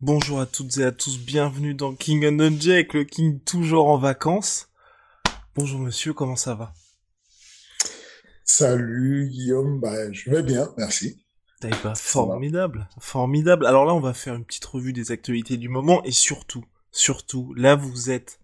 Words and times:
Bonjour 0.00 0.38
à 0.38 0.46
toutes 0.46 0.78
et 0.78 0.84
à 0.84 0.92
tous, 0.92 1.18
bienvenue 1.18 1.74
dans 1.74 1.92
King 1.92 2.24
and 2.24 2.36
the 2.36 2.62
Jack, 2.62 2.94
le 2.94 3.02
King 3.02 3.40
toujours 3.40 3.88
en 3.88 3.98
vacances. 3.98 4.68
Bonjour 5.56 5.80
monsieur, 5.80 6.12
comment 6.12 6.36
ça 6.36 6.54
va? 6.54 6.72
Salut 8.44 9.28
Guillaume, 9.28 9.80
bah, 9.80 10.12
je 10.12 10.30
vais 10.30 10.44
bien, 10.44 10.72
merci. 10.76 11.18
T'as 11.60 11.76
pas 11.76 11.96
formidable, 11.96 12.88
formidable. 13.00 13.66
Alors 13.66 13.86
là, 13.86 13.92
on 13.92 13.98
va 13.98 14.14
faire 14.14 14.36
une 14.36 14.44
petite 14.44 14.66
revue 14.66 14.92
des 14.92 15.10
actualités 15.10 15.56
du 15.56 15.68
moment 15.68 16.04
et 16.04 16.12
surtout, 16.12 16.64
surtout, 16.92 17.52
là 17.54 17.74
vous 17.74 18.08
êtes 18.08 18.38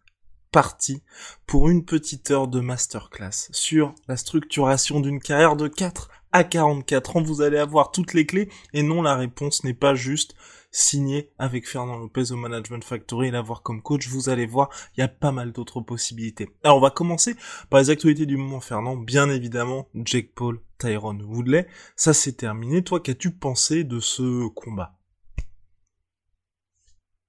parti 0.51 1.05
pour 1.47 1.69
une 1.69 1.85
petite 1.85 2.33
heure 2.33 2.49
de 2.49 2.59
masterclass 2.59 3.49
sur 3.53 3.95
la 4.09 4.17
structuration 4.17 4.99
d'une 4.99 5.21
carrière 5.21 5.55
de 5.55 5.69
4 5.69 6.11
à 6.33 6.43
44 6.43 7.17
ans. 7.17 7.23
Vous 7.23 7.43
allez 7.43 7.59
avoir 7.59 7.93
toutes 7.93 8.13
les 8.13 8.27
clés 8.27 8.49
et 8.73 8.83
non, 8.83 9.03
la 9.03 9.15
réponse 9.15 9.63
n'est 9.63 9.73
pas 9.73 9.95
juste 9.95 10.35
signer 10.75 11.31
avec 11.39 11.69
Fernand 11.69 11.99
Lopez 11.99 12.33
au 12.33 12.37
Management 12.37 12.83
Factory 12.83 13.29
et 13.29 13.31
l'avoir 13.31 13.63
comme 13.63 13.81
coach, 13.81 14.09
vous 14.09 14.29
allez 14.29 14.45
voir, 14.45 14.71
il 14.97 15.01
y 15.01 15.05
a 15.05 15.09
pas 15.09 15.31
mal 15.31 15.53
d'autres 15.53 15.81
possibilités. 15.81 16.51
Alors 16.65 16.79
on 16.79 16.81
va 16.81 16.91
commencer 16.91 17.37
par 17.71 17.81
les 17.81 17.91
actualités 17.91 18.27
du 18.27 18.37
moment 18.37 18.61
Fernand, 18.61 18.97
bien 18.97 19.31
évidemment, 19.31 19.89
Jake 19.95 20.33
Paul, 20.35 20.61
Tyrone 20.79 21.23
Woodley, 21.23 21.69
ça 21.95 22.13
c'est 22.13 22.33
terminé. 22.33 22.83
Toi, 22.83 23.01
qu'as-tu 23.01 23.31
pensé 23.31 23.85
de 23.85 24.01
ce 24.01 24.49
combat? 24.49 24.99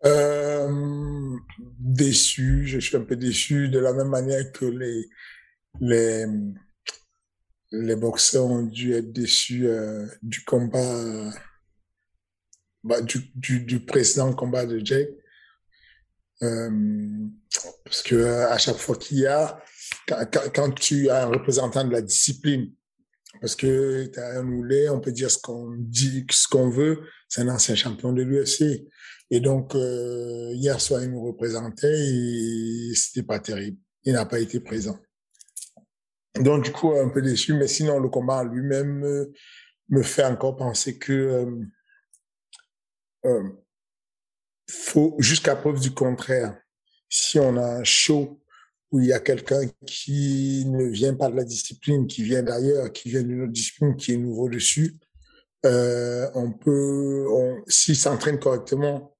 Euh, 0.05 1.35
Déçu, 1.79 2.65
je 2.65 2.79
suis 2.79 2.97
un 2.97 3.01
peu 3.01 3.15
déçu 3.15 3.69
de 3.69 3.79
la 3.79 3.93
même 3.93 4.09
manière 4.09 4.51
que 4.51 4.65
les 4.65 5.07
les 5.79 6.25
les 7.71 7.95
boxeurs 7.95 8.45
ont 8.45 8.63
dû 8.63 8.93
être 8.93 9.11
déçus 9.11 9.67
euh, 9.67 10.05
du 10.23 10.43
combat 10.43 11.29
bah, 12.85 13.01
du, 13.01 13.79
précédent 13.79 14.31
combat 14.33 14.67
de 14.67 14.79
Jake. 14.83 15.09
Euh, 16.43 16.69
parce 17.83 18.03
que 18.03 18.15
euh, 18.15 18.49
à 18.49 18.57
chaque 18.59 18.77
fois 18.77 18.95
qu'il 18.95 19.19
y 19.19 19.25
a, 19.25 19.59
quand, 20.53 20.71
tu 20.75 21.09
as 21.09 21.23
un 21.23 21.27
représentant 21.27 21.83
de 21.83 21.91
la 21.91 22.01
discipline, 22.01 22.71
parce 23.41 23.55
que 23.55 24.05
tu 24.05 24.19
as 24.19 24.39
un 24.39 24.47
Oulet, 24.47 24.89
on 24.89 24.99
peut 24.99 25.11
dire 25.11 25.31
ce 25.31 25.39
qu'on 25.39 25.73
dit, 25.79 26.27
ce 26.29 26.47
qu'on 26.47 26.69
veut, 26.69 27.01
c'est 27.27 27.41
un 27.41 27.49
ancien 27.49 27.73
champion 27.73 28.13
de 28.13 28.21
l'UFC. 28.21 28.87
Et 29.31 29.39
donc, 29.39 29.73
euh, 29.73 30.51
hier 30.53 30.79
soir, 30.79 31.01
il 31.01 31.09
nous 31.09 31.25
représentait 31.25 31.91
et 31.91 32.91
c'était 32.93 33.25
pas 33.25 33.39
terrible. 33.39 33.77
Il 34.03 34.13
n'a 34.13 34.27
pas 34.27 34.39
été 34.39 34.59
présent. 34.59 34.99
Donc, 36.39 36.63
du 36.63 36.71
coup, 36.71 36.91
un 36.91 37.09
peu 37.09 37.23
déçu, 37.23 37.55
mais 37.55 37.67
sinon, 37.67 37.99
le 37.99 38.09
combat 38.09 38.43
lui-même 38.43 39.31
me, 39.89 40.03
fait 40.03 40.25
encore 40.25 40.55
penser 40.55 40.99
que 40.99 41.47
euh, 43.25 43.43
faut, 44.69 45.15
jusqu'à 45.19 45.55
preuve 45.55 45.79
du 45.79 45.91
contraire, 45.91 46.57
si 47.09 47.39
on 47.39 47.57
a 47.57 47.79
un 47.79 47.83
show 47.83 48.41
où 48.91 48.99
il 48.99 49.07
y 49.07 49.13
a 49.13 49.19
quelqu'un 49.19 49.61
qui 49.85 50.65
ne 50.67 50.85
vient 50.85 51.15
pas 51.15 51.29
de 51.29 51.35
la 51.35 51.43
discipline, 51.43 52.07
qui 52.07 52.23
vient 52.23 52.43
d'ailleurs, 52.43 52.91
qui 52.91 53.09
vient 53.09 53.23
d'une 53.23 53.43
autre 53.43 53.51
discipline, 53.51 53.95
qui 53.95 54.13
est 54.13 54.17
nouveau 54.17 54.49
dessus, 54.49 54.95
euh, 55.65 56.29
on 56.35 56.51
peut, 56.51 57.25
on, 57.29 57.63
s'il 57.67 57.95
s'entraîne 57.95 58.39
correctement, 58.39 59.15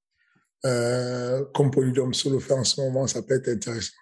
euh, 0.66 1.44
comme 1.54 1.72
Polydome 1.72 2.14
Solo 2.14 2.40
fait 2.40 2.54
en 2.54 2.64
ce 2.64 2.82
moment, 2.82 3.08
ça 3.08 3.22
peut 3.22 3.36
être 3.36 3.50
intéressant. 3.50 3.94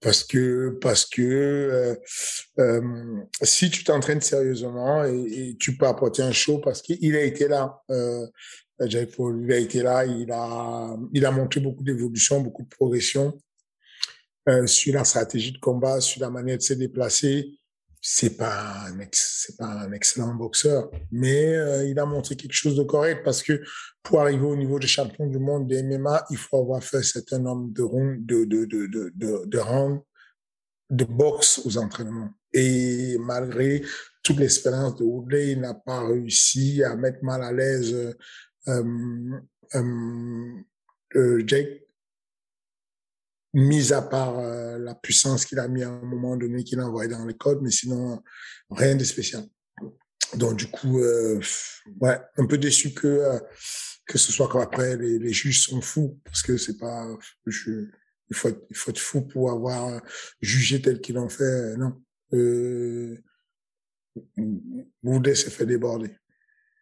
Parce 0.00 0.24
que, 0.24 0.78
parce 0.80 1.06
que 1.06 1.22
euh, 1.22 1.94
euh, 2.58 3.20
si 3.42 3.70
tu 3.70 3.82
t'entraînes 3.82 4.20
sérieusement 4.20 5.04
et, 5.04 5.56
tu 5.58 5.76
peux 5.76 5.86
apporter 5.86 6.22
un 6.22 6.32
show, 6.32 6.58
parce 6.58 6.82
qu'il 6.82 7.16
a 7.16 7.22
été 7.22 7.48
là, 7.48 7.82
euh, 7.90 8.26
Paul, 9.16 9.42
il 9.44 9.52
a 9.52 9.58
été 9.58 9.82
là, 9.82 10.04
il 10.04 10.30
a, 10.30 10.96
il 11.12 11.24
a 11.24 11.30
montré 11.30 11.60
beaucoup 11.60 11.82
d'évolution, 11.82 12.40
beaucoup 12.40 12.62
de 12.62 12.68
progression 12.68 13.38
euh, 14.48 14.66
sur 14.66 14.94
la 14.94 15.04
stratégie 15.04 15.52
de 15.52 15.58
combat, 15.58 16.00
sur 16.00 16.20
la 16.20 16.30
manière 16.30 16.58
de 16.58 16.62
se 16.62 16.74
déplacer. 16.74 17.58
C'est 18.08 18.36
pas 18.36 18.86
un 18.86 18.96
c'est 19.10 19.56
pas 19.56 19.66
un 19.66 19.90
excellent 19.90 20.32
boxeur, 20.32 20.92
mais 21.10 21.56
euh, 21.56 21.88
il 21.88 21.98
a 21.98 22.06
montré 22.06 22.36
quelque 22.36 22.52
chose 22.52 22.76
de 22.76 22.84
correct 22.84 23.22
parce 23.24 23.42
que 23.42 23.60
pour 24.04 24.20
arriver 24.20 24.46
au 24.46 24.54
niveau 24.54 24.78
de 24.78 24.86
champion 24.86 25.26
du 25.26 25.40
monde 25.40 25.66
de 25.66 25.82
MMA, 25.82 26.24
il 26.30 26.36
faut 26.36 26.56
avoir 26.58 26.84
fait 26.84 26.98
un 26.98 27.02
certain 27.02 27.40
nombre 27.40 27.72
de 27.72 27.82
rounds, 27.82 28.24
de, 28.24 28.44
de, 28.44 28.64
de, 28.64 28.86
de, 28.86 29.44
de, 29.44 29.58
rounds 29.58 30.04
de 30.88 31.04
boxe 31.04 31.60
aux 31.64 31.78
entraînements. 31.78 32.30
Et 32.52 33.18
malgré 33.18 33.82
toute 34.22 34.38
l'expérience 34.38 34.94
de 34.94 35.02
Woodley, 35.02 35.50
il 35.52 35.60
n'a 35.62 35.74
pas 35.74 36.06
réussi 36.06 36.84
à 36.84 36.94
mettre 36.94 37.24
mal 37.24 37.42
à 37.42 37.50
l'aise 37.50 38.14
euh, 38.68 39.40
euh, 39.74 41.42
Jake 41.44 41.85
mis 43.56 43.90
à 43.94 44.02
part 44.02 44.38
euh, 44.38 44.78
la 44.78 44.94
puissance 44.94 45.46
qu'il 45.46 45.58
a 45.58 45.66
mis 45.66 45.82
à 45.82 45.88
un 45.88 46.02
moment 46.02 46.36
donné 46.36 46.62
qu'il 46.62 46.78
a 46.78 46.86
envoyé 46.86 47.10
dans 47.10 47.24
les 47.24 47.36
codes, 47.36 47.60
mais 47.62 47.70
sinon 47.70 48.22
rien 48.70 48.94
de 48.94 49.02
spécial. 49.02 49.44
Donc 50.34 50.56
du 50.56 50.66
coup, 50.66 51.00
euh, 51.00 51.40
ouais, 52.00 52.20
un 52.36 52.46
peu 52.46 52.58
déçu 52.58 52.92
que 52.92 53.06
euh, 53.06 53.38
que 54.06 54.18
ce 54.18 54.30
soit 54.30 54.48
comme 54.48 54.60
après 54.60 54.96
les, 54.98 55.18
les, 55.18 55.32
juges 55.32 55.62
sont 55.62 55.80
fous 55.80 56.20
parce 56.22 56.42
que 56.42 56.58
c'est 56.58 56.76
pas, 56.76 57.08
je, 57.46 57.86
il 58.28 58.36
faut 58.36 58.48
être, 58.48 58.62
il 58.68 58.76
faut 58.76 58.90
être 58.90 59.00
fou 59.00 59.22
pour 59.22 59.50
avoir 59.50 60.02
jugé 60.42 60.82
tel 60.82 61.00
qu'ils 61.00 61.14
l'ont 61.14 61.30
fait. 61.30 61.76
Non, 61.78 62.02
euh, 62.34 63.16
Woodley 65.02 65.34
s'est 65.34 65.50
fait 65.50 65.66
déborder. 65.66 66.10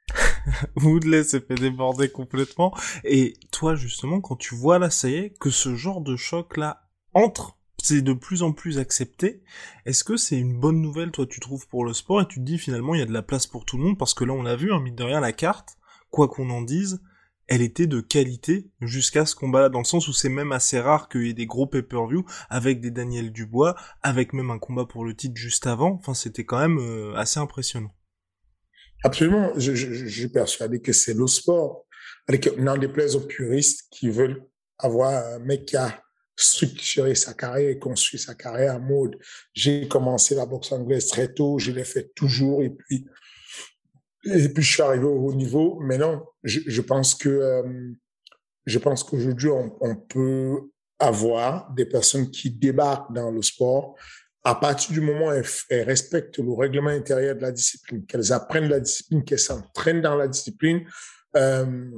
Woodley 0.76 1.25
s'est 1.25 1.41
fait 1.41 1.54
déborder 1.54 2.09
complètement. 2.09 2.75
Et 3.04 3.34
toi, 3.50 3.75
justement, 3.75 4.20
quand 4.20 4.37
tu 4.37 4.54
vois 4.54 4.78
là, 4.78 4.91
ça 4.91 5.09
y 5.09 5.15
est, 5.15 5.38
que 5.38 5.50
ce 5.50 5.75
genre 5.75 6.00
de 6.00 6.16
choc-là 6.16 6.88
entre, 7.12 7.59
c'est 7.82 8.03
de 8.03 8.12
plus 8.12 8.43
en 8.43 8.53
plus 8.53 8.78
accepté, 8.78 9.43
est-ce 9.84 10.04
que 10.04 10.16
c'est 10.16 10.38
une 10.38 10.59
bonne 10.59 10.81
nouvelle, 10.81 11.10
toi, 11.10 11.26
tu 11.26 11.41
trouves, 11.41 11.69
pour 11.69 11.84
le 11.84 11.93
sport, 11.93 12.22
et 12.22 12.26
tu 12.26 12.41
te 12.41 12.44
dis, 12.44 12.59
finalement, 12.59 12.94
il 12.94 13.00
y 13.00 13.03
a 13.03 13.06
de 13.06 13.12
la 13.12 13.22
place 13.22 13.47
pour 13.47 13.64
tout 13.64 13.76
le 13.76 13.84
monde, 13.84 13.98
parce 13.98 14.14
que 14.14 14.25
là, 14.25 14.32
on 14.32 14.43
l'a 14.43 14.56
vu, 14.56 14.72
hein, 14.72 14.81
mine 14.81 14.94
de 14.94 15.04
rien, 15.04 15.20
la 15.20 15.32
carte, 15.32 15.76
quoi 16.10 16.28
qu'on 16.28 16.50
en 16.50 16.62
dise, 16.62 17.00
elle 17.47 17.60
était 17.60 17.87
de 17.87 18.00
qualité 18.00 18.70
jusqu'à 18.81 19.26
ce 19.26 19.34
combat-là, 19.34 19.69
dans 19.69 19.81
le 19.81 19.84
sens 19.84 20.09
où 20.09 20.12
c'est 20.12 20.31
même 20.31 20.53
assez 20.53 20.81
rare 20.81 21.09
qu'il 21.09 21.26
y 21.26 21.31
ait 21.31 21.34
des 21.34 21.47
gros 21.47 21.66
pay-per-view 21.66 22.25
avec 22.48 22.81
des 22.81 22.91
Daniel 22.91 23.32
Dubois, 23.32 23.76
avec 24.03 24.32
même 24.32 24.50
un 24.50 24.59
combat 24.59 24.87
pour 24.87 25.04
le 25.04 25.14
titre 25.14 25.37
juste 25.37 25.66
avant. 25.66 25.93
Enfin, 25.93 26.14
c'était 26.14 26.44
quand 26.44 26.59
même 26.59 26.78
euh, 26.78 27.14
assez 27.16 27.38
impressionnant. 27.38 27.93
Absolument. 29.05 29.53
Je, 29.59 30.09
suis 30.09 30.29
persuadé 30.29 30.81
que 30.81 30.93
c'est 30.93 31.15
le 31.15 31.27
sport. 31.27 31.85
N'en 32.56 32.79
déplaise 32.79 33.17
aux 33.17 33.21
puristes 33.21 33.87
qui 33.91 34.09
veulent 34.09 34.43
avoir 34.79 35.12
un 35.35 35.39
mec 35.41 35.67
qui 35.67 35.77
a 35.77 36.03
structuré 36.35 37.15
sa 37.15 37.35
carrière 37.35 37.69
et 37.69 37.79
construit 37.79 38.19
sa 38.19 38.35
carrière 38.35 38.77
en 38.77 38.81
mode. 38.81 39.17
J'ai 39.53 39.87
commencé 39.89 40.35
la 40.35 40.47
boxe 40.47 40.73
anglaise 40.73 41.06
très 41.09 41.33
tôt, 41.33 41.59
je 41.59 41.71
l'ai 41.71 41.85
fait 41.85 42.12
toujours 42.15 42.62
et 42.62 42.71
puis 42.71 43.06
et 44.25 44.49
puis 44.49 44.62
je 44.62 44.73
suis 44.73 44.83
arrivé 44.83 45.05
au 45.05 45.29
haut 45.29 45.35
niveau. 45.35 45.79
Mais 45.83 45.99
non, 45.99 46.25
je, 46.43 46.81
pense 46.81 47.15
que 47.15 47.29
euh, 47.29 47.93
je 48.65 48.79
qu'aujourd'hui 48.79 49.51
on 49.51 49.97
peut 49.97 50.71
avoir 50.99 51.71
des 51.75 51.85
personnes 51.85 52.31
qui 52.31 52.51
débarquent 52.51 53.12
dans 53.12 53.31
le 53.31 53.43
sport 53.43 53.97
à 54.44 54.55
partir 54.55 54.93
du 54.93 55.00
moment 55.00 55.29
où 55.29 55.32
elles, 55.70 55.82
respectent 55.82 56.38
le 56.38 56.52
règlement 56.52 56.91
intérieur 56.91 57.35
de 57.35 57.41
la 57.41 57.50
discipline, 57.50 58.05
qu'elles 58.05 58.32
apprennent 58.32 58.69
la 58.69 58.81
discipline, 58.81 59.25
qu'elles 59.25 59.38
s'entraînent 59.38 60.02
dans 60.02 60.17
la 60.17 60.29
discipline, 60.29 60.87
euh, 61.37 61.91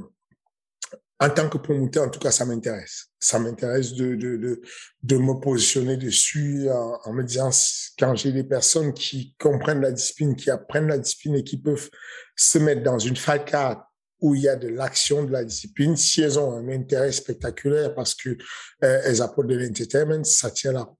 en 1.18 1.30
tant 1.30 1.48
que 1.48 1.58
promoteur, 1.58 2.06
en 2.06 2.10
tout 2.10 2.20
cas, 2.20 2.30
ça 2.30 2.44
m'intéresse. 2.44 3.06
Ça 3.18 3.38
m'intéresse 3.38 3.94
de, 3.94 4.14
de, 4.14 4.36
de, 4.36 4.60
de, 5.02 5.16
me 5.16 5.40
positionner 5.40 5.96
dessus 5.96 6.68
en, 6.70 7.12
me 7.12 7.22
disant, 7.22 7.50
quand 7.98 8.14
j'ai 8.14 8.32
des 8.32 8.44
personnes 8.44 8.92
qui 8.92 9.34
comprennent 9.38 9.80
la 9.80 9.92
discipline, 9.92 10.36
qui 10.36 10.50
apprennent 10.50 10.88
la 10.88 10.98
discipline 10.98 11.36
et 11.36 11.44
qui 11.44 11.56
peuvent 11.56 11.88
se 12.36 12.58
mettre 12.58 12.82
dans 12.82 12.98
une 12.98 13.16
card 13.46 13.90
où 14.20 14.34
il 14.34 14.42
y 14.42 14.48
a 14.48 14.56
de 14.56 14.68
l'action 14.68 15.24
de 15.24 15.32
la 15.32 15.44
discipline, 15.44 15.96
si 15.96 16.22
elles 16.22 16.38
ont 16.38 16.52
un 16.52 16.68
intérêt 16.68 17.12
spectaculaire 17.12 17.94
parce 17.94 18.14
que 18.14 18.30
euh, 18.84 19.00
elles 19.04 19.22
apportent 19.22 19.48
de 19.48 19.56
l'entertainment, 19.56 20.24
ça 20.24 20.50
tient 20.50 20.72
là. 20.72 20.90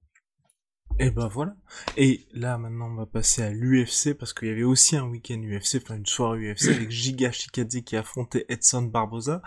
Et 0.99 1.11
ben 1.11 1.27
voilà. 1.27 1.55
Et 1.95 2.25
là 2.33 2.57
maintenant 2.57 2.89
on 2.89 2.95
va 2.95 3.05
passer 3.05 3.43
à 3.43 3.51
l'UFC 3.51 4.15
parce 4.17 4.33
qu'il 4.33 4.47
y 4.47 4.51
avait 4.51 4.63
aussi 4.63 4.95
un 4.95 5.05
week-end 5.05 5.39
UFC, 5.43 5.75
enfin 5.75 5.95
une 5.95 6.07
soirée 6.07 6.53
UFC 6.53 6.69
avec 6.69 6.89
Giga 6.89 7.31
Shikadze 7.31 7.81
qui 7.85 7.95
affrontait 7.95 8.45
Edson 8.49 8.81
Barboza. 8.81 9.43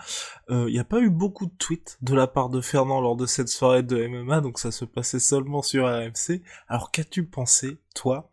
Euh, 0.51 0.67
il 0.69 0.75
n'y 0.75 0.79
a 0.79 0.85
pas 0.85 1.01
eu 1.01 1.11
beaucoup 1.11 1.47
de 1.47 1.55
tweets 1.59 1.99
de 2.03 2.15
la 2.15 2.29
part 2.29 2.51
de 2.51 2.61
Fernand 2.61 3.01
lors 3.01 3.17
de 3.17 3.27
cette 3.27 3.49
soirée 3.49 3.83
de 3.83 4.07
MMA, 4.07 4.41
donc 4.43 4.61
ça 4.61 4.71
se 4.71 4.85
passait 4.85 5.19
seulement 5.19 5.63
sur 5.63 5.87
RMC. 5.87 6.41
Alors 6.69 6.93
qu'as-tu 6.93 7.27
pensé, 7.27 7.79
toi, 7.97 8.31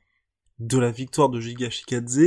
de 0.59 0.77
la 0.77 0.91
victoire 0.91 1.29
de 1.29 1.39
Giga 1.39 1.71
Shikadze 1.71 2.19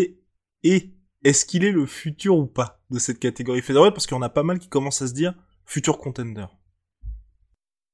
et 0.64 0.94
est-ce 1.22 1.44
qu'il 1.44 1.64
est 1.64 1.72
le 1.72 1.86
futur 1.86 2.36
ou 2.36 2.46
pas 2.46 2.82
de 2.90 2.98
cette 2.98 3.20
catégorie 3.20 3.62
fédérale? 3.62 3.92
Parce 3.92 4.08
qu'il 4.08 4.16
y 4.16 4.18
en 4.18 4.22
a 4.22 4.28
pas 4.28 4.42
mal 4.42 4.58
qui 4.58 4.68
commencent 4.68 5.02
à 5.02 5.06
se 5.06 5.14
dire 5.14 5.34
futur 5.66 5.98
contender. 5.98 6.46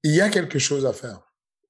Il 0.02 0.14
y 0.14 0.22
a 0.22 0.30
quelque 0.30 0.58
chose 0.58 0.86
à 0.86 0.94
faire 0.94 1.25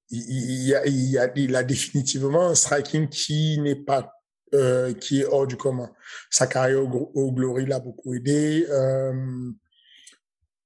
il, 0.09 0.75
a, 0.75 0.85
il, 0.85 1.17
a, 1.17 1.31
il 1.35 1.55
a 1.55 1.63
définitivement 1.63 2.47
un 2.47 2.55
striking 2.55 3.09
qui 3.09 3.59
n'est 3.59 3.75
pas 3.75 4.13
euh, 4.53 4.93
qui 4.93 5.21
est 5.21 5.25
hors 5.25 5.45
du 5.45 5.57
commun. 5.57 5.91
Sa 6.29 6.47
carrière 6.47 6.83
au, 6.83 7.11
au 7.13 7.31
Glory 7.31 7.65
l'a 7.65 7.79
beaucoup 7.79 8.13
aidé. 8.13 8.65
Euh, 8.69 9.51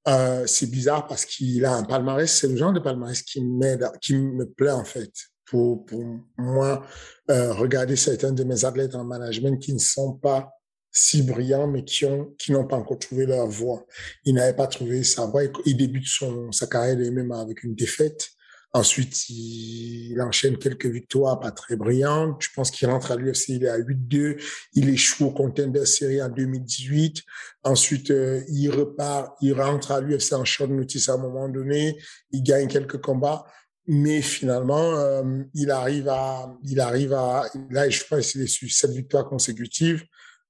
euh, 0.08 0.46
c'est 0.48 0.70
bizarre 0.70 1.08
parce 1.08 1.26
qu'il 1.26 1.64
a 1.66 1.74
un 1.74 1.84
palmarès, 1.84 2.32
c'est 2.32 2.48
le 2.48 2.58
genre 2.58 2.74
de 2.74 2.80
palmarès 2.80 3.22
qui 3.22 3.42
m'aide, 3.42 3.88
qui 4.02 4.16
me 4.16 4.46
plaît 4.46 4.72
en 4.72 4.86
fait. 4.86 5.12
Pour, 5.46 5.86
pour 5.86 6.02
moi, 6.38 6.86
euh, 7.30 7.52
regarder 7.54 7.98
certains 7.98 8.32
de 8.32 8.44
mes 8.46 8.64
athlètes 8.64 8.96
en 8.96 9.04
management 9.04 9.60
qui 9.60 9.74
ne 9.74 9.80
sont 9.80 10.14
pas 10.14 10.50
si 10.92 11.24
brillants, 11.24 11.68
mais 11.68 11.84
qui 11.84 12.06
ont 12.06 12.34
qui 12.38 12.52
n'ont 12.54 12.66
pas 12.66 12.78
encore 12.78 13.00
trouvé 13.00 13.26
leur 13.26 13.48
voie. 13.48 13.86
Il 14.24 14.36
n'avait 14.36 14.56
pas 14.56 14.68
trouvé 14.68 15.04
sa 15.04 15.26
voie. 15.26 15.44
Il 15.66 15.76
débute 15.76 16.08
son 16.08 16.52
sa 16.52 16.68
carrière 16.68 16.96
de 16.96 17.10
MMA 17.10 17.40
avec 17.40 17.64
une 17.64 17.76
défaite. 17.76 18.30
Ensuite, 18.74 19.30
il, 19.30 20.22
enchaîne 20.22 20.58
quelques 20.58 20.86
victoires 20.86 21.40
pas 21.40 21.52
très 21.52 21.76
brillantes. 21.76 22.42
Je 22.42 22.50
pense 22.56 22.72
qu'il 22.72 22.88
rentre 22.88 23.12
à 23.12 23.18
l'UFC, 23.18 23.50
il 23.50 23.66
est 23.66 23.70
à 23.70 23.78
8-2. 23.78 24.42
Il 24.74 24.90
échoue 24.90 25.26
au 25.26 25.32
Contender 25.32 25.86
Series 25.86 26.22
en 26.22 26.30
2018. 26.30 27.22
Ensuite, 27.64 28.12
euh, 28.12 28.42
il 28.50 28.70
repart, 28.70 29.36
il 29.42 29.54
rentre 29.54 29.92
à 29.92 30.00
l'UFC 30.00 30.34
en 30.34 30.46
short 30.46 30.72
notice 30.72 31.10
à 31.10 31.14
un 31.14 31.18
moment 31.18 31.50
donné. 31.50 31.98
Il 32.32 32.44
gagne 32.44 32.68
quelques 32.68 33.02
combats. 33.02 33.46
Mais 33.88 34.22
finalement, 34.22 34.96
euh, 35.00 35.44
il 35.54 35.70
arrive 35.72 36.08
à, 36.08 36.56
il 36.64 36.80
arrive 36.80 37.14
à, 37.14 37.46
là, 37.72 37.90
je 37.90 38.04
pense 38.06 38.32
qu'il 38.32 38.42
est 38.42 38.48
sur 38.48 38.70
sept 38.72 38.92
victoires 38.92 39.28
consécutives. 39.28 40.06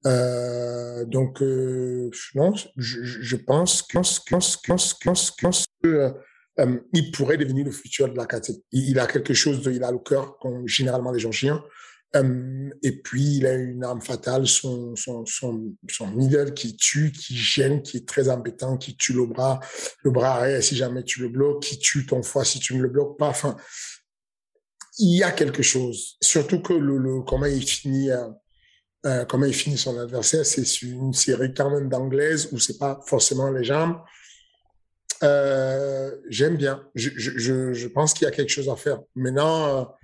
Euh, 0.06 1.06
donc, 1.06 1.42
euh, 1.42 2.10
non, 2.36 2.54
je, 2.76 3.04
je 3.04 3.36
pense, 3.36 3.84
pense, 3.88 4.20
pense, 4.20 4.62
pense, 4.62 4.94
pense, 5.00 5.32
pense 5.32 5.66
que 5.82 6.14
euh, 6.62 6.80
il 6.94 7.12
pourrait 7.12 7.38
devenir 7.38 7.66
le 7.66 7.72
futur 7.72 8.12
de 8.12 8.18
la 8.18 8.26
catégorie. 8.26 8.64
Il, 8.72 9.00
a 9.00 9.08
quelque 9.08 9.34
chose, 9.34 9.62
de, 9.62 9.72
il 9.72 9.84
a 9.84 9.92
le 9.92 10.00
cœur 10.00 10.38
comme 10.40 10.68
généralement 10.68 11.12
les 11.12 11.20
Georgiens. 11.20 11.64
Euh, 12.16 12.70
et 12.84 13.02
puis, 13.02 13.38
il 13.38 13.46
a 13.46 13.54
une 13.54 13.84
arme 13.84 14.02
fatale, 14.02 14.46
son, 14.46 14.96
son, 14.96 15.24
son, 15.26 16.08
middle 16.14 16.54
qui 16.54 16.76
tue, 16.76 17.12
qui 17.12 17.36
gêne, 17.36 17.82
qui 17.82 17.98
est 17.98 18.08
très 18.08 18.30
embêtant, 18.30 18.78
qui 18.78 18.96
tue 18.98 19.14
le 19.14 19.26
bras, 19.26 19.60
le 20.04 20.12
bras 20.12 20.36
arrière 20.36 20.62
si 20.62 20.76
jamais 20.76 21.04
tu 21.04 21.22
le 21.22 21.30
bloques, 21.30 21.64
qui 21.64 21.80
tue 21.80 22.06
ton 22.06 22.22
foie 22.22 22.44
si 22.44 22.60
tu 22.60 22.76
ne 22.76 22.82
le 22.82 22.90
bloques 22.90 23.18
pas. 23.18 23.30
Enfin, 23.30 23.56
il 25.00 25.18
y 25.18 25.24
a 25.24 25.32
quelque 25.32 25.64
chose. 25.64 26.18
Surtout 26.22 26.62
que 26.62 26.74
le, 26.74 27.22
comment 27.22 27.46
il 27.46 27.64
finit, 27.64 28.12
euh 28.12 28.28
comment 29.28 29.46
il 29.46 29.54
finit 29.56 29.80
son 29.80 29.98
adversaire, 29.98 30.46
c'est 30.46 30.82
une 30.84 31.14
série 31.14 31.56
quand 31.56 31.72
même 31.72 31.90
d'anglaise 31.90 32.50
où 32.52 32.60
c'est 32.60 32.78
pas 32.78 33.00
forcément 33.08 33.50
les 33.50 33.64
jambes. 33.64 33.98
Euh, 35.24 36.16
j'aime 36.30 36.58
bien. 36.58 36.84
Je, 36.96 37.10
je, 37.16 37.74
je 37.74 37.88
pense 37.88 38.14
qu'il 38.14 38.26
y 38.26 38.28
a 38.28 38.32
quelque 38.32 38.50
chose 38.50 38.70
à 38.70 38.76
faire. 38.76 39.00
Maintenant, 39.16 39.96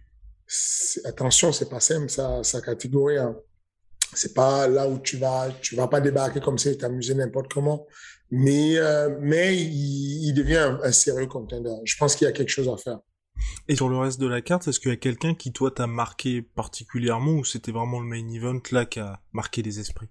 attention, 1.05 1.51
c'est 1.51 1.69
pas 1.69 1.79
simple, 1.79 2.09
sa, 2.09 2.43
sa 2.43 2.61
catégorie. 2.61 3.17
Hein. 3.17 3.35
C'est 4.13 4.33
pas 4.33 4.67
là 4.67 4.87
où 4.87 4.99
tu 4.99 5.17
vas, 5.17 5.49
tu 5.61 5.75
vas 5.75 5.87
pas 5.87 6.01
débarquer 6.01 6.39
comme 6.39 6.57
ça 6.57 6.69
et 6.69 6.77
t'amuser 6.77 7.13
n'importe 7.13 7.51
comment. 7.51 7.87
Mais, 8.29 8.77
euh, 8.77 9.17
mais 9.21 9.55
il, 9.57 10.27
il, 10.27 10.33
devient 10.33 10.57
un, 10.57 10.79
un, 10.83 10.91
sérieux 10.91 11.27
contender. 11.27 11.71
Je 11.85 11.95
pense 11.97 12.15
qu'il 12.15 12.25
y 12.25 12.29
a 12.29 12.33
quelque 12.33 12.49
chose 12.49 12.67
à 12.67 12.77
faire. 12.77 12.99
Et 13.67 13.75
sur 13.75 13.89
le 13.89 13.97
reste 13.97 14.19
de 14.19 14.27
la 14.27 14.41
carte, 14.41 14.67
est-ce 14.67 14.79
qu'il 14.79 14.89
y 14.89 14.93
a 14.93 14.97
quelqu'un 14.97 15.33
qui, 15.33 15.51
toi, 15.51 15.71
t'a 15.71 15.87
marqué 15.87 16.41
particulièrement 16.41 17.33
ou 17.33 17.45
c'était 17.45 17.71
vraiment 17.71 17.99
le 17.99 18.07
main 18.07 18.27
event 18.29 18.59
là 18.71 18.85
qui 18.85 18.99
a 18.99 19.21
marqué 19.31 19.61
les 19.61 19.79
esprits? 19.79 20.09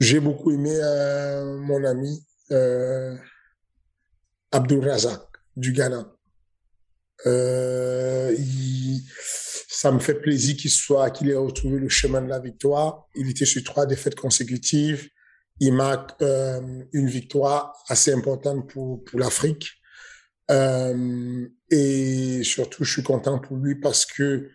J'ai 0.00 0.20
beaucoup 0.20 0.50
aimé 0.50 0.72
euh, 0.72 1.58
mon 1.58 1.82
ami 1.84 2.24
euh, 2.52 3.16
Abdul 4.52 4.88
Razak 4.88 5.22
du 5.56 5.72
Ghana. 5.72 6.12
Euh, 7.26 8.34
il, 8.38 9.02
ça 9.80 9.92
me 9.92 10.00
fait 10.00 10.14
plaisir 10.14 10.56
qu'il 10.56 10.72
soit, 10.72 11.08
qu'il 11.10 11.30
ait 11.30 11.36
retrouvé 11.36 11.78
le 11.78 11.88
chemin 11.88 12.20
de 12.20 12.28
la 12.28 12.40
victoire. 12.40 13.06
Il 13.14 13.30
était 13.30 13.44
sur 13.44 13.62
trois 13.62 13.86
défaites 13.86 14.16
consécutives. 14.16 15.08
Il 15.60 15.72
marque 15.72 16.20
euh, 16.20 16.82
une 16.92 17.08
victoire 17.08 17.72
assez 17.86 18.12
importante 18.12 18.68
pour, 18.68 19.04
pour 19.04 19.20
l'Afrique. 19.20 19.70
Euh, 20.50 21.46
et 21.70 22.42
surtout, 22.42 22.82
je 22.82 22.92
suis 22.92 23.04
content 23.04 23.38
pour 23.38 23.56
lui 23.56 23.76
parce 23.76 24.04
que 24.04 24.50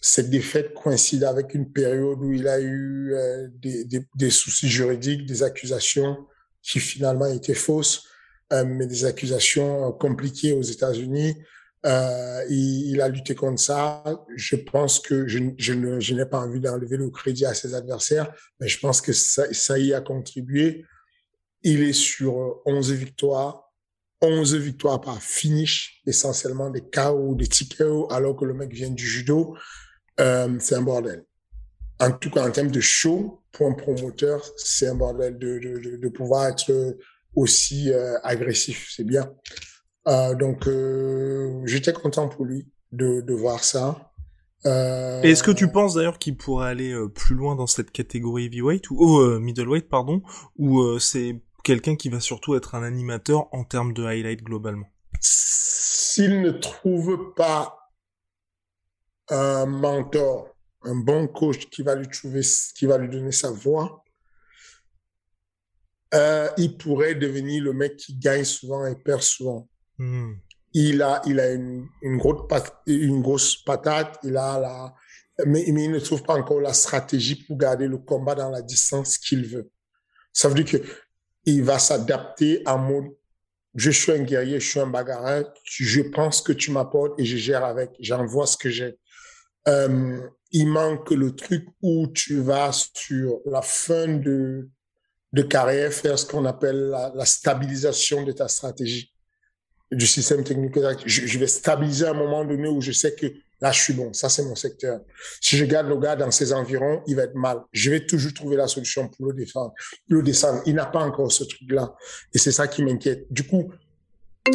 cette 0.00 0.30
défaite 0.30 0.72
coïncide 0.72 1.24
avec 1.24 1.52
une 1.54 1.70
période 1.70 2.18
où 2.20 2.32
il 2.32 2.48
a 2.48 2.58
eu 2.58 3.12
euh, 3.12 3.48
des, 3.52 3.84
des, 3.84 4.06
des 4.14 4.30
soucis 4.30 4.70
juridiques, 4.70 5.26
des 5.26 5.42
accusations 5.42 6.26
qui 6.62 6.80
finalement 6.80 7.26
étaient 7.26 7.52
fausses 7.52 8.07
mais 8.50 8.86
des 8.86 9.04
accusations 9.04 9.92
compliquées 9.92 10.52
aux 10.52 10.62
États-Unis. 10.62 11.36
Euh, 11.86 12.44
il, 12.48 13.00
a 13.00 13.08
lutté 13.08 13.34
contre 13.34 13.60
ça. 13.60 14.02
Je 14.36 14.56
pense 14.56 14.98
que 14.98 15.28
je, 15.28 15.38
je, 15.58 16.14
n'ai 16.14 16.26
pas 16.26 16.40
envie 16.40 16.60
d'enlever 16.60 16.96
le 16.96 17.10
crédit 17.10 17.46
à 17.46 17.54
ses 17.54 17.74
adversaires, 17.74 18.32
mais 18.60 18.68
je 18.68 18.78
pense 18.80 19.00
que 19.00 19.12
ça, 19.12 19.78
y 19.78 19.94
a 19.94 20.00
contribué. 20.00 20.84
Il 21.62 21.82
est 21.82 21.92
sur 21.92 22.60
11 22.66 22.92
victoires, 22.92 23.70
11 24.22 24.56
victoires 24.56 25.00
par 25.00 25.22
finish, 25.22 26.02
essentiellement 26.06 26.70
des 26.70 26.82
KO 26.82 27.34
des 27.34 27.46
TKO, 27.46 28.12
alors 28.12 28.36
que 28.36 28.44
le 28.44 28.54
mec 28.54 28.72
vient 28.72 28.90
du 28.90 29.06
judo. 29.06 29.56
Euh, 30.20 30.56
c'est 30.58 30.74
un 30.74 30.82
bordel. 30.82 31.24
En 32.00 32.12
tout 32.12 32.30
cas, 32.30 32.46
en 32.46 32.50
termes 32.50 32.70
de 32.70 32.80
show, 32.80 33.42
pour 33.52 33.68
un 33.68 33.74
promoteur, 33.74 34.44
c'est 34.56 34.88
un 34.88 34.94
bordel 34.94 35.38
de, 35.38 35.58
de, 35.58 35.78
de, 35.78 35.96
de 35.96 36.08
pouvoir 36.08 36.48
être 36.48 36.96
aussi 37.34 37.92
euh, 37.92 38.18
agressif. 38.22 38.88
C'est 38.94 39.04
bien. 39.04 39.32
Euh, 40.06 40.34
donc, 40.34 40.66
euh, 40.66 41.60
j'étais 41.64 41.92
content 41.92 42.28
pour 42.28 42.44
lui 42.44 42.68
de, 42.92 43.20
de 43.20 43.34
voir 43.34 43.62
ça. 43.64 44.12
Est-ce 44.64 45.44
que 45.44 45.52
tu 45.52 45.70
penses 45.70 45.94
d'ailleurs 45.94 46.18
qu'il 46.18 46.36
pourrait 46.36 46.68
aller 46.68 46.92
plus 47.14 47.36
loin 47.36 47.54
dans 47.54 47.68
cette 47.68 47.92
catégorie 47.92 48.46
heavyweight 48.46 48.90
ou 48.90 48.96
oh, 48.98 49.38
middleweight 49.38 49.88
pardon 49.88 50.20
ou 50.56 50.98
c'est 50.98 51.40
quelqu'un 51.62 51.94
qui 51.94 52.08
va 52.08 52.18
surtout 52.18 52.56
être 52.56 52.74
un 52.74 52.82
animateur 52.82 53.46
en 53.54 53.62
termes 53.62 53.92
de 53.92 54.04
highlight 54.04 54.42
globalement? 54.42 54.88
S'il 55.20 56.42
ne 56.42 56.50
trouve 56.50 57.34
pas 57.36 57.78
un 59.28 59.66
mentor, 59.66 60.56
un 60.82 60.96
bon 60.96 61.28
coach 61.28 61.68
qui 61.70 61.82
va 61.82 61.94
lui 61.94 62.08
trouver, 62.08 62.40
qui 62.76 62.86
va 62.86 62.98
lui 62.98 63.08
donner 63.08 63.32
sa 63.32 63.50
voix, 63.50 64.02
euh, 66.14 66.48
il 66.56 66.76
pourrait 66.76 67.14
devenir 67.14 67.62
le 67.62 67.72
mec 67.72 67.96
qui 67.96 68.14
gagne 68.14 68.44
souvent 68.44 68.86
et 68.86 68.94
perd 68.96 69.22
souvent. 69.22 69.68
Mm. 69.98 70.34
Il 70.74 71.02
a, 71.02 71.22
il 71.26 71.40
a 71.40 71.52
une, 71.52 71.86
une, 72.02 72.18
grosse 72.18 72.46
patate, 72.48 72.76
une 72.86 73.22
grosse 73.22 73.56
patate, 73.56 74.18
il 74.22 74.36
a 74.36 74.58
la, 74.60 74.94
mais, 75.46 75.64
mais 75.72 75.84
il 75.84 75.90
ne 75.90 75.98
trouve 75.98 76.22
pas 76.22 76.34
encore 76.34 76.60
la 76.60 76.72
stratégie 76.72 77.36
pour 77.44 77.56
garder 77.56 77.88
le 77.88 77.98
combat 77.98 78.34
dans 78.34 78.50
la 78.50 78.62
distance 78.62 79.18
qu'il 79.18 79.46
veut. 79.46 79.70
Ça 80.32 80.48
veut 80.48 80.62
dire 80.62 80.80
que 80.80 80.86
il 81.44 81.62
va 81.62 81.78
s'adapter 81.78 82.62
à 82.66 82.76
mode 82.76 83.06
je 83.74 83.90
suis 83.90 84.12
un 84.12 84.22
guerrier, 84.22 84.58
je 84.58 84.68
suis 84.68 84.80
un 84.80 84.88
bagarreur, 84.88 85.52
je 85.64 86.00
pense 86.00 86.42
que 86.42 86.52
tu 86.52 86.72
m'apportes 86.72 87.18
et 87.20 87.24
je 87.24 87.36
gère 87.36 87.64
avec, 87.64 87.90
j'envoie 88.00 88.46
ce 88.46 88.56
que 88.56 88.70
j'ai. 88.70 88.98
Euh, 89.68 90.20
il 90.50 90.66
manque 90.66 91.10
le 91.10 91.34
truc 91.36 91.66
où 91.82 92.08
tu 92.08 92.40
vas 92.40 92.72
sur 92.72 93.40
la 93.44 93.62
fin 93.62 94.08
de, 94.08 94.68
de 95.32 95.42
carrière 95.42 95.92
faire 95.92 96.18
ce 96.18 96.26
qu'on 96.26 96.44
appelle 96.44 96.90
la, 97.14 97.24
stabilisation 97.24 98.24
de 98.24 98.32
ta 98.32 98.48
stratégie 98.48 99.12
du 99.90 100.06
système 100.06 100.44
technique. 100.44 100.74
Je, 101.06 101.26
je, 101.26 101.38
vais 101.38 101.46
stabiliser 101.46 102.06
à 102.06 102.10
un 102.10 102.14
moment 102.14 102.44
donné 102.44 102.68
où 102.68 102.80
je 102.80 102.92
sais 102.92 103.14
que 103.14 103.26
là, 103.60 103.72
je 103.72 103.80
suis 103.80 103.92
bon. 103.92 104.12
Ça, 104.12 104.28
c'est 104.28 104.42
mon 104.42 104.54
secteur. 104.54 105.00
Si 105.40 105.56
je 105.56 105.64
garde 105.64 105.88
le 105.88 105.98
gars 105.98 106.16
dans 106.16 106.30
ses 106.30 106.52
environs, 106.52 107.02
il 107.06 107.16
va 107.16 107.24
être 107.24 107.34
mal. 107.34 107.60
Je 107.72 107.90
vais 107.90 108.06
toujours 108.06 108.32
trouver 108.32 108.56
la 108.56 108.68
solution 108.68 109.08
pour 109.08 109.26
le 109.26 109.32
défendre, 109.32 109.72
le 110.08 110.22
descendre. 110.22 110.62
Il 110.66 110.74
n'a 110.74 110.86
pas 110.86 111.00
encore 111.00 111.32
ce 111.32 111.44
truc-là. 111.44 111.94
Et 112.34 112.38
c'est 112.38 112.52
ça 112.52 112.68
qui 112.68 112.82
m'inquiète. 112.82 113.26
Du 113.30 113.44
coup, 113.44 113.72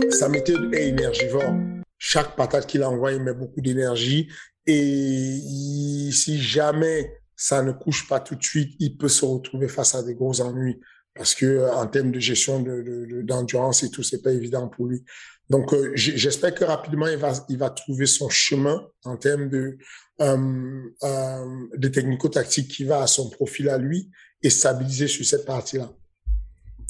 sa 0.10 0.30
méthode 0.30 0.74
est 0.74 0.90
énergivore. 0.90 1.54
Chaque 1.98 2.36
patate 2.36 2.66
qu'il 2.68 2.84
envoie, 2.84 3.14
il 3.14 3.22
met 3.22 3.34
beaucoup 3.34 3.62
d'énergie. 3.62 4.30
Et 4.66 6.10
si 6.12 6.42
jamais 6.42 7.23
ça 7.36 7.62
ne 7.62 7.72
couche 7.72 8.08
pas 8.08 8.20
tout 8.20 8.36
de 8.36 8.44
suite, 8.44 8.76
il 8.80 8.98
peut 8.98 9.10
se 9.10 9.26
retrouver 9.26 9.68
face 9.68 9.96
à 9.96 10.04
des 10.04 10.16
gros 10.16 10.42
ennuis 10.42 10.80
parce 11.16 11.36
que 11.36 11.72
en 11.74 11.86
termes 11.88 12.12
de 12.12 12.20
gestion 12.20 12.60
de, 12.60 13.22
d'endurance 13.22 13.84
et 13.84 13.92
tout, 13.92 14.04
c'est 14.04 14.22
pas 14.22 14.32
évident 14.32 14.68
pour 14.68 14.88
lui. 14.88 15.04
Donc, 15.50 15.74
euh, 15.74 15.92
j'espère 15.96 16.56
que 16.56 16.64
rapidement 16.64 17.06
il 17.08 17.58
va 17.58 17.70
trouver 17.70 18.06
son 18.06 18.30
chemin 18.30 18.88
en 19.04 19.18
termes 19.18 19.50
de 19.50 19.78
euh, 20.22 20.84
euh, 21.04 21.68
de 21.76 21.88
technico-tactique 21.88 22.70
qui 22.70 22.86
va 22.86 23.02
à 23.02 23.08
son 23.08 23.30
profil 23.30 23.68
à 23.70 23.78
lui 23.78 24.12
et 24.42 24.50
stabiliser 24.50 25.08
sur 25.08 25.26
cette 25.26 25.46
partie-là. 25.46 25.92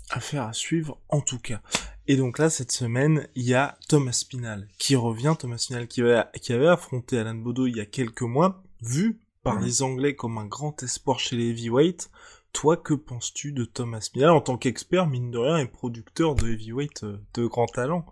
Affaire 0.10 0.44
à 0.44 0.54
suivre 0.54 1.02
en 1.10 1.22
tout 1.22 1.40
cas. 1.40 1.62
Et 2.08 2.18
donc 2.18 2.38
là, 2.38 2.50
cette 2.50 2.74
semaine, 2.74 3.28
il 3.36 3.46
y 3.46 3.54
a 3.54 3.78
Thomas 3.88 4.12
Spinal 4.12 4.68
qui 4.78 4.98
revient, 4.98 5.36
Thomas 5.40 5.58
Spinal 5.58 5.88
qui 5.88 6.02
avait, 6.02 6.24
qui 6.42 6.52
avait 6.52 6.68
affronté 6.68 7.18
Alan 7.18 7.36
Bodo 7.36 7.66
il 7.66 7.78
y 7.78 7.80
a 7.80 7.86
quelques 7.86 8.24
mois, 8.24 8.62
vu 8.82 9.22
par 9.44 9.60
les 9.60 9.82
Anglais 9.82 10.16
comme 10.16 10.38
un 10.38 10.46
grand 10.46 10.82
espoir 10.84 11.20
chez 11.20 11.36
les 11.36 11.50
heavyweights. 11.50 12.10
Toi, 12.54 12.78
que 12.78 12.94
penses-tu 12.94 13.52
de 13.52 13.66
Thomas 13.66 14.02
Spinal 14.02 14.30
en 14.30 14.42
tant 14.42 14.58
qu'expert, 14.58 15.08
mine 15.08 15.32
de 15.32 15.38
rien, 15.38 15.58
et 15.58 15.68
producteur 15.68 16.36
de 16.36 16.48
heavyweight 16.48 17.04
euh, 17.04 17.18
de 17.34 17.46
grand 17.46 17.66
talent 17.66 18.06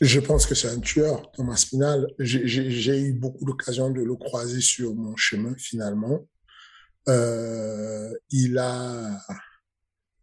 Je 0.00 0.20
pense 0.20 0.46
que 0.46 0.54
c'est 0.54 0.68
un 0.68 0.80
tueur, 0.80 1.30
Thomas 1.32 1.56
Spinal. 1.56 2.08
J'ai 2.18 3.00
eu 3.00 3.12
beaucoup 3.12 3.44
d'occasions 3.44 3.90
de 3.90 4.02
le 4.02 4.16
croiser 4.16 4.60
sur 4.60 4.94
mon 4.94 5.16
chemin, 5.16 5.54
finalement. 5.56 6.26
Euh, 7.08 8.12
il 8.30 8.58
a... 8.58 9.18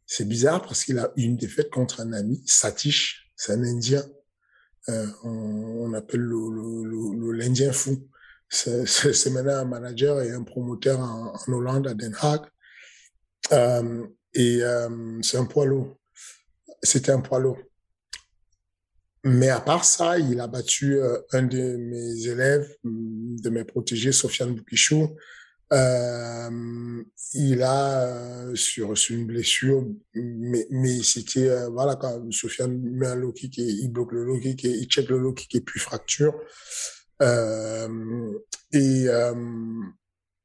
C'est 0.05 0.27
bizarre 0.27 0.61
parce 0.61 0.83
qu'il 0.83 0.99
a 0.99 1.11
eu 1.15 1.23
une 1.23 1.37
défaite 1.37 1.69
contre 1.69 2.01
un 2.01 2.13
ami, 2.13 2.43
Satish, 2.45 3.31
c'est 3.35 3.53
un 3.53 3.63
Indien. 3.63 4.03
Euh, 4.89 5.07
on, 5.23 5.93
appelle 5.93 6.21
l'Indien 6.21 7.71
fou 7.71 8.09
c'est 8.50 9.29
maintenant 9.29 9.58
un 9.58 9.65
manager 9.65 10.22
et 10.22 10.32
un 10.32 10.44
promoteur 10.44 11.00
en, 11.00 11.34
Hollande, 11.48 11.88
à 11.88 11.94
Den 11.94 12.15
Haag. 12.20 12.41
Euh, 13.51 14.08
et 14.34 14.60
euh, 14.62 15.22
c'est 15.22 15.38
un 15.38 15.46
poids 15.46 15.65
lourd. 15.65 15.98
C'était 16.82 17.12
un 17.12 17.22
poids 17.22 17.39
lourd. 17.39 17.58
Mais 19.24 19.50
à 19.50 19.60
part 19.60 19.84
ça, 19.84 20.18
il 20.18 20.39
a 20.39 20.48
battu 20.48 20.96
euh, 20.98 21.20
un 21.34 21.44
de 21.44 21.75
mes 21.75 22.27
élèves, 22.27 22.74
de 22.84 23.50
mes 23.50 23.65
protégés, 23.65 24.12
Sofiane 24.12 24.56
Boukichou. 24.56 25.10
Euh, 25.72 27.03
il 27.34 27.62
a 27.62 28.01
euh, 28.01 28.56
sur, 28.56 28.98
sur 28.98 29.15
une 29.15 29.27
blessure, 29.27 29.86
mais, 30.15 30.65
mais 30.72 31.03
c'était 31.03 31.68
voilà 31.68 31.96
quand 31.96 32.32
Sofiane 32.32 32.79
met 32.79 33.08
un 33.08 33.15
low 33.15 33.32
kick 33.34 33.60
et 33.60 33.68
il 33.68 33.89
bloque 33.89 34.13
le 34.13 34.24
low 34.24 34.39
kick 34.39 34.65
et 34.65 34.72
il 34.72 34.88
check 34.88 35.10
le 35.10 35.20
low 35.20 35.34
kick 35.34 35.53
et 35.53 35.62
puis 35.62 35.79
fracture. 35.79 36.34
Euh, 37.21 38.39
et 38.71 39.07
euh, 39.07 39.33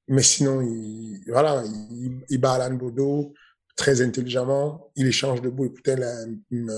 mais 0.09 0.23
sinon, 0.23 0.61
il, 0.61 1.23
voilà, 1.28 1.62
il, 1.90 2.25
il 2.28 2.38
bat 2.38 2.54
Alan 2.54 2.75
Bodo 2.75 3.33
très 3.76 4.02
intelligemment. 4.02 4.90
Il 4.97 5.07
échange 5.07 5.40
de 5.40 5.49
beau 5.49 5.66
et 5.66 5.71
putain, 5.71 6.00
un, 6.00 6.69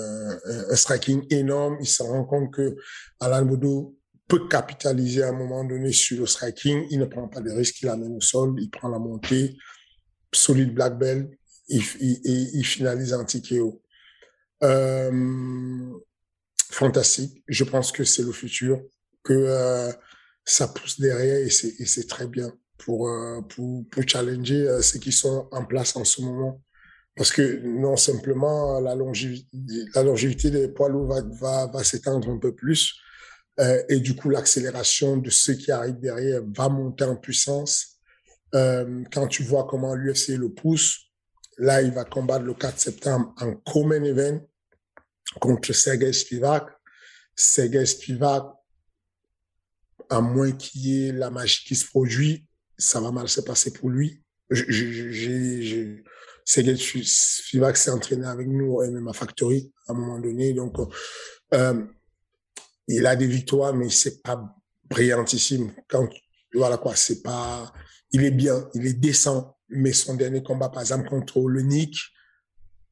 un, 0.70 0.76
striking 0.76 1.26
énorme. 1.30 1.76
Il 1.80 1.86
se 1.86 2.02
rend 2.02 2.24
compte 2.24 2.52
que 2.52 2.76
Alan 3.20 3.44
Bodo 3.44 3.96
peut 4.28 4.48
capitaliser 4.48 5.22
à 5.22 5.28
un 5.28 5.32
moment 5.32 5.64
donné 5.64 5.92
sur 5.92 6.20
le 6.20 6.26
striking. 6.26 6.86
Il 6.90 6.98
ne 6.98 7.06
prend 7.06 7.28
pas 7.28 7.40
de 7.40 7.50
risques, 7.50 7.80
il 7.82 7.88
amène 7.88 8.16
au 8.16 8.20
sol, 8.20 8.54
il 8.58 8.70
prend 8.70 8.88
la 8.88 8.98
montée, 8.98 9.56
solide 10.32 10.74
black 10.74 10.98
belt, 10.98 11.30
et 11.68 11.80
il, 12.00 12.50
il, 12.54 12.64
finalise 12.64 13.12
en 13.12 13.24
TKO. 13.24 13.82
Euh, 14.62 15.92
fantastique. 16.70 17.42
Je 17.48 17.64
pense 17.64 17.92
que 17.92 18.04
c'est 18.04 18.22
le 18.22 18.32
futur 18.32 18.80
que 19.26 19.32
euh, 19.32 19.92
ça 20.44 20.68
pousse 20.68 21.00
derrière 21.00 21.38
et 21.38 21.50
c'est 21.50 22.06
très 22.08 22.26
bien 22.26 22.52
pour, 22.78 23.08
euh, 23.08 23.40
pour, 23.42 23.84
challenger 24.06 24.68
euh, 24.68 24.82
ceux 24.82 25.00
qui 25.00 25.12
sont 25.12 25.48
en 25.50 25.64
place 25.64 25.96
en 25.96 26.04
ce 26.04 26.22
moment. 26.22 26.62
Parce 27.16 27.32
que 27.32 27.60
non 27.64 27.96
simplement 27.96 28.78
la 28.78 28.94
longévité, 28.94 29.48
la 29.94 30.02
longévité 30.02 30.50
des 30.50 30.68
poids 30.68 30.90
lourds 30.90 31.08
va, 31.08 31.22
va, 31.40 31.66
va 31.66 31.82
s'étendre 31.82 32.28
un 32.30 32.38
peu 32.38 32.54
plus. 32.54 32.94
Et 33.88 34.00
du 34.00 34.14
coup, 34.14 34.28
l'accélération 34.28 35.16
de 35.16 35.30
ceux 35.30 35.54
qui 35.54 35.72
arrivent 35.72 35.98
derrière 35.98 36.42
va 36.54 36.68
monter 36.68 37.04
en 37.04 37.16
puissance. 37.16 38.00
Quand 38.52 39.28
tu 39.30 39.44
vois 39.44 39.66
comment 39.66 39.94
l'UFC 39.94 40.36
le 40.36 40.52
pousse, 40.52 41.06
là, 41.56 41.80
il 41.80 41.90
va 41.90 42.04
combattre 42.04 42.44
le 42.44 42.52
4 42.52 42.78
septembre 42.78 43.34
en 43.40 43.54
common 43.54 44.04
event 44.04 44.40
contre 45.40 45.72
Sergei 45.72 46.12
Spivak. 46.12 46.66
Sergei 47.34 47.86
Spivak, 47.86 48.44
à 50.08 50.20
moins 50.20 50.52
qu'il 50.52 50.86
y 50.86 51.08
ait 51.08 51.12
la 51.12 51.30
magie 51.30 51.64
qui 51.64 51.76
se 51.76 51.86
produit, 51.86 52.46
ça 52.78 53.00
va 53.00 53.10
mal 53.10 53.28
se 53.28 53.40
passer 53.40 53.72
pour 53.72 53.90
lui. 53.90 54.22
J'ai, 54.50 56.04
Sergei 56.44 57.02
Spivak 57.04 57.76
s'est 57.76 57.90
entraîné 57.90 58.26
avec 58.26 58.46
nous 58.46 58.74
au 58.74 58.86
MMA 58.88 59.12
Factory 59.12 59.72
à 59.88 59.92
un 59.92 59.96
moment 59.96 60.20
donné, 60.20 60.52
donc 60.52 60.76
euh, 61.54 61.84
il 62.86 63.04
a 63.06 63.16
des 63.16 63.26
victoires, 63.26 63.74
mais 63.74 63.88
c'est 63.88 64.22
pas 64.22 64.54
brillantissime. 64.88 65.72
Quand 65.88 66.08
voilà 66.54 66.76
quoi, 66.76 66.94
c'est 66.94 67.22
pas, 67.22 67.72
il 68.12 68.24
est 68.24 68.30
bien, 68.30 68.68
il 68.74 68.86
est 68.86 68.92
décent, 68.92 69.56
mais 69.68 69.92
son 69.92 70.14
dernier 70.14 70.42
combat, 70.42 70.68
par 70.68 70.82
exemple 70.82 71.08
contre 71.08 71.40
le 71.48 71.62
Nick, 71.62 71.98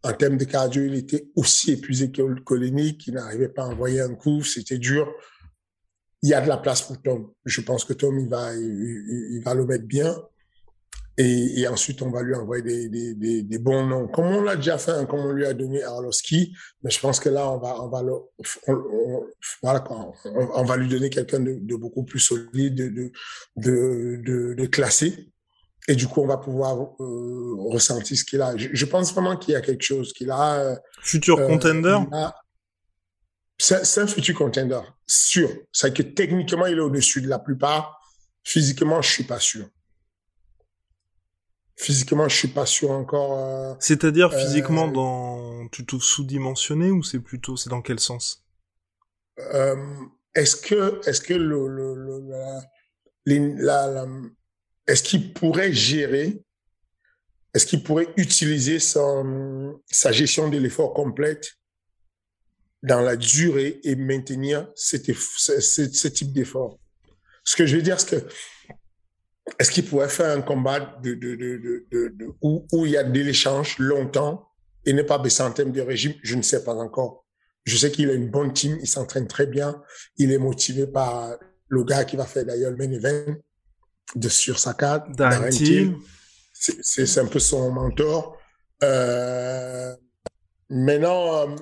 en 0.03 0.13
termes 0.13 0.37
de 0.37 0.45
cardio, 0.45 0.85
il 0.85 0.97
était 0.97 1.31
aussi 1.35 1.73
épuisé 1.73 2.11
que, 2.11 2.23
le 2.23 2.69
Nick, 2.69 3.07
il 3.07 3.15
n'arrivait 3.15 3.49
pas 3.49 3.63
à 3.63 3.69
envoyer 3.69 4.01
un 4.01 4.15
coup, 4.15 4.43
c'était 4.43 4.79
dur 4.79 5.11
il 6.25 6.31
y 6.31 6.35
a 6.35 6.41
de 6.41 6.49
la 6.49 6.57
place 6.57 6.81
pour 6.81 7.01
Tom. 7.03 7.31
Je 7.45 7.61
pense 7.61 7.85
que 7.85 7.93
Tom, 7.93 8.19
il 8.19 8.31
va, 8.31 8.55
il, 8.55 9.43
va 9.45 9.53
le 9.53 9.67
mettre 9.67 9.85
bien. 9.85 10.17
Et, 11.19 11.61
et, 11.61 11.69
ensuite, 11.69 12.01
on 12.01 12.11
va 12.11 12.23
lui 12.23 12.35
envoyer 12.35 12.63
des, 12.63 12.89
des, 12.89 13.15
des, 13.15 13.43
des 13.43 13.59
bons 13.59 13.87
noms. 13.87 14.09
Comme 14.09 14.29
on 14.29 14.41
l'a 14.41 14.57
déjà 14.57 14.79
fait, 14.79 14.93
hein, 14.93 15.05
comme 15.05 15.21
on 15.21 15.33
lui 15.33 15.45
a 15.45 15.53
donné 15.53 15.83
Arlovski. 15.83 16.57
Mais 16.83 16.91
je 16.91 16.99
pense 16.99 17.21
que 17.21 17.29
là, 17.29 17.51
on 17.51 17.59
va, 17.59 17.79
on 17.79 17.89
va, 17.89 18.03
le, 18.03 18.15
on, 18.67 19.27
voilà 19.63 19.81
quoi, 19.81 20.13
on, 20.25 20.65
va 20.65 20.77
lui 20.79 20.89
donner 20.89 21.11
quelqu'un 21.11 21.41
de, 21.41 21.59
de, 21.61 21.77
beaucoup 21.77 22.05
plus 22.05 22.21
solide, 22.21 22.75
de, 22.75 23.13
de, 23.57 24.23
de, 24.25 24.55
de, 24.55 24.67
classé. 24.67 25.31
Et 25.89 25.95
du 25.95 26.09
coup, 26.09 26.23
on 26.23 26.27
va 26.27 26.39
pouvoir 26.39 26.75
euh, 27.01 27.55
ressentir 27.69 28.17
ce 28.17 28.25
qu'il 28.25 28.41
a. 28.41 28.57
Je, 28.57 28.85
pense 28.87 29.13
vraiment 29.13 29.37
qu'il 29.37 29.53
y 29.53 29.57
a 29.57 29.61
quelque 29.61 29.85
chose 29.85 30.15
qu'il 30.15 30.31
a. 30.31 30.55
Euh, 30.55 30.77
Futur 31.03 31.39
euh, 31.39 31.49
contender 31.49 31.99
c'est 33.59 33.99
un 33.99 34.07
futur 34.07 34.35
contender, 34.37 34.81
sûr. 35.07 35.49
C'est 35.73 35.95
que 35.95 36.03
techniquement, 36.03 36.67
il 36.67 36.79
est 36.79 36.81
au-dessus 36.81 37.23
de 37.23 37.29
la 37.29 37.39
plupart. 37.39 38.01
Physiquement, 38.43 39.01
je 39.01 39.11
suis 39.11 39.25
pas 39.25 39.41
sûr. 39.41 39.67
Physiquement, 41.77 42.29
je 42.29 42.37
suis 42.37 42.49
pas 42.49 42.67
sûr 42.67 42.91
encore. 42.91 43.39
Euh, 43.39 43.75
C'est-à-dire 43.81 44.33
euh, 44.33 44.39
physiquement 44.39 44.89
dans 44.89 45.67
plutôt 45.69 45.99
sous-dimensionné 46.01 46.91
ou 46.91 47.03
c'est 47.03 47.21
plutôt 47.21 47.57
c'est 47.57 47.71
dans 47.71 47.83
quel 47.83 47.99
sens? 47.99 48.45
Euh, 49.39 49.77
Est-ce 50.35 50.57
que 50.57 51.01
est-ce 51.09 51.21
que 51.21 51.35
le, 51.35 51.67
le, 51.67 52.29
la, 53.57 53.87
la, 53.89 54.07
est-ce 54.87 55.03
qu'il 55.03 55.33
pourrait 55.33 55.73
gérer 55.73 56.43
Est-ce 57.55 57.67
qu'il 57.67 57.83
pourrait 57.83 58.09
utiliser 58.17 58.79
son, 58.79 59.81
sa 59.91 60.13
gestion 60.13 60.49
de 60.49 60.59
l'effort 60.59 60.93
complète 60.95 61.55
dans 62.85 63.01
la 63.01 63.17
durée 63.17 63.81
et 63.83 63.97
maintenir 63.97 64.69
cet, 64.77 65.11
ce, 65.15 66.09
type 66.09 66.33
d'effort. 66.33 66.79
Ce 67.43 67.57
que 67.57 67.67
je 67.67 67.77
veux 67.77 67.83
dire, 67.83 67.99
c'est 67.99 68.23
que 68.23 68.29
est-ce 69.59 69.71
qu'il 69.71 69.87
pourrait 69.87 70.11
faire 70.11 70.37
un 70.37 70.43
combat 70.43 70.81
de, 71.03 71.15
de, 71.15 71.35
de, 71.35 71.87
de, 71.91 72.27
où, 72.43 72.67
où, 72.73 72.87
il 72.87 72.93
y 72.93 72.97
a 72.97 73.03
de 73.03 73.21
l'échange 73.21 73.79
longtemps 73.79 74.49
et 74.85 74.93
ne 74.93 75.03
pas 75.03 75.19
baisser 75.19 75.43
en 75.43 75.51
termes 75.51 75.73
de 75.73 75.81
régime? 75.81 76.13
Je 76.23 76.37
ne 76.37 76.43
sais 76.43 76.63
pas 76.63 76.75
encore. 76.75 77.25
Je 77.65 77.77
sais 77.77 77.91
qu'il 77.91 78.11
a 78.11 78.13
une 78.13 78.31
bonne 78.31 78.53
team, 78.53 78.79
il 78.81 78.87
s'entraîne 78.87 79.27
très 79.27 79.47
bien, 79.47 79.83
il 80.19 80.31
est 80.31 80.39
motivé 80.39 80.87
par 80.87 81.39
le 81.69 81.85
gars 81.85 82.05
qui 82.05 82.17
va 82.17 82.27
faire 82.27 82.45
d'ailleurs 82.45 82.71
le 82.71 82.77
main 82.77 82.93
event 82.93 83.35
de 84.15 84.29
sur 84.29 84.59
sa 84.59 84.75
carte. 84.75 85.07
C'est 86.53 87.19
un 87.19 87.27
peu 87.27 87.39
son 87.39 87.73
mentor. 87.73 88.37
Euh, 88.83 89.95
maintenant, 90.69 91.49
euh, 91.49 91.57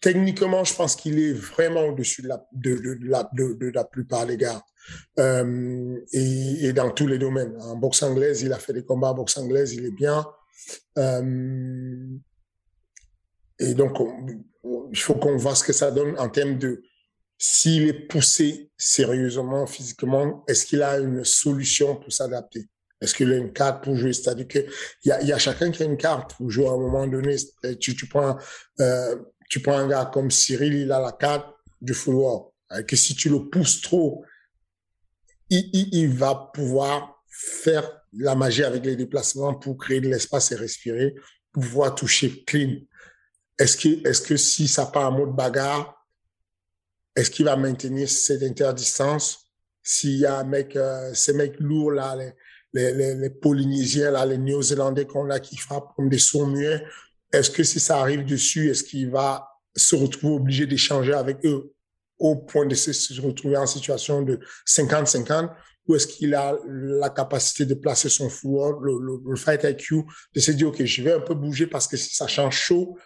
techniquement, 0.00 0.64
je 0.64 0.74
pense 0.74 0.96
qu'il 0.96 1.18
est 1.18 1.32
vraiment 1.32 1.84
au-dessus 1.86 2.22
de 2.22 2.28
la, 2.28 3.84
plupart 3.84 4.26
des 4.26 4.36
gars. 4.36 4.62
Euh, 5.18 5.98
et, 6.12 6.72
dans 6.72 6.90
tous 6.90 7.06
les 7.06 7.18
domaines. 7.18 7.56
En 7.60 7.76
boxe 7.76 8.02
anglaise, 8.02 8.42
il 8.42 8.52
a 8.52 8.58
fait 8.58 8.72
des 8.72 8.84
combats 8.84 9.10
en 9.10 9.14
boxe 9.14 9.36
anglaise, 9.36 9.74
il 9.74 9.84
est 9.84 9.94
bien. 9.94 10.24
Euh, 10.98 12.06
et 13.58 13.74
donc, 13.74 13.98
il 14.92 14.98
faut 14.98 15.14
qu'on 15.14 15.36
voit 15.36 15.54
ce 15.54 15.64
que 15.64 15.72
ça 15.72 15.90
donne 15.90 16.18
en 16.18 16.28
termes 16.28 16.58
de 16.58 16.82
s'il 17.38 17.88
est 17.88 18.06
poussé 18.06 18.70
sérieusement, 18.78 19.66
physiquement, 19.66 20.44
est-ce 20.48 20.64
qu'il 20.64 20.82
a 20.82 20.98
une 20.98 21.24
solution 21.24 21.96
pour 21.96 22.12
s'adapter? 22.12 22.66
Est-ce 23.00 23.14
qu'il 23.14 23.30
a 23.32 23.36
une 23.36 23.52
carte 23.52 23.84
pour 23.84 23.94
jouer? 23.94 24.14
C'est-à-dire 24.14 24.48
qu'il 24.48 24.66
y 25.04 25.10
a, 25.10 25.38
chacun 25.38 25.70
qui 25.70 25.82
a 25.82 25.86
une 25.86 25.98
carte 25.98 26.34
pour 26.34 26.50
jouer 26.50 26.66
à 26.66 26.70
un 26.70 26.78
moment 26.78 27.06
donné. 27.06 27.36
Tu, 27.78 27.94
tu, 27.94 28.06
prends, 28.08 28.38
euh, 28.80 29.16
tu 29.48 29.60
prends 29.60 29.78
un 29.78 29.88
gars 29.88 30.10
comme 30.12 30.30
Cyril, 30.30 30.74
il 30.74 30.92
a 30.92 31.00
la 31.00 31.12
carte 31.12 31.46
du 31.80 31.94
fouloir. 31.94 32.46
Que 32.86 32.96
si 32.96 33.14
tu 33.14 33.28
le 33.28 33.48
pousses 33.48 33.80
trop, 33.80 34.24
il, 35.50 36.08
va 36.08 36.50
pouvoir 36.52 37.22
faire 37.28 38.02
la 38.12 38.34
magie 38.34 38.64
avec 38.64 38.84
les 38.84 38.96
déplacements 38.96 39.54
pour 39.54 39.76
créer 39.76 40.00
de 40.00 40.08
l'espace 40.08 40.50
et 40.52 40.56
respirer, 40.56 41.14
pour 41.52 41.62
pouvoir 41.62 41.94
toucher 41.94 42.44
clean. 42.44 42.80
Est-ce 43.58 43.76
que, 43.76 44.08
est-ce 44.08 44.22
que 44.22 44.36
si 44.36 44.68
ça 44.68 44.86
part 44.86 45.12
en 45.12 45.18
mode 45.18 45.36
bagarre, 45.36 45.96
est-ce 47.14 47.30
qu'il 47.30 47.46
va 47.46 47.56
maintenir 47.56 48.08
cette 48.08 48.42
interdistance? 48.42 49.38
S'il 49.82 50.18
y 50.18 50.26
a 50.26 50.38
un 50.38 50.44
mec, 50.44 50.76
euh, 50.76 51.14
ces 51.14 51.32
mecs 51.32 51.58
lourds 51.60 51.92
là, 51.92 52.16
les, 52.74 53.30
Polynésiens 53.30 54.10
là, 54.10 54.26
les 54.26 54.36
Néo-Zélandais 54.36 55.06
qu'on 55.06 55.28
qui 55.38 55.56
frappent 55.56 55.94
comme 55.94 56.08
des 56.08 56.18
sourds 56.18 56.48
muets, 56.48 56.84
est-ce 57.32 57.50
que 57.50 57.62
si 57.64 57.80
ça 57.80 57.98
arrive 57.98 58.24
dessus, 58.24 58.70
est-ce 58.70 58.84
qu'il 58.84 59.10
va 59.10 59.48
se 59.74 59.94
retrouver 59.94 60.34
obligé 60.34 60.66
d'échanger 60.66 61.12
avec 61.12 61.44
eux 61.44 61.72
au 62.18 62.36
point 62.36 62.66
de 62.66 62.74
se 62.74 63.20
retrouver 63.20 63.56
en 63.56 63.66
situation 63.66 64.22
de 64.22 64.40
50-50 64.66 65.50
ou 65.88 65.94
est-ce 65.94 66.06
qu'il 66.06 66.34
a 66.34 66.56
la 66.66 67.10
capacité 67.10 67.64
de 67.64 67.74
placer 67.74 68.08
son 68.08 68.28
footwork, 68.28 68.80
le, 68.82 69.20
le, 69.24 69.36
fight 69.36 69.62
IQ, 69.62 70.02
de 70.34 70.40
se 70.40 70.50
dire, 70.50 70.68
OK, 70.68 70.84
je 70.84 71.02
vais 71.02 71.12
un 71.12 71.20
peu 71.20 71.34
bouger 71.34 71.66
parce 71.66 71.86
que 71.86 71.96
si 71.96 72.14
ça 72.14 72.26
change 72.26 72.56
chaud, 72.56 72.96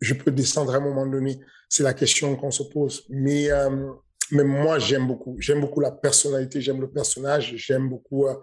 je 0.00 0.14
peux 0.14 0.30
descendre 0.30 0.74
à 0.74 0.76
un 0.76 0.80
moment 0.80 1.06
donné? 1.06 1.40
C'est 1.68 1.82
la 1.82 1.94
question 1.94 2.36
qu'on 2.36 2.50
se 2.50 2.64
pose. 2.64 3.06
Mais, 3.08 3.50
euh, 3.50 3.90
mais 4.30 4.44
moi, 4.44 4.78
j'aime 4.78 5.06
beaucoup. 5.06 5.36
J'aime 5.38 5.60
beaucoup 5.60 5.80
la 5.80 5.92
personnalité, 5.92 6.60
j'aime 6.60 6.80
le 6.80 6.90
personnage, 6.90 7.54
j'aime 7.56 7.88
beaucoup 7.88 8.26
euh, 8.26 8.34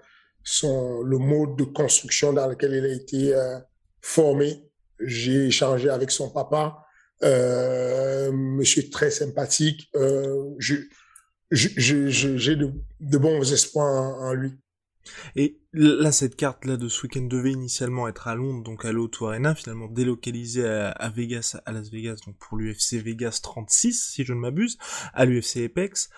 son, 0.43 1.03
le 1.03 1.17
mode 1.19 1.55
de 1.55 1.63
construction 1.63 2.33
dans 2.33 2.47
lequel 2.47 2.73
il 2.73 2.85
a 2.85 2.93
été 2.93 3.35
euh, 3.35 3.59
formé. 4.01 4.67
J'ai 5.05 5.47
échangé 5.47 5.89
avec 5.89 6.11
son 6.11 6.29
papa. 6.29 6.85
Euh, 7.23 8.31
monsieur 8.31 8.89
très 8.89 9.11
sympathique. 9.11 9.89
Euh, 9.95 10.53
j'ai 10.59 10.87
de, 11.51 13.17
bons 13.17 13.53
espoirs 13.53 14.17
en, 14.21 14.33
lui. 14.33 14.51
Et 15.35 15.59
là, 15.73 16.11
cette 16.11 16.35
carte-là 16.35 16.77
de 16.77 16.87
ce 16.87 17.03
week-end 17.03 17.23
devait 17.23 17.51
initialement 17.51 18.07
être 18.07 18.27
à 18.27 18.35
Londres, 18.35 18.63
donc 18.63 18.85
à 18.85 18.91
l'Auto 18.91 19.27
Arena, 19.27 19.53
finalement 19.53 19.87
délocalisée 19.87 20.65
à, 20.65 20.91
à, 20.91 21.09
Vegas, 21.09 21.57
à 21.65 21.71
Las 21.71 21.89
Vegas, 21.89 22.17
donc 22.25 22.37
pour 22.37 22.57
l'UFC 22.57 22.93
Vegas 22.93 23.39
36, 23.43 24.11
si 24.13 24.23
je 24.23 24.33
ne 24.33 24.39
m'abuse, 24.39 24.77
à 25.13 25.25
l'UFC 25.25 25.65
Apex. 25.65 26.09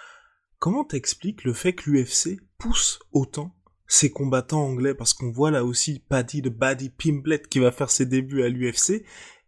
Comment 0.60 0.86
t'expliques 0.86 1.44
le 1.44 1.54
fait 1.54 1.74
que 1.74 1.90
l'UFC 1.90 2.40
pousse 2.58 3.00
autant 3.12 3.56
ses 3.88 4.12
combattants 4.12 4.66
anglais 4.66 4.96
Parce 4.96 5.14
qu'on 5.14 5.32
voit 5.32 5.52
là 5.52 5.64
aussi 5.64 6.00
Paddy 6.00 6.42
de 6.42 6.50
Buddy 6.50 6.90
Pimblet 6.90 7.42
qui 7.50 7.60
va 7.60 7.72
faire 7.72 7.92
ses 7.92 8.06
débuts 8.06 8.44
à 8.44 8.50
l'UFC, 8.50 9.04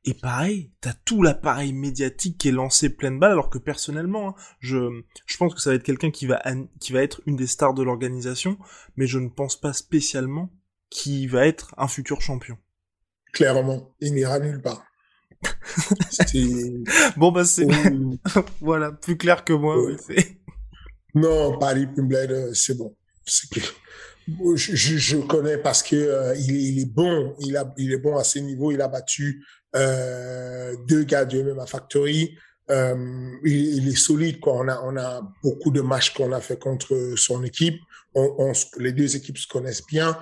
et 0.07 0.13
pareil, 0.13 0.71
t'as 0.79 0.93
tout 1.03 1.21
l'appareil 1.21 1.73
médiatique 1.73 2.37
qui 2.37 2.47
est 2.47 2.53
lancé 2.53 2.89
pleine 2.89 3.19
balle, 3.19 3.33
alors 3.33 3.49
que 3.49 3.57
personnellement, 3.57 4.29
hein, 4.29 4.35
je, 4.61 5.03
je 5.25 5.35
pense 5.35 5.53
que 5.53 5.59
ça 5.59 5.71
va 5.71 5.75
être 5.75 5.83
quelqu'un 5.83 6.11
qui 6.11 6.27
va, 6.27 6.41
qui 6.79 6.93
va 6.93 7.03
être 7.03 7.21
une 7.25 7.35
des 7.35 7.45
stars 7.45 7.73
de 7.73 7.83
l'organisation, 7.83 8.57
mais 8.95 9.05
je 9.05 9.19
ne 9.19 9.27
pense 9.27 9.59
pas 9.59 9.73
spécialement 9.73 10.49
qu'il 10.89 11.29
va 11.29 11.45
être 11.45 11.75
un 11.77 11.89
futur 11.89 12.21
champion. 12.21 12.57
Clairement, 13.33 13.93
il 13.99 14.13
n'ira 14.13 14.39
nulle 14.39 14.61
part. 14.61 14.85
bon 17.17 17.31
bah 17.31 17.45
c'est 17.45 17.67
voilà 18.61 18.93
plus 18.93 19.17
clair 19.17 19.43
que 19.43 19.51
moi. 19.51 19.77
Oui. 19.77 19.97
non, 21.13 21.59
Paris 21.59 21.85
Pimblet, 21.85 22.31
euh, 22.31 22.53
c'est 22.53 22.77
bon. 22.77 22.95
Que... 23.51 23.59
Je, 24.55 24.75
je, 24.75 25.17
connais 25.17 25.57
parce 25.57 25.81
que 25.81 25.95
euh, 25.95 26.35
il, 26.35 26.55
il, 26.55 26.79
est 26.81 26.85
bon, 26.85 27.35
il 27.39 27.55
a, 27.55 27.73
il 27.77 27.93
est 27.93 27.97
bon 27.97 28.17
à 28.17 28.23
ses 28.23 28.41
niveaux. 28.41 28.71
Il 28.71 28.81
a 28.81 28.87
battu 28.87 29.45
euh, 29.75 30.75
deux 30.87 31.03
gars 31.03 31.25
du 31.25 31.41
MMA 31.43 31.65
Factory. 31.65 32.37
Euh, 32.69 33.31
il, 33.45 33.77
il, 33.77 33.87
est 33.87 33.95
solide. 33.95 34.39
Quoi. 34.39 34.53
On, 34.55 34.67
a, 34.67 34.81
on 34.83 34.97
a 34.97 35.21
beaucoup 35.41 35.71
de 35.71 35.81
matchs 35.81 36.13
qu'on 36.13 36.33
a 36.33 36.41
fait 36.41 36.59
contre 36.59 37.13
son 37.15 37.43
équipe. 37.43 37.79
On, 38.13 38.35
on, 38.37 38.51
les 38.79 38.91
deux 38.91 39.15
équipes 39.15 39.37
se 39.37 39.47
connaissent 39.47 39.85
bien. 39.85 40.17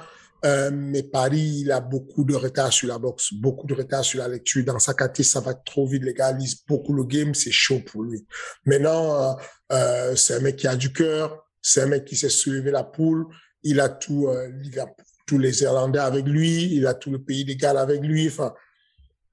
Euh, 0.45 0.69
mais 0.71 1.01
Paris, 1.01 1.61
il 1.61 1.71
a 1.71 1.79
beaucoup 1.79 2.23
de 2.23 2.35
retard 2.35 2.71
sur 2.71 2.87
la 2.87 2.99
boxe, 2.99 3.33
beaucoup 3.33 3.65
de 3.65 3.73
retard 3.73 4.03
sur 4.03 4.19
la 4.19 4.27
lecture. 4.27 4.63
Dans 4.63 4.77
sa 4.77 4.93
catégorie, 4.93 5.23
ça 5.23 5.39
va 5.39 5.55
trop 5.55 5.87
vite. 5.87 6.03
Les 6.03 6.13
gars 6.13 6.31
lisent 6.31 6.63
beaucoup 6.67 6.93
le 6.93 7.03
game, 7.03 7.33
c'est 7.33 7.51
chaud 7.51 7.79
pour 7.79 8.03
lui. 8.03 8.25
Maintenant, 8.65 9.15
euh, 9.15 9.33
euh, 9.71 10.15
c'est 10.15 10.35
un 10.35 10.39
mec 10.41 10.57
qui 10.57 10.67
a 10.67 10.75
du 10.75 10.93
cœur, 10.93 11.47
c'est 11.61 11.81
un 11.81 11.87
mec 11.87 12.05
qui 12.05 12.15
sait 12.15 12.29
soulever 12.29 12.69
la 12.69 12.83
poule. 12.83 13.25
Il 13.65 13.79
a 13.81 13.97
euh, 14.09 14.51
tous 15.27 15.37
les 15.37 15.63
Irlandais 15.63 15.99
avec 15.99 16.25
lui, 16.25 16.75
il 16.75 16.87
a 16.87 16.93
tout 16.93 17.11
le 17.11 17.21
pays 17.21 17.43
des 17.43 17.57
Galles 17.57 17.77
avec 17.77 18.01
lui. 18.01 18.27
Enfin, 18.27 18.53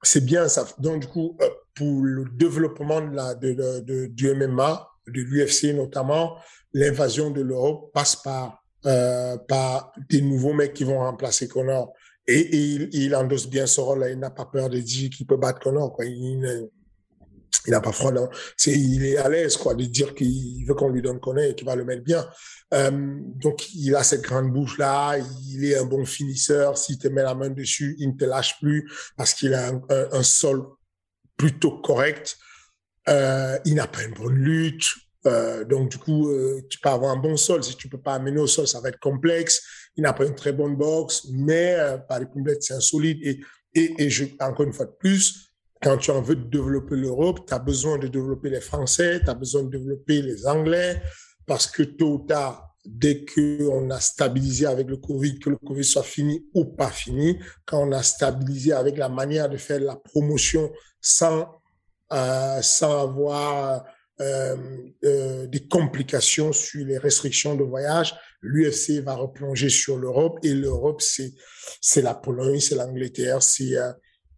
c'est 0.01 0.25
bien 0.25 0.49
ça. 0.49 0.67
Donc, 0.79 1.01
du 1.01 1.07
coup, 1.07 1.37
euh, 1.41 1.49
pour 1.75 2.01
le 2.01 2.25
développement 2.33 2.99
de 3.01 4.07
du 4.07 4.33
MMA, 4.33 4.89
de 5.07 5.21
l'UFC 5.21 5.75
notamment, 5.75 6.37
l'invasion 6.73 7.29
de 7.29 7.41
l'Europe 7.41 7.91
passe 7.93 8.15
par, 8.15 8.63
euh, 8.85 9.37
par 9.37 9.93
des 10.09 10.21
nouveaux 10.21 10.53
mecs 10.53 10.73
qui 10.73 10.83
vont 10.83 10.99
remplacer 10.99 11.47
Connor. 11.47 11.93
Et, 12.27 12.55
il, 12.91 13.15
endosse 13.15 13.47
bien 13.47 13.67
ce 13.67 13.81
rôle-là. 13.81 14.09
Il 14.09 14.19
n'a 14.19 14.29
pas 14.31 14.45
peur 14.45 14.69
de 14.69 14.79
dire 14.79 15.09
qu'il 15.09 15.27
peut 15.27 15.37
battre 15.37 15.59
Connor. 15.59 15.95
Il 17.65 17.71
n'a 17.71 17.81
pas 17.81 17.91
froid. 17.91 18.11
Non. 18.11 18.29
C'est, 18.57 18.71
il 18.71 19.05
est 19.05 19.17
à 19.17 19.29
l'aise 19.29 19.57
quoi, 19.57 19.73
de 19.75 19.85
dire 19.85 20.13
qu'il 20.15 20.65
veut 20.67 20.73
qu'on 20.73 20.89
lui 20.89 21.01
donne 21.01 21.19
Connor 21.19 21.45
et 21.45 21.55
qu'il 21.55 21.65
va 21.65 21.75
le 21.75 21.85
mettre 21.85 22.03
bien. 22.03 22.25
Euh, 22.73 22.91
donc, 23.35 23.73
il 23.73 23.95
a 23.95 24.03
cette 24.03 24.21
grande 24.21 24.51
bouche-là, 24.51 25.17
il 25.47 25.65
est 25.65 25.77
un 25.77 25.85
bon 25.85 26.05
finisseur. 26.05 26.77
S'il 26.77 26.97
te 26.97 27.07
met 27.07 27.23
la 27.23 27.35
main 27.35 27.49
dessus, 27.49 27.95
il 27.99 28.09
ne 28.09 28.17
te 28.17 28.25
lâche 28.25 28.59
plus 28.59 28.89
parce 29.15 29.33
qu'il 29.33 29.53
a 29.53 29.71
un, 29.89 30.23
sol 30.23 30.65
plutôt 31.37 31.79
correct. 31.79 32.37
Euh, 33.09 33.57
il 33.65 33.75
n'a 33.75 33.87
pas 33.87 34.03
une 34.03 34.13
bonne 34.13 34.35
lutte. 34.35 34.85
Euh, 35.25 35.63
donc, 35.63 35.89
du 35.89 35.97
coup, 35.97 36.31
tu 36.69 36.79
peux 36.79 36.89
avoir 36.89 37.11
un 37.11 37.17
bon 37.17 37.37
sol. 37.37 37.63
Si 37.63 37.75
tu 37.75 37.87
peux 37.87 38.01
pas 38.01 38.15
amener 38.15 38.39
au 38.39 38.47
sol, 38.47 38.67
ça 38.67 38.81
va 38.81 38.89
être 38.89 38.99
complexe. 38.99 39.61
Il 39.95 40.03
n'a 40.03 40.13
pas 40.13 40.25
une 40.25 40.35
très 40.35 40.53
bonne 40.53 40.75
boxe, 40.75 41.27
mais 41.31 41.77
par 42.09 42.19
les 42.19 42.25
complètes, 42.25 42.63
c'est 42.63 42.73
un 42.73 42.81
solide. 42.81 43.19
Et, 43.21 43.39
et, 43.75 44.09
encore 44.39 44.65
une 44.65 44.73
fois 44.73 44.85
de 44.85 44.95
plus, 44.99 45.52
quand 45.83 45.97
tu 45.97 46.11
en 46.11 46.21
veux 46.21 46.35
développer 46.35 46.95
l'Europe, 46.95 47.45
tu 47.45 47.53
as 47.53 47.59
besoin 47.59 47.97
de 47.97 48.07
développer 48.07 48.49
les 48.49 48.61
Français, 48.61 49.21
tu 49.23 49.29
as 49.29 49.33
besoin 49.33 49.63
de 49.63 49.69
développer 49.69 50.21
les 50.21 50.47
Anglais, 50.47 51.01
parce 51.45 51.67
que 51.67 51.83
tôt 51.83 52.13
ou 52.13 52.19
tard, 52.19 52.69
dès 52.85 53.25
qu'on 53.25 53.89
a 53.89 53.99
stabilisé 53.99 54.65
avec 54.65 54.87
le 54.87 54.97
Covid, 54.97 55.39
que 55.39 55.49
le 55.49 55.57
Covid 55.57 55.83
soit 55.83 56.03
fini 56.03 56.45
ou 56.53 56.65
pas 56.65 56.89
fini, 56.89 57.39
quand 57.65 57.87
on 57.87 57.91
a 57.91 58.03
stabilisé 58.03 58.73
avec 58.73 58.97
la 58.97 59.09
manière 59.09 59.49
de 59.49 59.57
faire 59.57 59.79
la 59.79 59.95
promotion 59.95 60.71
sans, 61.01 61.47
euh, 62.11 62.61
sans 62.61 63.03
avoir 63.03 63.85
euh, 64.21 64.55
euh, 65.03 65.47
des 65.47 65.67
complications 65.67 66.53
sur 66.53 66.85
les 66.85 66.97
restrictions 66.97 67.55
de 67.55 67.63
voyage, 67.63 68.15
l'UFC 68.41 69.01
va 69.01 69.15
replonger 69.15 69.69
sur 69.69 69.97
l'Europe 69.97 70.39
et 70.43 70.53
l'Europe, 70.53 71.01
c'est, 71.01 72.01
la 72.01 72.13
Pologne, 72.13 72.59
c'est 72.59 72.75
l'Angleterre, 72.75 73.41
c'est, 73.41 73.75
euh, 73.75 73.91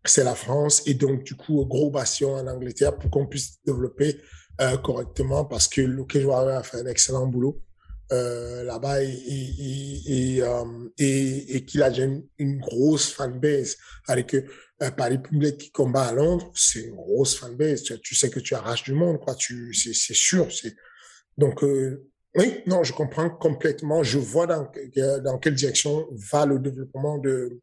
c'est 0.09 0.23
la 0.23 0.35
France 0.35 0.83
et 0.85 0.93
donc, 0.93 1.23
du 1.23 1.35
coup, 1.35 1.63
gros 1.65 1.89
bastion 1.89 2.33
en 2.33 2.47
Angleterre 2.47 2.97
pour 2.97 3.09
qu'on 3.09 3.27
puisse 3.27 3.59
développer 3.65 4.21
euh, 4.61 4.77
correctement 4.77 5.45
parce 5.45 5.67
que 5.67 6.03
Cage 6.03 6.25
Warrior 6.25 6.59
a 6.59 6.63
fait 6.63 6.77
un 6.77 6.85
excellent 6.85 7.27
boulot 7.27 7.61
euh, 8.11 8.63
là-bas 8.63 9.03
et, 9.03 9.09
et, 9.09 10.35
et, 10.35 10.41
euh, 10.43 10.63
et, 10.97 11.55
et 11.55 11.65
qu'il 11.65 11.81
a 11.81 11.89
une, 11.89 12.23
une, 12.37 12.59
grosse 12.59 13.11
fanbase. 13.11 13.77
Avec 14.07 14.35
euh, 14.35 14.91
Paris 14.91 15.17
Public 15.17 15.57
qui 15.57 15.71
combat 15.71 16.03
à 16.03 16.13
Londres, 16.13 16.51
c'est 16.53 16.81
une 16.81 16.95
grosse 16.95 17.35
fanbase. 17.35 17.83
Tu, 17.83 17.99
tu, 18.01 18.15
sais 18.15 18.29
que 18.29 18.39
tu 18.39 18.53
arraches 18.53 18.83
du 18.83 18.93
monde, 18.93 19.19
quoi. 19.19 19.33
Tu, 19.35 19.73
c'est, 19.73 19.93
c'est 19.93 20.15
sûr. 20.15 20.51
C'est 20.51 20.75
donc 21.37 21.63
euh, 21.63 22.07
oui, 22.35 22.61
non, 22.67 22.83
je 22.83 22.93
comprends 22.93 23.29
complètement. 23.29 24.03
Je 24.03 24.19
vois 24.19 24.45
dans 24.45 24.69
dans 25.23 25.39
quelle 25.39 25.55
direction 25.55 26.07
va 26.11 26.45
le 26.45 26.59
développement 26.59 27.17
de 27.17 27.61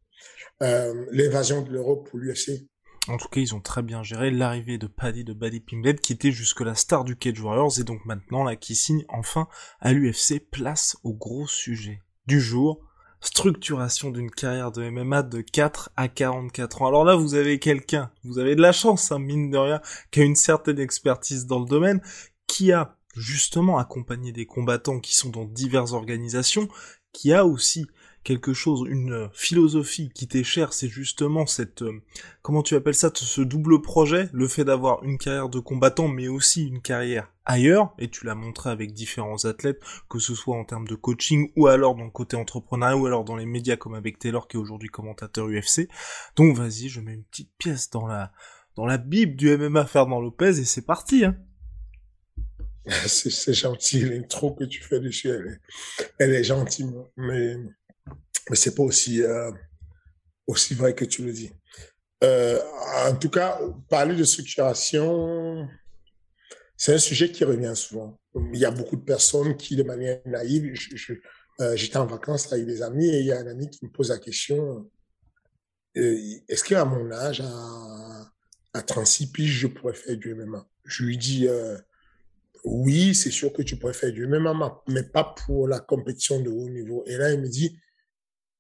euh, 0.63 1.07
l'invasion 1.11 1.63
de 1.63 1.71
l'Europe 1.71 2.09
pour 2.09 2.19
l'UFC. 2.19 2.69
En 3.09 3.17
tout 3.17 3.29
cas, 3.29 3.41
ils 3.41 3.55
ont 3.55 3.61
très 3.61 3.83
bien 3.83 4.05
géré 4.05 4.31
l'arrivée 4.31 4.79
de 4.79 4.87
Paddy 4.87 5.25
de 5.25 5.33
Buddy 5.33 5.59
Pimblet, 5.59 5.97
qui 5.97 6.13
était 6.13 6.31
jusque 6.31 6.61
la 6.61 6.77
star 6.77 7.03
du 7.03 7.17
Cage 7.17 7.41
Warriors, 7.41 7.81
et 7.81 7.85
donc 7.85 8.05
maintenant, 8.05 8.45
là, 8.45 8.55
qui 8.55 8.77
signe 8.77 9.05
enfin 9.09 9.49
à 9.81 9.93
l'UFC 9.93 10.39
place 10.51 10.97
au 11.03 11.13
gros 11.13 11.49
sujet 11.49 12.01
du 12.27 12.41
jour. 12.41 12.81
Structuration 13.21 14.11
d'une 14.11 14.31
carrière 14.31 14.71
de 14.71 14.89
MMA 14.89 15.25
de 15.25 15.41
4 15.41 15.91
à 15.97 16.09
44 16.09 16.83
ans. 16.83 16.87
Alors 16.89 17.05
là, 17.05 17.17
vous 17.17 17.35
avez 17.35 17.59
quelqu'un, 17.59 18.11
vous 18.25 18.39
avez 18.39 18.55
de 18.55 18.63
la 18.63 18.73
chance, 18.73 19.11
hein, 19.11 19.19
mine 19.19 19.51
de 19.51 19.59
rien, 19.59 19.81
qui 20.11 20.21
a 20.21 20.25
une 20.25 20.37
certaine 20.37 20.79
expertise 20.79 21.47
dans 21.47 21.59
le 21.59 21.67
domaine, 21.67 22.01
qui 22.47 22.73
a 22.73 22.97
justement 23.17 23.79
accompagné 23.79 24.33
des 24.33 24.47
combattants 24.47 25.01
qui 25.01 25.17
sont 25.17 25.31
dans 25.31 25.45
diverses 25.45 25.93
organisations, 25.93 26.69
qui 27.13 27.33
a 27.33 27.47
aussi 27.47 27.87
quelque 28.25 28.53
chose, 28.53 28.85
une 28.89 29.29
philosophie 29.33 30.11
qui 30.15 30.29
t'est 30.29 30.45
chère, 30.45 30.73
c'est 30.73 30.89
justement 30.89 31.47
cette, 31.47 31.83
euh, 31.83 32.03
comment 32.43 32.63
tu 32.63 32.75
appelles 32.75 32.95
ça, 32.95 33.11
ce 33.15 33.41
double 33.41 33.83
projet, 33.83 34.29
le 34.33 34.49
fait 34.49 34.65
d'avoir 34.65 35.03
une 35.03 35.19
carrière 35.19 35.49
de 35.49 35.59
combattant, 35.59 36.09
mais 36.09 36.29
aussi 36.29 36.67
une 36.67 36.81
carrière 36.81 37.33
ailleurs, 37.45 37.95
et 37.99 38.09
tu 38.09 38.25
l'as 38.25 38.35
montré 38.35 38.71
avec 38.71 38.93
différents 38.93 39.45
athlètes, 39.45 39.81
que 40.09 40.19
ce 40.19 40.35
soit 40.35 40.57
en 40.57 40.65
termes 40.65 40.87
de 40.87 40.95
coaching, 40.95 41.51
ou 41.57 41.67
alors 41.67 41.95
dans 41.97 42.05
le 42.05 42.11
côté 42.11 42.37
entrepreneuriat, 42.37 42.97
ou 42.97 43.07
alors 43.07 43.25
dans 43.25 43.37
les 43.37 43.47
médias 43.47 43.77
comme 43.77 43.95
avec 43.95 44.19
Taylor, 44.19 44.47
qui 44.47 44.57
est 44.57 44.61
aujourd'hui 44.61 44.89
commentateur 44.89 45.49
UFC. 45.49 45.89
Donc 46.37 46.57
vas-y, 46.57 46.89
je 46.89 47.01
mets 47.01 47.15
une 47.15 47.25
petite 47.25 47.51
pièce 47.59 47.91
dans 47.91 48.07
la, 48.07 48.33
dans 48.77 48.87
la 48.87 48.99
bible 48.99 49.37
du 49.37 49.57
MMA 49.57 49.87
Fernand 49.87 50.21
Lopez, 50.21 50.61
et 50.61 50.65
c'est 50.65 50.87
parti, 50.87 51.25
hein. 51.25 51.37
c'est 53.07 53.55
gentil, 53.55 54.01
l'intro 54.01 54.55
que 54.55 54.65
tu 54.65 54.83
fais 54.83 54.99
dessus, 54.99 55.29
elle 55.29 55.61
elle 56.19 56.35
est 56.35 56.43
gentille, 56.43 56.93
mais, 57.17 57.57
mais 58.51 58.57
c'est 58.57 58.75
pas 58.75 58.83
aussi, 58.83 59.23
euh, 59.23 59.51
aussi 60.47 60.75
vrai 60.75 60.95
que 60.95 61.05
tu 61.05 61.25
le 61.25 61.33
dis. 61.33 61.53
Euh, 62.25 62.61
en 63.07 63.15
tout 63.17 63.31
cas, 63.31 63.61
parler 63.89 64.15
de 64.15 64.25
structuration, 64.25 65.69
c'est 66.77 66.95
un 66.95 66.99
sujet 66.99 67.31
qui 67.31 67.45
revient 67.45 67.73
souvent. 67.75 68.19
Il 68.53 68.59
y 68.59 68.65
a 68.65 68.71
beaucoup 68.71 68.97
de 68.97 69.05
personnes 69.05 69.57
qui, 69.57 69.77
de 69.77 69.83
manière 69.83 70.21
naïve, 70.27 70.73
euh, 71.61 71.77
j'étais 71.77 71.97
en 71.97 72.07
vacances 72.07 72.53
avec 72.53 72.67
des 72.67 72.83
amis 72.83 73.09
et 73.09 73.21
il 73.21 73.27
y 73.27 73.33
a 73.33 73.39
un 73.39 73.47
ami 73.47 73.69
qui 73.71 73.85
me 73.85 73.91
pose 73.91 74.11
la 74.11 74.19
question, 74.19 74.89
est-ce 75.95 76.65
qu'à 76.65 76.85
mon 76.85 77.11
âge, 77.13 77.43
à, 77.43 78.33
à 78.73 78.83
36 78.83 79.33
piges, 79.33 79.59
je 79.59 79.67
pourrais 79.67 79.93
faire 79.93 80.17
du 80.17 80.35
MMA 80.35 80.67
Je 80.87 81.05
lui 81.05 81.19
dis, 81.19 81.47
oui, 82.65 83.15
c'est 83.15 83.31
sûr 83.31 83.53
que 83.53 83.63
tu 83.63 83.77
pourrais 83.77 83.93
faire 83.93 84.13
du 84.13 84.27
MMA, 84.27 84.83
mais 84.89 85.03
pas 85.03 85.35
pour 85.45 85.69
la 85.69 85.81
compétition 85.81 86.41
de 86.41 86.49
haut 86.49 86.71
niveau. 86.71 87.05
Et 87.07 87.17
là, 87.17 87.33
il 87.33 87.41
me 87.41 87.49
dit, 87.49 87.79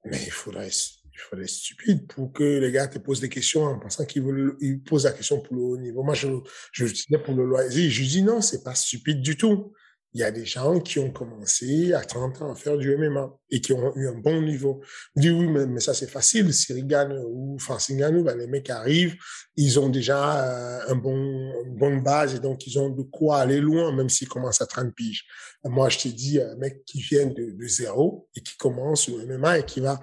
mais 0.05 0.21
il 0.23 0.31
faudrait, 0.31 0.69
il 0.69 1.19
faudrait 1.19 1.45
être 1.45 1.51
stupide 1.51 2.07
pour 2.07 2.33
que 2.33 2.43
les 2.43 2.73
gars 2.73 2.89
te 2.89 2.99
posent 2.99 3.21
des 3.21 3.29
questions 3.29 3.65
en 3.65 3.79
pensant 3.79 4.05
qu'ils 4.05 4.25
ils 4.61 4.83
posent 4.83 5.05
la 5.05 5.13
question 5.13 5.41
pour 5.41 5.57
le 5.57 5.63
haut 5.63 5.77
niveau. 5.77 6.03
Moi, 6.03 6.15
je, 6.15 6.29
je 6.73 6.87
disais 6.87 7.19
pour 7.25 7.35
le 7.35 7.45
loisir. 7.45 7.91
Je 7.91 8.03
dis 8.03 8.23
non, 8.23 8.41
c'est 8.41 8.63
pas 8.63 8.75
stupide 8.75 9.21
du 9.21 9.37
tout 9.37 9.73
il 10.15 10.21
y 10.21 10.25
a 10.25 10.31
des 10.31 10.45
gens 10.45 10.79
qui 10.81 10.99
ont 10.99 11.11
commencé 11.11 11.93
à 11.95 12.05
30 12.05 12.43
ans 12.43 12.53
à 12.53 12.55
faire 12.55 12.77
du 12.77 12.95
MMA 12.97 13.31
et 13.51 13.61
qui 13.61 13.73
ont 13.73 13.97
eu 13.97 14.09
un 14.09 14.19
bon 14.19 14.43
niveau. 14.43 14.83
Dis 15.17 15.31
oui, 15.31 15.47
mais, 15.47 15.81
ça 15.81 15.95
c'est 15.95 16.11
facile. 16.11 16.53
Sirigan 16.53 17.11
ou 17.29 17.59
Francine 17.59 17.99
ben, 18.23 18.37
les 18.37 18.47
mecs 18.47 18.69
arrivent, 18.69 19.17
ils 19.57 19.81
ont 19.81 19.89
déjà 19.89 20.45
euh, 20.45 20.93
un 20.93 20.97
bon, 20.97 21.17
une 21.65 21.77
bonne 21.77 22.03
base 22.03 22.35
et 22.35 22.41
donc 22.41 22.67
ils 22.67 22.79
ont 22.79 22.91
de 22.91 23.03
quoi 23.03 23.39
aller 23.39 23.61
loin, 23.61 23.93
même 23.93 24.09
s'ils 24.09 24.29
commencent 24.29 24.61
à 24.61 24.67
30 24.67 24.95
piges. 24.95 25.25
Moi, 25.65 25.89
je 25.89 25.99
t'ai 25.99 26.13
dit, 26.13 26.41
un 26.41 26.57
mec 26.57 26.85
qui 26.85 27.01
vient 27.01 27.27
de, 27.27 27.57
de 27.57 27.67
zéro 27.67 28.29
et 28.37 28.43
qui 28.43 28.57
commence 28.57 29.09
le 29.09 29.39
MMA 29.39 29.61
et 29.61 29.65
qui 29.65 29.81
va 29.81 30.01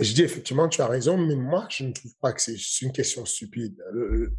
je 0.00 0.14
dis 0.14 0.22
effectivement, 0.22 0.68
tu 0.68 0.80
as 0.80 0.86
raison, 0.86 1.18
mais 1.18 1.34
moi, 1.34 1.66
je 1.70 1.84
ne 1.84 1.92
trouve 1.92 2.14
pas 2.22 2.32
que 2.32 2.40
c'est 2.40 2.56
une 2.80 2.92
question 2.92 3.26
stupide. 3.26 3.76
Euh, 3.94 4.34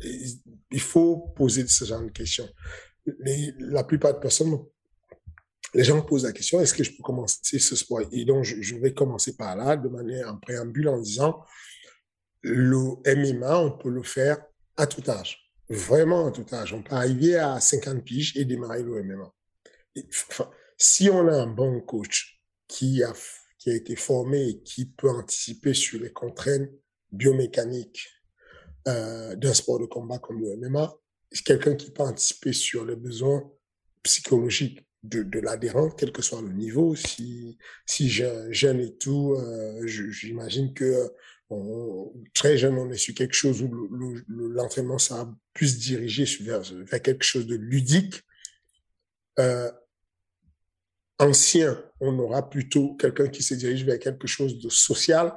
il 0.71 0.79
faut 0.79 1.17
poser 1.35 1.67
ce 1.67 1.85
genre 1.85 2.01
de 2.01 2.09
questions. 2.09 2.49
la 3.05 3.83
plupart 3.83 4.13
des 4.13 4.19
personnes 4.19 4.57
les 5.73 5.83
gens 5.83 6.01
posent 6.01 6.25
la 6.25 6.33
question, 6.33 6.59
est-ce 6.59 6.73
que 6.73 6.83
je 6.83 6.91
peux 6.91 7.03
commencer 7.03 7.59
ce 7.59 7.75
sport? 7.75 8.01
Et 8.11 8.25
donc, 8.25 8.43
je, 8.43 8.75
vais 8.75 8.93
commencer 8.93 9.35
par 9.35 9.55
là, 9.55 9.77
de 9.77 9.87
manière 9.87 10.29
en 10.29 10.37
préambule, 10.37 10.89
en 10.89 10.99
disant, 10.99 11.43
le 12.41 12.95
MMA, 13.05 13.57
on 13.57 13.71
peut 13.71 13.89
le 13.89 14.03
faire 14.03 14.37
à 14.75 14.87
tout 14.87 15.09
âge. 15.09 15.51
Vraiment 15.69 16.27
à 16.27 16.31
tout 16.31 16.45
âge. 16.51 16.73
On 16.73 16.83
peut 16.83 16.95
arriver 16.95 17.35
à 17.35 17.59
50 17.59 18.03
piges 18.03 18.35
et 18.35 18.43
démarrer 18.43 18.83
le 18.83 19.03
MMA. 19.03 19.33
si 20.77 21.09
on 21.09 21.27
a 21.27 21.35
un 21.35 21.47
bon 21.47 21.79
coach 21.81 22.41
qui 22.67 23.03
a, 23.03 23.13
qui 23.57 23.69
a 23.69 23.75
été 23.75 23.95
formé 23.95 24.49
et 24.49 24.61
qui 24.63 24.85
peut 24.85 25.09
anticiper 25.09 25.73
sur 25.73 26.01
les 26.01 26.11
contraintes 26.11 26.69
biomécaniques 27.11 28.09
euh, 28.87 29.35
d'un 29.35 29.53
sport 29.53 29.79
de 29.79 29.85
combat 29.85 30.19
comme 30.19 30.41
le 30.41 30.57
MMA, 30.57 30.93
quelqu'un 31.45 31.75
qui 31.75 31.91
peut 31.91 32.03
anticiper 32.03 32.51
sur 32.51 32.85
les 32.85 32.95
besoins 32.95 33.49
psychologiques 34.03 34.85
de, 35.03 35.23
de 35.23 35.39
l'adhérent, 35.39 35.89
quel 35.89 36.11
que 36.11 36.21
soit 36.21 36.41
le 36.41 36.53
niveau. 36.53 36.95
Si, 36.95 37.57
si 37.85 38.09
jeune 38.09 38.79
et 38.79 38.95
tout, 38.97 39.33
euh, 39.33 39.85
j'imagine 39.87 40.73
que 40.73 41.11
on, 41.49 42.13
très 42.33 42.57
jeune, 42.57 42.77
on 42.77 42.89
est 42.91 42.97
sur 42.97 43.13
quelque 43.13 43.33
chose 43.33 43.61
où 43.61 43.69
l'entraînement, 44.27 44.97
ça 44.97 45.21
a 45.21 45.35
plus 45.53 45.77
dirigé 45.79 46.25
vers, 46.43 46.61
vers 46.61 47.01
quelque 47.01 47.23
chose 47.23 47.45
de 47.45 47.55
ludique. 47.55 48.21
Euh, 49.39 49.69
ancien, 51.19 51.83
on 51.99 52.17
aura 52.19 52.49
plutôt 52.49 52.95
quelqu'un 52.95 53.27
qui 53.27 53.43
se 53.43 53.53
dirige 53.53 53.83
vers 53.83 53.99
quelque 53.99 54.27
chose 54.27 54.59
de 54.59 54.69
social 54.69 55.33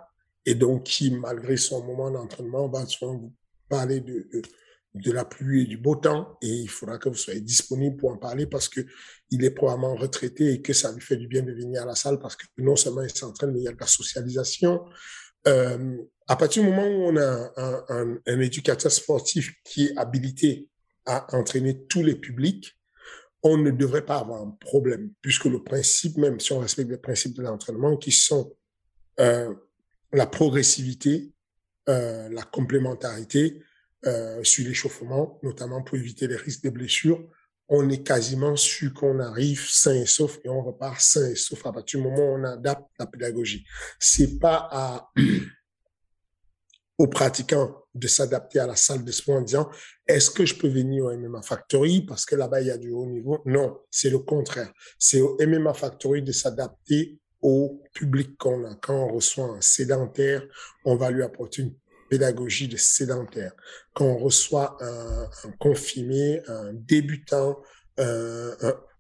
et 0.47 0.55
donc 0.55 0.85
qui, 0.85 1.11
malgré 1.11 1.57
son 1.57 1.85
moment 1.85 2.11
d'entraînement, 2.11 2.69
va 2.69 2.87
souvent 2.87 3.17
vous 3.17 3.35
parler 3.69 4.01
de, 4.01 4.29
de 4.33 4.43
de 4.95 5.11
la 5.11 5.25
pluie 5.25 5.63
et 5.63 5.67
du 5.67 5.77
beau 5.77 5.97
temps 5.97 6.39
et 6.41 6.49
il 6.49 6.69
faudra 6.69 6.99
que 6.99 7.09
vous 7.09 7.17
soyez 7.17 7.41
disponible 7.41 7.97
pour 7.97 8.13
en 8.13 8.17
parler 8.17 8.47
parce 8.47 8.69
que 8.69 8.81
il 9.31 9.45
est 9.45 9.51
probablement 9.51 9.97
retraité 9.97 10.53
et 10.53 10.63
que 10.63 10.73
ça 10.73 10.93
lui 10.93 11.01
fait 11.01 11.17
du 11.17 11.27
bien 11.27 11.43
de 11.43 11.53
venir 11.53 11.83
à 11.83 11.87
la 11.87 11.97
salle 11.97 12.21
parce 12.21 12.37
que 12.37 12.45
non 12.59 12.77
seulement 12.77 13.03
il 13.03 13.11
s'entraîne 13.11 13.53
mais 13.53 13.61
il 13.61 13.65
y 13.65 13.69
a 13.69 13.73
de 13.73 13.81
la 13.81 13.89
socialisation. 13.89 14.85
Euh, 15.49 15.97
à 16.29 16.37
partir 16.37 16.63
du 16.63 16.71
moment 16.71 16.87
où 16.87 17.09
on 17.11 17.17
a 17.17 17.53
un, 17.57 17.85
un, 17.89 18.19
un, 18.27 18.41
éducateur 18.41 18.91
sportif 18.91 19.53
qui 19.65 19.87
est 19.87 19.99
habilité 19.99 20.69
à 21.05 21.27
entraîner 21.37 21.87
tous 21.87 22.03
les 22.03 22.15
publics, 22.15 22.79
on 23.43 23.59
ne 23.59 23.71
devrait 23.71 24.07
pas 24.07 24.19
avoir 24.19 24.43
un 24.43 24.57
problème 24.61 25.11
puisque 25.21 25.45
le 25.47 25.63
principe 25.63 26.17
même, 26.17 26.41
si 26.41 26.53
on 26.53 26.61
respecte 26.61 26.91
les 26.91 26.99
principes 26.99 27.37
de 27.37 27.43
l'entraînement 27.43 27.97
qui 27.97 28.13
sont 28.13 28.57
euh, 29.21 29.53
la 30.13 30.27
progressivité, 30.27 31.33
euh, 31.89 32.29
la 32.31 32.43
complémentarité, 32.43 33.61
euh, 34.07 34.43
sur 34.45 34.67
l'échauffement, 34.67 35.39
notamment 35.43 35.83
pour 35.83 35.97
éviter 35.97 36.27
les 36.27 36.37
risques 36.37 36.65
de 36.65 36.71
blessures, 36.71 37.27
on 37.69 37.89
est 37.89 38.03
quasiment 38.03 38.57
sûr 38.57 38.93
qu'on 38.93 39.19
arrive 39.21 39.67
sain 39.69 39.95
et 39.95 40.07
sauf 40.07 40.39
et 40.45 40.49
on 40.49 40.63
repart 40.63 41.01
sain 41.01 41.31
et 41.31 41.35
sauf 41.35 41.65
à 41.67 41.73
partir 41.73 42.01
du 42.01 42.07
moment 42.07 42.23
où 42.23 42.39
on 42.39 42.45
adapte 42.45 42.91
la 42.99 43.07
pédagogie. 43.07 43.65
C'est 43.99 44.39
pas 44.39 44.69
à, 44.71 45.11
aux 46.99 47.07
pratiquants 47.07 47.83
de 47.95 48.07
s'adapter 48.07 48.59
à 48.59 48.67
la 48.67 48.77
salle 48.77 49.05
de 49.05 49.13
sport 49.13 49.37
en 49.37 49.43
disant 49.43 49.71
est-ce 50.07 50.31
que 50.31 50.45
je 50.45 50.55
peux 50.55 50.69
venir 50.69 51.07
au 51.07 51.17
MMA 51.17 51.43
Factory 51.43 52.03
parce 52.03 52.27
que 52.27 52.37
là-bas 52.37 52.61
il 52.61 52.67
y 52.67 52.71
a 52.71 52.79
du 52.79 52.91
haut 52.91 53.07
niveau? 53.07 53.41
Non, 53.47 53.81
c'est 53.91 54.11
le 54.11 54.19
contraire. 54.19 54.71
C'est 54.99 55.21
au 55.21 55.39
MMA 55.41 55.73
Factory 55.75 56.23
de 56.23 56.33
s'adapter 56.33 57.19
au 57.41 57.83
public 57.93 58.37
qu'on 58.39 58.65
a. 58.65 58.75
Quand 58.75 58.95
on 58.95 59.15
reçoit 59.15 59.47
un 59.47 59.61
sédentaire, 59.61 60.43
on 60.85 60.97
va 60.97 61.11
lui 61.11 61.23
apporter 61.23 61.63
une 61.63 61.75
pédagogie 62.09 62.69
de 62.69 62.77
sédentaire. 62.77 63.53
Quand 63.93 64.07
on 64.07 64.19
reçoit 64.19 64.77
un, 64.81 65.29
confirmé, 65.59 66.41
un 66.47 66.73
débutant, 66.73 67.61
euh, 68.01 68.55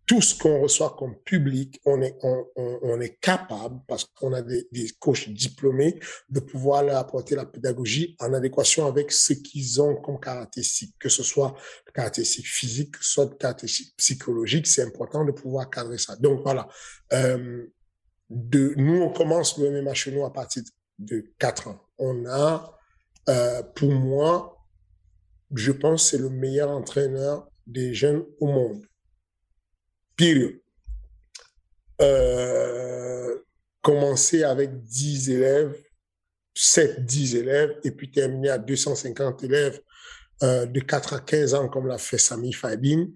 tout 0.07 0.21
ce 0.21 0.39
qu'on 0.39 0.61
reçoit 0.61 0.95
comme 0.99 1.17
public, 1.25 1.81
on 1.87 2.03
est, 2.03 3.19
capable, 3.21 3.81
parce 3.89 4.05
qu'on 4.05 4.33
a 4.35 4.43
des, 4.43 4.67
coachs 4.99 5.29
diplômés, 5.31 5.99
de 6.29 6.41
pouvoir 6.41 6.83
leur 6.83 6.99
apporter 6.99 7.35
la 7.35 7.47
pédagogie 7.47 8.15
en 8.21 8.35
adéquation 8.35 8.87
avec 8.87 9.11
ce 9.11 9.33
qu'ils 9.33 9.81
ont 9.81 9.97
comme 9.97 10.21
caractéristiques, 10.21 10.95
que 10.99 11.09
ce 11.09 11.23
soit 11.23 11.55
caractéristiques 11.95 12.49
physiques, 12.49 12.97
soit 13.01 13.39
caractéristiques 13.39 13.95
psychologiques, 13.97 14.67
c'est 14.67 14.83
important 14.83 15.25
de 15.25 15.33
pouvoir 15.33 15.71
cadrer 15.71 15.99
ça. 15.99 16.17
Donc 16.17 16.43
voilà, 16.43 16.69
euh, 17.13 17.67
nous, 18.29 19.03
on 19.03 19.11
commence 19.11 19.59
le 19.59 19.71
MMA 19.71 19.95
chez 19.95 20.13
nous 20.13 20.25
à 20.25 20.33
partir 20.33 20.63
de 20.99 21.33
4 21.39 21.69
ans. 21.69 21.81
On 21.99 22.27
a 22.27 22.77
euh, 23.29 23.63
pour 23.75 23.93
moi, 23.93 24.67
je 25.55 25.73
pense 25.73 26.05
que 26.05 26.17
c'est 26.17 26.23
le 26.23 26.31
meilleur 26.31 26.71
entraîneur 26.71 27.49
des 27.67 27.95
jeunes 27.95 28.25
au 28.41 28.47
monde. 28.47 28.85
Pire. 30.17 30.53
Euh, 32.01 33.39
commencer 33.81 34.43
avec 34.43 34.83
10 34.83 35.31
élèves, 35.31 35.81
7, 36.55 37.05
10 37.05 37.37
élèves, 37.37 37.79
et 37.85 37.91
puis 37.91 38.11
terminer 38.11 38.51
à 38.51 38.59
250 38.59 39.45
élèves 39.45 39.81
euh, 40.43 40.67
de 40.67 40.81
4 40.81 41.15
à 41.15 41.21
15 41.21 41.55
ans, 41.55 41.69
comme 41.69 41.87
l'a 41.87 41.99
fait 41.99 42.19
Sami 42.19 42.53
Fadin, 42.53 43.07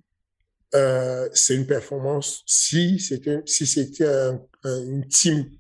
euh, 0.75 1.29
c'est 1.33 1.55
une 1.55 1.67
performance. 1.67 2.43
Si 2.47 2.99
c'était 2.99 3.41
si 3.47 3.65
une 4.65 5.09
team 5.09 5.51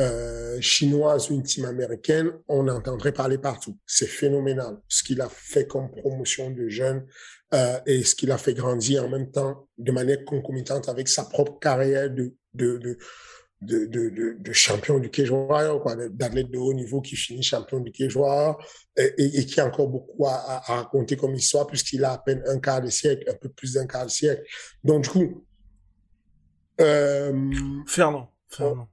euh, 0.00 0.60
chinoise 0.60 1.30
ou 1.30 1.34
une 1.34 1.42
team 1.44 1.64
américaine, 1.66 2.32
on 2.48 2.66
entendrait 2.68 3.12
parler 3.12 3.38
partout. 3.38 3.78
C'est 3.86 4.06
phénoménal 4.06 4.78
ce 4.88 5.04
qu'il 5.04 5.20
a 5.20 5.28
fait 5.28 5.66
comme 5.66 5.90
promotion 5.90 6.50
de 6.50 6.68
jeunes 6.68 7.06
euh, 7.54 7.78
et 7.86 8.02
ce 8.02 8.16
qu'il 8.16 8.32
a 8.32 8.38
fait 8.38 8.54
grandir 8.54 9.04
en 9.04 9.08
même 9.08 9.30
temps 9.30 9.68
de 9.78 9.92
manière 9.92 10.24
concomitante 10.24 10.88
avec 10.88 11.08
sa 11.08 11.24
propre 11.24 11.58
carrière 11.60 12.10
de 12.10 12.34
de 12.54 12.78
de 12.78 12.98
de, 13.62 14.36
de, 14.38 14.52
champion 14.52 14.98
du 14.98 15.10
cage 15.10 15.30
d'athlète 16.10 16.50
de 16.50 16.58
haut 16.58 16.74
niveau 16.74 17.00
qui 17.00 17.16
finit 17.16 17.42
champion 17.42 17.80
du 17.80 17.92
cage 17.92 18.18
et, 18.96 19.14
et, 19.16 19.46
qui 19.46 19.58
a 19.60 19.66
encore 19.66 19.88
beaucoup 19.88 20.26
à, 20.26 20.34
à 20.34 20.76
raconter 20.76 21.16
comme 21.16 21.34
histoire 21.34 21.66
puisqu'il 21.66 22.04
a 22.04 22.12
à 22.12 22.18
peine 22.18 22.42
un 22.46 22.58
quart 22.58 22.82
de 22.82 22.90
siècle, 22.90 23.24
un 23.30 23.34
peu 23.34 23.48
plus 23.48 23.74
d'un 23.74 23.86
quart 23.86 24.04
de 24.04 24.10
siècle. 24.10 24.42
Donc 24.82 25.04
du 25.04 25.08
coup, 25.08 25.46
euh, 26.80 27.32
Fernand, 27.86 28.30
Fernand 28.48 28.88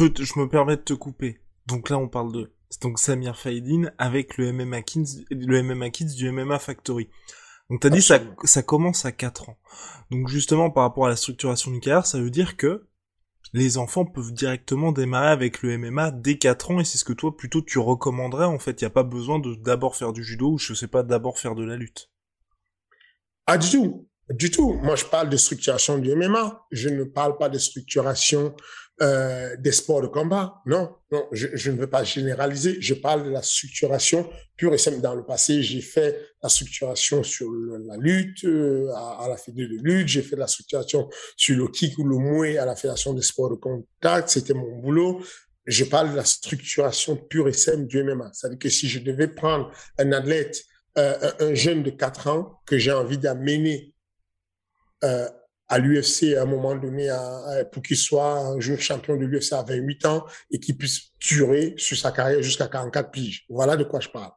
je 0.00 0.38
me 0.38 0.48
permets 0.48 0.76
de 0.76 0.82
te 0.82 0.94
couper. 0.94 1.40
Donc 1.66 1.90
là, 1.90 1.98
on 1.98 2.08
parle 2.08 2.32
de 2.32 2.52
donc 2.82 2.98
Samir 2.98 3.36
Faidin 3.36 3.90
avec 3.98 4.36
le 4.36 4.52
MMA 4.52 4.82
Kids, 4.82 5.24
le 5.30 5.62
MMA 5.62 5.90
Kids 5.90 6.14
du 6.14 6.30
MMA 6.30 6.58
Factory. 6.58 7.08
Donc 7.68 7.80
t'as 7.80 7.90
dit 7.90 8.02
ça, 8.02 8.18
ça 8.44 8.62
commence 8.62 9.04
à 9.04 9.12
4 9.12 9.48
ans. 9.48 9.58
Donc 10.10 10.28
justement 10.28 10.70
par 10.70 10.84
rapport 10.84 11.06
à 11.06 11.08
la 11.08 11.16
structuration 11.16 11.70
du 11.70 11.80
carrière, 11.80 12.06
ça 12.06 12.20
veut 12.20 12.30
dire 12.30 12.56
que 12.56 12.86
les 13.52 13.78
enfants 13.78 14.04
peuvent 14.04 14.32
directement 14.32 14.92
démarrer 14.92 15.28
avec 15.28 15.62
le 15.62 15.76
MMA 15.76 16.12
dès 16.12 16.38
4 16.38 16.70
ans 16.70 16.80
et 16.80 16.84
c'est 16.84 16.98
ce 16.98 17.04
que 17.04 17.12
toi 17.12 17.36
plutôt 17.36 17.62
tu 17.62 17.78
recommanderais 17.78 18.44
en 18.44 18.58
fait. 18.58 18.80
Il 18.80 18.84
n'y 18.84 18.88
a 18.88 18.90
pas 18.90 19.02
besoin 19.02 19.38
de 19.38 19.54
d'abord 19.54 19.96
faire 19.96 20.12
du 20.12 20.24
judo 20.24 20.52
ou 20.52 20.58
je 20.58 20.74
sais 20.74 20.88
pas 20.88 21.02
d'abord 21.02 21.38
faire 21.38 21.54
de 21.54 21.64
la 21.64 21.76
lutte. 21.76 22.10
Ah 23.46 23.58
du 23.58 23.70
tout, 23.70 24.08
du 24.30 24.50
tout. 24.50 24.74
Moi 24.74 24.96
je 24.96 25.04
parle 25.04 25.28
de 25.28 25.36
structuration 25.36 25.98
du 25.98 26.14
MMA. 26.14 26.66
Je 26.70 26.88
ne 26.88 27.04
parle 27.04 27.36
pas 27.36 27.48
de 27.48 27.58
structuration 27.58 28.54
euh, 29.02 29.56
des 29.56 29.72
sports 29.72 30.02
de 30.02 30.08
combat. 30.08 30.60
Non, 30.66 30.94
non, 31.10 31.26
je, 31.32 31.48
je, 31.54 31.70
ne 31.70 31.78
veux 31.78 31.86
pas 31.86 32.04
généraliser. 32.04 32.76
Je 32.82 32.92
parle 32.92 33.24
de 33.24 33.30
la 33.30 33.40
structuration 33.40 34.28
pure 34.58 34.74
et 34.74 34.78
simple. 34.78 35.00
Dans 35.00 35.14
le 35.14 35.24
passé, 35.24 35.62
j'ai 35.62 35.80
fait 35.80 36.20
la 36.42 36.50
structuration 36.50 37.22
sur 37.22 37.50
la 37.50 37.96
lutte 37.96 38.44
euh, 38.44 38.92
à, 38.94 39.26
la 39.26 39.38
fédération 39.38 39.82
de 39.82 39.88
lutte. 39.88 40.08
J'ai 40.08 40.20
fait 40.20 40.36
la 40.36 40.46
structuration 40.46 41.08
sur 41.34 41.56
le 41.56 41.68
kick 41.68 41.96
ou 41.98 42.04
le 42.04 42.18
mouet 42.18 42.58
à 42.58 42.66
la 42.66 42.76
fédération 42.76 43.14
des 43.14 43.22
sports 43.22 43.48
de 43.48 43.54
contact. 43.54 44.28
C'était 44.28 44.52
mon 44.52 44.80
boulot. 44.80 45.22
Je 45.64 45.84
parle 45.84 46.10
de 46.10 46.16
la 46.16 46.24
structuration 46.26 47.16
pure 47.16 47.48
et 47.48 47.54
simple 47.54 47.86
du 47.86 48.04
MMA. 48.04 48.32
C'est-à-dire 48.34 48.58
que 48.58 48.68
si 48.68 48.86
je 48.86 48.98
devais 48.98 49.28
prendre 49.28 49.72
un 49.96 50.12
athlète, 50.12 50.62
euh, 50.98 51.32
un 51.40 51.54
jeune 51.54 51.82
de 51.82 51.90
4 51.90 52.26
ans 52.26 52.60
que 52.66 52.76
j'ai 52.76 52.92
envie 52.92 53.16
d'amener 53.16 53.94
euh, 55.04 55.28
à 55.68 55.78
l'UFC 55.78 56.36
à 56.36 56.42
un 56.42 56.46
moment 56.46 56.74
donné 56.74 57.08
pour 57.70 57.80
qu'il 57.82 57.96
soit 57.96 58.38
un 58.38 58.58
joueur 58.58 58.80
champion 58.80 59.16
de 59.16 59.24
l'UFC 59.24 59.52
à 59.52 59.62
28 59.62 60.06
ans 60.06 60.26
et 60.50 60.58
qu'il 60.58 60.76
puisse 60.76 61.12
durer 61.20 61.74
sur 61.76 61.96
sa 61.96 62.10
carrière 62.10 62.42
jusqu'à 62.42 62.66
44 62.66 63.12
piges. 63.12 63.46
Voilà 63.48 63.76
de 63.76 63.84
quoi 63.84 64.00
je 64.00 64.08
parle. 64.08 64.32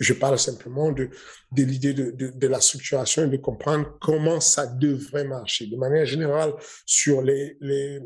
Je 0.00 0.12
parle 0.12 0.38
simplement 0.40 0.90
de, 0.90 1.08
de 1.52 1.62
l'idée 1.62 1.94
de, 1.94 2.10
de, 2.10 2.30
de, 2.34 2.46
la 2.48 2.60
structuration 2.60 3.22
et 3.24 3.28
de 3.28 3.36
comprendre 3.36 3.96
comment 4.00 4.40
ça 4.40 4.66
devrait 4.66 5.22
marcher. 5.22 5.68
De 5.68 5.76
manière 5.76 6.06
générale, 6.06 6.52
sur 6.84 7.22
les, 7.22 7.56
les 7.60 8.00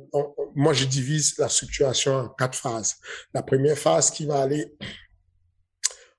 moi 0.55 0.75
je 0.75 0.85
divise 0.85 1.39
la 1.39 1.49
structuration 1.49 2.15
en 2.15 2.29
quatre 2.29 2.59
phases. 2.59 2.97
La 3.33 3.43
première 3.43 3.79
phase 3.79 4.11
qui 4.11 4.27
va 4.27 4.43
aller 4.43 4.77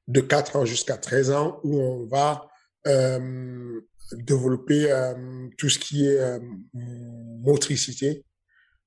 de 0.08 0.22
4 0.22 0.56
ans 0.56 0.66
jusqu'à 0.66 0.98
13 0.98 1.32
ans 1.32 1.60
où 1.64 1.80
on 1.80 2.06
va 2.08 2.48
euh, 2.88 3.82
développer 4.14 4.92
euh, 4.92 5.48
tout 5.58 5.70
ce 5.70 5.80
qui 5.80 6.06
est 6.06 6.20
euh, 6.20 6.40
motricité, 6.74 8.26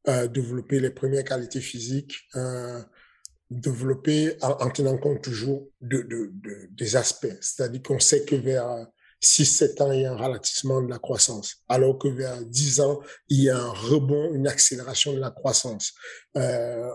euh, 0.08 0.26
développer 0.28 0.80
les 0.80 0.90
premières 0.90 1.24
qualités 1.24 1.60
physiques, 1.60 2.28
développer 3.50 4.36
en, 4.42 4.70
tenant 4.70 4.96
compte 4.96 5.22
toujours 5.22 5.68
de, 5.80 6.02
de, 6.02 6.30
de 6.34 6.68
des 6.70 6.94
aspects. 6.94 7.36
C'est-à-dire 7.40 7.82
qu'on 7.82 7.98
sait 7.98 8.24
que 8.24 8.36
vers 8.36 8.86
6-7 9.22 9.82
ans, 9.82 9.92
il 9.92 10.00
y 10.00 10.04
a 10.06 10.12
un 10.12 10.16
ralentissement 10.16 10.80
de 10.80 10.88
la 10.88 10.98
croissance, 10.98 11.56
alors 11.68 11.98
que 11.98 12.08
vers 12.08 12.42
10 12.42 12.80
ans, 12.80 13.00
il 13.28 13.42
y 13.42 13.50
a 13.50 13.58
un 13.58 13.70
rebond, 13.70 14.32
une 14.32 14.46
accélération 14.46 15.12
de 15.12 15.18
la 15.18 15.30
croissance. 15.30 15.92
Euh, 16.36 16.88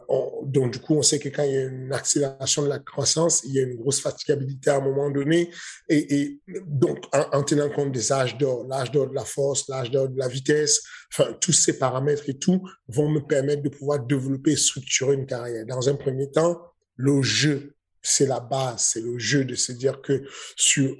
donc, 0.44 0.74
du 0.74 0.80
coup, 0.80 0.96
on 0.96 1.04
sait 1.04 1.20
que 1.20 1.30
quand 1.30 1.44
il 1.44 1.52
y 1.52 1.58
a 1.58 1.66
une 1.66 1.94
accélération 1.94 2.64
de 2.64 2.68
la 2.68 2.80
croissance, 2.80 3.44
il 3.46 3.54
y 3.54 3.60
a 3.60 3.64
une 3.64 3.76
grosse 3.76 4.02
fatigabilité 4.02 4.72
à 4.72 4.78
un 4.78 4.82
moment 4.82 5.12
donné. 5.12 5.52
Et, 5.88 6.40
donc, 6.66 7.06
en, 7.14 7.44
tenant 7.44 7.70
compte 7.70 7.92
des 7.92 8.12
âges 8.12 8.38
d'or, 8.38 8.66
l'âge 8.68 8.92
d'or 8.92 9.10
de 9.10 9.14
la 9.14 9.26
force, 9.26 9.68
l'âge 9.70 9.92
d'or 9.92 10.10
de 10.10 10.18
la 10.18 10.28
vitesse, 10.28 10.82
enfin, 11.14 11.32
tous 11.40 11.54
ces 11.54 11.78
paramètres 11.78 12.28
et 12.28 12.40
tout 12.40 12.68
vont 12.88 13.10
me 13.10 13.20
permettre 13.20 13.62
de 13.62 13.70
pouvoir 13.70 14.00
développer 14.00 14.54
et 14.54 14.58
structurer 14.58 15.14
une 15.14 15.28
carrière. 15.28 15.66
Dans 15.68 15.90
un 15.90 15.96
premier 15.96 16.32
temps, 16.32 16.60
le 16.96 17.22
jeu 17.22 17.75
c'est 18.06 18.28
la 18.28 18.40
base, 18.40 18.90
c'est 18.94 19.02
le 19.02 19.18
jeu 19.18 19.46
de 19.46 19.56
se 19.56 19.72
dire 19.72 20.02
que 20.02 20.24
sur, 20.56 20.96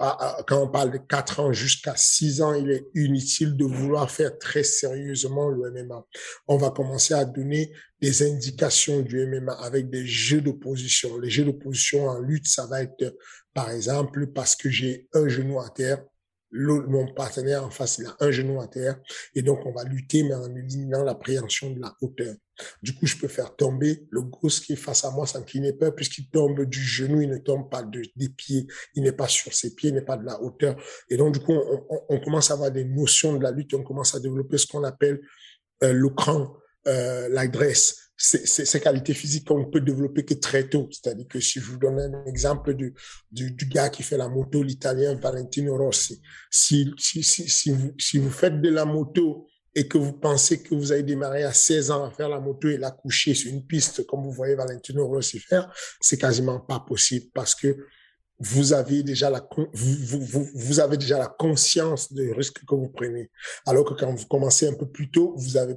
quand 0.48 0.64
on 0.64 0.68
parle 0.68 0.92
de 0.92 0.98
4 0.98 1.40
ans 1.40 1.54
jusqu'à 1.54 1.96
6 1.96 2.42
ans, 2.42 2.54
il 2.54 2.72
est 2.72 2.88
inutile 2.96 3.56
de 3.56 3.66
vouloir 3.66 4.10
faire 4.10 4.38
très 4.40 4.64
sérieusement 4.64 5.50
le 5.50 5.72
MMA. 5.72 6.04
On 6.48 6.58
va 6.58 6.72
commencer 6.72 7.14
à 7.14 7.26
donner 7.26 7.72
des 8.02 8.24
indications 8.24 9.02
du 9.02 9.26
MMA 9.26 9.54
avec 9.54 9.90
des 9.90 10.06
jeux 10.06 10.42
d'opposition. 10.42 11.18
Les 11.20 11.30
jeux 11.30 11.46
d'opposition 11.46 12.08
en 12.08 12.20
lutte, 12.20 12.48
ça 12.48 12.66
va 12.66 12.82
être, 12.82 13.16
par 13.54 13.70
exemple, 13.70 14.28
parce 14.28 14.56
que 14.56 14.70
j'ai 14.70 15.08
un 15.14 15.28
genou 15.28 15.60
à 15.60 15.70
terre, 15.70 16.04
mon 16.56 17.14
partenaire 17.14 17.64
en 17.66 17.70
face, 17.70 17.98
il 18.00 18.06
a 18.06 18.16
un 18.20 18.32
genou 18.32 18.62
à 18.62 18.68
terre. 18.68 19.00
Et 19.34 19.42
donc, 19.42 19.66
on 19.66 19.72
va 19.72 19.84
lutter, 19.84 20.24
mais 20.24 20.34
en 20.34 20.54
éliminant 20.56 21.04
l'appréhension 21.04 21.70
de 21.72 21.82
la 21.82 21.96
hauteur. 22.02 22.36
Du 22.82 22.96
coup, 22.96 23.06
je 23.06 23.18
peux 23.18 23.28
faire 23.28 23.56
tomber 23.56 24.08
le 24.10 24.22
gosse 24.22 24.62
qui 24.62 24.74
est 24.74 24.78
face 24.78 25.04
à 25.04 25.12
moi 25.12 25.28
sans 25.28 25.44
qu'il 25.44 25.62
n'ait 25.62 25.74
peur, 25.74 25.94
puisqu'il 25.94 26.30
tombe 26.30 26.64
du 26.66 26.82
genou, 26.82 27.22
il 27.22 27.30
ne 27.30 27.38
tombe 27.38 27.70
pas 27.70 27.84
de, 27.84 28.02
des 28.16 28.30
pieds, 28.30 28.66
il 28.94 29.04
n'est 29.04 29.12
pas 29.12 29.28
sur 29.28 29.54
ses 29.54 29.76
pieds, 29.76 29.90
il 29.90 29.96
n'est 29.96 30.02
pas 30.02 30.18
de 30.18 30.26
la 30.26 30.42
hauteur. 30.42 30.76
Et 31.10 31.18
donc, 31.18 31.34
du 31.34 31.40
coup, 31.40 31.54
on, 31.54 32.02
on, 32.10 32.20
commence 32.20 32.52
à 32.52 32.54
avoir 32.54 32.72
des 32.72 32.86
notions 32.86 33.36
de 33.36 33.44
la 33.44 33.52
lutte, 33.52 33.74
on 33.74 33.84
commence 33.84 34.16
à 34.16 34.20
développer 34.20 34.58
ce 34.58 34.68
qu'on 34.68 34.84
appelle 34.84 35.22
euh, 35.84 35.92
le 35.92 36.10
cran, 36.10 36.56
euh, 36.88 37.28
l'adresse 37.30 38.05
ces 38.26 38.80
qualités 38.80 39.14
physiques 39.14 39.48
qu'on 39.48 39.60
ne 39.60 39.66
peut 39.66 39.82
développer 39.82 40.26
que 40.26 40.34
très 40.34 40.68
tôt. 40.68 40.90
C'est-à-dire 40.92 41.28
que 41.28 41.40
si 41.40 41.60
je 41.60 41.66
vous 41.66 41.78
donne 41.78 42.00
un 42.00 42.26
exemple 42.26 42.74
du, 42.74 42.94
du, 43.32 43.52
du 43.52 43.66
gars 43.66 43.90
qui 43.90 44.02
fait 44.02 44.18
la 44.18 44.28
moto, 44.28 44.64
l'italien 44.64 45.14
Valentino 45.16 45.78
Rossi, 45.78 46.22
si, 46.50 46.92
si, 46.98 47.22
si, 47.22 47.48
si, 47.48 47.72
vous, 47.72 47.94
si 48.00 48.18
vous 48.18 48.32
faites 48.32 48.62
de 48.62 48.70
la 48.70 48.86
moto 48.86 49.48
et 49.76 49.88
que 49.88 49.98
vous 49.98 50.14
pensez 50.14 50.64
que 50.64 50.74
vous 50.74 50.92
avez 50.92 51.04
démarré 51.04 51.44
à 51.44 51.54
16 51.54 51.92
ans 51.92 52.06
à 52.06 52.12
faire 52.12 52.30
la 52.30 52.40
moto 52.40 52.68
et 52.70 52.78
la 52.78 52.92
coucher 52.92 53.34
sur 53.36 53.52
une 53.52 53.66
piste 53.66 54.06
comme 54.08 54.24
vous 54.24 54.32
voyez 54.32 54.56
Valentino 54.56 55.06
Rossi 55.08 55.40
faire, 55.40 55.72
c'est 56.02 56.18
quasiment 56.18 56.60
pas 56.60 56.80
possible 56.80 57.28
parce 57.34 57.54
que 57.54 57.78
vous 58.40 58.74
avez 58.74 59.04
déjà 59.04 59.30
la 59.30 59.48
vous, 59.74 60.20
vous, 60.20 60.50
vous 60.54 60.80
avez 60.80 60.98
déjà 60.98 61.18
la 61.18 61.28
conscience 61.28 62.12
des 62.12 62.34
risques 62.34 62.66
que 62.66 62.76
vous 62.76 62.90
prenez. 62.90 63.30
Alors 63.66 63.86
que 63.86 63.94
quand 63.94 64.14
vous 64.14 64.26
commencez 64.26 64.68
un 64.68 64.74
peu 64.74 64.90
plus 64.90 65.10
tôt, 65.12 65.36
vous 65.38 65.58
avez 65.58 65.76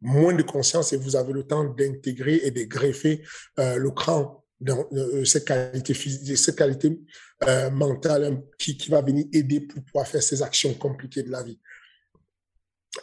moins 0.00 0.34
de 0.34 0.42
conscience 0.42 0.92
et 0.92 0.96
vous 0.96 1.16
avez 1.16 1.32
le 1.32 1.44
temps 1.44 1.64
d'intégrer 1.64 2.40
et 2.44 2.50
de 2.50 2.62
greffer 2.64 3.22
euh, 3.58 3.76
le 3.76 3.90
cran 3.90 4.44
dans 4.60 4.86
euh, 4.92 5.24
cette 5.24 5.44
qualité 5.44 5.94
physique, 5.94 6.36
cette 6.36 6.56
qualité 6.56 7.00
euh, 7.44 7.70
mentale 7.70 8.24
hein, 8.24 8.42
qui, 8.58 8.76
qui 8.76 8.90
va 8.90 9.00
venir 9.02 9.26
aider 9.32 9.60
pour 9.60 9.82
pouvoir 9.84 10.06
faire 10.06 10.22
ces 10.22 10.42
actions 10.42 10.74
compliquées 10.74 11.22
de 11.22 11.30
la 11.30 11.42
vie. 11.42 11.58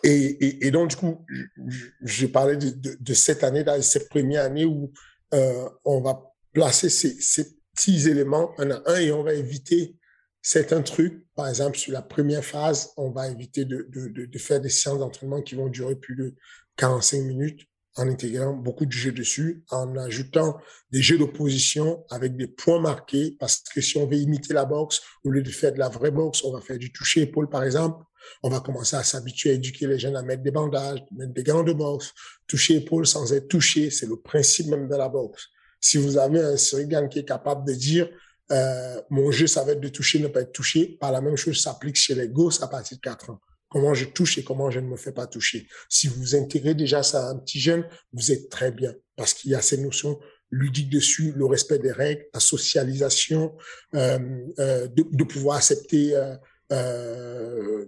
Et, 0.03 0.67
et, 0.67 0.71
donc, 0.71 0.89
du 0.89 0.95
coup, 0.97 1.25
je, 1.67 1.85
je 2.01 2.25
parlais 2.25 2.57
de, 2.57 2.69
de, 2.69 2.97
de, 2.99 3.13
cette 3.13 3.43
année, 3.43 3.63
dans 3.63 3.81
cette 3.81 4.09
première 4.09 4.43
année 4.43 4.65
où 4.65 4.91
euh, 5.33 5.69
on 5.85 6.01
va 6.01 6.21
placer 6.51 6.89
ces, 6.89 7.15
ces 7.21 7.55
petits 7.73 8.09
éléments 8.09 8.51
un 8.59 8.71
à 8.71 8.81
un 8.87 8.95
et 8.97 9.11
on 9.11 9.23
va 9.23 9.33
éviter 9.33 9.95
certains 10.41 10.81
trucs. 10.81 11.25
Par 11.35 11.47
exemple, 11.47 11.77
sur 11.77 11.93
la 11.93 12.01
première 12.01 12.43
phase, 12.43 12.91
on 12.97 13.11
va 13.11 13.29
éviter 13.29 13.63
de, 13.63 13.87
de, 13.89 14.25
de 14.25 14.37
faire 14.39 14.59
des 14.59 14.69
séances 14.69 14.99
d'entraînement 14.99 15.41
qui 15.41 15.55
vont 15.55 15.67
durer 15.69 15.95
plus 15.95 16.15
de 16.15 16.35
45 16.77 17.21
minutes 17.21 17.67
en 17.97 18.09
intégrant 18.09 18.53
beaucoup 18.53 18.85
de 18.85 18.91
jeux 18.91 19.11
dessus, 19.11 19.63
en 19.69 19.95
ajoutant 19.97 20.59
des 20.91 21.01
jeux 21.01 21.17
d'opposition 21.17 22.03
avec 22.09 22.35
des 22.35 22.47
points 22.47 22.81
marqués, 22.81 23.37
parce 23.39 23.63
que 23.73 23.79
si 23.79 23.97
on 23.97 24.05
veut 24.05 24.17
imiter 24.17 24.53
la 24.53 24.65
boxe, 24.65 25.01
au 25.23 25.29
lieu 25.29 25.41
de 25.41 25.49
faire 25.49 25.71
de 25.71 25.79
la 25.79 25.87
vraie 25.87 26.11
boxe, 26.11 26.43
on 26.43 26.51
va 26.51 26.61
faire 26.61 26.77
du 26.77 26.91
toucher 26.91 27.21
épaule, 27.21 27.49
par 27.49 27.63
exemple. 27.63 28.03
On 28.43 28.49
va 28.49 28.59
commencer 28.59 28.95
à 28.95 29.03
s'habituer 29.03 29.51
à 29.51 29.53
éduquer 29.53 29.87
les 29.87 29.99
jeunes 29.99 30.15
à 30.15 30.23
mettre 30.23 30.43
des 30.43 30.51
bandages, 30.51 30.99
mettre 31.15 31.33
des 31.33 31.43
gants 31.43 31.63
de 31.63 31.73
boxe, 31.73 32.11
toucher 32.47 32.77
épaule 32.77 33.05
sans 33.07 33.31
être 33.31 33.47
touché. 33.47 33.89
C'est 33.91 34.07
le 34.07 34.17
principe 34.17 34.67
même 34.67 34.89
de 34.89 34.95
la 34.95 35.07
boxe. 35.07 35.47
Si 35.79 35.97
vous 35.97 36.17
avez 36.17 36.41
un 36.41 36.57
Sirigan 36.57 37.07
qui 37.07 37.19
est 37.19 37.25
capable 37.25 37.65
de 37.65 37.73
dire, 37.73 38.09
euh, 38.51 39.01
mon 39.09 39.31
jeu, 39.31 39.47
ça 39.47 39.63
va 39.63 39.73
être 39.73 39.79
de 39.79 39.89
toucher, 39.89 40.19
ne 40.19 40.27
pas 40.27 40.41
être 40.41 40.51
touché, 40.51 40.97
par 40.99 41.11
la 41.11 41.21
même 41.21 41.37
chose 41.37 41.61
s'applique 41.61 41.95
chez 41.95 42.15
les 42.15 42.27
gosses 42.27 42.61
à 42.61 42.67
partir 42.67 42.97
de 42.97 43.01
4 43.01 43.29
ans 43.29 43.39
comment 43.69 43.93
je 43.93 44.05
touche 44.05 44.37
et 44.37 44.43
comment 44.43 44.71
je 44.71 44.79
ne 44.79 44.87
me 44.87 44.97
fais 44.97 45.11
pas 45.11 45.27
toucher. 45.27 45.67
Si 45.89 46.07
vous 46.07 46.35
intégrez 46.35 46.75
déjà 46.75 47.03
ça 47.03 47.27
à 47.27 47.29
un 47.31 47.37
petit 47.37 47.59
jeune, 47.59 47.85
vous 48.13 48.31
êtes 48.31 48.49
très 48.49 48.71
bien 48.71 48.93
parce 49.15 49.33
qu'il 49.33 49.51
y 49.51 49.55
a 49.55 49.61
ces 49.61 49.77
notions 49.77 50.19
ludiques 50.51 50.89
dessus, 50.89 51.33
le 51.35 51.45
respect 51.45 51.79
des 51.79 51.91
règles, 51.91 52.25
la 52.33 52.39
socialisation, 52.39 53.55
euh, 53.95 54.19
euh, 54.59 54.87
de, 54.87 55.05
de, 55.11 55.23
pouvoir 55.23 55.57
accepter 55.57 56.15
euh, 56.15 56.35
euh 56.71 57.85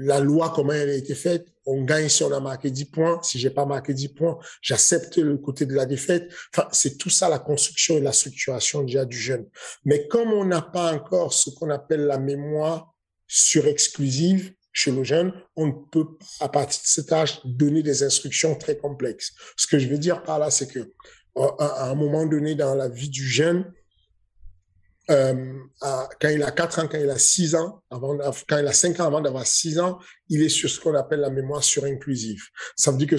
la 0.00 0.20
loi, 0.20 0.52
comment 0.54 0.72
elle 0.72 0.90
a 0.90 0.94
été 0.94 1.14
faite. 1.14 1.48
On 1.66 1.82
gagne 1.82 2.08
si 2.08 2.22
on 2.22 2.32
a 2.32 2.40
marqué 2.40 2.70
10 2.70 2.84
points. 2.86 3.20
Si 3.22 3.38
j'ai 3.38 3.50
pas 3.50 3.66
marqué 3.66 3.92
10 3.92 4.14
points, 4.14 4.38
j'accepte 4.62 5.16
le 5.16 5.36
côté 5.36 5.66
de 5.66 5.74
la 5.74 5.86
défaite. 5.86 6.32
Enfin, 6.54 6.68
c'est 6.72 6.96
tout 6.96 7.10
ça 7.10 7.28
la 7.28 7.40
construction 7.40 7.96
et 7.96 8.00
la 8.00 8.12
structuration 8.12 8.82
déjà 8.84 9.04
du 9.04 9.18
jeune. 9.18 9.46
Mais 9.84 10.06
comme 10.06 10.32
on 10.32 10.44
n'a 10.44 10.62
pas 10.62 10.94
encore 10.94 11.32
ce 11.32 11.50
qu'on 11.50 11.70
appelle 11.70 12.02
la 12.02 12.18
mémoire 12.18 12.94
surexclusive 13.28 14.52
chez 14.72 14.90
le 14.90 15.04
jeune, 15.04 15.32
on 15.56 15.66
ne 15.66 15.72
peut, 15.90 16.06
à 16.40 16.48
partir 16.48 16.80
de 16.82 16.86
cet 16.86 17.12
âge, 17.12 17.40
donner 17.44 17.82
des 17.82 18.02
instructions 18.02 18.54
très 18.54 18.76
complexes. 18.76 19.32
Ce 19.56 19.66
que 19.66 19.78
je 19.78 19.88
veux 19.88 19.98
dire 19.98 20.22
par 20.22 20.38
là, 20.38 20.50
c'est 20.50 20.68
que 20.68 20.92
à 21.36 21.90
un 21.90 21.94
moment 21.94 22.26
donné 22.26 22.54
dans 22.54 22.74
la 22.74 22.88
vie 22.88 23.10
du 23.10 23.26
jeune, 23.26 23.72
euh, 25.10 25.54
quand 25.80 26.28
il 26.28 26.42
a 26.42 26.50
4 26.50 26.80
ans, 26.80 26.88
quand 26.88 26.98
il 26.98 27.08
a 27.08 27.18
6 27.18 27.54
ans, 27.54 27.82
avant, 27.90 28.18
quand 28.46 28.58
il 28.58 28.66
a 28.66 28.72
5 28.72 29.00
ans 29.00 29.06
avant 29.06 29.20
d'avoir 29.20 29.46
6 29.46 29.78
ans, 29.78 29.98
il 30.28 30.42
est 30.42 30.48
sur 30.48 30.68
ce 30.68 30.78
qu'on 30.80 30.94
appelle 30.94 31.20
la 31.20 31.30
mémoire 31.30 31.64
surinclusive. 31.64 32.42
Ça 32.76 32.90
veut 32.90 32.98
dire 32.98 33.08
que 33.08 33.16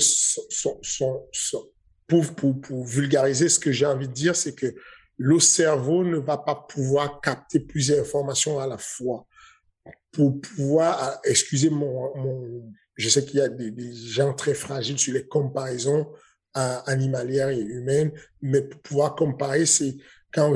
pour 2.08 2.86
vulgariser 2.86 3.50
ce 3.50 3.60
que 3.60 3.72
j'ai 3.72 3.86
envie 3.86 4.08
de 4.08 4.13
dire, 4.13 4.36
c'est 4.36 4.54
que 4.54 4.76
le 5.17 5.39
cerveau 5.39 6.04
ne 6.04 6.17
va 6.17 6.38
pas 6.38 6.56
pouvoir 6.56 7.22
capter 7.22 7.60
plusieurs 7.60 8.02
informations 8.02 8.60
à 8.60 8.67
la 8.67 8.78
fois. 8.78 9.26
Pour 10.12 10.41
pouvoir, 10.41 10.97
ah, 10.99 11.21
excusez 11.23 11.69
mon, 11.69 12.71
je 12.95 13.10
sais 13.10 13.23
qu'il 13.23 13.39
y 13.39 13.41
a 13.41 13.49
des, 13.49 13.93
gens 13.93 14.34
très 14.34 14.54
fragiles 14.54 14.97
sur 14.97 15.13
les 15.13 15.28
comparaisons 15.28 16.08
euh, 16.58 16.78
animalières 16.86 17.49
et 17.49 17.60
humaines, 17.60 18.12
mais 18.41 18.62
pour 18.62 18.82
pouvoir 18.82 19.15
comparer, 19.15 19.65
c'est 19.65 19.97
quand 20.32 20.56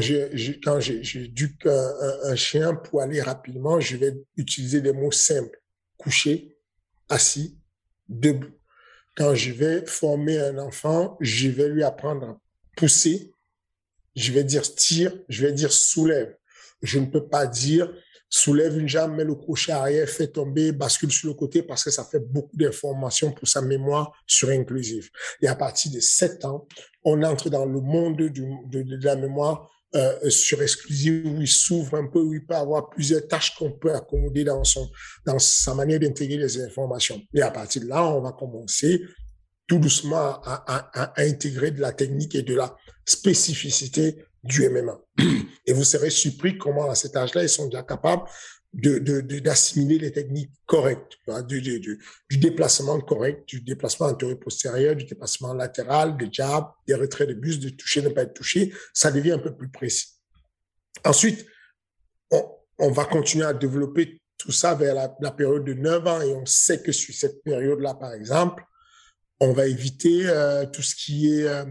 quand 0.63 0.79
j'éduque 0.79 1.65
un, 1.65 1.93
un, 2.25 2.35
chien 2.35 2.75
pour 2.75 3.01
aller 3.01 3.21
rapidement, 3.21 3.79
je 3.79 3.97
vais 3.97 4.13
utiliser 4.37 4.81
des 4.81 4.93
mots 4.93 5.11
simples 5.11 5.59
couché, 5.97 6.57
assis, 7.09 7.57
debout. 8.09 8.53
Quand 9.15 9.35
je 9.35 9.51
vais 9.51 9.85
former 9.85 10.39
un 10.39 10.57
enfant, 10.57 11.17
je 11.21 11.47
vais 11.49 11.69
lui 11.69 11.83
apprendre 11.83 12.27
à 12.27 12.41
pousser, 12.75 13.31
je 14.15 14.31
vais 14.31 14.43
dire 14.43 14.63
tire, 14.75 15.13
je 15.29 15.45
vais 15.45 15.53
dire 15.53 15.71
soulève. 15.71 16.35
Je 16.81 16.99
ne 16.99 17.05
peux 17.05 17.27
pas 17.27 17.47
dire 17.47 17.93
soulève 18.35 18.79
une 18.79 18.87
jambe, 18.87 19.15
mets 19.15 19.23
le 19.23 19.35
crochet 19.35 19.71
arrière, 19.71 20.09
fais 20.09 20.25
tomber, 20.25 20.71
bascule 20.71 21.11
sur 21.11 21.27
le 21.27 21.35
côté 21.35 21.61
parce 21.61 21.83
que 21.83 21.91
ça 21.91 22.03
fait 22.03 22.19
beaucoup 22.19 22.57
d'informations 22.57 23.31
pour 23.31 23.47
sa 23.47 23.61
mémoire 23.61 24.11
surinclusive. 24.25 25.07
Et 25.39 25.47
à 25.47 25.55
partir 25.55 25.91
de 25.91 25.99
7 25.99 26.43
ans, 26.45 26.67
on 27.03 27.21
entre 27.21 27.51
dans 27.51 27.65
le 27.65 27.79
monde 27.79 28.17
de, 28.17 29.05
la 29.05 29.15
mémoire 29.15 29.69
euh, 29.93 30.31
sur 30.31 30.63
exclusive 30.63 31.27
où 31.27 31.41
il 31.41 31.47
s'ouvre 31.47 31.95
un 31.95 32.07
peu, 32.07 32.19
où 32.21 32.33
il 32.33 32.43
peut 32.43 32.55
avoir 32.55 32.89
plusieurs 32.89 33.27
tâches 33.27 33.55
qu'on 33.55 33.71
peut 33.71 33.93
accommoder 33.93 34.43
dans 34.43 34.63
sa 35.37 35.75
manière 35.75 35.99
d'intégrer 35.99 36.37
les 36.37 36.59
informations. 36.59 37.21
Et 37.35 37.43
à 37.43 37.51
partir 37.51 37.83
de 37.83 37.87
là, 37.87 38.03
on 38.03 38.21
va 38.21 38.31
commencer 38.31 39.03
tout 39.67 39.77
doucement 39.77 40.41
à, 40.43 41.13
intégrer 41.17 41.69
de 41.69 41.81
la 41.81 41.93
technique 41.93 42.33
et 42.33 42.41
de 42.41 42.55
la 42.55 42.75
spécificité 43.05 44.25
du 44.43 44.69
MMA. 44.69 44.99
Et 45.65 45.73
vous 45.73 45.83
serez 45.83 46.09
surpris 46.09 46.57
comment 46.57 46.89
à 46.89 46.95
cet 46.95 47.15
âge-là, 47.15 47.43
ils 47.43 47.49
sont 47.49 47.65
déjà 47.65 47.83
capables 47.83 48.23
d'assimiler 48.73 49.95
de, 49.95 50.01
de, 50.01 50.05
les 50.05 50.11
techniques 50.11 50.51
correctes, 50.65 51.17
du, 51.47 52.37
déplacement 52.37 52.99
correct, 53.01 53.47
du 53.47 53.61
déplacement 53.61 54.07
antérieur-postérieur, 54.07 54.95
du 54.95 55.05
déplacement 55.05 55.53
latéral, 55.53 56.17
des 56.17 56.29
jabs, 56.31 56.65
des 56.87 56.95
retraits 56.95 57.29
de 57.29 57.35
bus, 57.35 57.59
de 57.59 57.69
toucher, 57.69 58.01
ne 58.01 58.09
pas 58.09 58.23
être 58.23 58.33
touché, 58.33 58.73
ça 58.91 59.11
devient 59.11 59.33
un 59.33 59.39
peu 59.39 59.55
plus 59.55 59.69
précis. 59.69 60.07
Ensuite, 61.05 61.45
on, 62.79 62.91
va 62.91 63.05
continuer 63.05 63.45
à 63.45 63.53
développer 63.53 64.19
tout 64.37 64.51
ça 64.51 64.73
vers 64.73 64.95
la, 64.95 65.15
la, 65.21 65.31
période 65.31 65.63
de 65.63 65.73
9 65.73 66.07
ans 66.07 66.21
et 66.21 66.33
on 66.33 66.45
sait 66.45 66.81
que 66.81 66.91
sur 66.91 67.13
cette 67.13 67.43
période-là, 67.43 67.93
par 67.93 68.13
exemple, 68.13 68.63
on 69.39 69.53
va 69.53 69.67
éviter 69.67 70.27
euh, 70.27 70.65
tout 70.65 70.81
ce 70.81 70.95
qui 70.95 71.31
est 71.31 71.47
euh, 71.47 71.65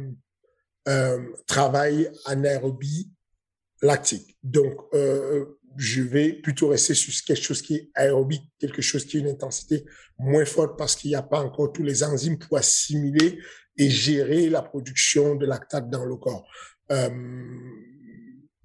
euh, 0.89 1.21
travail 1.47 2.11
anaérobie 2.25 3.11
lactique. 3.81 4.37
Donc, 4.43 4.75
euh, 4.95 5.45
je 5.77 6.03
vais 6.03 6.35
plutôt 6.35 6.69
rester 6.69 6.95
sur 6.95 7.13
quelque 7.25 7.43
chose 7.43 7.63
qui 7.63 7.77
est 7.77 7.91
aérobique, 7.95 8.45
quelque 8.59 8.83
chose 8.83 9.05
qui 9.05 9.17
a 9.17 9.21
une 9.21 9.29
intensité 9.29 9.85
moins 10.19 10.45
forte 10.45 10.79
parce 10.79 10.95
qu'il 10.95 11.11
n'y 11.11 11.17
a 11.17 11.23
pas 11.23 11.41
encore 11.41 11.73
tous 11.73 11.83
les 11.83 12.03
enzymes 12.03 12.39
pour 12.39 12.59
assimiler 12.59 13.39
et 13.77 13.91
gérer 13.91 14.51
la 14.51 14.63
production 14.63 15.35
de 15.35 15.47
lactate 15.47 15.89
dans 15.89 16.05
le 16.05 16.17
corps. 16.17 16.47
Euh, 16.91 17.11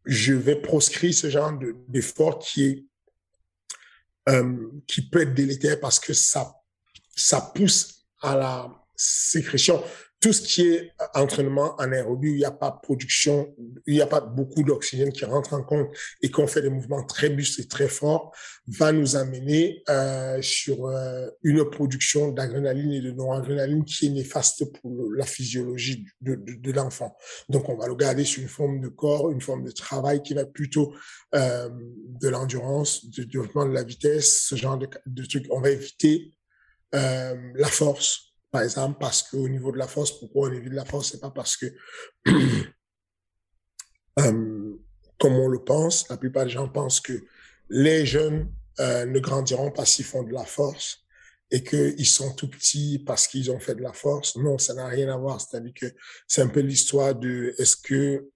je 0.06 0.34
vais 0.34 0.56
proscrire 0.62 1.14
ce 1.14 1.30
genre 1.30 1.58
d'effort 1.88 2.40
qui 2.40 2.66
est 2.66 2.86
euh, 4.30 4.72
qui 4.88 5.08
peut 5.08 5.22
être 5.22 5.34
délétère 5.34 5.80
parce 5.80 6.00
que 6.00 6.14
ça 6.14 6.54
ça 7.16 7.52
pousse 7.56 8.06
à 8.22 8.36
la 8.36 8.84
sécrétion 8.96 9.82
tout 10.28 10.34
ce 10.34 10.42
qui 10.42 10.68
est 10.68 10.92
entraînement 11.14 11.74
en 11.80 11.90
aérobie, 11.90 12.32
où 12.32 12.34
il 12.34 12.40
n'y 12.40 12.44
a 12.44 12.52
pas 12.52 12.70
production, 12.70 13.56
il 13.86 13.94
n'y 13.94 14.02
a 14.02 14.08
pas 14.08 14.20
beaucoup 14.20 14.62
d'oxygène 14.62 15.14
qui 15.14 15.24
rentre 15.24 15.54
en 15.54 15.64
compte 15.64 15.88
et 16.22 16.30
qu'on 16.30 16.48
fait 16.48 16.62
des 16.62 16.70
mouvements 16.70 17.06
très 17.06 17.28
et 17.28 17.68
très 17.70 17.88
forts, 17.88 18.36
va 18.68 18.92
nous 18.92 19.16
amener 19.16 19.84
euh, 19.88 20.42
sur 20.42 20.88
euh, 20.88 21.30
une 21.44 21.64
production 21.70 22.34
d'adrénaline 22.34 22.92
et 22.92 23.00
de 23.00 23.12
noradrénaline 23.12 23.86
qui 23.86 24.08
est 24.08 24.10
néfaste 24.10 24.66
pour 24.74 25.14
la 25.16 25.26
physiologie 25.26 26.06
de, 26.20 26.72
l'enfant. 26.74 27.16
Donc, 27.48 27.70
on 27.70 27.78
va 27.78 27.88
le 27.88 27.96
garder 27.96 28.26
sur 28.26 28.42
une 28.42 28.50
forme 28.50 28.82
de 28.82 28.90
corps, 28.90 29.32
une 29.32 29.40
forme 29.40 29.64
de 29.64 29.72
travail 29.72 30.24
qui 30.24 30.34
va 30.34 30.46
plutôt 30.46 30.94
euh, 31.36 31.70
de 32.22 32.28
l'endurance, 32.28 33.06
du 33.06 33.26
développement 33.28 33.66
de 33.66 33.74
la 33.74 33.84
vitesse, 33.84 34.42
ce 34.42 34.56
genre 34.56 34.78
de, 34.78 34.90
de 35.06 35.24
trucs. 35.24 35.46
On 35.52 35.62
va 35.62 35.70
éviter 35.70 36.34
la 36.94 37.68
force 37.68 38.27
par 38.52 38.62
exemple, 38.62 38.98
parce 39.00 39.24
qu'au 39.24 39.48
niveau 39.50 39.72
de 39.72 39.78
la 39.78 39.88
force, 39.88 40.12
pourquoi 40.12 40.50
on 40.50 40.54
évite 40.54 40.74
la 40.74 40.86
force? 40.86 41.12
C'est 41.12 41.20
pas 41.20 41.32
parce 41.32 41.58
que, 41.58 41.66
euh, 44.20 44.78
comme 45.20 45.34
on 45.34 45.48
le 45.48 45.64
pense, 45.64 46.08
la 46.10 46.18
plupart 46.18 46.46
des 46.46 46.52
gens 46.52 46.70
pensent 46.70 47.02
que 47.02 47.26
les 47.70 48.06
jeunes 48.06 48.52
euh, 48.80 49.06
ne 49.06 49.20
grandiront 49.20 49.72
pas 49.72 49.86
s'ils 49.86 50.06
font 50.06 50.24
de 50.24 50.32
la 50.32 50.46
force 50.46 51.06
et 51.52 51.64
qu'ils 51.64 52.08
sont 52.08 52.34
tout 52.34 52.50
petits 52.50 53.00
parce 53.00 53.28
qu'ils 53.28 53.52
ont 53.52 53.60
fait 53.60 53.76
de 53.76 53.82
la 53.82 53.94
force. 53.94 54.36
Non, 54.38 54.58
ça 54.58 54.74
n'a 54.74 54.88
rien 54.88 55.10
à 55.14 55.18
voir. 55.18 55.42
C'est-à-dire 55.42 55.74
que 55.74 55.88
c'est 56.28 56.42
un 56.42 56.48
peu 56.48 56.62
l'histoire 56.62 57.16
de 57.16 57.54
est-ce 57.58 57.76
que 57.76 58.30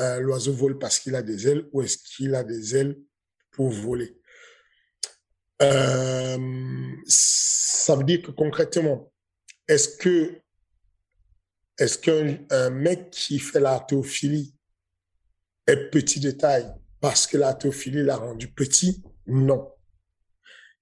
euh, 0.00 0.20
l'oiseau 0.20 0.52
vole 0.52 0.78
parce 0.78 0.98
qu'il 0.98 1.14
a 1.14 1.22
des 1.22 1.48
ailes 1.48 1.68
ou 1.72 1.82
est-ce 1.82 1.98
qu'il 1.98 2.34
a 2.34 2.42
des 2.42 2.76
ailes 2.76 2.98
pour 3.50 3.70
voler. 3.70 4.18
Ça 7.06 7.94
veut 7.94 8.04
dire 8.04 8.22
que 8.22 8.32
concrètement, 8.32 9.11
est-ce 9.72 9.96
que 9.96 10.38
est-ce 11.78 11.98
qu'un 11.98 12.70
mec 12.70 13.10
qui 13.10 13.38
fait 13.38 13.58
l'arthéophilie 13.58 14.54
est 15.66 15.90
petit 15.90 16.20
de 16.20 16.36
parce 17.00 17.26
que 17.26 17.38
l'arthéophilie 17.38 18.02
l'a 18.02 18.16
rendu 18.16 18.48
petit? 18.48 19.02
Non. 19.26 19.72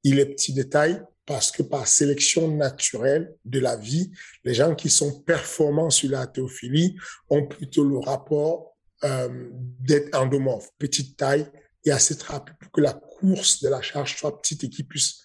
Il 0.02 0.18
est 0.18 0.26
petit 0.26 0.52
de 0.52 0.64
taille 0.64 1.00
parce 1.24 1.52
que 1.52 1.62
par 1.62 1.86
sélection 1.86 2.48
naturelle 2.48 3.36
de 3.44 3.60
la 3.60 3.76
vie, 3.76 4.10
les 4.44 4.52
gens 4.52 4.74
qui 4.74 4.90
sont 4.90 5.20
performants 5.20 5.90
sur 5.90 6.10
l'arthéophilie 6.10 6.96
ont 7.28 7.46
plutôt 7.46 7.84
le 7.84 7.98
rapport 7.98 8.76
euh, 9.04 9.48
d'être 9.52 10.14
endomorphe, 10.14 10.70
petite 10.78 11.16
taille 11.16 11.46
et 11.84 11.92
assez 11.92 12.16
rapide 12.24 12.56
pour 12.58 12.72
que 12.72 12.80
la 12.80 12.94
course 12.94 13.62
de 13.62 13.68
la 13.68 13.80
charge 13.80 14.16
soit 14.16 14.42
petite 14.42 14.64
et 14.64 14.68
qu'ils 14.68 14.88
puissent 14.88 15.22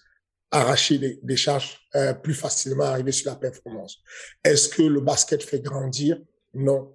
arracher 0.50 0.98
des, 0.98 1.18
des 1.22 1.36
charges 1.36 1.78
euh, 1.94 2.14
plus 2.14 2.34
facilement, 2.34 2.84
arriver 2.84 3.12
sur 3.12 3.30
la 3.30 3.36
performance. 3.36 3.98
Est-ce 4.44 4.68
que 4.68 4.82
le 4.82 5.00
basket 5.00 5.42
fait 5.42 5.60
grandir? 5.60 6.18
Non. 6.54 6.92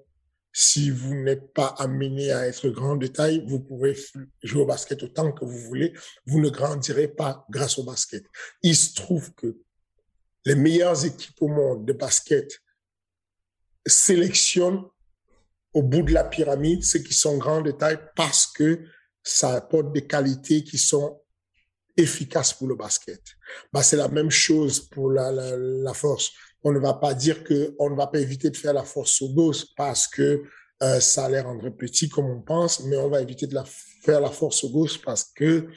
Si 0.54 0.90
vous 0.90 1.16
n'êtes 1.16 1.54
pas 1.54 1.68
amené 1.78 2.32
à 2.32 2.48
être 2.48 2.68
grand 2.70 2.98
de 2.98 3.08
taille, 3.08 3.44
vous 3.48 3.62
pouvez 3.62 3.98
jouer 4.44 4.64
au 4.64 4.66
basket 4.66 5.02
autant 5.04 5.32
que 5.32 5.46
vous 5.46 5.58
voulez. 5.58 5.94
Vous 6.26 6.42
ne 6.42 6.50
grandirez 6.50 7.08
pas 7.08 7.46
grâce 7.50 7.78
au 7.78 7.84
basket. 7.84 8.26
Il 8.62 8.76
se 8.76 8.94
trouve 8.94 9.34
que 9.34 9.58
les 10.46 10.56
meilleures 10.56 11.06
équipes 11.06 11.42
au 11.42 11.48
monde 11.48 11.86
de 11.86 11.94
basket 11.94 12.60
sélectionnent 13.86 14.84
au 15.74 15.84
bout 15.84 16.02
de 16.02 16.14
la 16.14 16.26
pyramide 16.26 16.84
ceux 16.84 17.00
qui 17.00 17.14
sont 17.14 17.38
grands 17.38 17.62
de 17.62 17.72
taille 17.72 18.00
parce 18.16 18.48
que 18.48 18.84
ça 19.24 19.54
apporte 19.56 19.94
des 19.94 20.06
qualités 20.06 20.64
qui 20.64 20.78
sont 20.78 21.21
efficace 22.02 22.54
pour 22.54 22.68
le 22.68 22.76
basket. 22.76 23.22
Bah, 23.72 23.84
c'est 23.84 23.98
la 23.98 24.08
même 24.08 24.30
chose 24.30 24.80
pour 24.80 25.12
la, 25.12 25.94
force. 25.94 26.32
On 26.64 26.72
ne 26.72 26.80
va 26.80 26.94
pas 26.94 27.14
dire 27.14 27.44
que 27.44 27.76
on 27.80 27.90
ne 27.90 27.96
va 27.96 28.08
pas 28.08 28.20
éviter 28.20 28.50
de 28.50 28.58
faire 28.58 28.74
la 28.74 28.84
force 28.84 29.22
au 29.22 29.30
gauche 29.30 29.66
parce 29.76 30.08
que 30.08 30.44
euh, 30.84 31.00
ça 31.00 31.30
l'air 31.30 31.46
rendre 31.46 31.70
petit 31.70 32.10
comme 32.10 32.26
on 32.26 32.42
pense, 32.42 32.84
mais 32.86 32.98
on 32.98 33.10
va 33.10 33.22
éviter 33.22 33.48
de 33.48 33.58
faire 34.04 34.22
la 34.22 34.32
force 34.32 34.64
au 34.64 34.70
gauche 34.70 35.02
parce 35.02 35.26
que 35.36 35.68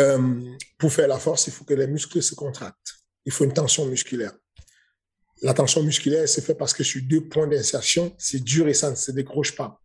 euh, 0.00 0.54
pour 0.78 0.92
faire 0.92 1.08
la 1.08 1.18
force, 1.18 1.46
il 1.46 1.52
faut 1.52 1.64
que 1.64 1.74
les 1.74 1.86
muscles 1.86 2.22
se 2.22 2.34
contractent. 2.34 2.94
Il 3.24 3.32
faut 3.32 3.44
une 3.44 3.52
tension 3.52 3.86
musculaire. 3.86 4.32
La 5.42 5.54
tension 5.54 5.82
musculaire, 5.82 6.28
c'est 6.28 6.42
fait 6.42 6.54
parce 6.54 6.72
que 6.72 6.82
sur 6.82 7.02
deux 7.02 7.28
points 7.28 7.46
d'insertion, 7.46 8.14
c'est 8.18 8.42
dur 8.42 8.68
et 8.68 8.74
ça 8.74 8.90
ne 8.90 8.96
se 8.96 9.10
décroche 9.10 9.54
pas. 9.54 9.80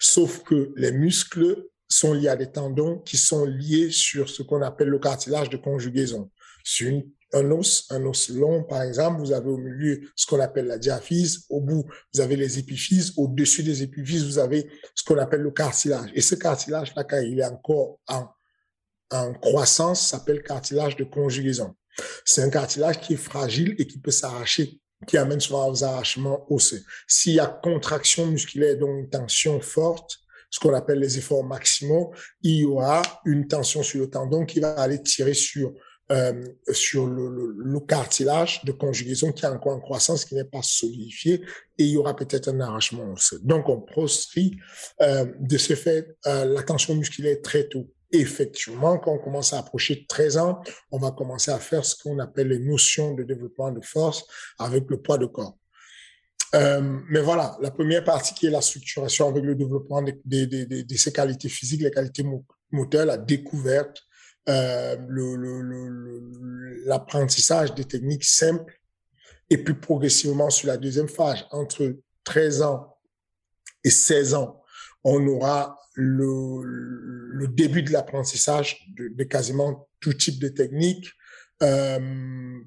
Sauf 0.00 0.42
que 0.42 0.72
les 0.76 0.92
muscles 0.92 1.68
sont 1.88 2.12
liés 2.12 2.28
à 2.28 2.36
des 2.36 2.50
tendons 2.50 2.98
qui 2.98 3.16
sont 3.16 3.44
liés 3.44 3.90
sur 3.90 4.28
ce 4.28 4.42
qu'on 4.42 4.62
appelle 4.62 4.88
le 4.88 4.98
cartilage 4.98 5.50
de 5.50 5.56
conjugaison. 5.56 6.30
Sur 6.64 7.02
un 7.32 7.50
os, 7.50 7.86
un 7.90 8.04
os 8.06 8.28
long, 8.30 8.64
par 8.64 8.82
exemple, 8.82 9.20
vous 9.20 9.32
avez 9.32 9.48
au 9.48 9.58
milieu 9.58 10.00
ce 10.14 10.26
qu'on 10.26 10.40
appelle 10.40 10.66
la 10.66 10.78
diaphyse, 10.78 11.44
au 11.48 11.60
bout, 11.60 11.84
vous 12.12 12.20
avez 12.20 12.36
les 12.36 12.58
épiphyses, 12.58 13.12
au-dessus 13.16 13.62
des 13.62 13.82
épiphyses, 13.82 14.24
vous 14.24 14.38
avez 14.38 14.70
ce 14.94 15.04
qu'on 15.04 15.18
appelle 15.18 15.42
le 15.42 15.50
cartilage. 15.50 16.10
Et 16.14 16.20
ce 16.20 16.34
cartilage-là, 16.34 17.04
quand 17.04 17.20
il 17.20 17.40
est 17.40 17.44
encore 17.44 18.00
en, 18.08 18.28
en 19.10 19.32
croissance, 19.34 20.08
s'appelle 20.08 20.42
cartilage 20.42 20.96
de 20.96 21.04
conjugaison. 21.04 21.74
C'est 22.24 22.42
un 22.42 22.50
cartilage 22.50 23.00
qui 23.00 23.14
est 23.14 23.16
fragile 23.16 23.74
et 23.78 23.86
qui 23.86 23.98
peut 23.98 24.10
s'arracher 24.10 24.80
qui 25.06 25.18
amène 25.18 25.40
souvent 25.40 25.70
aux 25.70 25.84
arrachements 25.84 26.46
osseux. 26.50 26.82
S'il 27.06 27.34
y 27.34 27.40
a 27.40 27.46
contraction 27.46 28.26
musculaire, 28.26 28.78
donc 28.78 28.98
une 28.98 29.10
tension 29.10 29.60
forte, 29.60 30.18
ce 30.50 30.60
qu'on 30.60 30.74
appelle 30.74 30.98
les 30.98 31.18
efforts 31.18 31.44
maximaux, 31.44 32.12
il 32.42 32.56
y 32.56 32.64
aura 32.64 33.02
une 33.24 33.46
tension 33.46 33.82
sur 33.82 34.00
le 34.00 34.10
tendon 34.10 34.44
qui 34.44 34.60
va 34.60 34.74
aller 34.74 35.02
tirer 35.02 35.34
sur 35.34 35.72
euh, 36.12 36.44
sur 36.70 37.08
le, 37.08 37.80
cartilage 37.80 38.64
de 38.64 38.70
conjugaison 38.70 39.32
qui 39.32 39.44
est 39.44 39.48
encore 39.48 39.74
en 39.74 39.80
croissance, 39.80 40.24
qui 40.24 40.36
n'est 40.36 40.44
pas 40.44 40.62
solidifié, 40.62 41.42
et 41.78 41.84
il 41.84 41.90
y 41.90 41.96
aura 41.96 42.14
peut-être 42.14 42.48
un 42.48 42.60
arrachement 42.60 43.12
osseux. 43.12 43.40
Donc, 43.42 43.68
on 43.68 43.80
proscrit 43.80 44.56
euh, 45.02 45.26
de 45.40 45.58
ce 45.58 45.74
fait 45.74 46.16
euh, 46.26 46.44
la 46.44 46.62
tension 46.62 46.94
musculaire 46.94 47.36
très 47.42 47.66
tôt. 47.66 47.90
Effectivement, 48.12 48.98
quand 48.98 49.14
on 49.14 49.18
commence 49.18 49.52
à 49.52 49.58
approcher 49.58 50.06
13 50.08 50.36
ans, 50.38 50.62
on 50.92 50.98
va 50.98 51.10
commencer 51.10 51.50
à 51.50 51.58
faire 51.58 51.84
ce 51.84 51.96
qu'on 52.00 52.20
appelle 52.20 52.48
les 52.48 52.60
notions 52.60 53.14
de 53.14 53.24
développement 53.24 53.72
de 53.72 53.84
force 53.84 54.24
avec 54.60 54.84
le 54.88 55.02
poids 55.02 55.18
de 55.18 55.26
corps. 55.26 55.56
Euh, 56.54 57.00
mais 57.08 57.20
voilà, 57.20 57.56
la 57.60 57.70
première 57.70 58.04
partie 58.04 58.34
qui 58.34 58.46
est 58.46 58.50
la 58.50 58.60
structuration 58.60 59.28
avec 59.28 59.44
le 59.44 59.54
développement 59.54 60.02
de, 60.02 60.12
de, 60.24 60.44
de, 60.44 60.82
de 60.82 60.96
ses 60.96 61.12
qualités 61.12 61.48
physiques, 61.48 61.82
les 61.82 61.90
qualités 61.90 62.24
moteurs, 62.70 63.06
la 63.06 63.18
découverte, 63.18 64.02
euh, 64.48 64.96
l'apprentissage 66.86 67.70
le, 67.70 67.74
le, 67.74 67.82
des 67.82 67.84
techniques 67.84 68.24
simples 68.24 68.80
et 69.50 69.58
puis 69.58 69.74
progressivement 69.74 70.50
sur 70.50 70.68
la 70.68 70.76
deuxième 70.76 71.08
phase, 71.08 71.44
entre 71.50 71.96
13 72.24 72.62
ans 72.62 72.96
et 73.82 73.90
16 73.90 74.34
ans, 74.34 74.62
on 75.04 75.26
aura 75.26 75.78
le, 75.94 76.62
le 76.64 77.48
début 77.48 77.82
de 77.82 77.92
l'apprentissage 77.92 78.86
de, 78.96 79.08
de, 79.08 79.24
quasiment 79.24 79.88
tout 80.00 80.12
type 80.12 80.40
de 80.40 80.48
techniques, 80.48 81.10
euh, 81.62 82.60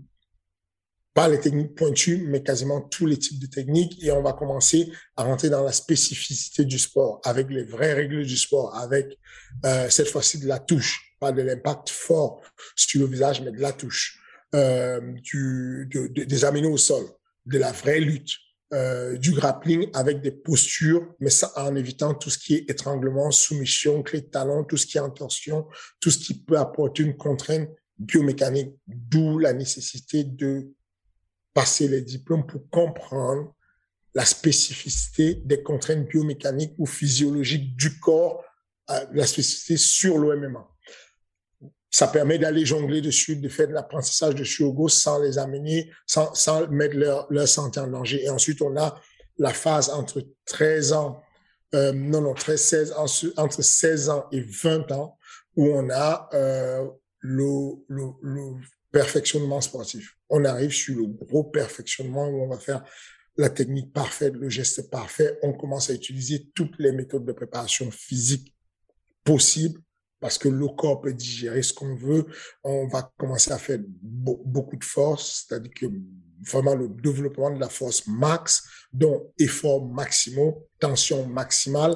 pas 1.20 1.28
les 1.28 1.41
techniques 1.41 1.76
pointues, 1.76 2.24
mais 2.30 2.41
quasiment 2.41 2.80
tous 2.80 3.05
les 3.05 3.17
types 3.17 3.39
de 3.41 3.47
techniques. 3.47 4.01
Et 4.01 4.09
on 4.09 4.22
va 4.22 4.32
commencer 4.32 4.89
à 5.17 5.24
rentrer 5.24 5.49
dans 5.49 5.65
la 5.65 5.74
spécificité 5.74 6.63
du 6.63 6.80
sport, 6.80 7.20
avec 7.26 7.49
les 7.49 7.63
vraies 7.63 7.91
règles 7.91 8.26
du 8.26 8.38
sport, 8.38 8.74
avec 8.78 9.17
euh, 9.65 9.89
cette 9.89 10.07
fois-ci 10.07 10.39
de 10.39 10.47
la 10.47 10.59
touche, 10.59 11.13
pas 11.20 11.34
de 11.34 11.41
l'impact 11.41 11.89
fort 11.89 12.41
sur 12.74 13.01
le 13.01 13.07
visage, 13.07 13.41
mais 13.41 13.51
de 13.51 13.59
la 13.59 13.74
touche, 13.74 14.17
euh, 14.55 15.01
du, 15.22 15.89
de, 15.93 16.07
de, 16.07 16.24
des 16.24 16.45
aminos 16.45 16.72
au 16.72 16.78
sol, 16.78 17.03
de 17.45 17.57
la 17.57 17.74
vraie 17.74 17.99
lutte, 17.99 18.32
euh, 18.72 19.17
du 19.17 19.34
grappling 19.34 19.89
avec 19.93 20.22
des 20.22 20.32
postures, 20.32 21.05
mais 21.20 21.32
ça 21.32 21.51
en 21.57 21.76
évitant 21.76 22.13
tout 22.13 22.30
ce 22.30 22.38
qui 22.38 22.55
est 22.55 22.70
étranglement, 22.70 23.30
soumission, 23.30 24.03
clé 24.03 24.22
de 24.22 24.28
talon, 24.28 24.63
tout 24.63 24.78
ce 24.78 24.86
qui 24.86 24.97
est 24.97 25.01
en 25.01 25.09
tension, 25.09 25.67
tout 25.99 26.11
ce 26.11 26.17
qui 26.17 26.45
peut 26.45 26.57
apporter 26.57 27.03
une 27.03 27.17
contrainte 27.17 27.67
biomécanique, 27.97 28.74
d'où 28.88 29.38
la 29.38 29.51
nécessité 29.51 30.24
de 30.24 30.72
passer 31.60 31.89
les 31.89 32.01
diplômes 32.01 32.47
pour 32.47 32.70
comprendre 32.70 33.53
la 34.16 34.24
spécificité 34.24 35.36
des 35.43 35.62
contraintes 35.62 36.07
biomécaniques 36.07 36.74
ou 36.78 36.86
physiologiques 36.86 37.76
du 37.76 37.99
corps, 37.99 38.45
euh, 38.89 39.05
la 39.12 39.26
spécificité 39.28 39.76
sur 39.76 40.18
l'OMMA. 40.18 40.66
Ça 41.91 42.07
permet 42.07 42.38
d'aller 42.38 42.66
jongler 42.66 43.01
dessus, 43.01 43.36
de 43.36 43.49
faire 43.49 43.68
de 43.68 43.74
l'apprentissage 43.74 44.36
dessus 44.36 44.64
au 44.64 44.88
sans 44.88 45.20
les 45.20 45.38
amener, 45.38 45.91
sans, 46.05 46.34
sans 46.34 46.66
mettre 46.70 46.95
leur, 46.95 47.28
leur 47.30 47.47
santé 47.47 47.82
en 47.82 47.88
danger. 47.88 48.24
Et 48.24 48.30
ensuite, 48.30 48.62
on 48.62 48.78
a 48.78 48.97
la 49.38 49.51
phase 49.51 49.89
entre 49.89 50.26
13 50.45 50.93
ans, 50.93 51.22
euh, 51.76 51.91
non, 51.91 52.22
non, 52.22 52.36
13, 52.36 52.62
16, 52.62 52.93
entre 53.36 53.62
16 53.62 54.10
ans 54.10 54.28
et 54.32 54.39
20 54.39 54.93
ans, 54.93 55.18
où 55.57 55.68
on 55.68 55.89
a 55.89 56.30
euh, 56.34 56.88
le, 57.20 57.74
le 57.89 58.53
perfectionnement 58.92 59.62
sportif. 59.62 60.18
On 60.30 60.46
arrive 60.46 60.72
sur 60.72 60.96
le 60.98 61.08
gros 61.08 61.44
perfectionnement 61.44 62.28
où 62.28 62.44
on 62.44 62.50
va 62.50 62.60
faire 62.60 62.84
la 63.38 63.50
technique 63.50 63.94
parfaite, 63.94 64.34
le 64.34 64.50
geste 64.50 64.90
parfait. 64.90 65.40
On 65.44 65.54
commence 65.54 65.90
à 65.90 65.94
utiliser 65.94 66.50
toutes 66.54 66.78
les 66.80 66.92
méthodes 66.92 67.26
de 67.26 67.32
préparation 67.32 67.90
physique 67.92 68.54
possibles 69.24 69.80
parce 70.20 70.38
que 70.38 70.50
le 70.50 70.68
corps 70.68 71.02
peut 71.02 71.14
digérer 71.14 71.64
ce 71.64 71.74
qu'on 71.74 71.96
veut. 71.96 72.26
On 72.64 72.88
va 72.88 73.12
commencer 73.18 73.52
à 73.52 73.58
faire 73.58 73.80
beaucoup 74.02 74.76
de 74.76 74.84
force, 74.84 75.46
c'est-à-dire 75.48 75.72
que 75.74 75.86
vraiment 76.46 76.76
le 76.76 76.90
développement 76.90 77.52
de 77.52 77.60
la 77.60 77.70
force 77.70 78.08
max, 78.08 78.64
dont 78.92 79.32
effort 79.40 79.86
maximaux, 79.86 80.68
tension 80.80 81.26
maximale. 81.28 81.96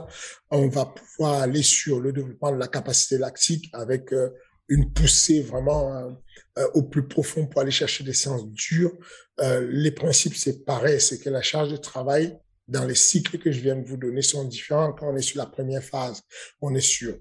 On 0.51 0.67
va 0.67 0.85
pouvoir 0.85 1.41
aller 1.41 1.63
sur 1.63 1.99
le 1.99 2.11
développement 2.13 2.51
de 2.51 2.57
la 2.57 2.67
capacité 2.67 3.17
lactique 3.17 3.69
avec 3.73 4.13
euh, 4.13 4.29
une 4.67 4.91
poussée 4.93 5.41
vraiment 5.41 5.93
euh, 5.95 6.11
euh, 6.57 6.67
au 6.73 6.83
plus 6.83 7.07
profond 7.07 7.47
pour 7.47 7.61
aller 7.61 7.71
chercher 7.71 8.03
des 8.03 8.13
séances 8.13 8.47
dures. 8.47 8.93
Euh, 9.39 9.67
les 9.71 9.91
principes, 9.91 10.35
c'est 10.35 10.63
pareil, 10.63 11.01
c'est 11.01 11.19
que 11.19 11.29
la 11.29 11.41
charge 11.41 11.71
de 11.71 11.77
travail 11.77 12.37
dans 12.67 12.85
les 12.85 12.95
cycles 12.95 13.37
que 13.39 13.51
je 13.51 13.59
viens 13.59 13.75
de 13.75 13.85
vous 13.85 13.97
donner 13.97 14.21
sont 14.21 14.45
différents. 14.45 14.93
Quand 14.93 15.11
on 15.11 15.15
est 15.15 15.21
sur 15.21 15.37
la 15.37 15.45
première 15.45 15.83
phase, 15.83 16.21
on 16.61 16.73
est 16.75 16.81
sur 16.81 17.17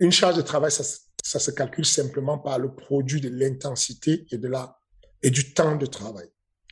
une 0.00 0.12
charge 0.12 0.36
de 0.36 0.42
travail, 0.42 0.70
ça, 0.70 0.84
ça 1.22 1.38
se 1.38 1.50
calcule 1.50 1.86
simplement 1.86 2.38
par 2.38 2.58
le 2.58 2.74
produit 2.74 3.20
de 3.20 3.28
l'intensité 3.28 4.26
et 4.30 4.38
de 4.38 4.48
la 4.48 4.78
et 5.22 5.30
du 5.30 5.54
temps 5.54 5.76
de 5.76 5.86
travail. 5.86 6.28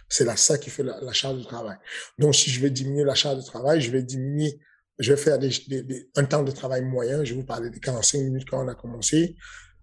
C'est 0.08 0.24
là 0.24 0.36
ça 0.36 0.58
qui 0.58 0.70
fait 0.70 0.82
la, 0.82 1.00
la 1.00 1.12
charge 1.12 1.38
de 1.38 1.44
travail. 1.44 1.76
Donc, 2.18 2.34
si 2.34 2.50
je 2.50 2.60
vais 2.60 2.70
diminuer 2.70 3.04
la 3.04 3.14
charge 3.14 3.38
de 3.38 3.42
travail, 3.42 3.80
je 3.80 3.90
vais 3.90 4.02
diminuer 4.02 4.60
je 4.98 5.12
vais 5.12 5.20
faire 5.20 5.38
des, 5.38 5.50
des, 5.68 5.82
des, 5.82 6.08
un 6.16 6.24
temps 6.24 6.42
de 6.42 6.50
travail 6.50 6.82
moyen. 6.82 7.24
Je 7.24 7.34
vais 7.34 7.40
vous 7.40 7.46
parler 7.46 7.70
de 7.70 7.78
45 7.78 8.18
minutes 8.18 8.48
quand 8.48 8.64
on 8.64 8.68
a 8.68 8.74
commencé. 8.74 9.36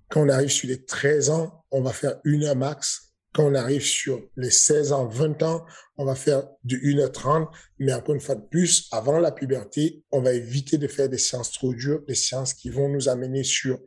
Quand 0.10 0.22
on 0.24 0.30
arrive 0.30 0.50
sur 0.50 0.68
les 0.68 0.84
13 0.84 1.30
ans, 1.30 1.66
on 1.72 1.82
va 1.82 1.92
faire 1.92 2.20
une 2.24 2.44
heure 2.44 2.56
max. 2.56 3.14
Quand 3.34 3.46
on 3.46 3.56
arrive 3.56 3.84
sur 3.84 4.22
les 4.36 4.52
16 4.52 4.92
ans, 4.92 5.08
20 5.08 5.42
ans, 5.44 5.66
on 5.98 6.04
va 6.04 6.16
faire 6.16 6.44
de 6.66 6.76
1h30. 6.76 7.48
Mais 7.80 7.94
encore 7.94 8.16
une 8.16 8.22
fois 8.22 8.36
de 8.36 8.46
plus, 8.46 8.88
avant 8.92 9.20
la 9.20 9.32
puberté, 9.32 10.04
on 10.12 10.22
va 10.22 10.34
éviter 10.34 10.78
de 10.78 10.88
faire 10.88 11.08
des 11.08 11.18
séances 11.18 11.52
trop 11.52 11.74
dures, 11.74 12.04
des 12.08 12.16
séances 12.16 12.54
qui 12.54 12.70
vont 12.70 12.90
nous 12.90 13.08
amener 13.08 13.44
sur 13.44 13.80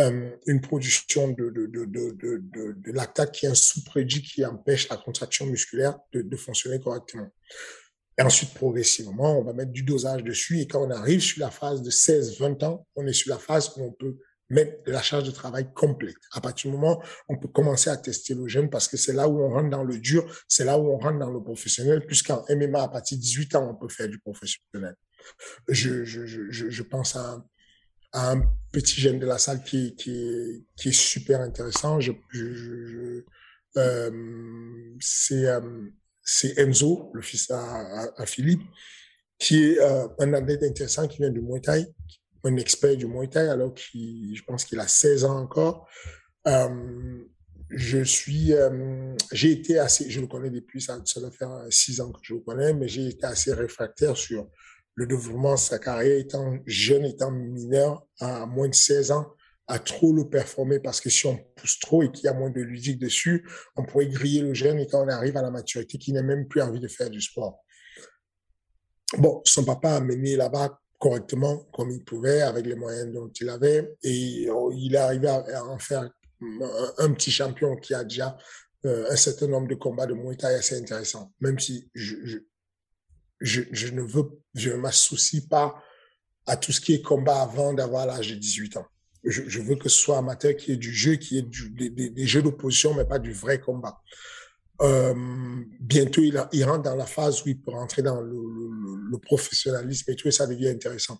euh, 0.00 0.30
une 0.46 0.60
production 0.60 1.28
de, 1.28 1.50
de, 1.50 1.66
de, 1.66 1.86
de, 1.86 2.74
de, 2.76 2.92
lactate 2.92 3.32
qui 3.32 3.46
est 3.46 3.48
un 3.48 3.54
sous-produit 3.54 4.22
qui 4.22 4.44
empêche 4.44 4.88
la 4.88 4.96
contraction 4.96 5.46
musculaire 5.46 5.98
de 6.12 6.36
fonctionner 6.36 6.80
correctement. 6.80 7.28
Et 8.18 8.22
ensuite, 8.22 8.52
progressivement, 8.54 9.38
on 9.38 9.44
va 9.44 9.52
mettre 9.52 9.70
du 9.70 9.82
dosage 9.82 10.24
dessus. 10.24 10.60
Et 10.60 10.66
quand 10.66 10.84
on 10.84 10.90
arrive 10.90 11.20
sur 11.20 11.40
la 11.40 11.50
phase 11.50 11.82
de 11.82 11.90
16-20 11.90 12.64
ans, 12.64 12.86
on 12.96 13.06
est 13.06 13.12
sur 13.12 13.30
la 13.30 13.38
phase 13.38 13.72
où 13.76 13.84
on 13.84 13.92
peut 13.92 14.16
mettre 14.50 14.82
de 14.84 14.92
la 14.92 15.02
charge 15.02 15.24
de 15.24 15.30
travail 15.30 15.72
complète. 15.74 16.16
À 16.32 16.40
partir 16.40 16.70
du 16.70 16.76
moment, 16.76 17.02
on 17.28 17.36
peut 17.36 17.48
commencer 17.48 17.90
à 17.90 17.96
tester 17.96 18.34
le 18.34 18.48
jeune 18.48 18.70
parce 18.70 18.88
que 18.88 18.96
c'est 18.96 19.12
là 19.12 19.28
où 19.28 19.40
on 19.40 19.50
rentre 19.50 19.70
dans 19.70 19.84
le 19.84 19.98
dur, 19.98 20.24
c'est 20.48 20.64
là 20.64 20.78
où 20.78 20.90
on 20.90 20.98
rentre 20.98 21.18
dans 21.18 21.30
le 21.30 21.42
professionnel, 21.42 22.04
puisqu'en 22.06 22.44
MMA, 22.48 22.82
à 22.82 22.88
partir 22.88 23.18
de 23.18 23.22
18 23.22 23.54
ans, 23.56 23.70
on 23.70 23.74
peut 23.74 23.92
faire 23.92 24.08
du 24.08 24.18
professionnel. 24.18 24.96
Je, 25.68 26.04
je, 26.04 26.26
je, 26.26 26.70
je 26.70 26.82
pense 26.82 27.14
à, 27.14 27.44
un 28.14 28.40
petit 28.72 29.00
jeune 29.00 29.18
de 29.18 29.26
la 29.26 29.36
salle 29.36 29.62
qui, 29.62 29.94
qui, 29.94 30.66
qui 30.76 30.88
est 30.88 30.92
super 30.98 31.42
intéressant. 31.42 32.00
Je 32.00 32.12
euh, 33.76 34.96
c'est 34.98 35.46
euh, 35.46 35.60
c'est 36.30 36.58
Enzo, 36.58 37.10
le 37.14 37.22
fils 37.22 37.50
à, 37.50 38.26
Philippe, 38.26 38.60
qui 39.38 39.64
est 39.64 39.78
euh, 39.78 40.06
un 40.18 40.34
athlète 40.34 40.62
intéressant 40.62 41.08
qui 41.08 41.18
vient 41.18 41.30
du 41.30 41.40
Muay 41.40 41.62
un 42.44 42.56
expert 42.56 42.96
du 42.96 43.06
Muay 43.06 43.34
alors 43.36 43.72
qu'il, 43.72 44.36
je 44.36 44.42
pense 44.44 44.64
qu'il 44.64 44.78
a 44.78 44.86
16 44.86 45.24
ans 45.24 45.38
encore. 45.38 45.88
Euh, 46.46 47.24
je 47.70 48.04
suis, 48.04 48.52
euh, 48.52 49.14
été 49.32 49.78
assez, 49.78 50.10
je 50.10 50.20
le 50.20 50.26
connais 50.26 50.50
depuis, 50.50 50.82
ça, 50.82 51.00
ça 51.04 51.20
doit 51.20 51.30
faire 51.30 51.66
6 51.70 52.02
ans 52.02 52.12
que 52.12 52.20
je 52.22 52.34
le 52.34 52.40
connais, 52.40 52.74
mais 52.74 52.88
j'ai 52.88 53.08
été 53.08 53.24
assez 53.24 53.54
réfractaire 53.54 54.16
sur 54.16 54.48
le 54.96 55.06
développement 55.06 55.54
de 55.54 55.58
sa 55.58 55.78
carrière, 55.78 56.18
étant 56.18 56.58
jeune, 56.66 57.06
étant 57.06 57.30
mineur, 57.30 58.06
à 58.20 58.44
moins 58.44 58.68
de 58.68 58.74
16 58.74 59.12
ans 59.12 59.34
à 59.68 59.78
trop 59.78 60.14
le 60.14 60.28
performer 60.28 60.80
parce 60.80 61.00
que 61.00 61.10
si 61.10 61.26
on 61.26 61.36
pousse 61.54 61.78
trop 61.78 62.02
et 62.02 62.10
qu'il 62.10 62.24
y 62.24 62.28
a 62.28 62.32
moins 62.32 62.50
de 62.50 62.60
ludique 62.62 62.98
dessus, 62.98 63.46
on 63.76 63.84
pourrait 63.84 64.08
griller 64.08 64.40
le 64.40 64.54
jeune 64.54 64.78
et 64.78 64.86
quand 64.86 65.04
on 65.04 65.08
arrive 65.08 65.36
à 65.36 65.42
la 65.42 65.50
maturité, 65.50 65.98
qui 65.98 66.12
n'a 66.14 66.22
même 66.22 66.48
plus 66.48 66.62
envie 66.62 66.80
de 66.80 66.88
faire 66.88 67.10
du 67.10 67.20
sport. 67.20 67.62
Bon, 69.18 69.42
son 69.44 69.64
papa 69.64 69.92
a 69.92 70.00
mené 70.00 70.36
là-bas 70.36 70.80
correctement 70.98 71.58
comme 71.72 71.90
il 71.90 72.02
pouvait 72.02 72.40
avec 72.40 72.66
les 72.66 72.74
moyens 72.74 73.12
dont 73.12 73.30
il 73.40 73.48
avait 73.50 73.94
et 74.02 74.48
oh, 74.50 74.72
il 74.74 74.94
est 74.94 74.98
arrivé 74.98 75.28
à 75.28 75.64
en 75.64 75.78
faire 75.78 76.10
un, 76.98 77.12
petit 77.12 77.30
champion 77.30 77.76
qui 77.76 77.94
a 77.94 78.04
déjà 78.04 78.36
euh, 78.86 79.10
un 79.10 79.16
certain 79.16 79.48
nombre 79.48 79.68
de 79.68 79.74
combats 79.74 80.06
de 80.06 80.14
Muay 80.14 80.36
Thai 80.36 80.54
assez 80.54 80.78
intéressants. 80.78 81.32
Même 81.40 81.58
si 81.58 81.90
je, 81.94 82.16
je, 82.24 82.38
je, 83.40 83.62
je 83.70 83.88
ne 83.88 84.02
veux, 84.02 84.30
je 84.54 84.70
ne 84.70 84.76
m'associe 84.76 85.46
pas 85.46 85.82
à 86.46 86.56
tout 86.56 86.72
ce 86.72 86.80
qui 86.80 86.94
est 86.94 87.02
combat 87.02 87.42
avant 87.42 87.74
d'avoir 87.74 88.06
l'âge 88.06 88.30
de 88.30 88.34
18 88.34 88.78
ans 88.78 88.86
je, 89.28 89.60
veux 89.60 89.76
que 89.76 89.88
ce 89.88 89.96
soit 89.96 90.18
amateur 90.18 90.56
qui 90.56 90.72
est 90.72 90.76
du 90.76 90.92
jeu, 90.92 91.16
qui 91.16 91.42
du, 91.42 91.70
des, 91.70 92.26
jeux 92.26 92.42
d'opposition, 92.42 92.94
mais 92.94 93.04
pas 93.04 93.18
du 93.18 93.32
vrai 93.32 93.60
combat. 93.60 94.00
Euh, 94.80 95.14
bientôt, 95.80 96.22
il, 96.22 96.36
a, 96.36 96.48
rentre 96.66 96.82
dans 96.82 96.94
la 96.94 97.06
phase 97.06 97.42
où 97.44 97.48
il 97.48 97.60
peut 97.60 97.72
rentrer 97.72 98.02
dans 98.02 98.20
le, 98.20 99.18
professionnalisme 99.20 100.10
et 100.12 100.16
tout, 100.16 100.28
et 100.28 100.30
ça 100.30 100.46
devient 100.46 100.68
intéressant. 100.68 101.18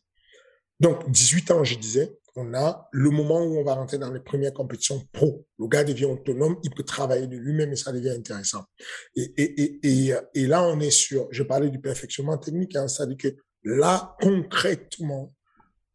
Donc, 0.79 1.11
18 1.11 1.51
ans, 1.51 1.65
je 1.65 1.77
disais, 1.77 2.17
on 2.37 2.55
a 2.55 2.89
le 2.93 3.11
moment 3.11 3.43
où 3.43 3.59
on 3.59 3.65
va 3.65 3.75
rentrer 3.75 3.99
dans 3.99 4.13
les 4.13 4.21
premières 4.21 4.53
compétitions 4.53 5.03
pro. 5.13 5.45
Le 5.59 5.67
gars 5.67 5.83
devient 5.83 6.05
autonome, 6.05 6.59
il 6.63 6.71
peut 6.71 6.85
travailler 6.85 7.27
de 7.27 7.37
lui-même 7.37 7.73
et 7.73 7.77
ça 7.77 7.91
devient 7.91 8.11
intéressant. 8.11 8.65
Et, 9.17 10.47
là, 10.47 10.63
on 10.63 10.79
est 10.79 10.93
sur, 10.93 11.27
je 11.33 11.43
parlais 11.43 11.71
du 11.71 11.81
perfectionnement 11.81 12.39
technique, 12.39 12.77
hein, 12.77 12.87
ça 12.87 13.07
dit 13.07 13.17
que 13.17 13.29
là, 13.65 14.17
concrètement, 14.21 15.35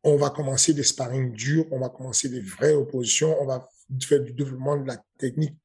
on 0.03 0.17
va 0.17 0.29
commencer 0.29 0.73
des 0.73 0.83
sparring 0.83 1.31
durs, 1.31 1.65
on 1.71 1.79
va 1.79 1.89
commencer 1.89 2.29
des 2.29 2.41
vraies 2.41 2.73
oppositions, 2.73 3.35
on 3.41 3.45
va 3.45 3.67
faire 4.01 4.21
du 4.21 4.33
développement 4.33 4.77
de 4.77 4.87
la 4.87 4.97
technique 5.17 5.55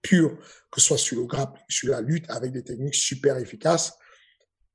pure, 0.00 0.36
que 0.70 0.80
ce 0.80 0.88
soit 0.88 0.98
sur 0.98 1.20
le 1.20 1.26
grappling, 1.26 1.64
sur 1.68 1.90
la 1.90 2.00
lutte, 2.00 2.28
avec 2.30 2.52
des 2.52 2.62
techniques 2.62 2.94
super 2.94 3.36
efficaces. 3.36 3.92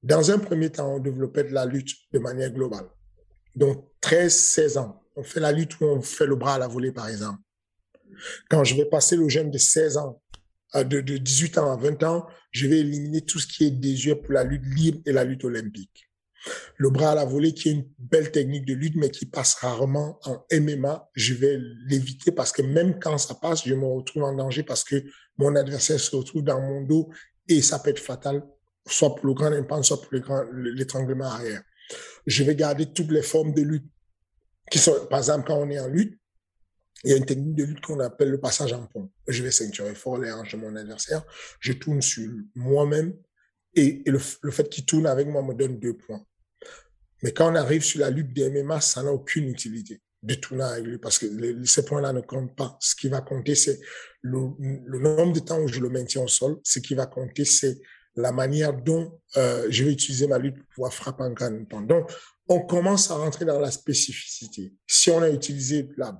Dans 0.04 0.32
un 0.32 0.38
premier 0.38 0.70
temps, 0.70 0.96
on 0.96 1.00
développait 1.00 1.44
de 1.44 1.54
la 1.54 1.66
lutte 1.66 1.96
de 2.12 2.20
manière 2.20 2.52
globale. 2.52 2.88
Donc, 3.56 3.90
13, 4.02 4.34
16 4.34 4.78
ans, 4.78 5.04
on 5.16 5.24
fait 5.24 5.40
la 5.40 5.52
lutte 5.52 5.80
où 5.80 5.86
on 5.86 6.02
fait 6.02 6.28
le 6.28 6.36
bras 6.36 6.56
à 6.56 6.60
la 6.60 6.68
volée, 6.68 6.92
par 6.92 7.10
exemple. 7.10 7.42
Quand 8.50 8.64
je 8.64 8.76
vais 8.76 8.86
passer 8.86 9.16
le 9.16 9.28
jeune 9.28 9.52
de 9.52 9.58
16 9.58 9.98
ans, 9.98 10.22
euh, 10.76 10.84
de, 10.84 11.02
de 11.02 11.18
18 11.18 11.58
ans 11.58 11.72
à 11.72 11.76
20 11.76 12.04
ans, 12.04 12.28
je 12.52 12.68
vais 12.68 12.80
éliminer 12.80 13.22
tout 13.22 13.40
ce 13.40 13.48
qui 13.48 13.66
est 13.66 13.72
désuet 13.72 14.16
pour 14.16 14.34
la 14.34 14.44
lutte 14.44 14.66
libre 14.66 15.00
et 15.06 15.12
la 15.12 15.24
lutte 15.24 15.44
olympique. 15.44 16.07
Le 16.78 16.90
bras 16.90 17.12
à 17.12 17.16
la 17.16 17.26
volée, 17.26 17.54
qui 17.54 17.70
est 17.70 17.72
une 17.74 17.90
belle 17.98 18.32
technique 18.32 18.66
de 18.66 18.74
lutte, 18.74 18.96
mais 18.96 19.10
qui 19.10 19.26
passe 19.26 19.56
rarement 19.56 20.20
en 20.24 20.46
MMA, 20.52 21.10
je 21.14 21.34
vais 21.34 21.60
l'éviter 21.88 22.32
parce 22.32 22.52
que 22.52 22.62
même 22.62 23.00
quand 23.00 23.18
ça 23.18 23.36
passe, 23.36 23.68
je 23.68 23.74
me 23.74 23.86
retrouve 23.86 24.24
en 24.24 24.34
danger 24.34 24.64
parce 24.64 24.84
que 24.84 25.04
mon 25.38 25.56
adversaire 25.56 26.00
se 26.00 26.16
retrouve 26.16 26.44
dans 26.44 26.62
mon 26.62 26.82
dos 26.82 27.10
et 27.48 27.62
ça 27.62 27.80
peut 27.80 27.90
être 27.90 28.00
fatal, 28.00 28.44
soit 28.88 29.16
pour 29.16 29.26
le 29.28 29.34
grand 29.34 29.52
impact, 29.52 29.84
soit 29.84 30.02
pour 30.02 30.12
l'étranglement 30.54 31.26
arrière. 31.26 31.62
Je 32.26 32.44
vais 32.44 32.56
garder 32.56 32.92
toutes 32.92 33.12
les 33.12 33.22
formes 33.22 33.54
de 33.54 33.62
lutte 33.62 33.90
qui 34.70 34.80
sont, 34.80 35.08
par 35.10 35.20
exemple, 35.20 35.48
quand 35.48 35.58
on 35.58 35.70
est 35.70 35.80
en 35.80 35.88
lutte, 35.88 36.20
il 37.04 37.12
y 37.12 37.14
a 37.14 37.18
une 37.18 37.26
technique 37.26 37.56
de 37.56 37.64
lutte 37.64 37.82
qu'on 37.82 38.00
appelle 38.00 38.30
le 38.30 38.40
passage 38.40 38.74
en 38.74 38.86
pont. 38.88 39.10
Je 39.28 39.44
vais 39.44 39.52
ceinturer 39.52 39.96
fort 39.96 40.18
les 40.18 40.32
hanches 40.32 40.54
de 40.54 40.58
mon 40.58 40.76
adversaire, 40.76 41.24
je 41.60 41.74
tourne 41.74 42.02
sur 42.02 42.30
moi-même 42.56 43.14
et, 43.74 44.04
le, 44.06 44.20
fait 44.20 44.70
qu'il 44.70 44.86
tourne 44.86 45.08
avec 45.08 45.28
moi 45.28 45.42
me 45.42 45.54
donne 45.54 45.80
deux 45.80 45.96
points. 45.96 46.24
Mais 47.24 47.32
quand 47.32 47.52
on 47.52 47.56
arrive 47.56 47.84
sur 47.84 48.00
la 48.00 48.10
lutte 48.10 48.34
des 48.34 48.50
MMA, 48.50 48.82
ça 48.82 49.04
n'a 49.04 49.12
aucune 49.12 49.50
utilité 49.50 50.02
de 50.24 50.34
tourner 50.36 50.64
avec 50.64 50.86
lui 50.86 50.98
parce 50.98 51.20
que 51.20 51.66
ces 51.66 51.86
points-là 51.86 52.14
ne 52.14 52.22
comptent 52.22 52.56
pas. 52.56 52.78
Ce 52.80 52.96
qui 52.96 53.08
va 53.08 53.22
compter, 53.22 53.56
c'est 53.56 53.80
le, 54.22 55.00
nombre 55.00 55.34
de 55.34 55.40
temps 55.40 55.60
où 55.60 55.68
je 55.68 55.80
le 55.80 55.90
maintiens 55.90 56.24
au 56.24 56.28
sol. 56.28 56.58
Ce 56.64 56.80
qui 56.80 56.96
va 56.96 57.06
compter, 57.06 57.46
c'est 57.46 57.78
la 58.16 58.32
manière 58.32 58.74
dont 58.74 59.20
euh, 59.38 59.68
je 59.70 59.84
vais 59.84 59.92
utiliser 59.92 60.28
ma 60.28 60.40
lutte 60.40 60.58
pour 60.58 60.68
pouvoir 60.76 60.94
frapper 60.94 61.24
en 61.24 61.32
grand. 61.32 61.82
Donc, 61.82 62.12
on 62.50 62.62
commence 62.62 63.12
à 63.12 63.16
rentrer 63.16 63.46
dans 63.46 63.60
la 63.60 63.72
spécificité. 63.72 64.74
Si 64.88 65.12
on 65.12 65.22
a 65.22 65.30
utilisé 65.30 65.90
la 65.98 66.20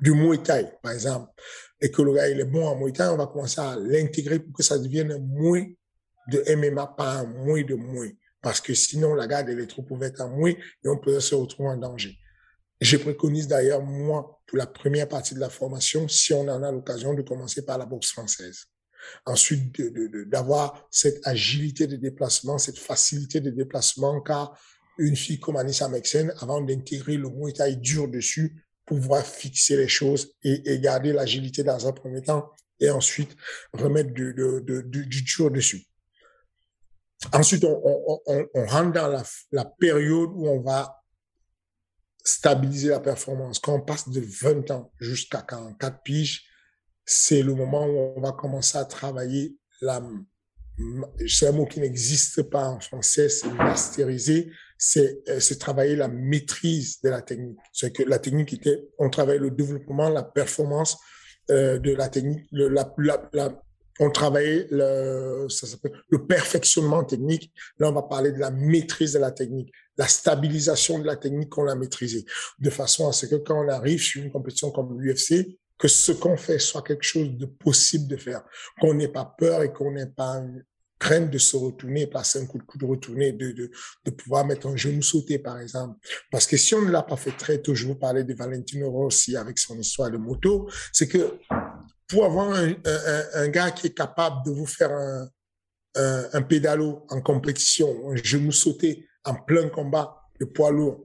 Du 0.00 0.12
Muay 0.12 0.42
Thai, 0.42 0.78
par 0.82 0.92
exemple, 0.92 1.30
et 1.80 1.90
que 1.90 2.02
le 2.02 2.12
gars 2.12 2.28
il 2.28 2.40
est 2.40 2.44
bon 2.44 2.66
en 2.66 2.76
Muay 2.76 2.92
Thai, 2.92 3.08
on 3.08 3.16
va 3.16 3.26
commencer 3.26 3.60
à 3.60 3.76
l'intégrer 3.76 4.40
pour 4.40 4.52
que 4.52 4.62
ça 4.62 4.78
devienne 4.78 5.12
un 5.12 5.18
de 6.28 6.56
MMA, 6.56 6.94
pas 6.96 7.18
un 7.18 7.26
Muay 7.26 7.64
de 7.64 7.74
Muay. 7.74 8.16
Parce 8.42 8.60
que 8.60 8.74
sinon, 8.74 9.14
la 9.14 9.26
garde, 9.26 9.48
elle 9.48 9.60
est 9.60 9.66
trop 9.66 9.84
ouverte 9.90 10.20
en 10.20 10.36
Muay 10.36 10.56
et 10.84 10.88
on 10.88 10.98
peut 10.98 11.18
se 11.20 11.34
retrouver 11.34 11.70
en 11.70 11.76
danger. 11.76 12.16
Je 12.80 12.96
préconise 12.96 13.48
d'ailleurs, 13.48 13.82
moi, 13.82 14.40
pour 14.46 14.58
la 14.58 14.66
première 14.66 15.08
partie 15.08 15.34
de 15.34 15.40
la 15.40 15.48
formation, 15.48 16.06
si 16.08 16.34
on 16.34 16.46
en 16.48 16.62
a 16.62 16.70
l'occasion, 16.70 17.14
de 17.14 17.22
commencer 17.22 17.64
par 17.64 17.78
la 17.78 17.86
boxe 17.86 18.10
française. 18.10 18.66
Ensuite, 19.24 19.80
d'avoir 20.28 20.72
de, 20.72 20.78
de, 20.78 20.84
cette 20.90 21.26
agilité 21.26 21.86
de 21.86 21.96
déplacement, 21.96 22.58
cette 22.58 22.78
facilité 22.78 23.40
de 23.40 23.50
déplacement, 23.50 24.20
car 24.20 24.58
une 24.98 25.16
fille 25.16 25.38
comme 25.38 25.56
Anissa 25.56 25.88
Mexen, 25.88 26.32
avant 26.38 26.60
d'intégrer 26.60 27.16
le 27.16 27.28
Muay 27.30 27.52
Thai 27.52 27.76
dur 27.76 28.08
dessus, 28.08 28.65
pouvoir 28.86 29.26
fixer 29.26 29.76
les 29.76 29.88
choses 29.88 30.32
et, 30.42 30.78
garder 30.78 31.12
l'agilité 31.12 31.62
dans 31.62 31.86
un 31.86 31.92
premier 31.92 32.22
temps, 32.22 32.50
et 32.80 32.90
ensuite 32.90 33.36
remettre 33.72 34.12
du, 34.12 34.32
dur 34.32 35.50
dessus. 35.50 35.86
Ensuite, 37.32 37.64
on 37.64 38.66
rentre 38.66 38.92
dans 38.92 39.08
la, 39.08 39.24
la, 39.50 39.64
période 39.64 40.30
où 40.32 40.46
on 40.48 40.60
va 40.60 41.02
stabiliser 42.24 42.88
la 42.88 43.00
performance. 43.00 43.58
Quand 43.58 43.74
on 43.74 43.80
passe 43.80 44.08
de 44.08 44.20
20 44.20 44.70
ans 44.70 44.92
jusqu'à 45.00 45.42
44 45.42 46.02
piges, 46.02 46.44
c'est 47.04 47.42
le 47.42 47.54
moment 47.54 47.86
où 47.86 48.14
on 48.16 48.20
va 48.20 48.32
commencer 48.32 48.78
à 48.78 48.84
travailler 48.84 49.56
la, 49.80 50.02
c'est 51.26 51.48
un 51.48 51.52
mot 51.52 51.66
qui 51.66 51.80
n'existe 51.80 52.42
pas 52.42 52.68
en 52.68 52.80
français, 52.80 53.28
c'est 53.28 53.48
masteriser, 53.48 54.52
c'est, 54.78 55.22
euh, 55.28 55.40
c'est 55.40 55.58
travailler 55.58 55.96
la 55.96 56.08
maîtrise 56.08 57.00
de 57.02 57.08
la 57.08 57.22
technique. 57.22 57.58
C'est 57.72 57.92
que 57.92 58.02
la 58.02 58.18
technique 58.18 58.52
était, 58.52 58.88
on 58.98 59.10
travaille 59.10 59.38
le 59.38 59.50
développement, 59.50 60.08
la 60.08 60.22
performance 60.22 60.98
euh, 61.50 61.78
de 61.78 61.92
la 61.94 62.08
technique, 62.08 62.46
le, 62.52 62.68
la, 62.68 62.92
la, 63.32 63.62
on 64.00 64.10
travaillait 64.10 64.66
le, 64.70 65.46
ça 65.48 65.66
le 66.10 66.26
perfectionnement 66.26 67.04
technique. 67.04 67.52
Là, 67.78 67.88
on 67.88 67.92
va 67.92 68.02
parler 68.02 68.32
de 68.32 68.38
la 68.38 68.50
maîtrise 68.50 69.12
de 69.12 69.18
la 69.18 69.30
technique, 69.30 69.72
la 69.96 70.06
stabilisation 70.06 70.98
de 70.98 71.06
la 71.06 71.16
technique 71.16 71.48
qu'on 71.48 71.68
a 71.68 71.74
maîtrisée, 71.74 72.24
de 72.58 72.70
façon 72.70 73.08
à 73.08 73.12
ce 73.12 73.26
que 73.26 73.36
quand 73.36 73.64
on 73.64 73.68
arrive 73.68 74.00
sur 74.00 74.22
une 74.22 74.30
compétition 74.30 74.70
comme 74.70 75.00
l'UFC, 75.00 75.58
que 75.78 75.88
ce 75.88 76.12
qu'on 76.12 76.36
fait 76.36 76.58
soit 76.58 76.82
quelque 76.82 77.02
chose 77.02 77.36
de 77.36 77.46
possible 77.46 78.08
de 78.08 78.16
faire, 78.16 78.42
qu'on 78.80 78.94
n'ait 78.94 79.08
pas 79.08 79.34
peur 79.38 79.62
et 79.62 79.72
qu'on 79.72 79.92
n'ait 79.92 80.06
pas 80.06 80.42
crainte 80.98 81.30
de 81.30 81.38
se 81.38 81.56
retourner, 81.56 82.06
passer 82.06 82.40
un 82.40 82.46
coup 82.46 82.58
de 82.58 82.62
coude, 82.64 82.84
retourner, 82.84 83.32
de, 83.32 83.52
de, 83.52 83.70
de 84.04 84.10
pouvoir 84.10 84.46
mettre 84.46 84.66
un 84.66 84.76
genou 84.76 85.02
sauté, 85.02 85.38
par 85.38 85.60
exemple. 85.60 85.98
Parce 86.30 86.46
que 86.46 86.56
si 86.56 86.74
on 86.74 86.82
ne 86.82 86.90
l'a 86.90 87.02
pas 87.02 87.16
fait 87.16 87.36
très 87.36 87.58
tôt, 87.58 87.74
je 87.74 87.86
vous 87.86 87.96
parlais 87.96 88.24
de 88.24 88.34
Valentino 88.34 88.90
Rossi 88.90 89.36
avec 89.36 89.58
son 89.58 89.78
histoire 89.78 90.10
de 90.10 90.16
moto, 90.16 90.68
c'est 90.92 91.08
que 91.08 91.38
pour 92.08 92.24
avoir 92.24 92.50
un, 92.50 92.70
un, 92.70 93.22
un, 93.34 93.48
gars 93.48 93.70
qui 93.72 93.88
est 93.88 93.94
capable 93.94 94.44
de 94.46 94.52
vous 94.52 94.66
faire 94.66 94.92
un, 94.92 95.28
un, 95.96 96.28
un 96.32 96.42
pédalo 96.42 97.04
en 97.10 97.20
compétition, 97.20 98.10
un 98.10 98.16
genou 98.16 98.52
sauté 98.52 99.06
en 99.24 99.34
plein 99.34 99.68
combat 99.68 100.22
de 100.40 100.44
poids 100.44 100.70
lourd, 100.70 101.04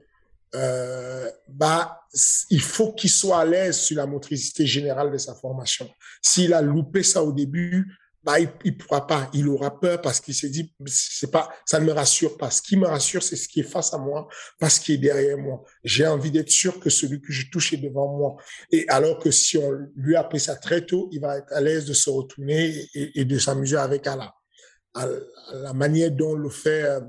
euh, 0.53 1.29
bah, 1.47 2.01
il 2.49 2.61
faut 2.61 2.93
qu'il 2.93 3.09
soit 3.09 3.39
à 3.39 3.45
l'aise 3.45 3.79
sur 3.79 3.97
la 3.97 4.05
motricité 4.05 4.65
générale 4.65 5.11
de 5.11 5.17
sa 5.17 5.33
formation. 5.33 5.89
S'il 6.21 6.53
a 6.53 6.61
loupé 6.61 7.03
ça 7.03 7.23
au 7.23 7.31
début, 7.31 7.97
bah, 8.23 8.39
il, 8.39 8.49
il 8.63 8.77
pourra 8.77 9.07
pas. 9.07 9.29
Il 9.33 9.47
aura 9.47 9.79
peur 9.79 10.01
parce 10.01 10.19
qu'il 10.19 10.35
s'est 10.35 10.49
dit, 10.49 10.73
c'est 10.85 11.31
pas, 11.31 11.49
ça 11.65 11.79
ne 11.79 11.85
me 11.85 11.91
rassure 11.91 12.37
pas. 12.37 12.51
Ce 12.51 12.61
qui 12.61 12.77
me 12.77 12.85
rassure, 12.85 13.23
c'est 13.23 13.35
ce 13.35 13.47
qui 13.47 13.61
est 13.61 13.69
face 13.69 13.93
à 13.93 13.97
moi, 13.97 14.27
pas 14.59 14.69
ce 14.69 14.79
qui 14.79 14.93
est 14.93 14.97
derrière 14.97 15.37
moi. 15.37 15.63
J'ai 15.83 16.05
envie 16.05 16.31
d'être 16.31 16.49
sûr 16.49 16.79
que 16.79 16.89
celui 16.89 17.21
que 17.21 17.31
je 17.31 17.49
touche 17.49 17.73
est 17.73 17.77
devant 17.77 18.15
moi. 18.15 18.35
Et 18.71 18.85
alors 18.89 19.17
que 19.17 19.31
si 19.31 19.57
on 19.57 19.71
lui 19.95 20.15
a 20.15 20.23
pris 20.23 20.39
ça 20.39 20.55
très 20.55 20.85
tôt, 20.85 21.09
il 21.11 21.19
va 21.19 21.37
être 21.39 21.51
à 21.51 21.61
l'aise 21.61 21.85
de 21.85 21.93
se 21.93 22.09
retourner 22.09 22.87
et, 22.93 23.25
de 23.25 23.39
s'amuser 23.39 23.77
avec 23.77 24.05
Allah. 24.05 24.33
La 25.53 25.73
manière 25.73 26.11
dont 26.11 26.35
le 26.35 26.49
fait, 26.49 26.83
euh, 26.83 26.99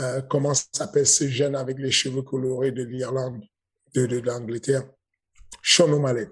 euh, 0.00 0.22
comment 0.22 0.54
s'appelle 0.54 1.06
ce 1.06 1.28
jeune 1.28 1.54
avec 1.54 1.78
les 1.78 1.90
cheveux 1.90 2.22
colorés 2.22 2.72
de 2.72 2.82
l'Irlande, 2.82 3.40
de, 3.94 4.06
de 4.06 4.18
l'Angleterre, 4.18 4.82
Sean 5.62 5.92
O'Malley. 5.92 6.28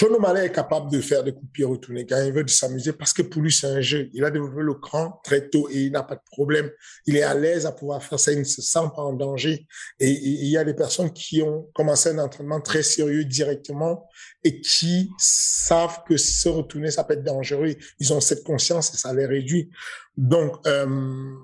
O'Malley 0.00 0.46
est 0.46 0.52
capable 0.52 0.90
de 0.90 1.00
faire 1.00 1.22
des 1.22 1.32
coups 1.32 1.52
de 1.58 1.64
retournés 1.64 2.06
quand 2.06 2.22
il 2.24 2.32
veut 2.32 2.46
s'amuser 2.48 2.92
parce 2.92 3.12
que 3.12 3.22
pour 3.22 3.42
lui, 3.42 3.52
c'est 3.52 3.66
un 3.66 3.80
jeu. 3.80 4.08
Il 4.14 4.24
a 4.24 4.30
développé 4.30 4.62
le 4.62 4.74
cran 4.74 5.20
très 5.22 5.48
tôt 5.48 5.68
et 5.70 5.82
il 5.82 5.92
n'a 5.92 6.02
pas 6.02 6.14
de 6.14 6.22
problème. 6.30 6.70
Il 7.06 7.16
est 7.16 7.22
à 7.22 7.34
l'aise 7.34 7.66
à 7.66 7.72
pouvoir 7.72 8.02
faire 8.02 8.18
ça. 8.18 8.32
Il 8.32 8.38
ne 8.38 8.44
se 8.44 8.62
sent 8.62 8.88
pas 8.94 9.02
en 9.02 9.12
danger. 9.12 9.66
Et, 10.00 10.10
il 10.10 10.48
y 10.48 10.56
a 10.56 10.64
des 10.64 10.74
personnes 10.74 11.12
qui 11.12 11.42
ont 11.42 11.68
commencé 11.74 12.08
un 12.08 12.18
entraînement 12.18 12.60
très 12.60 12.82
sérieux 12.82 13.24
directement 13.24 14.08
et 14.44 14.60
qui 14.60 15.10
savent 15.18 16.02
que 16.08 16.16
se 16.16 16.48
retourner, 16.48 16.90
ça 16.90 17.04
peut 17.04 17.14
être 17.14 17.24
dangereux. 17.24 17.74
Ils 17.98 18.12
ont 18.12 18.20
cette 18.20 18.44
conscience 18.44 18.94
et 18.94 18.96
ça 18.96 19.12
les 19.12 19.26
réduit. 19.26 19.70
Donc, 20.16 20.56
euh, 20.66 21.34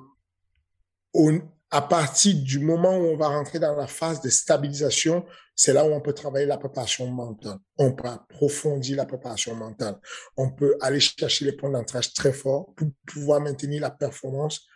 on, 1.14 1.40
à 1.71 1.83
partir 1.83 2.35
du 2.43 2.61
moment 2.61 2.97
où 2.97 3.05
on 3.05 3.16
va 3.16 3.29
rentrer 3.29 3.59
dans 3.59 3.77
la 3.77 3.87
phase 3.87 4.21
de 4.23 4.31
stabilisation, 4.31 5.25
c'est 5.55 5.73
là 5.73 5.85
où 5.85 5.93
on 5.93 6.01
peut 6.01 6.14
travailler 6.14 6.47
la 6.47 6.57
préparation 6.57 7.07
mentale. 7.09 7.59
On 7.77 7.93
peut 7.93 8.09
approfondir 8.09 8.97
la 8.97 9.05
préparation 9.05 9.55
mentale. 9.55 9.99
On 10.37 10.51
peut 10.51 10.77
aller 10.81 11.01
chercher 11.01 11.45
les 11.45 11.53
points 11.53 11.71
d'entrage 11.71 12.14
très 12.14 12.33
forts 12.33 12.73
pour 12.75 12.89
pouvoir 13.07 13.41
maintenir 13.41 13.83
la 13.83 13.91
performance 13.91 14.66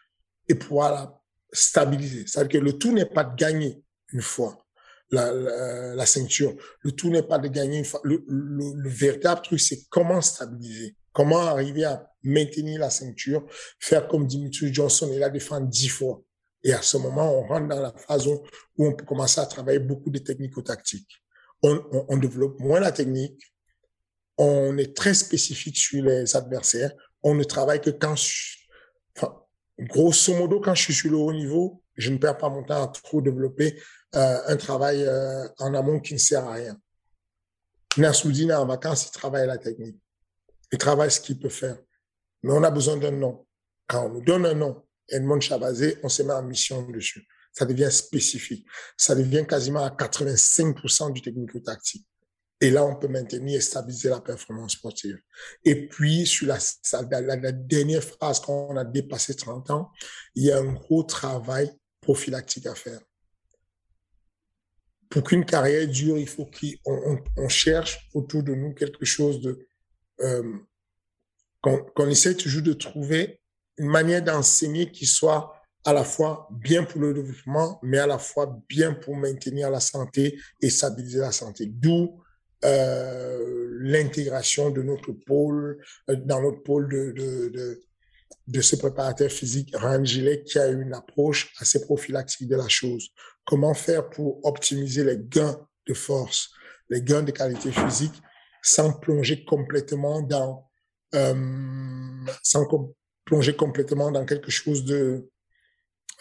et 0.48 0.54
pouvoir 0.54 0.92
la 0.92 1.20
stabiliser. 1.52 2.26
C'est-à-dire 2.26 2.60
que 2.60 2.64
le 2.64 2.72
tout 2.78 2.92
n'est 2.92 3.06
pas 3.06 3.24
de 3.24 3.36
gagner 3.36 3.82
une 4.12 4.22
fois 4.22 4.58
la, 5.10 5.32
la, 5.32 5.94
la 5.94 6.06
ceinture. 6.06 6.54
Le 6.80 6.92
tout 6.92 7.10
n'est 7.10 7.22
pas 7.22 7.38
de 7.38 7.48
gagner 7.48 7.78
une 7.78 7.84
fois. 7.84 8.00
Le, 8.02 8.24
le, 8.26 8.72
le 8.74 8.90
véritable 8.90 9.42
truc, 9.42 9.60
c'est 9.60 9.84
comment 9.88 10.20
stabiliser. 10.20 10.96
Comment 11.12 11.40
arriver 11.40 11.84
à 11.84 12.10
maintenir 12.22 12.80
la 12.80 12.90
ceinture, 12.90 13.46
faire 13.78 14.08
comme 14.08 14.26
Dimitri 14.26 14.72
Johnson 14.72 15.10
et 15.12 15.18
la 15.18 15.28
défendre 15.28 15.68
dix 15.68 15.88
fois. 15.88 16.22
Et 16.64 16.72
à 16.72 16.82
ce 16.82 16.96
moment, 16.96 17.38
on 17.38 17.46
rentre 17.46 17.68
dans 17.68 17.80
la 17.80 17.92
phase 17.92 18.26
où, 18.26 18.42
on 18.78 18.92
peut 18.92 19.04
commencer 19.04 19.40
à 19.40 19.46
travailler 19.46 19.78
beaucoup 19.78 20.10
de 20.10 20.18
technico-tactiques. 20.18 21.22
On, 21.62 21.74
on, 21.92 22.06
on, 22.08 22.16
développe 22.16 22.58
moins 22.60 22.80
la 22.80 22.92
technique, 22.92 23.40
on 24.36 24.76
est 24.78 24.96
très 24.96 25.14
spécifique 25.14 25.76
sur 25.76 26.02
les 26.02 26.36
adversaires, 26.36 26.92
on 27.22 27.34
ne 27.34 27.44
travaille 27.44 27.80
que 27.80 27.90
quand, 27.90 28.14
enfin, 29.16 29.42
grosso 29.78 30.34
modo, 30.34 30.60
quand 30.60 30.74
je 30.74 30.82
suis 30.82 30.94
sur 30.94 31.10
le 31.10 31.16
haut 31.16 31.32
niveau, 31.32 31.82
je 31.96 32.10
ne 32.10 32.18
perds 32.18 32.38
pas 32.38 32.48
mon 32.48 32.64
temps 32.64 32.82
à 32.82 32.88
trop 32.88 33.20
développer 33.20 33.80
euh, 34.14 34.38
un 34.46 34.56
travail 34.56 35.04
euh, 35.04 35.46
en 35.58 35.74
amont 35.74 36.00
qui 36.00 36.14
ne 36.14 36.18
sert 36.18 36.44
à 36.44 36.54
rien. 36.54 36.76
Nassoudine, 37.96 38.52
en 38.52 38.66
vacances, 38.66 39.06
il 39.06 39.10
travaille 39.10 39.46
la 39.46 39.58
technique. 39.58 39.98
Il 40.72 40.78
travaille 40.78 41.10
ce 41.10 41.20
qu'il 41.20 41.38
peut 41.38 41.50
faire. 41.50 41.78
Mais 42.42 42.52
on 42.52 42.62
a 42.62 42.70
besoin 42.70 42.96
d'un 42.96 43.10
nom. 43.10 43.46
Quand 43.86 44.06
on 44.06 44.08
nous 44.08 44.22
donne 44.22 44.46
un 44.46 44.54
nom, 44.54 44.82
Edmond 45.08 45.40
Chabazé, 45.40 45.98
on 46.02 46.08
se 46.08 46.22
met 46.22 46.32
en 46.32 46.42
mission 46.42 46.82
dessus. 46.90 47.26
Ça 47.52 47.66
devient 47.66 47.90
spécifique. 47.90 48.66
Ça 48.96 49.14
devient 49.14 49.44
quasiment 49.46 49.84
à 49.84 49.90
85% 49.90 51.12
du 51.12 51.20
technico-tactique. 51.20 52.06
Et 52.62 52.70
là, 52.70 52.84
on 52.84 52.94
peut 52.94 53.08
maintenir 53.08 53.58
et 53.58 53.60
stabiliser 53.60 54.08
la 54.08 54.20
performance 54.20 54.74
sportive. 54.74 55.18
Et 55.64 55.88
puis, 55.88 56.24
sur 56.24 56.46
la, 56.46 56.58
dernière 57.52 58.04
phrase, 58.04 58.38
quand 58.38 58.68
on 58.70 58.76
a 58.76 58.84
dépassé 58.84 59.34
30 59.34 59.70
ans, 59.70 59.90
il 60.36 60.44
y 60.44 60.52
a 60.52 60.58
un 60.58 60.72
gros 60.72 61.02
travail 61.02 61.72
prophylactique 62.00 62.66
à 62.66 62.76
faire. 62.76 63.00
Pour 65.10 65.24
qu'une 65.24 65.44
carrière 65.44 65.88
dure, 65.88 66.16
il 66.16 66.28
faut 66.28 66.46
qu'on 66.46 67.18
on, 67.36 67.48
cherche 67.48 68.08
autour 68.14 68.44
de 68.44 68.54
nous 68.54 68.72
quelque 68.74 69.04
chose 69.04 69.40
de... 69.40 69.66
Euh, 70.20 70.56
qu'on 71.62 72.08
essaie 72.08 72.36
toujours 72.36 72.62
de 72.62 72.72
trouver 72.72 73.41
une 73.82 73.88
manière 73.88 74.22
d'enseigner 74.22 74.92
qui 74.92 75.06
soit 75.06 75.52
à 75.84 75.92
la 75.92 76.04
fois 76.04 76.48
bien 76.52 76.84
pour 76.84 77.00
le 77.00 77.12
développement, 77.12 77.80
mais 77.82 77.98
à 77.98 78.06
la 78.06 78.18
fois 78.18 78.56
bien 78.68 78.94
pour 78.94 79.16
maintenir 79.16 79.70
la 79.70 79.80
santé 79.80 80.38
et 80.60 80.70
stabiliser 80.70 81.18
la 81.18 81.32
santé. 81.32 81.66
D'où 81.66 82.22
euh, 82.64 83.68
l'intégration 83.80 84.70
de 84.70 84.82
notre 84.82 85.10
pôle, 85.10 85.82
euh, 86.08 86.14
dans 86.14 86.40
notre 86.40 86.62
pôle 86.62 86.88
de, 86.88 87.10
de, 87.50 87.80
de, 88.46 88.60
ce 88.60 88.76
préparateur 88.76 89.28
physique, 89.32 89.74
Rangilet, 89.76 90.44
qui 90.44 90.60
a 90.60 90.68
une 90.68 90.94
approche 90.94 91.52
assez 91.58 91.80
prophylactique 91.80 92.48
de 92.48 92.54
la 92.54 92.68
chose. 92.68 93.08
Comment 93.44 93.74
faire 93.74 94.08
pour 94.10 94.46
optimiser 94.46 95.02
les 95.02 95.18
gains 95.18 95.58
de 95.88 95.94
force, 95.94 96.50
les 96.88 97.02
gains 97.02 97.24
de 97.24 97.32
qualité 97.32 97.72
physique, 97.72 98.14
sans 98.62 98.92
plonger 98.92 99.44
complètement 99.44 100.22
dans, 100.22 100.70
euh, 101.16 101.34
sans 102.44 102.64
plonger 103.24 103.54
complètement 103.54 104.10
dans 104.10 104.24
quelque 104.24 104.50
chose 104.50 104.84
de, 104.84 105.28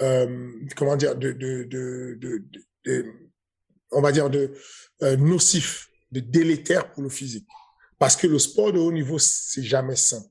euh, 0.02 0.52
comment 0.76 0.96
dire, 0.96 1.16
de, 1.16 1.32
de, 1.32 1.68
de, 2.86 3.06
on 3.92 4.02
va 4.02 4.12
dire 4.12 4.30
de 4.30 4.54
euh, 5.04 5.18
nocif 5.18 5.90
de 6.12 6.20
délétère 6.20 6.92
pour 6.92 7.04
le 7.04 7.10
physique. 7.10 7.48
Parce 8.00 8.16
que 8.16 8.28
le 8.28 8.40
sport 8.40 8.74
de 8.74 8.80
haut 8.80 8.92
niveau, 8.92 9.20
c'est 9.20 9.64
jamais 9.64 9.96
sain. 9.96 10.24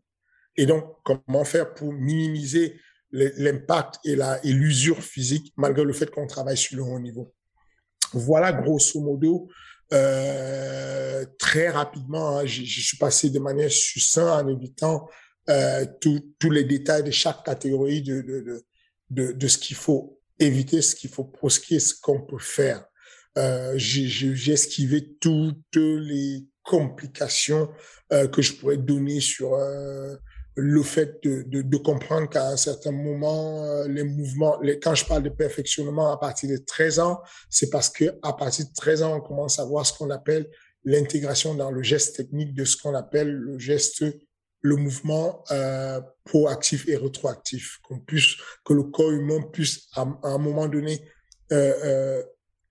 Et 0.56 0.66
donc, 0.66 0.84
comment 1.04 1.44
faire 1.44 1.72
pour 1.74 1.92
minimiser 1.92 2.80
l'impact 3.12 3.98
et 4.04 4.14
la 4.14 4.44
et 4.44 4.52
l'usure 4.52 5.02
physique 5.02 5.52
malgré 5.56 5.84
le 5.84 5.92
fait 5.92 6.10
qu'on 6.10 6.26
travaille 6.26 6.56
sur 6.56 6.76
le 6.76 6.82
haut 6.82 6.98
niveau? 6.98 7.32
Voilà 8.12 8.52
grosso 8.52 9.00
modo 9.00 9.48
euh, 9.92 11.24
très 11.38 11.68
rapidement. 11.68 12.38
Hein, 12.38 12.46
je, 12.46 12.62
je, 12.64 12.80
suis 12.80 12.96
passé 12.96 13.30
de 13.30 13.38
manière 13.38 13.70
succincte 13.70 14.28
en 14.28 14.48
évitant 14.48 15.08
euh, 15.50 15.84
tous 16.00 16.50
les 16.50 16.64
détails 16.64 17.02
de 17.02 17.10
chaque 17.10 17.44
catégorie 17.44 18.02
de 18.02 18.22
de, 19.10 19.32
de, 19.32 19.48
ce 19.48 19.58
qu'il 19.58 19.76
faut 19.76 20.20
éviter, 20.38 20.80
ce 20.82 20.94
qu'il 20.94 21.10
faut 21.10 21.24
proscrire, 21.24 21.80
ce 21.80 21.94
qu'on 22.00 22.20
peut 22.20 22.38
faire. 22.38 22.84
Euh, 23.36 23.74
j'ai 23.76 24.52
esquivé 24.52 25.16
toutes 25.20 25.76
les 25.76 26.46
complications 26.62 27.68
euh, 28.12 28.28
que 28.28 28.40
je 28.40 28.52
pourrais 28.52 28.76
donner 28.76 29.20
sur 29.20 29.58
le 30.54 30.82
fait 30.82 31.18
de, 31.24 31.42
de, 31.42 31.62
de 31.62 31.76
comprendre 31.76 32.28
qu'à 32.28 32.50
un 32.50 32.56
certain 32.56 32.92
moment, 32.92 33.84
les 33.88 34.04
mouvements, 34.04 34.60
les, 34.60 34.78
quand 34.78 34.94
je 34.94 35.04
parle 35.04 35.24
de 35.24 35.30
perfectionnement 35.30 36.12
à 36.12 36.16
partir 36.18 36.50
de 36.50 36.58
13 36.58 37.00
ans, 37.00 37.20
c'est 37.48 37.70
parce 37.70 37.88
que 37.88 38.04
à 38.22 38.32
partir 38.34 38.66
de 38.66 38.72
13 38.76 39.02
ans, 39.02 39.16
on 39.16 39.20
commence 39.20 39.58
à 39.58 39.64
voir 39.64 39.84
ce 39.84 39.92
qu'on 39.92 40.10
appelle 40.10 40.48
l'intégration 40.84 41.54
dans 41.54 41.70
le 41.70 41.82
geste 41.82 42.16
technique 42.16 42.54
de 42.54 42.64
ce 42.64 42.76
qu'on 42.76 42.94
appelle 42.94 43.32
le 43.32 43.58
geste, 43.58 44.04
le 44.62 44.76
mouvement 44.76 45.42
euh, 45.50 46.00
proactif 46.24 46.88
et 46.88 46.96
rétroactif, 46.96 47.78
qu'on 47.82 47.98
puisse, 47.98 48.36
que 48.64 48.74
le 48.74 48.84
corps 48.84 49.10
humain 49.10 49.40
puisse 49.52 49.88
à, 49.94 50.06
un 50.22 50.38
moment 50.38 50.68
donné 50.68 51.08
euh, 51.52 52.22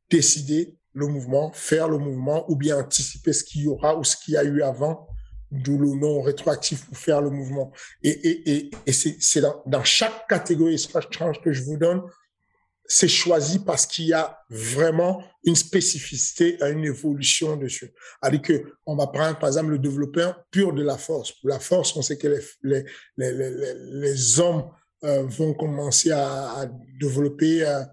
décider 0.09 0.75
le 0.93 1.07
mouvement, 1.07 1.51
faire 1.53 1.87
le 1.87 1.97
mouvement 1.97 2.49
ou 2.49 2.55
bien 2.55 2.79
anticiper 2.79 3.33
ce 3.33 3.43
qu'il 3.43 3.63
y 3.63 3.67
aura 3.67 3.97
ou 3.97 4.03
ce 4.03 4.15
qu'il 4.17 4.35
y 4.35 4.37
a 4.37 4.43
eu 4.43 4.61
avant, 4.61 5.07
d'où 5.51 5.77
le 5.77 5.89
nom 5.89 6.21
rétroactif 6.21 6.85
pour 6.85 6.97
faire 6.97 7.21
le 7.21 7.29
mouvement. 7.29 7.71
Et, 8.03 8.09
et, 8.09 8.51
et, 8.51 8.71
et 8.85 8.91
c'est 8.91 9.41
dans, 9.41 9.61
dans 9.65 9.83
chaque 9.83 10.27
catégorie 10.27 10.77
change 11.11 11.41
que 11.41 11.51
je 11.51 11.63
vous 11.63 11.77
donne, 11.77 12.01
c'est 12.91 13.07
choisi 13.07 13.59
parce 13.59 13.85
qu'il 13.85 14.07
y 14.07 14.13
a 14.13 14.39
vraiment 14.49 15.23
une 15.43 15.55
spécificité, 15.55 16.57
une 16.63 16.83
évolution 16.83 17.55
dessus. 17.55 17.93
Alors 18.19 18.41
que 18.41 18.73
on 18.87 18.95
va 18.95 19.05
prendre 19.05 19.37
par 19.37 19.47
exemple 19.47 19.69
le 19.69 19.77
développeur 19.77 20.43
pur 20.49 20.73
de 20.73 20.81
la 20.81 20.97
force. 20.97 21.31
Pour 21.33 21.49
la 21.49 21.59
force, 21.59 21.95
on 21.95 22.01
sait 22.01 22.17
que 22.17 22.27
les, 22.27 22.83
les, 23.17 23.31
les, 23.31 23.73
les, 23.91 24.39
hommes 24.39 24.71
euh, 25.03 25.21
vont 25.27 25.53
commencer 25.53 26.09
à, 26.09 26.61
à 26.61 26.65
développer 26.99 27.63
euh, 27.63 27.83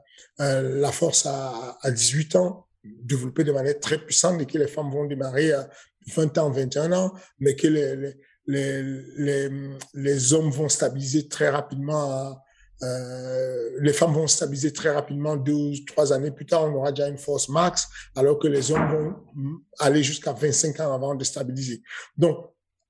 euh, 0.41 0.81
la 0.81 0.91
force 0.93 1.27
à, 1.27 1.77
à 1.83 1.91
18 1.91 2.37
ans, 2.37 2.67
développée 2.83 3.45
de 3.45 3.53
manière 3.53 3.79
très 3.79 3.99
puissante 3.99 4.41
et 4.41 4.47
que 4.47 4.57
les 4.57 4.67
femmes 4.67 4.91
vont 4.91 5.05
démarrer 5.05 5.53
à 5.53 5.69
20 6.15 6.39
ans, 6.39 6.51
21 6.51 6.93
ans, 6.93 7.13
mais 7.39 7.55
que 7.55 7.67
les, 7.67 8.15
les, 8.47 8.83
les, 9.19 9.51
les 9.93 10.33
hommes 10.33 10.51
vont 10.51 10.71
stabiliser 10.71 11.29
très 11.29 11.51
rapidement 11.51 12.41
euh, 12.83 13.71
les 13.81 13.93
femmes 13.93 14.13
vont 14.13 14.27
stabiliser 14.27 14.73
très 14.73 14.91
rapidement 14.91 15.37
deux 15.37 15.73
trois 15.87 16.13
années 16.13 16.31
plus 16.31 16.47
tard, 16.47 16.65
on 16.65 16.75
aura 16.75 16.93
déjà 16.93 17.09
une 17.09 17.19
force 17.19 17.49
max, 17.49 17.89
alors 18.15 18.39
que 18.39 18.49
les 18.49 18.71
hommes 18.71 18.89
vont 18.89 19.61
aller 19.79 20.03
jusqu'à 20.03 20.33
25 20.33 20.81
ans 20.81 20.95
avant 20.95 21.15
de 21.15 21.25
stabiliser. 21.25 21.83
Donc, 22.17 22.39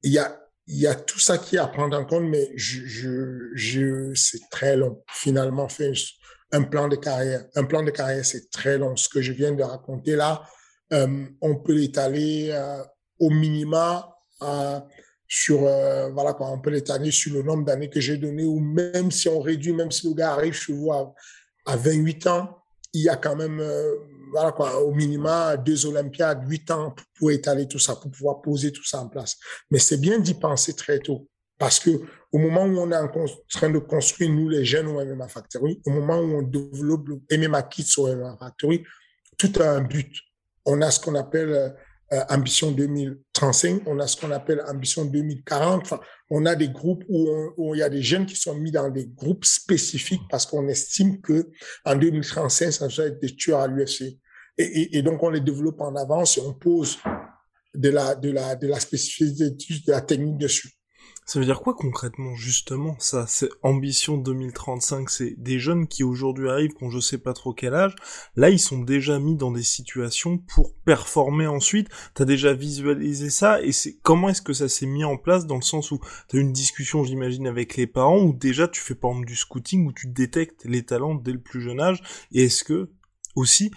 il 0.02 0.12
y 0.12 0.18
a, 0.18 0.40
y 0.66 0.86
a 0.86 0.94
tout 0.94 1.18
ça 1.18 1.38
qui 1.38 1.56
est 1.56 1.60
à 1.60 1.66
prendre 1.66 1.96
en 1.96 2.04
compte, 2.04 2.24
mais 2.24 2.50
je, 2.56 3.50
je, 3.54 4.14
c'est 4.14 4.48
très 4.50 4.76
long. 4.76 5.02
Finalement, 5.08 5.68
faire 5.68 5.92
un 6.52 6.62
plan 6.62 6.88
de 6.88 6.96
carrière. 6.96 7.44
Un 7.54 7.64
plan 7.64 7.82
de 7.82 7.90
carrière, 7.90 8.24
c'est 8.24 8.50
très 8.50 8.78
long. 8.78 8.96
Ce 8.96 9.08
que 9.08 9.20
je 9.20 9.32
viens 9.32 9.52
de 9.52 9.62
raconter 9.62 10.16
là, 10.16 10.42
euh, 10.92 11.26
on 11.40 11.56
peut 11.56 11.74
l'étaler 11.74 12.50
euh, 12.52 12.82
au 13.18 13.30
minima 13.30 14.16
euh, 14.42 14.80
sur 15.28 15.66
euh, 15.66 16.08
voilà 16.10 16.34
quoi, 16.34 16.60
sur 17.10 17.34
le 17.34 17.42
nombre 17.42 17.64
d'années 17.64 17.90
que 17.90 18.00
j'ai 18.00 18.16
donné 18.16 18.44
ou 18.44 18.60
même 18.60 19.10
si 19.10 19.28
on 19.28 19.40
réduit, 19.40 19.72
même 19.72 19.90
si 19.90 20.08
le 20.08 20.14
gars 20.14 20.32
arrive 20.32 20.54
chez 20.54 20.72
vous 20.72 20.92
à, 20.92 21.14
à 21.66 21.76
28 21.76 22.26
ans, 22.28 22.58
il 22.92 23.02
y 23.02 23.08
a 23.08 23.16
quand 23.16 23.36
même 23.36 23.60
euh, 23.60 23.94
voilà 24.32 24.52
quoi, 24.52 24.80
au 24.82 24.92
minima 24.92 25.56
deux 25.56 25.86
Olympiades, 25.86 26.42
8 26.46 26.70
ans 26.70 26.94
pour 27.18 27.30
étaler 27.30 27.66
tout 27.66 27.78
ça, 27.78 27.96
pour 27.96 28.10
pouvoir 28.10 28.40
poser 28.40 28.72
tout 28.72 28.84
ça 28.84 29.00
en 29.00 29.08
place. 29.08 29.36
Mais 29.70 29.78
c'est 29.78 29.98
bien 29.98 30.18
d'y 30.18 30.34
penser 30.34 30.74
très 30.74 30.98
tôt. 30.98 31.28
Parce 31.58 31.80
que 31.80 31.90
au 32.32 32.38
moment 32.38 32.64
où 32.64 32.78
on 32.78 32.90
est 32.92 32.96
en 32.96 33.08
train 33.48 33.70
de 33.70 33.78
construire, 33.78 34.30
nous, 34.30 34.48
les 34.48 34.64
jeunes 34.64 34.88
au 34.88 35.02
MMA 35.02 35.28
Factory, 35.28 35.80
au 35.86 35.90
moment 35.90 36.18
où 36.18 36.38
on 36.38 36.42
développe 36.42 37.08
le 37.08 37.38
MMA 37.38 37.62
Kids 37.62 37.94
au 37.98 38.14
MMA 38.14 38.36
Factory, 38.38 38.84
tout 39.38 39.52
a 39.60 39.70
un 39.70 39.80
but. 39.80 40.12
On 40.66 40.82
a 40.82 40.90
ce 40.90 41.00
qu'on 41.00 41.14
appelle 41.14 41.74
euh, 42.12 42.22
Ambition 42.28 42.70
2035, 42.70 43.82
on 43.86 43.98
a 43.98 44.06
ce 44.06 44.16
qu'on 44.16 44.30
appelle 44.30 44.62
Ambition 44.68 45.04
2040. 45.04 45.82
Enfin, 45.82 46.00
on 46.30 46.46
a 46.46 46.54
des 46.54 46.68
groupes 46.68 47.04
où, 47.08 47.28
on, 47.28 47.52
où, 47.56 47.74
il 47.74 47.78
y 47.78 47.82
a 47.82 47.88
des 47.88 48.02
jeunes 48.02 48.26
qui 48.26 48.36
sont 48.36 48.54
mis 48.54 48.70
dans 48.70 48.90
des 48.90 49.06
groupes 49.06 49.44
spécifiques 49.44 50.22
parce 50.30 50.46
qu'on 50.46 50.68
estime 50.68 51.20
que 51.20 51.50
en 51.84 51.96
2035, 51.96 52.70
ça 52.70 52.86
va 52.86 53.04
être 53.04 53.20
des 53.20 53.34
tueurs 53.34 53.60
à 53.60 53.66
l'UFC. 53.66 54.18
Et, 54.58 54.64
et, 54.64 54.98
et, 54.98 55.02
donc, 55.02 55.22
on 55.22 55.30
les 55.30 55.40
développe 55.40 55.80
en 55.80 55.94
avance 55.96 56.38
et 56.38 56.40
on 56.40 56.54
pose 56.54 56.98
de 57.74 57.90
la, 57.90 58.14
de 58.14 58.30
la, 58.30 58.56
de 58.56 58.66
la 58.66 58.80
spécificité 58.80 59.50
de 59.50 59.92
la 59.92 60.00
technique 60.00 60.38
dessus. 60.38 60.70
Ça 61.28 61.40
veut 61.40 61.44
dire 61.44 61.60
quoi 61.60 61.74
concrètement, 61.74 62.36
justement, 62.36 62.94
ça 63.00 63.26
C'est 63.26 63.48
Ambition 63.64 64.16
2035, 64.16 65.10
c'est 65.10 65.34
des 65.36 65.58
jeunes 65.58 65.88
qui 65.88 66.04
aujourd'hui 66.04 66.48
arrivent, 66.48 66.74
quand 66.78 66.88
je 66.88 67.00
sais 67.00 67.18
pas 67.18 67.32
trop 67.32 67.52
quel 67.52 67.74
âge, 67.74 67.96
là 68.36 68.48
ils 68.48 68.60
sont 68.60 68.78
déjà 68.78 69.18
mis 69.18 69.34
dans 69.34 69.50
des 69.50 69.64
situations 69.64 70.38
pour 70.38 70.72
performer 70.84 71.48
ensuite, 71.48 71.88
t'as 72.14 72.24
déjà 72.24 72.52
visualisé 72.52 73.28
ça, 73.28 73.60
et 73.60 73.72
c'est 73.72 73.96
comment 74.04 74.28
est-ce 74.28 74.40
que 74.40 74.52
ça 74.52 74.68
s'est 74.68 74.86
mis 74.86 75.02
en 75.02 75.16
place 75.16 75.46
dans 75.46 75.56
le 75.56 75.62
sens 75.62 75.90
où 75.90 75.98
t'as 76.28 76.38
une 76.38 76.52
discussion, 76.52 77.02
j'imagine, 77.02 77.48
avec 77.48 77.76
les 77.76 77.88
parents, 77.88 78.22
où 78.22 78.32
déjà 78.32 78.68
tu 78.68 78.80
fais 78.80 78.94
par 78.94 79.10
exemple 79.10 79.26
du 79.26 79.34
scouting, 79.34 79.84
où 79.84 79.92
tu 79.92 80.06
détectes 80.06 80.64
les 80.64 80.84
talents 80.84 81.16
dès 81.16 81.32
le 81.32 81.40
plus 81.40 81.60
jeune 81.60 81.80
âge, 81.80 82.04
et 82.30 82.44
est-ce 82.44 82.62
que, 82.62 82.90
aussi, 83.34 83.72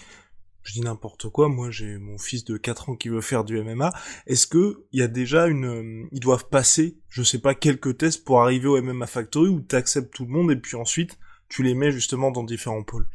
je 0.64 0.74
dis 0.74 0.82
n'importe 0.82 1.30
quoi, 1.30 1.50
moi 1.50 1.72
j'ai 1.72 1.98
mon 1.98 2.18
fils 2.18 2.44
de 2.44 2.58
4 2.58 2.90
ans 2.90 2.96
qui 2.96 3.10
veut 3.10 3.22
faire 3.22 3.44
du 3.44 3.62
MMA, 3.62 3.94
est-ce 4.28 4.48
que 4.48 4.86
il 4.92 5.00
y 5.00 5.04
a 5.04 5.08
déjà 5.08 5.48
une 5.48 5.66
euh, 5.66 6.08
ils 6.12 6.20
doivent 6.20 6.48
passer, 6.50 6.98
je 7.10 7.24
sais 7.24 7.40
pas 7.40 7.56
quelques 7.56 7.98
tests 7.98 8.24
pour 8.24 8.42
arriver 8.42 8.68
au 8.68 8.82
MMA 8.82 9.08
Factory 9.08 9.50
où 9.50 9.62
tu 9.62 9.76
acceptes 9.76 10.14
tout 10.14 10.26
le 10.26 10.32
monde 10.32 10.52
et 10.52 10.56
puis 10.56 10.76
ensuite 10.76 11.18
tu 11.48 11.64
les 11.64 11.74
mets 11.74 11.92
justement 11.92 12.32
dans 12.32 12.44
différents 12.44 12.84
pôles? 12.84 13.08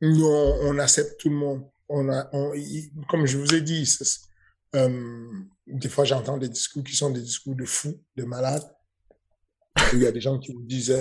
Non, 0.00 0.56
on 0.62 0.78
accepte 0.78 1.20
tout 1.20 1.28
le 1.28 1.36
monde. 1.36 1.68
Comme 3.08 3.26
je 3.26 3.38
vous 3.38 3.54
ai 3.54 3.60
dit, 3.60 3.88
euh, 4.74 5.28
des 5.66 5.88
fois 5.88 6.04
j'entends 6.04 6.38
des 6.38 6.48
discours 6.48 6.84
qui 6.84 6.96
sont 6.96 7.10
des 7.10 7.20
discours 7.20 7.54
de 7.54 7.64
fous, 7.64 8.00
de 8.16 8.24
malades. 8.24 8.64
Il 9.92 10.00
y 10.00 10.06
a 10.06 10.12
des 10.12 10.20
gens 10.20 10.38
qui 10.38 10.52
vous 10.52 10.62
disent 10.62 10.94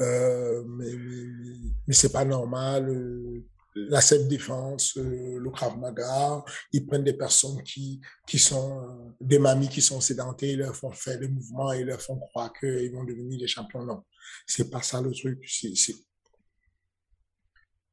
euh, 0.00 0.64
mais, 0.66 1.94
c'est 1.94 2.12
pas 2.12 2.24
normal 2.24 2.90
la 3.76 4.00
self-défense, 4.00 4.96
euh, 4.96 5.38
le 5.38 5.50
Krav 5.50 5.78
Maga, 5.78 6.42
ils 6.72 6.86
prennent 6.86 7.04
des 7.04 7.12
personnes 7.12 7.62
qui, 7.62 8.00
qui 8.26 8.38
sont 8.38 8.80
euh, 8.80 9.12
des 9.20 9.38
mamies 9.38 9.68
qui 9.68 9.82
sont 9.82 10.00
sédentées, 10.00 10.52
ils 10.52 10.58
leur 10.58 10.74
font 10.74 10.90
faire 10.90 11.18
des 11.18 11.28
mouvements, 11.28 11.72
ils 11.72 11.84
leur 11.84 12.00
font 12.00 12.18
croire 12.18 12.52
qu'ils 12.54 12.90
vont 12.92 13.04
devenir 13.04 13.38
des 13.38 13.46
champions. 13.46 13.84
Non, 13.84 14.02
c'est 14.46 14.70
pas 14.70 14.82
ça 14.82 15.00
le 15.00 15.12
truc. 15.12 15.44
C'est 15.46 15.94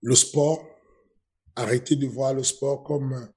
le 0.01 0.15
sport. 0.15 0.65
Arrêtez 1.55 1.95
de 1.95 2.07
voir 2.07 2.33
le 2.33 2.43
sport 2.43 2.83
comme 2.83 3.29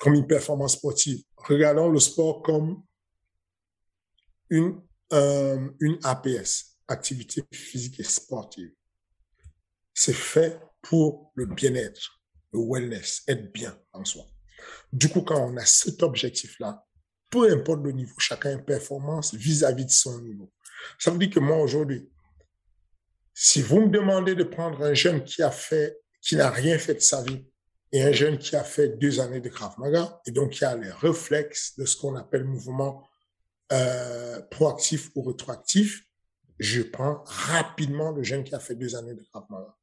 comme 0.00 0.14
une 0.14 0.26
performance 0.26 0.72
sportive. 0.72 1.22
Regardons 1.36 1.88
le 1.88 2.00
sport 2.00 2.42
comme 2.42 2.82
une 4.50 4.82
euh, 5.12 5.70
une 5.80 5.98
APS, 6.02 6.78
activité 6.88 7.44
physique 7.52 8.00
et 8.00 8.04
sportive 8.04 8.72
c'est 9.94 10.12
fait 10.12 10.60
pour 10.82 11.32
le 11.34 11.46
bien-être, 11.46 12.20
le 12.52 12.60
wellness, 12.60 13.22
être 13.28 13.52
bien 13.52 13.76
en 13.92 14.04
soi. 14.04 14.24
Du 14.92 15.08
coup, 15.08 15.22
quand 15.22 15.40
on 15.40 15.56
a 15.56 15.64
cet 15.64 16.02
objectif-là, 16.02 16.84
peu 17.30 17.50
importe 17.50 17.82
le 17.82 17.92
niveau, 17.92 18.14
chacun 18.18 18.50
a 18.50 18.52
une 18.52 18.64
performance 18.64 19.34
vis-à-vis 19.34 19.86
de 19.86 19.90
son 19.90 20.20
niveau. 20.20 20.52
Ça 20.98 21.10
veut 21.10 21.18
dire 21.18 21.30
que 21.30 21.40
moi, 21.40 21.58
aujourd'hui, 21.58 22.08
si 23.34 23.62
vous 23.62 23.80
me 23.80 23.88
demandez 23.88 24.34
de 24.34 24.44
prendre 24.44 24.82
un 24.82 24.94
jeune 24.94 25.24
qui 25.24 25.42
a 25.42 25.50
fait, 25.50 25.98
qui 26.20 26.36
n'a 26.36 26.50
rien 26.50 26.78
fait 26.78 26.94
de 26.94 27.00
sa 27.00 27.22
vie, 27.22 27.46
et 27.90 28.02
un 28.02 28.12
jeune 28.12 28.38
qui 28.38 28.56
a 28.56 28.64
fait 28.64 28.88
deux 28.98 29.20
années 29.20 29.40
de 29.40 29.48
Krav 29.48 29.78
Maga, 29.78 30.20
et 30.26 30.30
donc 30.30 30.50
qui 30.50 30.64
a 30.64 30.76
les 30.76 30.90
réflexes 30.90 31.76
de 31.76 31.84
ce 31.84 31.96
qu'on 31.96 32.16
appelle 32.16 32.44
mouvement 32.44 33.06
euh, 33.72 34.40
proactif 34.50 35.10
ou 35.14 35.22
rétroactif, 35.22 36.04
je 36.58 36.82
prends 36.82 37.22
rapidement 37.24 38.10
le 38.12 38.22
jeune 38.22 38.44
qui 38.44 38.54
a 38.54 38.60
fait 38.60 38.74
deux 38.74 38.94
années 38.94 39.14
de 39.14 39.22
Krav 39.22 39.44
Maga. 39.50 39.74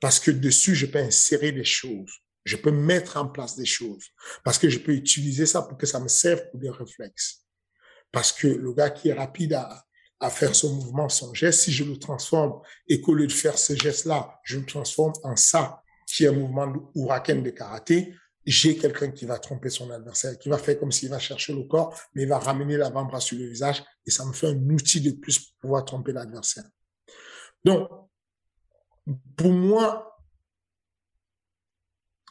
Parce 0.00 0.20
que 0.20 0.30
dessus, 0.30 0.74
je 0.74 0.86
peux 0.86 0.98
insérer 0.98 1.52
des 1.52 1.64
choses. 1.64 2.12
Je 2.44 2.56
peux 2.56 2.70
mettre 2.70 3.16
en 3.16 3.28
place 3.28 3.56
des 3.56 3.64
choses. 3.64 4.04
Parce 4.44 4.58
que 4.58 4.68
je 4.68 4.78
peux 4.78 4.92
utiliser 4.92 5.46
ça 5.46 5.62
pour 5.62 5.78
que 5.78 5.86
ça 5.86 6.00
me 6.00 6.08
serve 6.08 6.42
pour 6.50 6.60
des 6.60 6.70
réflexes. 6.70 7.44
Parce 8.12 8.32
que 8.32 8.46
le 8.46 8.72
gars 8.72 8.90
qui 8.90 9.08
est 9.08 9.14
rapide 9.14 9.54
à, 9.54 9.84
faire 10.30 10.54
son 10.54 10.74
mouvement, 10.74 11.10
son 11.10 11.34
geste, 11.34 11.60
si 11.60 11.72
je 11.72 11.84
le 11.84 11.98
transforme 11.98 12.58
et 12.88 12.98
qu'au 13.02 13.12
lieu 13.12 13.26
de 13.26 13.32
faire 13.32 13.58
ce 13.58 13.74
geste-là, 13.74 14.40
je 14.42 14.58
le 14.58 14.64
transforme 14.64 15.12
en 15.22 15.36
ça, 15.36 15.82
qui 16.06 16.24
est 16.24 16.28
un 16.28 16.32
mouvement 16.32 16.66
de 16.66 17.42
de 17.42 17.50
karaté, 17.50 18.14
j'ai 18.46 18.76
quelqu'un 18.76 19.10
qui 19.10 19.26
va 19.26 19.38
tromper 19.38 19.70
son 19.70 19.90
adversaire, 19.90 20.38
qui 20.38 20.48
va 20.48 20.58
faire 20.58 20.78
comme 20.78 20.92
s'il 20.92 21.08
va 21.10 21.18
chercher 21.18 21.52
le 21.52 21.64
corps, 21.64 21.98
mais 22.14 22.22
il 22.22 22.28
va 22.28 22.38
ramener 22.38 22.76
l'avant-bras 22.76 23.20
sur 23.20 23.38
le 23.38 23.46
visage 23.46 23.82
et 24.06 24.10
ça 24.10 24.24
me 24.24 24.32
fait 24.32 24.48
un 24.48 24.70
outil 24.70 25.00
de 25.00 25.12
plus 25.12 25.38
pour 25.38 25.54
pouvoir 25.60 25.84
tromper 25.84 26.12
l'adversaire. 26.12 26.64
Donc, 27.64 27.88
pour 29.36 29.52
moi, 29.52 30.18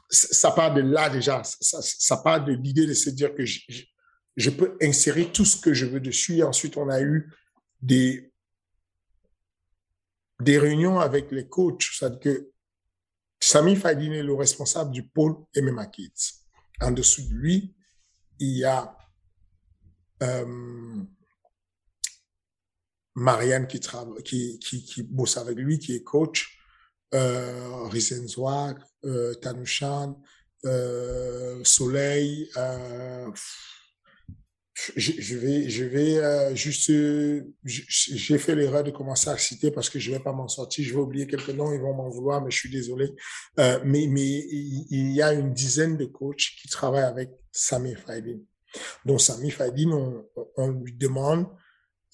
ça 0.10 0.52
part 0.52 0.74
de 0.74 0.82
là 0.82 1.10
déjà. 1.10 1.44
Ça, 1.44 1.82
ça 1.82 2.18
part 2.18 2.44
de 2.44 2.54
l'idée 2.54 2.86
de 2.86 2.94
se 2.94 3.10
dire 3.10 3.34
que 3.34 3.46
je, 3.46 4.50
peux 4.50 4.78
insérer 4.82 5.32
tout 5.32 5.46
ce 5.46 5.58
que 5.58 5.74
je 5.74 5.86
veux 5.86 6.00
dessus. 6.00 6.38
Et 6.38 6.44
ensuite, 6.44 6.78
on 6.78 6.90
a 6.90 7.02
eu 7.02 7.32
des, 7.82 8.32
des 10.40 10.58
réunions 10.58 11.00
avec 11.00 11.32
les 11.32 11.48
coachs. 11.48 11.84
C'est-à-dire 11.84 12.20
que 12.20 12.52
Sami 13.40 13.76
Fadine 13.76 14.14
est 14.14 14.24
le 14.24 14.34
responsable 14.34 14.92
du 14.92 15.04
pôle 15.04 15.36
MMA 15.56 15.88
Kids. 15.88 16.46
En 16.82 16.92
dessous 16.92 17.28
de 17.30 17.34
lui, 17.34 17.76
il 18.40 18.58
y 18.58 18.64
a 18.66 18.98
euh, 20.22 21.04
Marianne 23.16 23.68
qui, 23.68 23.80
qui, 24.60 24.86
qui 24.86 25.04
bosse 25.04 25.38
avec 25.38 25.58
lui, 25.58 25.80
qui 25.80 25.96
est 25.96 26.04
coach 26.04 26.53
euh, 27.14 27.90
euh, 29.06 29.34
Tanushan, 29.36 30.20
euh, 30.66 31.64
Soleil. 31.64 32.50
Euh, 32.58 33.30
je, 34.96 35.12
je, 35.20 35.38
vais, 35.38 35.70
je 35.70 35.84
vais 35.84 36.18
euh, 36.18 36.56
juste, 36.56 36.92
j'ai 37.64 38.38
fait 38.38 38.56
l'erreur 38.56 38.84
de 38.84 38.92
commencer 38.92 39.30
à 39.30 39.38
citer 39.38 39.70
parce 39.72 39.90
que 39.90 40.00
je 40.00 40.12
vais 40.12 40.20
pas 40.20 40.34
m'en 40.34 40.48
sortir. 40.48 40.84
Je 40.84 40.94
vais 40.94 41.00
oublier 41.00 41.28
quelques 41.28 41.50
noms, 41.50 41.72
ils 41.74 41.80
vont 41.80 41.94
m'en 41.94 42.10
vouloir, 42.10 42.44
mais 42.44 42.50
je 42.50 42.58
suis 42.58 42.72
désolé. 42.72 43.12
Euh, 43.60 43.80
mais, 43.86 44.08
mais 44.08 44.30
il 44.30 45.12
y 45.12 45.22
a 45.22 45.34
une 45.34 45.54
dizaine 45.54 45.98
de 45.98 46.06
coachs 46.06 46.56
qui 46.62 46.68
travaillent 46.68 47.04
avec 47.04 47.32
Sami 47.52 47.96
Faidin. 47.96 48.40
Donc 49.06 49.22
Sami 49.22 49.52
Faidin, 49.52 49.92
on, 49.92 50.26
on 50.58 50.72
lui 50.72 50.94
demande, 50.94 51.46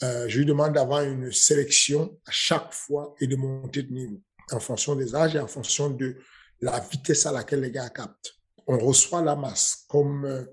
je 0.01 0.37
lui 0.37 0.45
demande 0.45 0.73
d'avoir 0.73 1.03
une 1.03 1.31
sélection 1.31 2.19
à 2.25 2.31
chaque 2.31 2.73
fois 2.73 3.15
et 3.21 3.27
de 3.27 3.35
monter 3.37 3.83
de 3.83 3.93
niveau 3.93 4.21
en 4.53 4.59
fonction 4.59 4.95
des 4.95 5.15
âges 5.15 5.35
et 5.35 5.39
en 5.39 5.47
fonction 5.47 5.89
de 5.89 6.17
la 6.61 6.79
vitesse 6.79 7.25
à 7.25 7.31
laquelle 7.31 7.61
les 7.61 7.71
gars 7.71 7.89
captent. 7.89 8.35
On 8.67 8.77
reçoit 8.77 9.21
la 9.21 9.35
masse 9.35 9.85
comme 9.87 10.25
euh, 10.25 10.45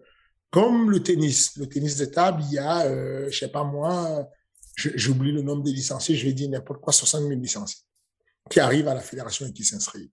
comme 0.50 0.90
le 0.90 1.02
tennis. 1.02 1.56
Le 1.56 1.68
tennis 1.68 1.96
de 1.96 2.06
table, 2.06 2.42
il 2.48 2.54
y 2.54 2.58
a, 2.58 2.86
euh, 2.86 3.28
je 3.30 3.38
sais 3.38 3.48
pas 3.48 3.64
moi, 3.64 4.28
j'oublie 4.76 5.32
le 5.32 5.42
nombre 5.42 5.62
de 5.62 5.70
licenciés, 5.70 6.16
je 6.16 6.26
vais 6.26 6.32
dire 6.32 6.48
n'importe 6.48 6.80
quoi, 6.80 6.92
60 6.92 7.22
000 7.22 7.40
licenciés 7.40 7.82
qui 8.50 8.60
arrivent 8.60 8.88
à 8.88 8.94
la 8.94 9.00
fédération 9.00 9.46
et 9.46 9.52
qui 9.52 9.64
s'inscrivent. 9.64 10.08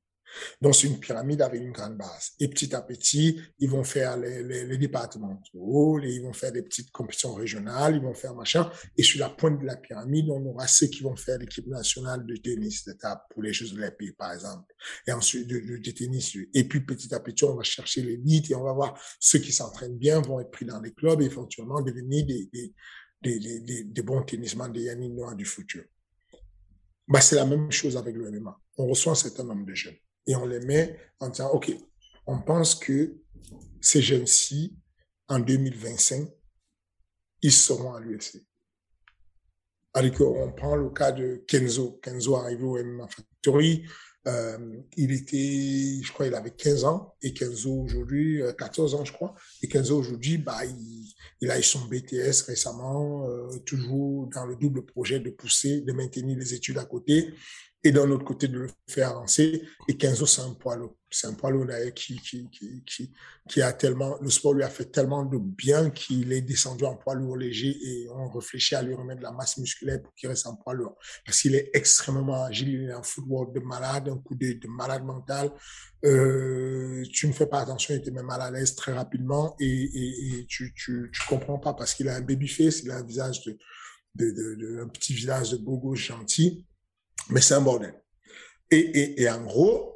Donc, 0.61 0.75
c'est 0.75 0.87
une 0.87 0.99
pyramide 0.99 1.41
avec 1.41 1.61
une 1.61 1.71
grande 1.71 1.97
base. 1.97 2.31
Et 2.39 2.47
petit 2.47 2.73
à 2.75 2.81
petit, 2.81 3.39
ils 3.59 3.69
vont 3.69 3.83
faire 3.83 4.17
les, 4.17 4.43
les, 4.43 4.65
les 4.65 4.77
départementaux, 4.77 5.99
ils 5.99 6.21
vont 6.21 6.33
faire 6.33 6.51
des 6.51 6.61
petites 6.61 6.91
compétitions 6.91 7.33
régionales, 7.33 7.95
ils 7.95 8.01
vont 8.01 8.13
faire 8.13 8.33
machin. 8.33 8.69
Et 8.97 9.03
sur 9.03 9.19
la 9.19 9.29
pointe 9.29 9.59
de 9.59 9.65
la 9.65 9.77
pyramide, 9.77 10.29
on 10.29 10.45
aura 10.45 10.67
ceux 10.67 10.87
qui 10.87 11.03
vont 11.03 11.15
faire 11.15 11.37
l'équipe 11.37 11.67
nationale 11.67 12.25
de 12.25 12.35
tennis 12.35 12.85
de 12.85 12.93
table 12.93 13.21
pour 13.29 13.43
les 13.43 13.53
Jeux 13.53 13.73
olympiques, 13.73 14.17
par 14.17 14.33
exemple. 14.33 14.73
Et 15.07 15.11
ensuite, 15.11 15.47
de, 15.47 15.91
tennis. 15.91 16.35
Et 16.53 16.63
puis, 16.67 16.81
petit 16.81 17.13
à 17.13 17.19
petit, 17.19 17.43
on 17.45 17.55
va 17.55 17.63
chercher 17.63 18.01
l'élite 18.01 18.51
et 18.51 18.55
on 18.55 18.63
va 18.63 18.73
voir 18.73 18.99
ceux 19.19 19.39
qui 19.39 19.51
s'entraînent 19.51 19.97
bien 19.97 20.21
vont 20.21 20.39
être 20.39 20.51
pris 20.51 20.65
dans 20.65 20.81
les 20.81 20.93
clubs 20.93 21.21
et 21.21 21.25
éventuellement 21.25 21.81
devenir 21.81 22.25
des, 22.25 24.01
bons 24.03 24.23
tennisman 24.23 24.71
des 24.71 24.83
Yannick 24.83 25.13
du 25.35 25.45
futur. 25.45 25.83
Bah, 27.07 27.21
c'est 27.21 27.35
la 27.35 27.45
même 27.45 27.71
chose 27.71 27.97
avec 27.97 28.15
le 28.15 28.31
MMA. 28.31 28.57
On 28.77 28.87
reçoit 28.87 29.11
un 29.11 29.15
certain 29.15 29.43
nombre 29.43 29.65
de 29.65 29.73
jeunes 29.73 29.97
et 30.27 30.35
on 30.35 30.45
les 30.45 30.59
met 30.59 30.97
en 31.19 31.29
disant, 31.29 31.51
OK, 31.51 31.71
on 32.25 32.39
pense 32.39 32.75
que 32.75 33.15
ces 33.81 34.01
jeunes-ci, 34.01 34.77
en 35.27 35.39
2025, 35.39 36.29
ils 37.41 37.51
seront 37.51 37.93
à 37.93 37.99
l'UFC. 37.99 38.45
Alors 39.93 40.11
qu'on 40.13 40.51
prend 40.53 40.75
le 40.75 40.89
cas 40.89 41.11
de 41.11 41.43
Kenzo. 41.47 41.99
Kenzo 42.01 42.35
arrivé 42.35 42.63
au 42.63 42.83
MMA 42.83 43.07
Factory. 43.07 43.85
Euh, 44.25 44.81
il 44.95 45.11
était, 45.11 45.99
je 46.01 46.11
crois, 46.13 46.25
il 46.25 46.33
avait 46.33 46.51
15 46.51 46.85
ans. 46.85 47.13
Et 47.21 47.33
Kenzo 47.33 47.71
aujourd'hui, 47.71 48.41
14 48.57 48.93
euh, 48.93 48.97
ans, 48.97 49.05
je 49.05 49.13
crois. 49.13 49.35
Et 49.61 49.67
Kenzo 49.67 49.99
aujourd'hui, 49.99 50.37
bah, 50.37 50.65
il, 50.65 51.13
il 51.41 51.51
a 51.51 51.59
eu 51.59 51.63
son 51.63 51.85
BTS 51.85 52.43
récemment, 52.47 53.27
euh, 53.27 53.59
toujours 53.65 54.27
dans 54.33 54.45
le 54.45 54.55
double 54.55 54.85
projet 54.85 55.19
de 55.19 55.29
pousser, 55.29 55.81
de 55.81 55.91
maintenir 55.91 56.37
les 56.37 56.53
études 56.53 56.77
à 56.79 56.85
côté 56.85 57.33
et 57.83 57.91
d'un 57.91 58.09
autre 58.11 58.23
côté 58.23 58.47
de 58.47 58.59
le 58.59 58.69
faire 58.87 59.09
avancer. 59.09 59.63
Et 59.87 59.97
Kenzo, 59.97 60.25
c'est 60.25 60.41
un 60.41 60.53
poids 60.53 60.77
lourd. 60.77 60.95
C'est 61.11 61.27
un 61.27 61.33
poids 61.33 61.51
lourd 61.51 61.65
d'ailleurs 61.65 61.93
qui, 61.93 62.19
qui, 62.19 62.49
qui, 62.49 63.11
qui, 63.47 63.61
a 63.61 63.73
tellement, 63.73 64.17
le 64.21 64.29
sport 64.29 64.53
lui 64.53 64.63
a 64.63 64.69
fait 64.69 64.85
tellement 64.85 65.25
de 65.25 65.37
bien 65.37 65.89
qu'il 65.91 66.31
est 66.31 66.41
descendu 66.41 66.85
en 66.85 66.95
poids 66.95 67.13
lourd 67.13 67.37
léger 67.37 67.77
et 67.83 68.07
on 68.09 68.29
réfléchit 68.29 68.75
à 68.75 68.81
lui 68.81 68.95
remettre 68.95 69.19
de 69.19 69.25
la 69.25 69.31
masse 69.31 69.57
musculaire 69.57 70.01
pour 70.01 70.13
qu'il 70.15 70.29
reste 70.29 70.47
en 70.47 70.55
poids 70.55 70.73
lourd. 70.73 70.97
Parce 71.25 71.41
qu'il 71.41 71.55
est 71.55 71.69
extrêmement 71.73 72.45
agile, 72.45 72.69
il 72.69 72.89
est 72.89 72.93
un 72.93 73.03
footwork 73.03 73.53
de 73.53 73.59
malade, 73.59 74.09
un 74.09 74.17
coup 74.17 74.35
de, 74.35 74.53
de 74.53 74.67
malade 74.67 75.03
mental. 75.03 75.51
Euh, 76.05 77.03
tu 77.11 77.27
ne 77.27 77.33
fais 77.33 77.47
pas 77.47 77.59
attention, 77.59 77.93
il 77.93 78.01
te 78.01 78.09
met 78.09 78.23
mal 78.23 78.41
à 78.41 78.49
l'aise 78.49 78.75
très 78.75 78.93
rapidement 78.93 79.55
et, 79.59 80.45
tu, 80.49 80.73
tu, 80.75 81.11
tu 81.13 81.21
comprends 81.27 81.59
pas 81.59 81.73
parce 81.73 81.93
qu'il 81.93 82.07
a 82.09 82.15
un 82.15 82.21
baby 82.21 82.47
face, 82.47 82.81
il 82.81 82.91
a 82.91 82.97
un 82.97 83.03
visage 83.03 83.43
de, 83.43 83.57
de, 84.15 84.31
de, 84.31 84.81
un 84.81 84.87
petit 84.87 85.13
visage 85.13 85.51
de 85.51 85.57
bogo 85.57 85.95
gentil 85.95 86.65
mais 87.29 87.41
c'est 87.41 87.53
un 87.53 87.61
bordel. 87.61 87.93
Et, 88.71 88.77
et, 88.77 89.21
et 89.21 89.29
en 89.29 89.43
gros, 89.43 89.93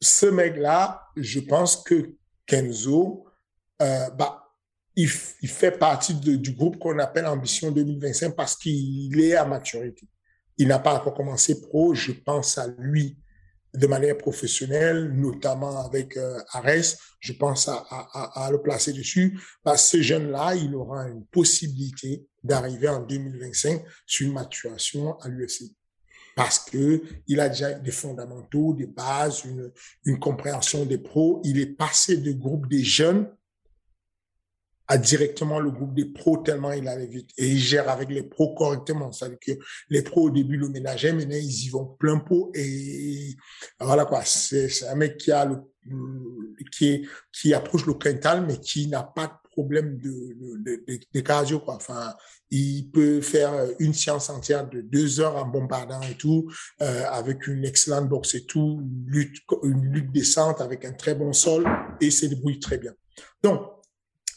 ce 0.00 0.26
mec-là, 0.26 1.08
je 1.16 1.40
pense 1.40 1.82
que 1.82 2.14
Kenzo, 2.46 3.26
euh, 3.82 4.10
bah, 4.10 4.44
il, 4.96 5.08
fait 5.08 5.76
partie 5.76 6.14
du 6.14 6.52
groupe 6.52 6.78
qu'on 6.78 6.98
appelle 6.98 7.26
Ambition 7.26 7.70
2025 7.72 8.36
parce 8.36 8.56
qu'il 8.56 9.20
est 9.20 9.34
à 9.34 9.44
maturité. 9.44 10.06
Il 10.56 10.68
n'a 10.68 10.78
pas 10.78 10.94
encore 10.94 11.14
commencé 11.14 11.60
pro, 11.60 11.94
je 11.94 12.12
pense 12.12 12.58
à 12.58 12.68
lui 12.78 13.18
de 13.74 13.88
manière 13.88 14.16
professionnelle, 14.16 15.10
notamment 15.12 15.84
avec 15.84 16.16
euh, 16.16 16.38
Ares, 16.52 16.94
je 17.18 17.32
pense 17.32 17.66
à, 17.66 17.84
à, 17.90 18.44
à, 18.44 18.50
le 18.52 18.62
placer 18.62 18.92
dessus. 18.92 19.40
Bah, 19.64 19.76
ce 19.76 20.00
jeune-là, 20.00 20.54
il 20.54 20.76
aura 20.76 21.08
une 21.08 21.26
possibilité 21.26 22.24
d'arriver 22.44 22.88
en 22.88 23.00
2025 23.00 23.82
sur 24.06 24.28
une 24.28 24.34
maturation 24.34 25.18
à 25.18 25.28
l'UFC 25.28 25.72
parce 26.36 26.58
que 26.58 27.02
il 27.26 27.40
a 27.40 27.48
déjà 27.48 27.74
des 27.74 27.90
fondamentaux, 27.90 28.74
des 28.74 28.86
bases, 28.86 29.44
une, 29.44 29.72
une 30.04 30.18
compréhension 30.18 30.84
des 30.84 30.98
pros. 30.98 31.40
Il 31.44 31.58
est 31.58 31.66
passé 31.66 32.16
de 32.16 32.32
groupe 32.32 32.68
des 32.68 32.82
jeunes 32.82 33.28
à 34.86 34.98
directement 34.98 35.60
le 35.60 35.70
groupe 35.70 35.94
des 35.94 36.04
pros 36.04 36.38
tellement 36.38 36.72
il 36.72 36.86
allait 36.88 37.06
vite. 37.06 37.30
Et 37.38 37.48
il 37.48 37.58
gère 37.58 37.88
avec 37.88 38.10
les 38.10 38.22
pros 38.22 38.54
correctement. 38.54 39.12
C'est-à-dire 39.12 39.38
que 39.40 39.52
les 39.88 40.02
pros 40.02 40.24
au 40.24 40.30
début 40.30 40.56
le 40.56 40.68
ménageaient, 40.68 41.12
maintenant 41.12 41.36
ils 41.36 41.66
y 41.66 41.68
vont 41.70 41.86
plein 41.86 42.18
pot 42.18 42.50
et 42.54 43.34
voilà 43.80 44.04
quoi. 44.04 44.22
C'est 44.24 44.86
un 44.86 44.94
mec 44.94 45.16
qui 45.16 45.32
a 45.32 45.46
le, 45.46 45.56
qui 46.70 47.06
qui 47.32 47.54
approche 47.54 47.86
le 47.86 47.94
quintal 47.94 48.46
mais 48.46 48.58
qui 48.58 48.86
n'a 48.88 49.02
pas 49.02 49.26
de 49.26 49.50
problème 49.50 49.96
de, 49.98 50.10
de, 50.10 50.84
de, 50.86 51.00
de, 51.14 51.20
cardio 51.20 51.60
quoi. 51.60 51.76
Enfin, 51.76 52.14
il 52.50 52.90
peut 52.92 53.20
faire 53.20 53.52
une 53.78 53.94
séance 53.94 54.30
entière 54.30 54.68
de 54.68 54.80
deux 54.80 55.20
heures 55.20 55.36
en 55.36 55.46
bombardant 55.46 56.02
et 56.02 56.14
tout, 56.14 56.50
euh, 56.82 57.04
avec 57.10 57.46
une 57.46 57.64
excellente 57.64 58.08
boxe 58.08 58.34
et 58.34 58.44
tout, 58.44 58.80
une 58.82 59.04
lutte, 59.06 59.42
une 59.62 60.10
décente 60.12 60.60
avec 60.60 60.84
un 60.84 60.92
très 60.92 61.14
bon 61.14 61.32
sol 61.32 61.66
et 62.00 62.10
se 62.10 62.26
débrouille 62.26 62.60
très 62.60 62.78
bien. 62.78 62.92
Donc 63.42 63.60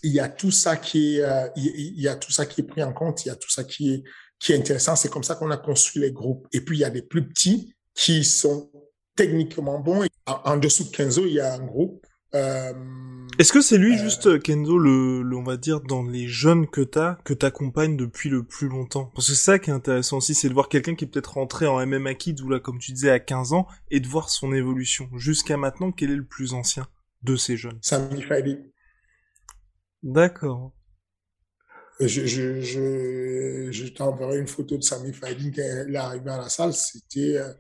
il 0.03 0.12
y 0.12 0.20
a 0.20 0.30
tout 0.30 0.51
ça 0.51 0.78
qui 0.78 1.18
est, 1.18 1.24
euh, 1.24 1.47
il 1.55 1.99
y 1.99 2.08
a 2.08 2.16
tout 2.16 2.32
ça 2.32 2.45
qui 2.45 2.62
est 2.62 2.64
pris 2.64 2.84
en 2.84 2.93
compte, 2.93 3.26
il 3.26 3.30
y 3.30 3.32
a 3.32 3.36
tout 3.36 3.49
ça 3.49 3.64
qui 3.64 3.93
est, 3.93 4.03
qui 4.39 4.53
est 4.53 4.58
intéressant. 4.58 4.95
C'est 4.95 5.10
comme 5.10 5.24
ça 5.24 5.36
qu'on 5.36 5.51
a 5.51 5.58
construit 5.58 6.01
les 6.01 6.12
groupes. 6.12 6.47
Et 6.51 6.62
puis, 6.62 6.78
il 6.78 6.82
y 6.82 6.86
a 6.86 6.89
des 6.89 7.01
plus 7.01 7.28
petits 7.28 7.74
qui 7.93 8.24
sont 8.24 8.72
techniquement 9.16 9.80
bons. 9.80 10.05
En, 10.26 10.58
dessous 10.58 10.86
de 10.86 10.89
Kenzo, 10.89 11.26
il 11.26 11.34
y 11.34 11.39
a 11.39 11.53
un 11.53 11.66
groupe. 11.66 12.05
Euh, 12.36 12.73
Est-ce 13.39 13.53
que 13.53 13.61
c'est 13.61 13.78
lui, 13.78 13.95
euh, 13.95 14.03
juste, 14.03 14.41
Kenzo, 14.41 14.78
le, 14.78 15.21
le, 15.21 15.38
on 15.38 15.43
va 15.43 15.57
dire, 15.57 15.82
dans 15.82 16.03
les 16.03 16.28
jeunes 16.28 16.67
que 16.67 16.82
t'as, 16.82 17.15
que 17.23 17.34
t'accompagnes 17.34 17.95
depuis 17.95 18.30
le 18.30 18.43
plus 18.43 18.67
longtemps? 18.67 19.11
Parce 19.15 19.28
que 19.28 19.34
c'est 19.34 19.43
ça 19.43 19.59
qui 19.59 19.69
est 19.69 19.73
intéressant 19.73 20.17
aussi, 20.17 20.36
c'est 20.36 20.49
de 20.49 20.53
voir 20.53 20.69
quelqu'un 20.69 20.95
qui 20.95 21.05
est 21.05 21.07
peut-être 21.07 21.34
rentré 21.34 21.67
en 21.67 21.86
MMA 21.86 22.15
Kids 22.15 22.41
ou 22.43 22.49
là, 22.49 22.59
comme 22.59 22.80
tu 22.80 22.91
disais, 22.91 23.11
à 23.11 23.19
15 23.19 23.53
ans, 23.53 23.67
et 23.91 23.99
de 23.99 24.07
voir 24.07 24.30
son 24.30 24.53
évolution. 24.53 25.09
Jusqu'à 25.15 25.57
maintenant, 25.57 25.91
quel 25.91 26.11
est 26.11 26.15
le 26.15 26.25
plus 26.25 26.53
ancien 26.53 26.88
de 27.23 27.36
ces 27.36 27.55
jeunes? 27.55 27.80
Sami 27.82 28.21
Fadi. 28.21 28.57
D'accord. 30.03 30.73
Je, 31.99 32.28
je, 32.28 32.61
je, 32.61 33.71
je 33.71 33.88
t'enverrai 33.88 34.38
une 34.38 34.47
photo 34.47 34.78
de 34.78 34.84
Sami 34.84 35.13
Fadin 35.13 35.51
quand 35.55 35.63
il 35.88 35.95
est 35.95 35.97
arrivé 35.97 36.30
à 36.30 36.38
la 36.38 36.49
salle. 36.49 36.73
C'était, 36.73 37.38
euh, 37.38 37.53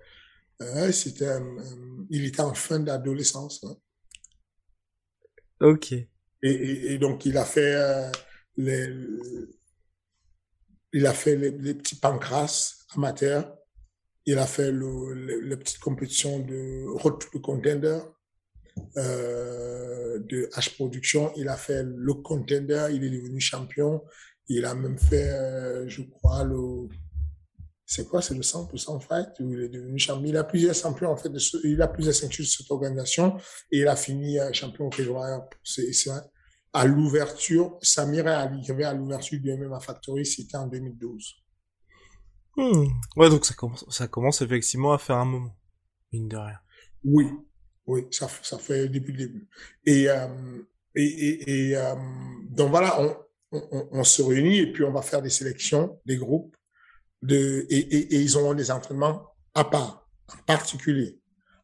euh 0.61 0.91
c'était, 0.91 1.27
euh, 1.27 1.39
il 2.11 2.25
était 2.25 2.41
en 2.41 2.53
fin 2.53 2.79
d'adolescence. 2.79 3.63
Hein. 3.63 3.75
Ok. 5.61 5.91
Et, 5.91 6.07
et, 6.43 6.97
donc, 6.97 7.25
il 7.25 7.37
a 7.37 7.45
fait 7.45 7.73
euh, 7.73 8.11
les, 8.57 8.89
il 10.93 11.05
a 11.05 11.13
fait 11.13 11.35
les, 11.35 11.73
petits 11.73 11.95
pancras 11.95 12.73
amateurs. 12.95 13.57
Il 14.25 14.37
a 14.37 14.45
fait 14.45 14.71
le, 14.71 15.13
les, 15.41 15.57
petites 15.57 15.79
compétitions 15.79 16.39
de 16.39 16.85
road 16.87 17.23
contender 17.41 17.99
euh, 18.97 20.19
de 20.19 20.49
H 20.53 20.75
Production. 20.75 21.31
Il 21.37 21.47
a 21.49 21.57
fait 21.57 21.83
le 21.83 22.13
contender, 22.13 22.89
il 22.91 23.03
est 23.03 23.09
devenu 23.09 23.39
champion. 23.39 24.03
Il 24.49 24.65
a 24.65 24.75
même 24.75 24.97
fait, 24.97 25.29
euh, 25.29 25.87
je 25.87 26.03
crois, 26.03 26.43
le, 26.43 26.87
c'est 27.89 28.05
quoi, 28.05 28.21
c'est 28.21 28.35
le 28.35 28.41
100% 28.41 28.99
fight 28.99 29.29
où 29.39 29.53
il 29.53 29.63
est 29.63 29.69
devenu 29.69 29.97
champion. 29.97 30.25
Il 30.25 30.35
a 30.35 30.43
plusieurs 30.43 30.75
champions, 30.75 31.09
en 31.09 31.15
fait, 31.15 31.29
de 31.29 31.39
ce, 31.39 31.55
il 31.65 31.81
a 31.81 31.87
plusieurs 31.87 32.13
ceintures 32.13 32.43
de 32.43 32.49
cette 32.49 32.69
organisation 32.69 33.37
et 33.71 33.79
il 33.79 33.87
a 33.87 33.95
fini 33.95 34.37
euh, 34.37 34.51
champion 34.51 34.89
au 34.89 34.91
C'est, 35.63 35.93
c'est, 35.93 36.11
à 36.73 36.85
l'ouverture, 36.85 37.79
Samir 37.81 38.27
est 38.27 38.31
arrivé 38.31 38.83
à 38.83 38.93
l'ouverture 38.93 39.39
du 39.39 39.55
MMA 39.55 39.79
Factory, 39.79 40.25
c'était 40.25 40.57
en 40.57 40.67
2012. 40.67 41.35
Hmm. 42.57 42.87
Ouais, 43.15 43.29
donc 43.29 43.45
ça 43.45 43.53
commence, 43.53 43.85
ça 43.89 44.09
commence 44.09 44.41
effectivement 44.41 44.91
à 44.91 44.97
faire 44.97 45.15
un 45.15 45.25
moment, 45.25 45.55
mine 46.11 46.27
de 46.27 46.35
rien. 46.35 46.59
Oui, 47.05 47.25
oui, 47.85 48.05
ça, 48.11 48.27
ça 48.41 48.57
fait 48.57 48.89
depuis 48.89 49.13
le 49.13 49.17
début. 49.17 49.49
Et, 49.85 50.09
euh, 50.09 50.27
et, 50.93 51.05
et, 51.05 51.69
et 51.69 51.77
euh, 51.77 51.95
donc 52.49 52.69
voilà, 52.69 53.01
on, 53.01 53.15
on, 53.53 53.87
on, 53.93 54.03
se 54.03 54.21
réunit 54.21 54.57
et 54.57 54.73
puis 54.73 54.83
on 54.83 54.91
va 54.91 55.01
faire 55.01 55.21
des 55.21 55.29
sélections, 55.29 56.01
des 56.05 56.17
groupes, 56.17 56.56
de, 57.21 57.65
et, 57.69 57.77
et, 57.77 58.15
et 58.15 58.21
ils 58.21 58.37
ont 58.37 58.53
des 58.53 58.71
entraînements 58.71 59.23
à 59.55 59.63
part, 59.63 60.07
en 60.29 60.37
particulier. 60.45 61.19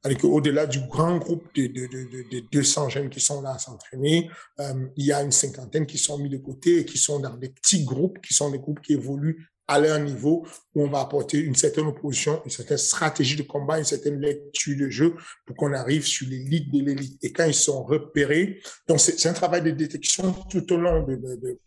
Alors 0.06 0.18
qu'au-delà 0.18 0.66
du 0.66 0.82
grand 0.82 1.18
groupe 1.18 1.45
de, 1.56 1.68
de, 1.68 1.88
de, 1.88 2.30
de, 2.30 2.39
200 2.51 2.89
jeunes 2.89 3.10
qui 3.10 3.22
sont 3.22 3.41
là 3.41 3.51
à 3.51 3.60
s'entraîner, 3.60 4.30
euh, 4.60 4.88
il 4.97 5.06
y 5.06 5.14
a 5.14 5.22
une 5.22 5.32
cinquantaine 5.32 5.86
qui 5.86 5.97
sont 5.97 6.18
mis 6.18 6.30
de 6.30 6.38
côté 6.38 6.80
et 6.80 6.86
qui 6.86 6.97
sont 6.97 7.20
dans 7.20 7.38
des 7.38 7.49
petits 7.49 7.86
groupes, 7.86 8.20
qui 8.22 8.34
sont 8.34 8.49
des 8.51 8.60
groupes 8.60 8.82
qui 8.82 8.93
évoluent 8.93 9.47
à 9.66 9.80
leur 9.80 9.97
niveau 9.99 10.45
où 10.76 10.84
on 10.84 10.89
va 10.89 10.99
apporter 10.99 11.38
une 11.38 11.56
certaine 11.56 11.86
opposition, 11.86 12.41
une 12.43 12.51
certaine 12.51 12.78
stratégie 12.78 13.38
de 13.38 13.43
combat, 13.43 13.78
une 13.78 13.86
certaine 13.86 14.20
lecture 14.20 14.78
de 14.78 14.89
jeu 14.89 15.16
pour 15.45 15.56
qu'on 15.56 15.72
arrive 15.72 16.06
sur 16.06 16.28
l'élite 16.28 16.70
de 16.74 16.84
l'élite. 16.84 17.24
Et 17.24 17.32
quand 17.32 17.45
ils 17.45 17.54
sont 17.54 17.82
repérés, 17.84 18.60
donc 18.89 18.99
c'est 18.99 19.30
un 19.30 19.34
travail 19.34 19.62
de 19.62 19.72
détection 19.72 20.34
tout 20.49 20.74
au 20.74 20.78
long 20.78 21.04
de, 21.04 21.16
de, 21.16 21.36
de, 21.36 21.60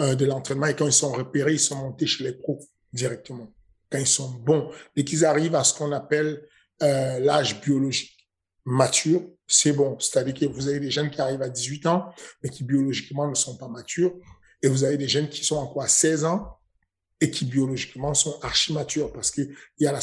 euh, 0.00 0.14
de 0.16 0.26
l'entraînement 0.26 0.66
et 0.66 0.74
quand 0.74 0.86
ils 0.86 0.92
sont 0.92 1.12
repérés, 1.12 1.52
ils 1.52 1.60
sont 1.60 1.76
montés 1.76 2.06
chez 2.06 2.24
les 2.24 2.32
pros 2.32 2.58
directement. 2.96 3.52
Quand 3.90 3.98
ils 3.98 4.06
sont 4.06 4.30
bons, 4.30 4.70
dès 4.96 5.04
qu'ils 5.04 5.24
arrivent 5.24 5.54
à 5.54 5.62
ce 5.62 5.74
qu'on 5.74 5.92
appelle 5.92 6.42
euh, 6.82 7.20
l'âge 7.20 7.60
biologique 7.60 8.16
mature, 8.64 9.22
c'est 9.46 9.72
bon. 9.72 9.96
C'est-à-dire 10.00 10.34
que 10.34 10.46
vous 10.46 10.68
avez 10.68 10.80
des 10.80 10.90
jeunes 10.90 11.10
qui 11.10 11.20
arrivent 11.20 11.42
à 11.42 11.48
18 11.48 11.86
ans, 11.86 12.12
mais 12.42 12.50
qui 12.50 12.64
biologiquement 12.64 13.28
ne 13.28 13.34
sont 13.34 13.56
pas 13.56 13.68
matures. 13.68 14.14
Et 14.62 14.68
vous 14.68 14.82
avez 14.82 14.96
des 14.96 15.08
jeunes 15.08 15.28
qui 15.28 15.44
sont 15.44 15.56
encore 15.56 15.82
à 15.82 15.88
16 15.88 16.24
ans 16.24 16.58
et 17.20 17.30
qui 17.30 17.46
biologiquement 17.46 18.12
sont 18.12 18.38
archi 18.42 18.72
matures 18.74 19.10
parce 19.12 19.30
qu'il 19.30 19.54
y 19.78 19.86
a 19.86 19.92
la 19.92 20.00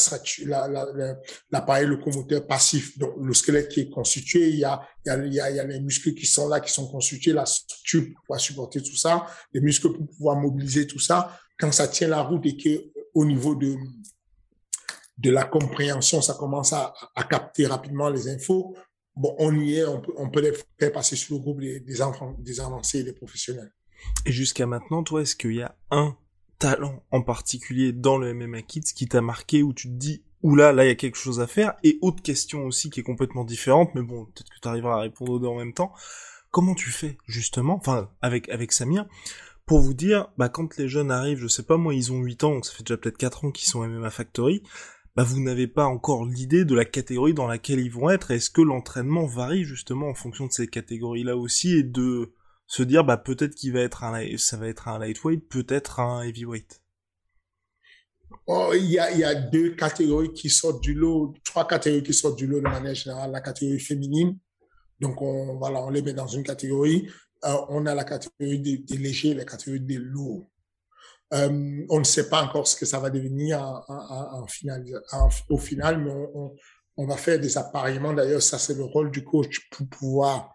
l'appareil 1.51 1.83
la, 1.83 1.89
la, 1.89 1.95
locomoteur 1.95 2.47
passif, 2.47 2.97
donc 2.97 3.13
le 3.21 3.33
squelette 3.35 3.69
qui 3.69 3.81
est 3.81 3.89
constitué, 3.89 4.49
il 4.49 4.57
y 4.57 4.63
a, 4.63 4.81
il 5.05 5.09
y 5.09 5.11
a, 5.11 5.25
il 5.25 5.33
y 5.33 5.39
a, 5.39 5.49
il 5.51 5.55
y 5.57 5.59
a 5.59 5.63
les 5.63 5.79
muscles 5.79 6.15
qui 6.15 6.25
sont 6.25 6.47
là, 6.47 6.59
qui 6.59 6.71
sont 6.71 6.87
constitués, 6.87 7.33
la 7.33 7.45
structure 7.45 8.01
pour 8.01 8.21
pouvoir 8.23 8.39
supporter 8.39 8.81
tout 8.81 8.95
ça, 8.95 9.27
les 9.53 9.61
muscles 9.61 9.93
pour 9.93 10.07
pouvoir 10.07 10.37
mobiliser 10.37 10.87
tout 10.87 10.99
ça. 10.99 11.39
Quand 11.59 11.71
ça 11.71 11.87
tient 11.87 12.07
la 12.07 12.21
route 12.21 12.45
et 12.45 12.57
que 12.57 12.91
au 13.13 13.25
niveau 13.25 13.55
de 13.55 13.75
de 15.17 15.29
la 15.29 15.45
compréhension, 15.45 16.21
ça 16.21 16.33
commence 16.33 16.73
à, 16.73 16.93
à 17.15 17.23
capter 17.23 17.67
rapidement 17.67 18.09
les 18.09 18.27
infos. 18.27 18.75
Bon, 19.15 19.35
on 19.37 19.55
y 19.55 19.75
est, 19.75 19.85
on 19.85 20.01
peut, 20.01 20.13
on 20.17 20.29
peut 20.29 20.41
les 20.41 20.53
faire 20.79 20.91
passer 20.91 21.15
sur 21.15 21.35
le 21.35 21.41
groupe 21.41 21.61
des, 21.61 21.79
des 21.79 22.01
avancés 22.61 22.99
et 22.99 23.03
des 23.03 23.13
professionnels. 23.13 23.71
Et 24.25 24.31
jusqu'à 24.31 24.65
maintenant, 24.65 25.03
toi, 25.03 25.21
est-ce 25.21 25.35
qu'il 25.35 25.53
y 25.53 25.61
a 25.61 25.75
un 25.91 26.17
talent 26.59 27.03
en 27.11 27.21
particulier 27.21 27.93
dans 27.93 28.17
le 28.17 28.33
MMA 28.33 28.63
Kids 28.63 28.93
qui 28.95 29.07
t'a 29.07 29.21
marqué 29.21 29.63
où 29.63 29.73
tu 29.73 29.87
te 29.87 29.93
dis 29.93 30.23
oula 30.41 30.73
là 30.73 30.83
il 30.83 30.87
y 30.87 30.91
a 30.91 30.95
quelque 30.95 31.17
chose 31.17 31.39
à 31.39 31.47
faire? 31.47 31.75
Et 31.83 31.99
autre 32.01 32.23
question 32.23 32.65
aussi 32.65 32.89
qui 32.89 32.99
est 33.01 33.03
complètement 33.03 33.43
différente 33.43 33.93
mais 33.95 34.01
bon 34.01 34.25
peut-être 34.25 34.49
que 34.49 34.59
tu 34.61 34.67
arriveras 34.67 34.95
à 34.95 34.99
répondre 35.01 35.33
aux 35.33 35.39
deux 35.39 35.47
en 35.47 35.57
même 35.57 35.73
temps 35.73 35.93
comment 36.51 36.73
tu 36.73 36.89
fais 36.89 37.17
justement 37.27 37.75
enfin 37.75 38.09
avec 38.21 38.49
avec 38.49 38.71
Samir 38.71 39.07
pour 39.65 39.79
vous 39.79 39.93
dire 39.93 40.27
bah 40.37 40.49
quand 40.49 40.77
les 40.77 40.87
jeunes 40.87 41.11
arrivent 41.11 41.39
je 41.39 41.47
sais 41.47 41.63
pas 41.63 41.77
moi 41.77 41.93
ils 41.93 42.11
ont 42.11 42.21
8 42.21 42.43
ans 42.43 42.51
donc 42.53 42.65
ça 42.65 42.73
fait 42.73 42.83
déjà 42.83 42.97
peut-être 42.97 43.17
4 43.17 43.45
ans 43.45 43.51
qu'ils 43.51 43.67
sont 43.67 43.87
MMA 43.87 44.09
Factory 44.09 44.61
bah 45.15 45.23
vous 45.23 45.41
n'avez 45.41 45.67
pas 45.67 45.85
encore 45.85 46.25
l'idée 46.25 46.65
de 46.65 46.75
la 46.75 46.85
catégorie 46.85 47.33
dans 47.33 47.47
laquelle 47.47 47.79
ils 47.79 47.91
vont 47.91 48.09
être 48.09 48.31
est-ce 48.31 48.49
que 48.49 48.61
l'entraînement 48.61 49.25
varie 49.25 49.63
justement 49.63 50.09
en 50.09 50.15
fonction 50.15 50.47
de 50.47 50.51
ces 50.51 50.67
catégories 50.67 51.23
là 51.23 51.37
aussi 51.37 51.77
et 51.77 51.83
de 51.83 52.33
se 52.67 52.83
dire 52.83 53.03
bah 53.03 53.17
peut-être 53.17 53.55
qu'il 53.55 53.73
va 53.73 53.81
être 53.81 54.03
un 54.03 54.37
ça 54.37 54.57
va 54.57 54.67
être 54.67 54.87
un 54.87 54.99
lightweight, 54.99 55.47
peut-être 55.47 55.99
un 55.99 56.23
heavyweight? 56.23 56.81
Oh, 58.47 58.71
il 58.73 58.89
y 58.89 58.97
a 58.97 59.35
deux 59.35 59.75
catégories 59.75 60.33
qui 60.33 60.49
sortent 60.49 60.81
du 60.81 60.95
lot, 60.95 61.35
trois 61.45 61.67
catégories 61.67 62.03
qui 62.03 62.13
sortent 62.13 62.37
du 62.37 62.47
lot 62.47 62.57
de 62.57 62.67
manière 62.67 62.95
générale, 62.95 63.31
la 63.31 63.41
catégorie 63.41 63.79
féminine. 63.79 64.37
Donc 64.99 65.21
on 65.21 65.59
on 65.61 65.89
les 65.91 66.01
met 66.01 66.13
dans 66.13 66.27
une 66.27 66.43
catégorie. 66.43 67.07
Euh, 67.45 67.57
on 67.69 67.85
a 67.85 67.95
la 67.95 68.03
catégorie 68.03 68.59
des, 68.59 68.97
légers, 68.97 69.33
la 69.33 69.45
catégorie 69.45 69.81
des 69.81 69.97
lourds. 69.97 70.49
Euh, 71.33 71.85
on 71.89 71.99
ne 71.99 72.03
sait 72.03 72.29
pas 72.29 72.43
encore 72.43 72.67
ce 72.67 72.75
que 72.75 72.85
ça 72.85 72.99
va 72.99 73.09
devenir 73.09 73.59
en, 73.87 74.43
au 75.49 75.57
final, 75.57 75.97
mais 75.99 76.11
on, 76.11 76.31
on, 76.37 76.55
on, 76.97 77.07
va 77.07 77.17
faire 77.17 77.39
des 77.39 77.57
appareillements. 77.57 78.13
D'ailleurs, 78.13 78.41
ça 78.41 78.59
c'est 78.59 78.75
le 78.75 78.83
rôle 78.83 79.09
du 79.09 79.23
coach 79.23 79.67
pour 79.71 79.87
pouvoir 79.89 80.53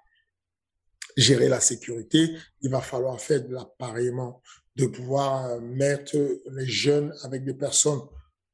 gérer 1.18 1.48
la 1.48 1.60
sécurité, 1.60 2.36
il 2.60 2.70
va 2.70 2.80
falloir 2.80 3.20
faire 3.20 3.42
de 3.42 3.52
l'appareillement, 3.52 4.40
de 4.76 4.86
pouvoir 4.86 5.46
euh, 5.46 5.60
mettre 5.60 6.16
les 6.52 6.66
jeunes 6.66 7.12
avec 7.24 7.44
des 7.44 7.54
personnes 7.54 8.00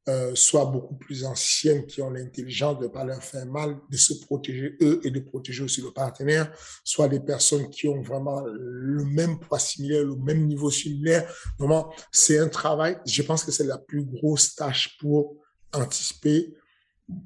euh, 0.09 0.35
soit 0.35 0.67
beaucoup 0.67 0.97
plus 0.97 1.25
anciennes 1.25 1.87
qui 1.87 2.03
ont 2.03 2.11
l'intelligence 2.11 2.79
de 2.79 2.85
ne 2.85 2.89
pas 2.89 3.05
leur 3.05 3.23
faire 3.23 3.47
mal, 3.47 3.79
de 3.91 3.97
se 3.97 4.15
protéger 4.15 4.77
eux 4.83 5.01
et 5.05 5.11
de 5.11 5.21
protéger 5.21 5.63
aussi 5.63 5.81
le 5.81 5.91
partenaire, 5.91 6.53
soit 6.85 7.09
des 7.09 7.21
personnes 7.21 7.71
qui 7.71 7.89
ont 7.89 8.03
vraiment 8.03 8.43
le 8.43 9.05
même 9.05 9.41
poids 9.41 9.59
similaire, 9.59 10.05
le 10.05 10.17
même 10.17 10.47
niveau 10.47 10.71
similaire. 10.71 11.33
Vraiment, 11.59 11.93
c'est 12.13 12.39
un 12.39 12.49
travail, 12.49 12.99
je 13.07 13.23
pense 13.23 13.45
que 13.45 13.53
c'est 13.53 13.65
la 13.65 13.79
plus 13.79 14.05
grosse 14.05 14.55
tâche 14.55 14.99
pour 14.99 15.37
anticiper 15.73 16.55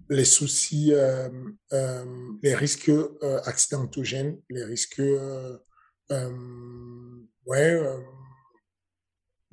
les 0.09 0.25
soucis, 0.25 0.93
euh, 0.93 1.29
euh, 1.73 2.05
les 2.43 2.55
risques 2.55 2.89
euh, 2.89 3.41
accidentogènes, 3.45 4.41
les 4.51 4.65
risques, 4.65 5.03
ouais, 7.47 7.83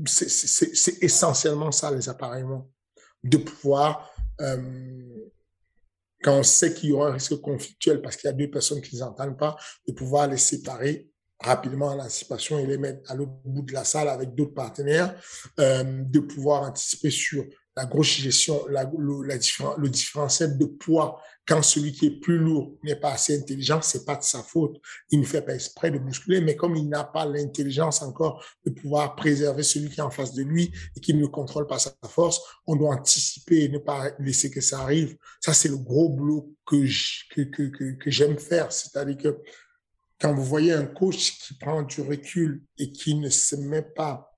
c'est 0.06 1.04
essentiellement 1.04 1.72
ça 1.72 1.92
les 1.92 2.10
appareillements, 2.10 2.70
de 3.26 3.38
pouvoir 3.38 4.12
quand 6.24 6.40
on 6.40 6.44
sait 6.44 6.74
qu'il 6.74 6.90
y 6.90 6.94
aura 6.94 7.10
un 7.10 7.14
risque 7.14 7.36
conflictuel 7.42 8.02
parce 8.02 8.18
qu'il 8.18 8.28
y 8.28 8.34
a 8.34 8.36
deux 8.36 8.50
personnes 8.50 8.82
qui 8.82 8.96
ne 8.96 9.02
s'entendent 9.02 9.38
pas, 9.38 9.56
de 9.88 9.94
pouvoir 9.94 10.28
les 10.28 10.38
séparer 10.38 11.10
rapidement 11.40 11.88
en 11.88 12.00
anticipation 12.00 12.58
et 12.60 12.66
les 12.66 12.78
mettre 12.78 13.10
à 13.12 13.16
l'autre 13.16 13.34
bout 13.44 13.62
de 13.62 13.74
la 13.74 13.84
salle 13.84 14.08
avec 14.08 14.34
d'autres 14.34 14.54
partenaires, 14.54 15.16
de 15.58 16.20
pouvoir 16.20 16.64
anticiper 16.64 17.12
sur 17.12 17.46
la 17.78 17.86
grosse 17.86 18.08
gestion, 18.08 18.66
la, 18.70 18.84
le, 18.98 19.24
la 19.24 19.36
le 19.78 19.90
différentiel 19.90 20.58
de 20.58 20.66
poids, 20.66 21.22
quand 21.48 21.62
celui 21.62 21.92
qui 21.92 22.08
est 22.08 22.20
plus 22.20 22.38
lourd 22.38 22.78
n'est 22.84 22.96
pas 22.96 23.12
assez 23.12 23.38
intelligent, 23.38 23.82
c'est 23.82 24.06
pas 24.06 24.16
de 24.16 24.24
sa 24.24 24.42
faute. 24.42 24.78
Il 25.12 25.20
ne 25.20 25.26
fait 25.26 25.42
pas 25.42 25.54
exprès 25.54 25.92
de 25.92 26.00
bousculer, 26.00 26.42
mais 26.42 26.56
comme 26.56 26.76
il 26.76 26.88
n'a 26.90 27.04
pas 27.04 27.26
l'intelligence 27.26 28.02
encore 28.02 28.44
de 28.66 28.72
pouvoir 28.72 29.16
préserver 29.16 29.62
celui 29.62 29.90
qui 29.90 30.00
est 30.00 30.04
en 30.04 30.10
face 30.10 30.34
de 30.34 30.42
lui 30.42 30.72
et 30.96 31.00
qui 31.00 31.14
ne 31.14 31.26
contrôle 31.28 31.68
pas 31.68 31.78
sa 31.78 31.94
force, 32.08 32.42
on 32.66 32.76
doit 32.76 32.96
anticiper 32.96 33.66
et 33.66 33.70
ne 33.70 33.78
pas 33.78 34.12
laisser 34.20 34.50
que 34.50 34.62
ça 34.62 34.80
arrive. 34.80 35.18
Ça, 35.42 35.54
c'est 35.54 35.70
le 35.70 35.78
gros 35.78 36.10
boulot 36.10 36.56
que 36.66 36.86
que, 37.36 37.42
que, 37.42 37.64
que, 37.64 37.92
que 37.92 38.12
j'aime 38.12 38.40
faire. 38.40 38.72
C'est-à-dire 38.72 39.18
que 39.18 39.38
quand 40.20 40.34
vous 40.34 40.46
voyez 40.46 40.72
un 40.72 40.86
coach 40.86 41.38
qui 41.40 41.56
prend 41.56 41.84
du 41.84 42.02
recul 42.02 42.64
et 42.78 42.92
qui 42.92 43.16
ne 43.16 43.30
se 43.30 43.56
met 43.58 43.84
pas 43.84 44.32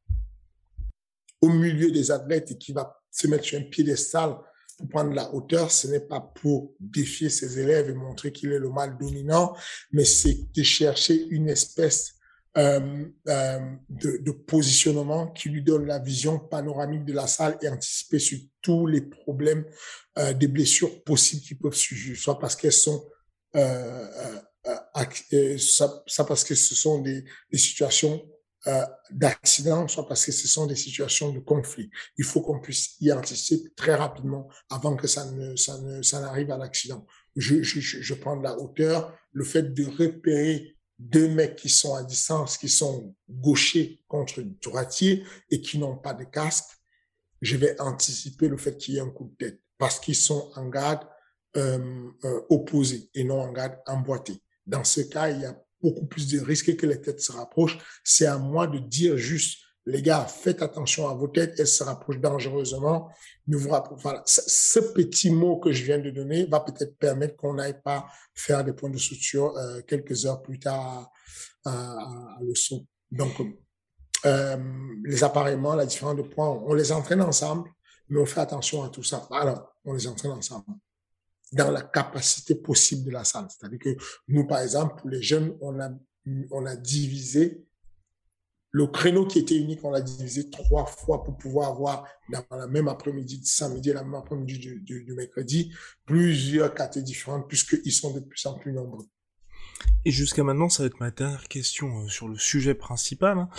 au 1.40 1.50
milieu 1.50 1.92
des 1.92 2.12
athlètes 2.12 2.52
et 2.52 2.58
qui 2.58 2.74
va 2.74 2.97
se 3.18 3.28
mettre 3.28 3.46
sur 3.46 3.60
un 3.60 3.64
piédestal 3.64 4.38
pour 4.78 4.90
prendre 4.90 5.14
la 5.14 5.34
hauteur, 5.34 5.72
ce 5.72 5.88
n'est 5.88 6.02
pas 6.02 6.22
pour 6.22 6.74
défier 6.80 7.30
ses 7.30 7.60
élèves 7.60 7.90
et 7.90 7.94
montrer 7.94 8.32
qu'il 8.32 8.52
est 8.52 8.60
le 8.60 8.70
mal 8.70 8.96
dominant, 8.98 9.56
mais 9.92 10.06
c'est 10.06 10.52
de 10.54 10.64
chercher 10.64 11.26
une 11.30 11.50
espèce 11.50 12.14
euh, 12.58 13.06
euh, 13.28 13.60
de, 13.90 14.32
positionnement 14.32 15.28
qui 15.28 15.50
lui 15.50 15.64
donne 15.64 15.86
la 15.86 16.00
vision 16.00 16.40
panoramique 16.40 17.06
de 17.06 17.14
la 17.14 17.28
salle 17.28 17.58
et 17.62 17.70
anticiper 17.70 18.20
sur 18.20 18.40
tous 18.62 18.86
les 18.88 19.02
problèmes 19.02 19.66
euh, 20.18 20.34
des 20.34 20.48
blessures 20.48 21.04
possibles 21.04 21.42
qui 21.42 21.56
peuvent 21.56 21.74
surgir, 21.74 22.16
soit 22.16 22.40
parce 22.40 22.56
qu'elles 22.56 22.72
sont 22.72 23.08
euh, 23.56 24.08
euh, 24.68 24.76
euh 25.34 25.58
ça, 25.58 26.04
ça, 26.08 26.24
parce 26.24 26.44
que 26.44 26.56
ce 26.56 26.76
sont 26.76 27.02
des 27.02 27.24
situations 27.54 28.28
euh, 28.68 28.86
d'accident, 29.12 29.88
soit 29.88 30.08
parce 30.08 30.26
que 30.26 30.32
ce 30.32 30.48
sont 30.48 30.66
des 30.66 30.76
situations 30.76 31.32
de 31.32 31.40
conflit. 31.40 31.90
Il 32.18 32.26
faut 32.26 32.42
qu'on 32.42 32.60
puisse 32.60 32.96
y 33.00 33.12
anticiper 33.12 33.70
très 33.76 33.96
rapidement 33.96 34.50
avant 34.70 34.96
que 34.96 35.08
ça 35.08 35.26
ne 35.32 35.56
ça 35.56 35.78
ne 35.80 36.02
ça 36.02 36.20
n'arrive 36.20 36.52
à 36.52 36.58
l'accident. 36.58 37.06
Je, 37.36 37.62
je, 37.62 37.80
je 37.80 38.14
prends 38.14 38.36
de 38.36 38.44
la 38.44 38.58
hauteur. 38.58 39.18
Le 39.32 39.46
fait 39.46 39.74
de 39.74 39.86
repérer 39.86 40.78
deux 41.00 41.30
mecs 41.30 41.56
qui 41.56 41.70
sont 41.70 41.96
à 41.96 42.04
distance, 42.04 42.58
qui 42.58 42.70
sont 42.70 43.16
gauchers 43.30 44.04
contre 44.08 44.42
droitiers 44.42 45.24
et 45.50 45.62
qui 45.62 45.78
n'ont 45.78 45.98
pas 45.98 46.14
de 46.14 46.24
casque, 46.24 46.70
je 47.42 47.56
vais 47.56 47.80
anticiper 47.80 48.48
le 48.48 48.58
fait 48.58 48.78
qu'il 48.78 48.96
y 48.96 48.98
ait 48.98 49.02
un 49.02 49.10
coup 49.10 49.26
de 49.26 49.46
tête 49.46 49.62
parce 49.78 50.00
qu'ils 50.00 50.16
sont 50.16 50.52
en 50.56 50.68
garde 50.68 51.08
euh, 51.56 52.10
euh, 52.24 52.42
opposé 52.50 53.10
et 53.14 53.24
non 53.24 53.42
en 53.42 53.52
garde 53.52 53.78
emboîté. 53.86 54.42
Dans 54.66 54.84
ce 54.84 55.02
cas, 55.02 55.30
il 55.30 55.42
y 55.42 55.46
a 55.46 55.58
beaucoup 55.82 56.06
plus 56.06 56.28
de 56.32 56.40
risques 56.40 56.76
que 56.76 56.86
les 56.86 57.02
têtes 57.02 57.22
se 57.22 57.32
rapprochent. 57.32 57.78
C'est 58.04 58.26
à 58.26 58.38
moi 58.38 58.68
de 58.68 58.80
dire 58.80 59.18
juste, 59.18 59.60
les 59.86 60.02
gars, 60.02 60.26
faites 60.26 60.62
attention 60.62 61.08
à 61.08 61.14
vos 61.14 61.28
têtes, 61.28 61.56
elles 61.60 61.68
se 61.68 61.84
rapprochent 61.84 62.20
dangereusement. 62.20 63.10
Ne 63.48 63.56
vous 63.56 63.70
voilà. 63.98 64.22
Ce 64.26 64.80
petit 64.80 65.32
mot 65.32 65.58
que 65.60 65.72
je 65.72 65.84
viens 65.86 66.00
de 66.00 66.10
donner 66.10 66.46
va 66.46 66.60
peut-être 66.60 66.98
permettre 66.98 67.38
qu'on 67.38 67.54
n'aille 67.54 67.82
pas 67.82 68.06
faire 68.34 68.64
des 68.66 68.74
points 68.74 68.90
de 68.90 68.98
suture 68.98 69.56
euh, 69.58 69.82
quelques 69.88 70.26
heures 70.26 70.42
plus 70.42 70.60
tard 70.60 71.10
à, 71.66 71.72
à. 71.72 72.40
Donc, 73.12 73.34
euh, 74.26 74.58
les 75.06 75.24
appareillements, 75.24 75.76
la 75.76 75.86
différence 75.86 76.18
de 76.18 76.24
points, 76.24 76.50
on 76.50 76.74
les 76.74 76.92
entraîne 76.92 77.22
ensemble, 77.22 77.70
mais 78.10 78.20
on 78.20 78.26
fait 78.26 78.42
attention 78.42 78.84
à 78.84 78.90
tout 78.90 79.04
ça. 79.04 79.26
Alors, 79.32 79.74
on 79.86 79.94
les 79.94 80.08
entraîne 80.08 80.32
ensemble 80.32 80.66
dans 81.52 81.72
la 81.72 81.82
capacité 81.82 82.56
possible 82.56 83.06
de 83.06 83.12
la 83.12 83.24
salle. 83.24 83.48
C'est-à-dire 83.50 83.80
que 83.80 83.96
nous, 84.28 84.46
par 84.46 84.60
exemple, 84.60 85.02
pour 85.02 85.10
les 85.10 85.22
jeunes, 85.22 85.56
on 85.62 85.80
a, 85.80 85.90
on 86.52 86.66
a 86.66 86.76
divisé 86.76 87.68
le 88.72 88.88
créneau 88.88 89.26
qui 89.26 89.40
était 89.40 89.56
unique, 89.56 89.84
on 89.84 89.92
l'a 89.92 90.02
divisé 90.02 90.50
trois 90.50 90.86
fois 90.86 91.24
pour 91.24 91.38
pouvoir 91.38 91.70
avoir 91.70 92.08
dans 92.30 92.44
la 92.52 92.68
même 92.68 92.88
après-midi 92.88 93.40
du 93.40 93.46
samedi 93.46 93.90
et 93.90 93.94
la 93.94 94.04
même 94.04 94.16
après-midi 94.16 94.60
du, 94.84 95.14
mercredi 95.14 95.74
plusieurs 96.06 96.74
catégories 96.74 97.06
différentes 97.06 97.48
puisqu'ils 97.48 97.92
sont 97.92 98.14
de 98.14 98.20
plus 98.20 98.46
en 98.46 98.54
plus 98.60 98.74
nombreux. 98.74 99.06
Et 100.06 100.12
jusqu'à 100.12 100.44
maintenant, 100.44 100.70
ça 100.70 100.84
va 100.84 100.88
être 100.88 101.00
ma 101.00 101.12
dernière 101.12 101.48
question 101.48 102.04
euh, 102.04 102.08
sur 102.08 102.28
le 102.28 102.38
sujet 102.38 102.74
principal. 102.74 103.38
Hein. 103.38 103.50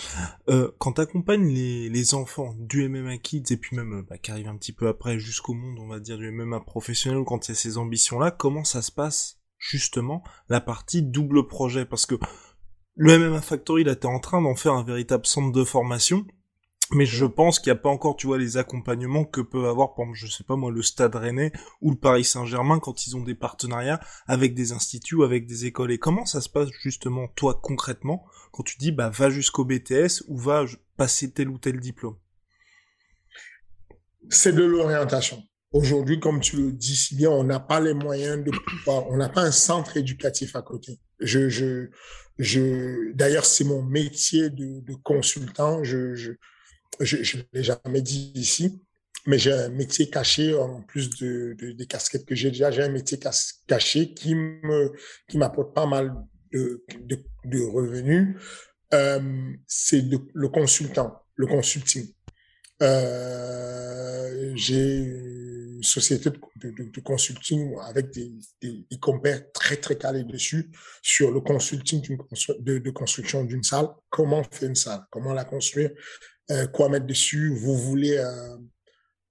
Euh, 0.49 0.71
quand 0.79 0.93
tu 0.93 1.01
accompagnes 1.01 1.47
les, 1.47 1.89
les, 1.89 2.13
enfants 2.15 2.55
du 2.57 2.89
MMA 2.89 3.17
Kids 3.19 3.51
et 3.51 3.57
puis 3.57 3.75
même 3.75 3.99
euh, 3.99 4.01
bah, 4.01 4.17
qui 4.17 4.31
arrivent 4.31 4.47
un 4.47 4.57
petit 4.57 4.73
peu 4.73 4.87
après 4.87 5.19
jusqu'au 5.19 5.53
monde, 5.53 5.77
on 5.79 5.87
va 5.87 5.99
dire, 5.99 6.17
du 6.17 6.31
MMA 6.31 6.61
professionnel, 6.61 7.23
quand 7.25 7.47
il 7.47 7.51
y 7.51 7.53
a 7.53 7.55
ces 7.55 7.77
ambitions-là, 7.77 8.31
comment 8.31 8.63
ça 8.63 8.81
se 8.81 8.91
passe 8.91 9.39
justement 9.59 10.23
la 10.49 10.59
partie 10.59 11.03
double 11.03 11.45
projet? 11.45 11.85
Parce 11.85 12.05
que 12.05 12.15
le 12.95 13.17
MMA 13.19 13.41
Factory, 13.41 13.83
là, 13.83 13.95
t'es 13.95 14.07
en 14.07 14.19
train 14.19 14.41
d'en 14.41 14.55
faire 14.55 14.73
un 14.73 14.83
véritable 14.83 15.25
centre 15.25 15.51
de 15.51 15.63
formation 15.63 16.25
mais 16.91 17.05
je 17.05 17.25
pense 17.25 17.59
qu'il 17.59 17.71
n'y 17.71 17.77
a 17.77 17.81
pas 17.81 17.89
encore, 17.89 18.15
tu 18.15 18.27
vois, 18.27 18.37
les 18.37 18.57
accompagnements 18.57 19.23
que 19.23 19.41
peut 19.41 19.67
avoir, 19.67 19.93
par 19.93 20.05
exemple, 20.05 20.17
je 20.17 20.27
sais 20.27 20.43
pas 20.43 20.55
moi, 20.55 20.71
le 20.71 20.81
Stade 20.81 21.15
Rennais 21.15 21.51
ou 21.81 21.91
le 21.91 21.97
Paris 21.97 22.23
Saint-Germain 22.23 22.79
quand 22.79 23.05
ils 23.05 23.15
ont 23.15 23.21
des 23.21 23.35
partenariats 23.35 23.99
avec 24.27 24.55
des 24.55 24.71
instituts 24.71 25.15
ou 25.15 25.23
avec 25.23 25.45
des 25.45 25.65
écoles. 25.65 25.91
Et 25.91 25.99
comment 25.99 26.25
ça 26.25 26.41
se 26.41 26.49
passe 26.49 26.69
justement, 26.81 27.27
toi, 27.35 27.59
concrètement, 27.61 28.25
quand 28.51 28.63
tu 28.63 28.77
dis, 28.77 28.91
bah, 28.91 29.09
va 29.09 29.29
jusqu'au 29.29 29.65
BTS 29.65 30.23
ou 30.27 30.37
va 30.37 30.65
passer 30.97 31.31
tel 31.31 31.49
ou 31.49 31.59
tel 31.59 31.79
diplôme? 31.79 32.17
C'est 34.29 34.53
de 34.53 34.63
l'orientation. 34.63 35.43
Aujourd'hui, 35.71 36.19
comme 36.19 36.39
tu 36.39 36.57
le 36.57 36.71
dis 36.71 36.95
si 36.95 37.15
bien, 37.15 37.29
on 37.29 37.43
n'a 37.43 37.59
pas 37.59 37.79
les 37.79 37.93
moyens 37.93 38.43
de 38.43 38.49
pouvoir, 38.51 39.07
on 39.09 39.17
n'a 39.17 39.29
pas 39.29 39.41
un 39.41 39.51
centre 39.51 39.97
éducatif 39.97 40.55
à 40.55 40.63
côté. 40.63 40.99
Je, 41.19 41.49
je, 41.49 41.89
je, 42.39 43.13
d'ailleurs, 43.13 43.45
c'est 43.45 43.63
mon 43.63 43.83
métier 43.83 44.49
de, 44.49 44.81
de 44.81 44.93
consultant. 45.03 45.83
Je, 45.83 46.15
je, 46.15 46.31
je 46.99 47.37
ne 47.37 47.43
l'ai 47.53 47.63
jamais 47.63 48.01
dit 48.01 48.31
ici, 48.35 48.81
mais 49.25 49.37
j'ai 49.37 49.51
un 49.51 49.69
métier 49.69 50.09
caché 50.09 50.53
en 50.53 50.81
plus 50.81 51.09
de, 51.17 51.55
de 51.59 51.71
des 51.71 51.85
casquettes 51.85 52.25
que 52.25 52.35
j'ai 52.35 52.51
déjà. 52.51 52.71
J'ai 52.71 52.83
un 52.83 52.89
métier 52.89 53.19
caché 53.67 54.13
qui 54.13 54.35
me 54.35 54.91
qui 55.27 55.37
m'apporte 55.37 55.73
pas 55.73 55.85
mal 55.85 56.13
de, 56.51 57.71
revenus. 57.71 58.35
Euh, 58.93 59.51
c'est 59.67 60.01
le 60.01 60.47
consultant, 60.47 61.21
le 61.35 61.47
consulting. 61.47 62.07
Euh, 62.81 64.53
j'ai 64.55 64.95
une 64.95 65.83
société 65.83 66.29
de, 66.29 67.01
consulting 67.01 67.75
avec 67.81 68.09
des, 68.11 68.31
des, 68.61 68.85
des, 68.89 68.99
compères 68.99 69.51
très 69.51 69.75
très 69.75 69.97
calés 69.97 70.23
dessus 70.23 70.71
sur 71.01 71.31
le 71.31 71.41
consulting 71.41 72.17
de, 72.59 72.77
de 72.79 72.89
construction 72.91 73.43
d'une 73.43 73.63
salle. 73.63 73.89
Comment 74.09 74.43
faire 74.43 74.69
une 74.69 74.75
salle? 74.75 75.01
Comment 75.11 75.33
la 75.33 75.43
construire? 75.43 75.91
Euh, 76.51 76.67
quoi 76.67 76.89
mettre 76.89 77.05
dessus, 77.05 77.53
vous 77.55 77.77
voulez 77.77 78.17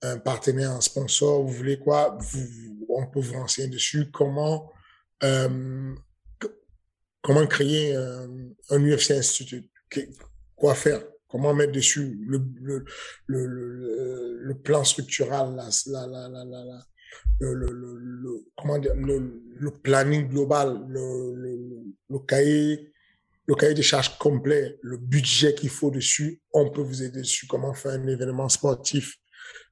un, 0.03 0.19
partenaire, 0.19 0.71
un 0.71 0.81
sponsor, 0.81 1.43
vous 1.43 1.53
voulez 1.53 1.79
quoi, 1.79 2.17
on 2.89 3.07
peut 3.07 3.21
vous 3.21 3.35
renseigner 3.35 3.69
dessus, 3.69 4.11
comment, 4.13 4.73
euh, 5.25 5.95
comment 7.23 7.47
créer 7.47 7.97
un, 7.97 8.29
UFC 8.71 9.11
Institute, 9.13 9.71
quoi 10.55 10.75
faire, 10.77 11.03
comment 11.27 11.53
mettre 11.53 11.73
dessus 11.73 12.17
le, 12.27 12.85
le, 13.27 14.55
plan 14.63 14.85
structural, 14.85 15.57
la, 15.57 15.69
la, 15.87 16.07
la, 16.07 16.29
la, 16.29 16.45
la 16.45 16.87
le, 17.41 17.55
le, 17.55 18.45
comment 18.57 18.79
dire, 18.79 18.95
le 18.95 19.71
planning 19.83 20.29
global, 20.29 20.85
le, 20.89 21.35
le, 21.35 21.59
le 22.11 22.19
cahier 22.21 22.93
le 23.49 23.55
cahier 23.55 23.75
des 23.75 23.83
charges 23.83 24.19
complet, 24.19 24.79
le 24.83 24.99
budget 24.99 25.55
qu'il 25.55 25.71
faut 25.71 25.91
dessus, 25.91 26.43
on 26.53 26.71
peut 26.71 26.83
vous 26.83 27.03
aider 27.03 27.21
dessus. 27.21 27.47
Comment 27.47 27.73
faire 27.73 27.93
un 27.93 28.07
événement 28.07 28.49
sportif, 28.51 29.17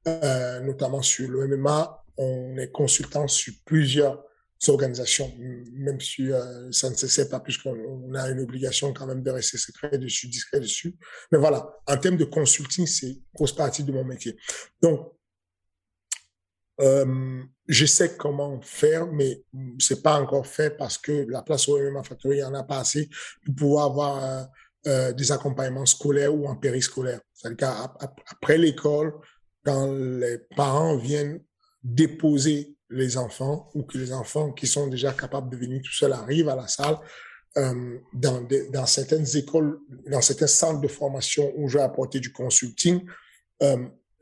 euh, 0.09 0.61
notamment 0.61 1.03
sur 1.03 1.31
le 1.31 1.47
MMA. 1.47 2.03
On 2.17 2.57
est 2.57 2.73
consultant 2.73 3.29
sur 3.29 3.53
plusieurs 3.67 4.25
organisations, 4.69 5.31
même 5.75 6.01
si 6.01 6.33
euh, 6.33 6.73
ça 6.73 6.89
ne 6.89 6.95
se 6.95 7.07
sait 7.07 7.29
pas 7.29 7.41
puisqu'on 7.41 8.15
a 8.15 8.31
une 8.31 8.41
obligation 8.41 8.95
quand 8.95 9.07
même 9.07 9.23
de 9.23 9.31
rester 9.31 9.59
secret 9.59 9.99
dessus, 9.99 10.29
discret 10.29 10.61
dessus. 10.61 10.97
Mais 11.31 11.37
voilà, 11.37 11.69
en 11.87 11.99
termes 11.99 12.17
de 12.17 12.25
consulting, 12.25 12.87
c'est 12.87 13.19
grosse 13.35 13.55
partie 13.55 13.85
de 13.85 13.93
mon 13.93 14.05
métier. 14.05 14.35
Donc, 14.81 15.13
euh, 16.81 17.43
je 17.69 17.87
sais 17.87 18.17
comment 18.17 18.61
faire, 18.61 19.07
mais 19.07 19.43
c'est 19.79 20.03
pas 20.03 20.21
encore 20.21 20.47
fait 20.47 20.77
parce 20.77 20.99
que 20.99 21.27
la 21.29 21.43
place 21.43 21.69
au 21.69 21.79
MMA 21.79 22.03
Factory, 22.03 22.37
il 22.37 22.41
n'y 22.41 22.45
en 22.45 22.55
a 22.55 22.63
pas 22.63 22.81
assez 22.81 23.09
pour 23.45 23.55
pouvoir 23.55 23.87
avoir 23.87 24.25
euh, 24.25 24.43
euh, 24.87 25.13
des 25.13 25.33
accompagnements 25.33 25.87
scolaires 25.87 26.35
ou 26.35 26.47
en 26.47 26.57
périscolaire. 26.57 27.21
C'est-à-dire 27.33 27.57
qu'après 27.57 28.59
l'école, 28.59 29.15
quand 29.65 29.91
les 29.93 30.39
parents 30.55 30.97
viennent 30.97 31.41
déposer 31.83 32.77
les 32.91 33.17
enfants 33.17 33.71
ou 33.75 33.83
que 33.83 33.99
les 33.99 34.13
enfants 34.13 34.53
qui 34.53 34.67
sont 34.67 34.87
déjà 34.87 35.13
capables 35.13 35.51
de 35.51 35.57
venir 35.57 35.83
tout 35.83 35.93
seuls 35.93 36.13
arrivent 36.13 36.49
à 36.49 36.57
la 36.57 36.69
salle. 36.69 36.99
Dans, 38.13 38.87
certaines 38.87 39.27
écoles, 39.35 39.81
dans 40.11 40.21
certains 40.21 40.47
centres 40.47 40.83
de 40.83 40.89
formation 40.89 41.55
où 41.57 41.71
j'ai 41.71 41.81
apporté 41.81 42.21
du 42.21 42.31
consulting, 42.31 43.03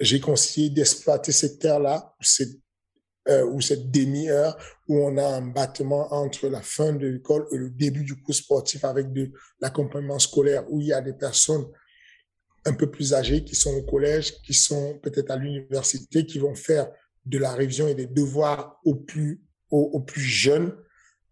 j'ai 0.01 0.21
conseillé 0.21 0.71
d'exploiter 0.71 1.33
cette 1.33 1.59
terre-là, 1.59 2.15
euh, 3.27 3.47
ou 3.47 3.61
cette 3.63 3.91
demi-heure 3.91 4.55
où 4.87 4.99
on 4.99 5.17
a 5.17 5.27
un 5.27 5.41
battement 5.41 6.13
entre 6.13 6.49
la 6.49 6.61
fin 6.61 6.93
de 6.93 7.07
l'école 7.07 7.47
et 7.53 7.57
le 7.57 7.71
début 7.71 8.05
du 8.05 8.21
cours 8.21 8.35
sportif 8.35 8.85
avec 8.85 9.15
de 9.15 9.33
l'accompagnement 9.61 10.19
scolaire 10.19 10.71
où 10.71 10.81
il 10.83 10.89
y 10.89 10.93
a 10.93 11.01
des 11.01 11.15
personnes 11.15 11.65
un 12.67 12.75
peu 12.75 12.91
plus 12.91 13.15
âgées 13.15 13.43
qui 13.43 13.55
sont 13.55 13.75
au 13.75 13.83
collège, 13.83 14.43
qui 14.43 14.53
sont 14.53 14.99
peut-être 15.03 15.31
à 15.31 15.37
l'université, 15.37 16.27
qui 16.27 16.39
vont 16.39 16.55
faire 16.55 16.91
de 17.25 17.39
la 17.39 17.53
révision 17.55 17.89
et 17.89 17.95
des 17.95 18.07
devoirs 18.07 18.79
aux 18.85 18.95
plus, 18.95 19.43
aux, 19.71 20.01
plus 20.01 20.21
jeunes, 20.21 20.77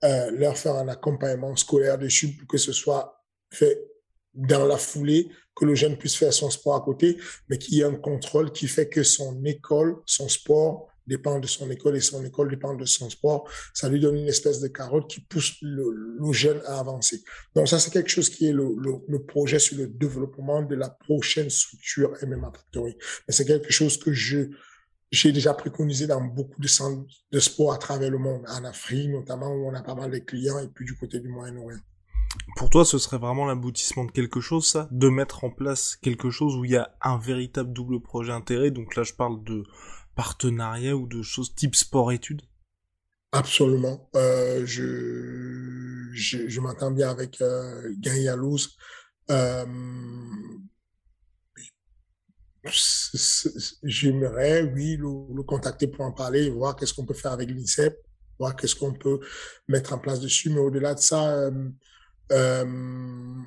euh, 0.02 0.30
leur 0.30 0.56
faire 0.56 0.76
un 0.76 0.88
accompagnement 0.88 1.54
scolaire 1.56 1.98
dessus 1.98 2.36
pour 2.36 2.48
que 2.48 2.58
ce 2.58 2.72
soit 2.72 3.22
fait 3.52 3.91
dans 4.34 4.66
la 4.66 4.76
foulée, 4.76 5.28
que 5.54 5.64
le 5.64 5.74
jeune 5.74 5.96
puisse 5.96 6.16
faire 6.16 6.32
son 6.32 6.50
sport 6.50 6.76
à 6.76 6.80
côté, 6.80 7.18
mais 7.48 7.58
qu'il 7.58 7.74
y 7.74 7.80
ait 7.80 7.84
un 7.84 7.94
contrôle 7.94 8.52
qui 8.52 8.66
fait 8.66 8.88
que 8.88 9.02
son 9.02 9.44
école, 9.44 9.96
son 10.06 10.28
sport 10.28 10.88
dépend 11.06 11.40
de 11.40 11.46
son 11.46 11.70
école 11.70 11.96
et 11.96 12.00
son 12.00 12.24
école 12.24 12.48
dépend 12.48 12.74
de 12.74 12.84
son 12.84 13.10
sport. 13.10 13.48
Ça 13.74 13.88
lui 13.88 14.00
donne 14.00 14.16
une 14.16 14.28
espèce 14.28 14.60
de 14.60 14.68
carotte 14.68 15.10
qui 15.10 15.20
pousse 15.20 15.56
le, 15.60 16.32
jeune 16.32 16.60
à 16.66 16.78
avancer. 16.78 17.22
Donc 17.54 17.68
ça, 17.68 17.78
c'est 17.78 17.90
quelque 17.90 18.08
chose 18.08 18.30
qui 18.30 18.46
est 18.46 18.52
le, 18.52 18.74
le, 19.06 19.24
projet 19.24 19.58
sur 19.58 19.76
le 19.76 19.88
développement 19.88 20.62
de 20.62 20.74
la 20.74 20.88
prochaine 20.88 21.50
structure 21.50 22.12
MMA 22.22 22.52
Factory. 22.54 22.96
Mais 23.26 23.34
c'est 23.34 23.44
quelque 23.44 23.72
chose 23.72 23.98
que 23.98 24.12
je 24.12 24.48
j'ai 25.10 25.30
déjà 25.30 25.52
préconisé 25.52 26.06
dans 26.06 26.22
beaucoup 26.22 26.58
de 26.58 26.66
centres 26.66 27.04
de 27.30 27.38
sport 27.38 27.74
à 27.74 27.76
travers 27.76 28.10
le 28.10 28.16
monde, 28.16 28.44
en 28.48 28.64
Afrique 28.64 29.10
notamment, 29.10 29.52
où 29.52 29.68
on 29.68 29.74
a 29.74 29.82
pas 29.82 29.94
mal 29.94 30.10
de 30.10 30.18
clients, 30.18 30.58
et 30.58 30.68
puis 30.68 30.86
du 30.86 30.96
côté 30.96 31.20
du 31.20 31.28
Moyen-Orient. 31.28 31.80
Pour 32.56 32.70
toi, 32.70 32.84
ce 32.84 32.98
serait 32.98 33.18
vraiment 33.18 33.44
l'aboutissement 33.44 34.04
de 34.04 34.10
quelque 34.10 34.40
chose, 34.40 34.66
ça? 34.66 34.88
De 34.90 35.08
mettre 35.08 35.44
en 35.44 35.50
place 35.50 35.96
quelque 35.96 36.30
chose 36.30 36.56
où 36.56 36.64
il 36.64 36.72
y 36.72 36.76
a 36.76 36.94
un 37.02 37.18
véritable 37.18 37.72
double 37.72 38.00
projet 38.00 38.32
intérêt? 38.32 38.70
Donc 38.70 38.96
là, 38.96 39.02
je 39.02 39.12
parle 39.12 39.42
de 39.44 39.64
partenariat 40.14 40.96
ou 40.96 41.06
de 41.06 41.22
choses 41.22 41.54
type 41.54 41.74
sport-études? 41.74 42.42
Absolument. 43.32 44.10
Euh, 44.14 44.64
je 44.66 45.92
je, 46.12 46.60
m'entends 46.60 46.90
bien 46.90 47.10
avec 47.10 47.40
euh. 47.40 47.92
Euh, 49.30 49.64
j'aimerais, 53.82 54.62
oui, 54.62 54.96
le, 54.96 55.42
contacter 55.42 55.86
pour 55.86 56.04
en 56.04 56.12
parler, 56.12 56.50
voir 56.50 56.76
qu'est-ce 56.76 56.94
qu'on 56.94 57.06
peut 57.06 57.14
faire 57.14 57.32
avec 57.32 57.48
l'INSEP, 57.50 57.96
voir 58.38 58.54
qu'est-ce 58.56 58.76
qu'on 58.76 58.92
peut 58.92 59.20
mettre 59.68 59.92
en 59.92 59.98
place 59.98 60.20
dessus. 60.20 60.50
Mais 60.50 60.60
au-delà 60.60 60.94
de 60.94 61.00
ça, 61.00 61.32
euh, 61.32 61.68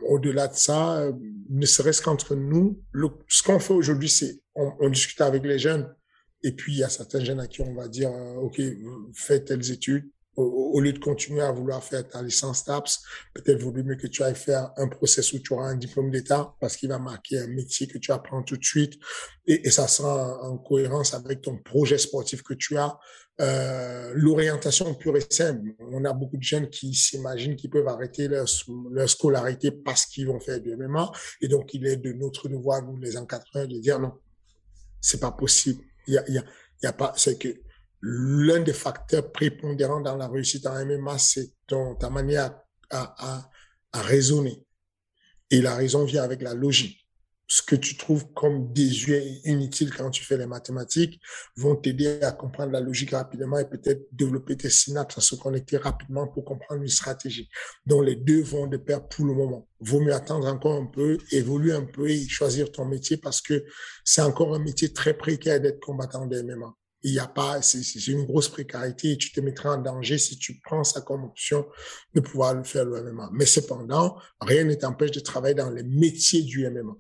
au-delà 0.08 0.48
de 0.48 0.56
ça, 0.56 1.00
euh, 1.00 1.12
ne 1.50 1.66
serait-ce 1.66 2.02
qu'entre 2.02 2.36
nous, 2.36 2.82
le, 2.92 3.10
ce 3.28 3.44
qu'on 3.44 3.60
fait 3.60 3.74
aujourd'hui, 3.74 4.10
c'est 4.10 4.42
on, 4.56 4.72
on, 4.80 4.90
discute 4.90 5.22
avec 5.22 5.44
les 5.44 5.60
jeunes. 5.60 5.94
Et 6.44 6.52
puis, 6.52 6.74
il 6.74 6.80
y 6.80 6.84
a 6.84 6.90
certains 6.90 7.24
jeunes 7.24 7.40
à 7.40 7.48
qui 7.48 7.62
on 7.62 7.74
va 7.74 7.88
dire, 7.88 8.12
euh, 8.12 8.36
OK, 8.36 8.62
faites 9.14 9.46
telles 9.46 9.72
études, 9.72 10.10
au, 10.38 10.80
lieu 10.82 10.94
de 10.94 11.00
continuer 11.00 11.42
à 11.42 11.52
vouloir 11.52 11.84
faire 11.84 12.08
ta 12.08 12.22
licence 12.22 12.66
TAPS, 12.66 13.04
peut-être 13.34 13.62
vaut 13.62 13.72
mieux 13.72 13.96
que 13.96 14.08
tu 14.08 14.24
ailles 14.24 14.36
faire 14.36 14.72
un 14.78 14.88
process 14.88 15.32
où 15.34 15.40
tu 15.40 15.54
auras 15.54 15.68
un 15.68 15.76
diplôme 15.76 16.12
d'État 16.12 16.54
parce 16.60 16.76
qu'il 16.78 16.90
va 16.90 17.00
marquer 17.00 17.40
un 17.40 17.48
métier 17.48 17.88
que 17.88 17.98
tu 17.98 18.12
apprends 18.12 18.44
tout 18.44 18.58
de 18.58 18.64
suite 18.64 19.00
et, 19.48 19.68
et 19.68 19.72
ça 19.72 19.88
sera 19.88 20.44
en, 20.44 20.58
cohérence 20.58 21.14
avec 21.14 21.42
ton 21.42 21.58
projet 21.58 21.98
sportif 21.98 22.44
que 22.44 22.54
tu 22.54 22.78
as. 22.78 22.98
Euh, 23.42 24.14
L'orientation 24.16 24.94
pure 24.94 25.18
et 25.18 25.26
simple. 25.30 25.74
On 25.80 26.06
a 26.06 26.14
beaucoup 26.14 26.38
de 26.38 26.44
jeunes 26.44 26.70
qui 26.70 26.94
s'imaginent 26.94 27.56
qu'ils 27.56 27.70
peuvent 27.70 27.88
arrêter 27.88 28.28
leur, 28.28 28.46
leur 28.92 29.10
scolarité 29.10 29.72
parce 29.72 30.06
qu'ils 30.06 30.28
vont 30.28 30.40
faire 30.40 30.60
du 30.60 30.76
MMA 30.76 31.12
et 31.42 31.48
donc 31.48 31.74
il 31.74 31.86
est 31.86 31.98
de 31.98 32.14
notre 32.14 32.48
devoir, 32.50 32.82
nous 32.84 32.98
les 32.98 33.18
encadreurs, 33.18 33.68
de 33.68 33.80
dire 33.80 34.00
non, 34.00 34.14
c'est 35.02 35.20
pas 35.20 35.32
possible. 35.32 35.84
Il 36.08 36.14
y 36.14 36.18
a, 36.18 36.30
y 36.30 36.38
a, 36.38 36.44
il 36.82 36.86
y 36.86 36.88
a 36.88 36.94
pas, 36.94 37.14
c'est 37.16 37.38
que 37.38 37.64
l'un 38.08 38.60
des 38.60 38.74
facteurs 38.74 39.32
prépondérants 39.32 39.99
dans 39.99 40.16
la 40.16 40.28
réussite 40.28 40.68
en 40.68 40.86
MMA, 40.86 41.18
c'est 41.18 41.53
ta 41.68 42.10
manière 42.12 42.56
à, 42.91 43.16
à, 43.18 43.49
à, 43.93 44.01
raisonner. 44.03 44.64
Et 45.49 45.60
la 45.60 45.76
raison 45.76 46.06
vient 46.06 46.22
avec 46.22 46.43
la 46.43 46.53
logique. 46.53 47.01
Ce 47.47 47.64
que 47.64 47.76
tu 47.76 47.97
trouves 47.97 48.32
comme 48.34 48.72
désuet 48.74 49.24
et 49.43 49.49
inutile 49.49 49.91
quand 49.91 50.12
tu 50.12 50.24
fais 50.24 50.38
les 50.38 50.45
mathématiques 50.45 51.20
vont 51.58 51.76
t'aider 51.76 52.20
à 52.22 52.32
comprendre 52.32 52.72
la 52.72 52.80
logique 52.80 53.12
rapidement 53.12 53.58
et 53.58 53.70
peut-être 53.70 54.08
développer 54.12 54.56
tes 54.56 54.70
synapses, 54.70 55.18
à 55.18 55.22
se 55.22 55.36
connecter 55.36 55.78
rapidement 55.78 56.28
pour 56.28 56.45
comprendre 56.45 56.82
une 56.82 56.88
stratégie. 56.88 57.49
Donc 57.88 58.06
les 58.06 58.16
deux 58.16 58.41
vont 58.41 58.68
de 58.68 58.78
pair 58.78 59.08
pour 59.08 59.26
le 59.26 59.34
moment. 59.34 59.68
Vaut 59.80 59.99
mieux 59.99 60.14
attendre 60.14 60.47
encore 60.47 60.80
un 60.80 60.88
peu, 60.88 61.18
évoluer 61.32 61.74
un 61.74 61.86
peu 61.86 62.08
et 62.08 62.28
choisir 62.28 62.72
ton 62.72 62.86
métier 62.86 63.18
parce 63.18 63.41
que 63.41 63.66
c'est 64.03 64.22
encore 64.22 64.53
un 64.53 64.60
métier 64.60 64.93
très 64.93 65.16
précaire 65.16 65.60
d'être 65.60 65.80
combattant 65.80 66.28
de 66.28 66.41
MMA 66.41 66.76
il 67.06 67.12
n'y 67.12 67.20
a 67.20 67.28
pas, 67.28 67.62
c'est 67.62 68.08
une 68.08 68.26
grosse 68.26 68.49
précarité 68.49 69.12
et 69.12 69.18
tu 69.18 69.32
te 69.32 69.39
mettras 69.39 69.76
en 69.76 69.78
danger 69.78 70.18
si 70.18 70.39
tu 70.39 70.60
prends 70.64 70.84
ça 70.84 71.01
comme 71.01 71.24
option 71.24 71.68
de 72.16 72.20
pouvoir 72.20 72.56
le 72.56 72.64
faire 72.64 72.84
le 72.84 73.14
MMA. 73.14 73.30
Mais 73.32 73.45
cependant, 73.45 74.18
rien 74.41 74.64
ne 74.64 74.74
t'empêche 74.74 75.12
de 75.12 75.20
travailler 75.20 75.53
dans 75.53 75.70
les 75.70 75.84
métiers 75.84 76.41
du 76.41 76.68
MMA. 76.68 76.95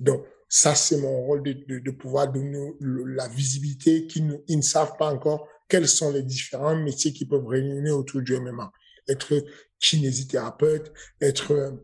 Donc, 0.00 0.26
ça, 0.48 0.74
c'est 0.74 0.96
mon 0.96 1.22
rôle 1.22 1.44
de, 1.44 1.52
de, 1.52 1.90
pouvoir 1.92 2.32
donner 2.32 2.74
la 2.80 3.28
visibilité 3.28 4.08
qu'ils 4.08 4.26
ne, 4.26 4.60
savent 4.60 4.96
pas 4.98 5.12
encore 5.12 5.46
quels 5.68 5.88
sont 5.88 6.10
les 6.10 6.24
différents 6.24 6.74
métiers 6.74 7.12
qui 7.12 7.24
peuvent 7.24 7.46
réunir 7.46 7.96
autour 7.96 8.22
du 8.22 8.36
MMA. 8.36 8.72
Être 9.06 9.44
kinésithérapeute, 9.78 10.92
être 11.20 11.78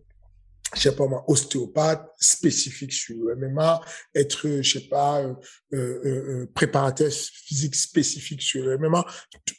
je 0.74 0.80
sais 0.80 0.94
pas 0.94 1.06
moi, 1.06 1.24
ostéopathe 1.28 2.06
spécifique 2.20 2.92
sur 2.92 3.16
le 3.16 3.36
MMA, 3.36 3.80
être, 4.14 4.60
je 4.60 4.78
sais 4.78 4.88
pas, 4.88 5.22
euh, 5.22 5.34
euh, 5.72 6.00
euh, 6.04 6.46
préparateur 6.54 7.10
physique 7.10 7.74
spécifique 7.74 8.42
sur 8.42 8.64
le 8.64 8.76
MMA. 8.76 9.04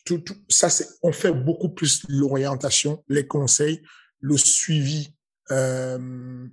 Tout, 0.06 0.20
tout, 0.20 0.36
ça, 0.50 0.70
c'est, 0.70 0.88
on 1.02 1.12
fait 1.12 1.32
beaucoup 1.32 1.70
plus 1.70 2.04
l'orientation, 2.10 3.04
les 3.08 3.26
conseils, 3.26 3.82
le 4.20 4.38
suivi 4.38 5.14
euh, 5.52 6.48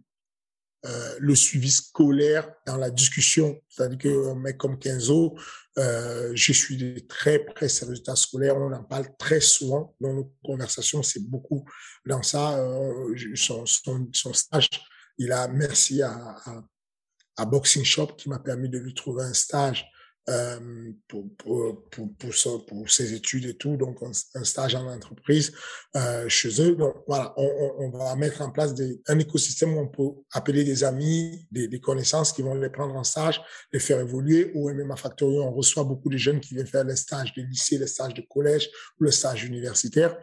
euh, 0.84 1.16
le 1.18 1.34
suivi 1.34 1.70
scolaire 1.70 2.48
dans 2.66 2.76
la 2.76 2.90
discussion. 2.90 3.60
C'est-à-dire 3.68 3.98
qu'un 3.98 4.34
mec 4.36 4.56
comme 4.56 4.78
Kenzo, 4.78 5.36
euh, 5.78 6.32
je 6.34 6.52
suis 6.52 7.06
très 7.06 7.38
près 7.44 7.68
ses 7.68 7.84
résultats 7.84 8.16
scolaires. 8.16 8.56
On 8.56 8.72
en 8.72 8.82
parle 8.84 9.06
très 9.18 9.40
souvent 9.40 9.94
dans 10.00 10.14
nos 10.14 10.32
conversations. 10.44 11.02
C'est 11.02 11.28
beaucoup 11.28 11.68
dans 12.06 12.22
ça. 12.22 12.58
Euh, 12.58 13.14
son, 13.34 13.66
son, 13.66 14.08
son, 14.12 14.32
stage, 14.32 14.68
il 15.18 15.32
a 15.32 15.48
merci 15.48 16.02
à, 16.02 16.36
à 17.36 17.44
Boxing 17.44 17.84
Shop 17.84 18.08
qui 18.16 18.28
m'a 18.28 18.38
permis 18.38 18.68
de 18.68 18.78
lui 18.78 18.94
trouver 18.94 19.24
un 19.24 19.34
stage 19.34 19.86
euh, 20.28 20.90
pour, 21.06 21.24
pour, 21.36 21.88
pour, 21.90 22.12
pour, 22.16 22.66
pour, 22.66 22.90
ses 22.90 23.14
études 23.14 23.44
et 23.44 23.54
tout, 23.54 23.76
donc 23.76 23.98
un, 24.02 24.42
stage 24.44 24.74
en 24.74 24.86
entreprise 24.88 25.52
euh, 25.94 26.28
chez 26.28 26.60
eux. 26.60 26.74
Donc 26.74 26.96
voilà, 27.06 27.32
on, 27.36 27.74
on, 27.78 27.90
va 27.90 28.16
mettre 28.16 28.42
en 28.42 28.50
place 28.50 28.74
des, 28.74 29.00
un 29.06 29.18
écosystème 29.20 29.76
où 29.76 29.80
on 29.80 29.86
peut 29.86 30.20
appeler 30.32 30.64
des 30.64 30.82
amis, 30.82 31.46
des, 31.52 31.68
des, 31.68 31.80
connaissances 31.80 32.32
qui 32.32 32.42
vont 32.42 32.54
les 32.54 32.70
prendre 32.70 32.96
en 32.96 33.04
stage, 33.04 33.40
les 33.72 33.78
faire 33.78 34.00
évoluer. 34.00 34.50
Au 34.54 34.68
MMA 34.72 34.96
Factory, 34.96 35.38
on 35.38 35.52
reçoit 35.52 35.84
beaucoup 35.84 36.10
de 36.10 36.16
jeunes 36.16 36.40
qui 36.40 36.54
viennent 36.54 36.66
faire 36.66 36.84
les 36.84 36.96
stages 36.96 37.32
de 37.34 37.42
lycée, 37.42 37.78
les 37.78 37.86
stages 37.86 38.14
de 38.14 38.22
collège 38.22 38.68
ou 38.98 39.04
le 39.04 39.12
stage 39.12 39.44
universitaire 39.44 40.16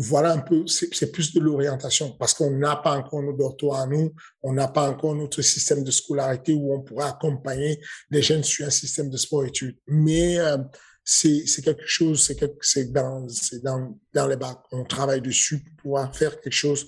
voilà 0.00 0.32
un 0.32 0.38
peu, 0.38 0.64
c'est 0.68 1.10
plus 1.10 1.34
de 1.34 1.40
l'orientation 1.40 2.12
parce 2.12 2.32
qu'on 2.32 2.52
n'a 2.52 2.76
pas 2.76 2.96
encore 2.96 3.20
nos 3.20 3.32
dortoirs 3.32 3.80
à 3.80 3.86
nous, 3.88 4.14
on 4.44 4.52
n'a 4.52 4.68
pas 4.68 4.88
encore 4.88 5.16
notre 5.16 5.42
système 5.42 5.82
de 5.82 5.90
scolarité 5.90 6.54
où 6.54 6.72
on 6.72 6.82
pourrait 6.82 7.08
accompagner 7.08 7.80
les 8.08 8.22
jeunes 8.22 8.44
sur 8.44 8.64
un 8.64 8.70
système 8.70 9.10
de 9.10 9.16
sport-études. 9.16 9.76
Mais 9.88 10.38
euh, 10.38 10.58
c'est 11.02 11.44
quelque 11.64 11.84
chose, 11.84 12.24
c'est 12.60 12.92
dans, 12.92 13.26
dans, 13.64 13.98
dans 14.14 14.26
les 14.28 14.36
bacs. 14.36 14.62
On 14.70 14.84
travaille 14.84 15.20
dessus 15.20 15.64
pour 15.64 15.76
pouvoir 15.82 16.14
faire 16.14 16.40
quelque 16.40 16.52
chose 16.52 16.86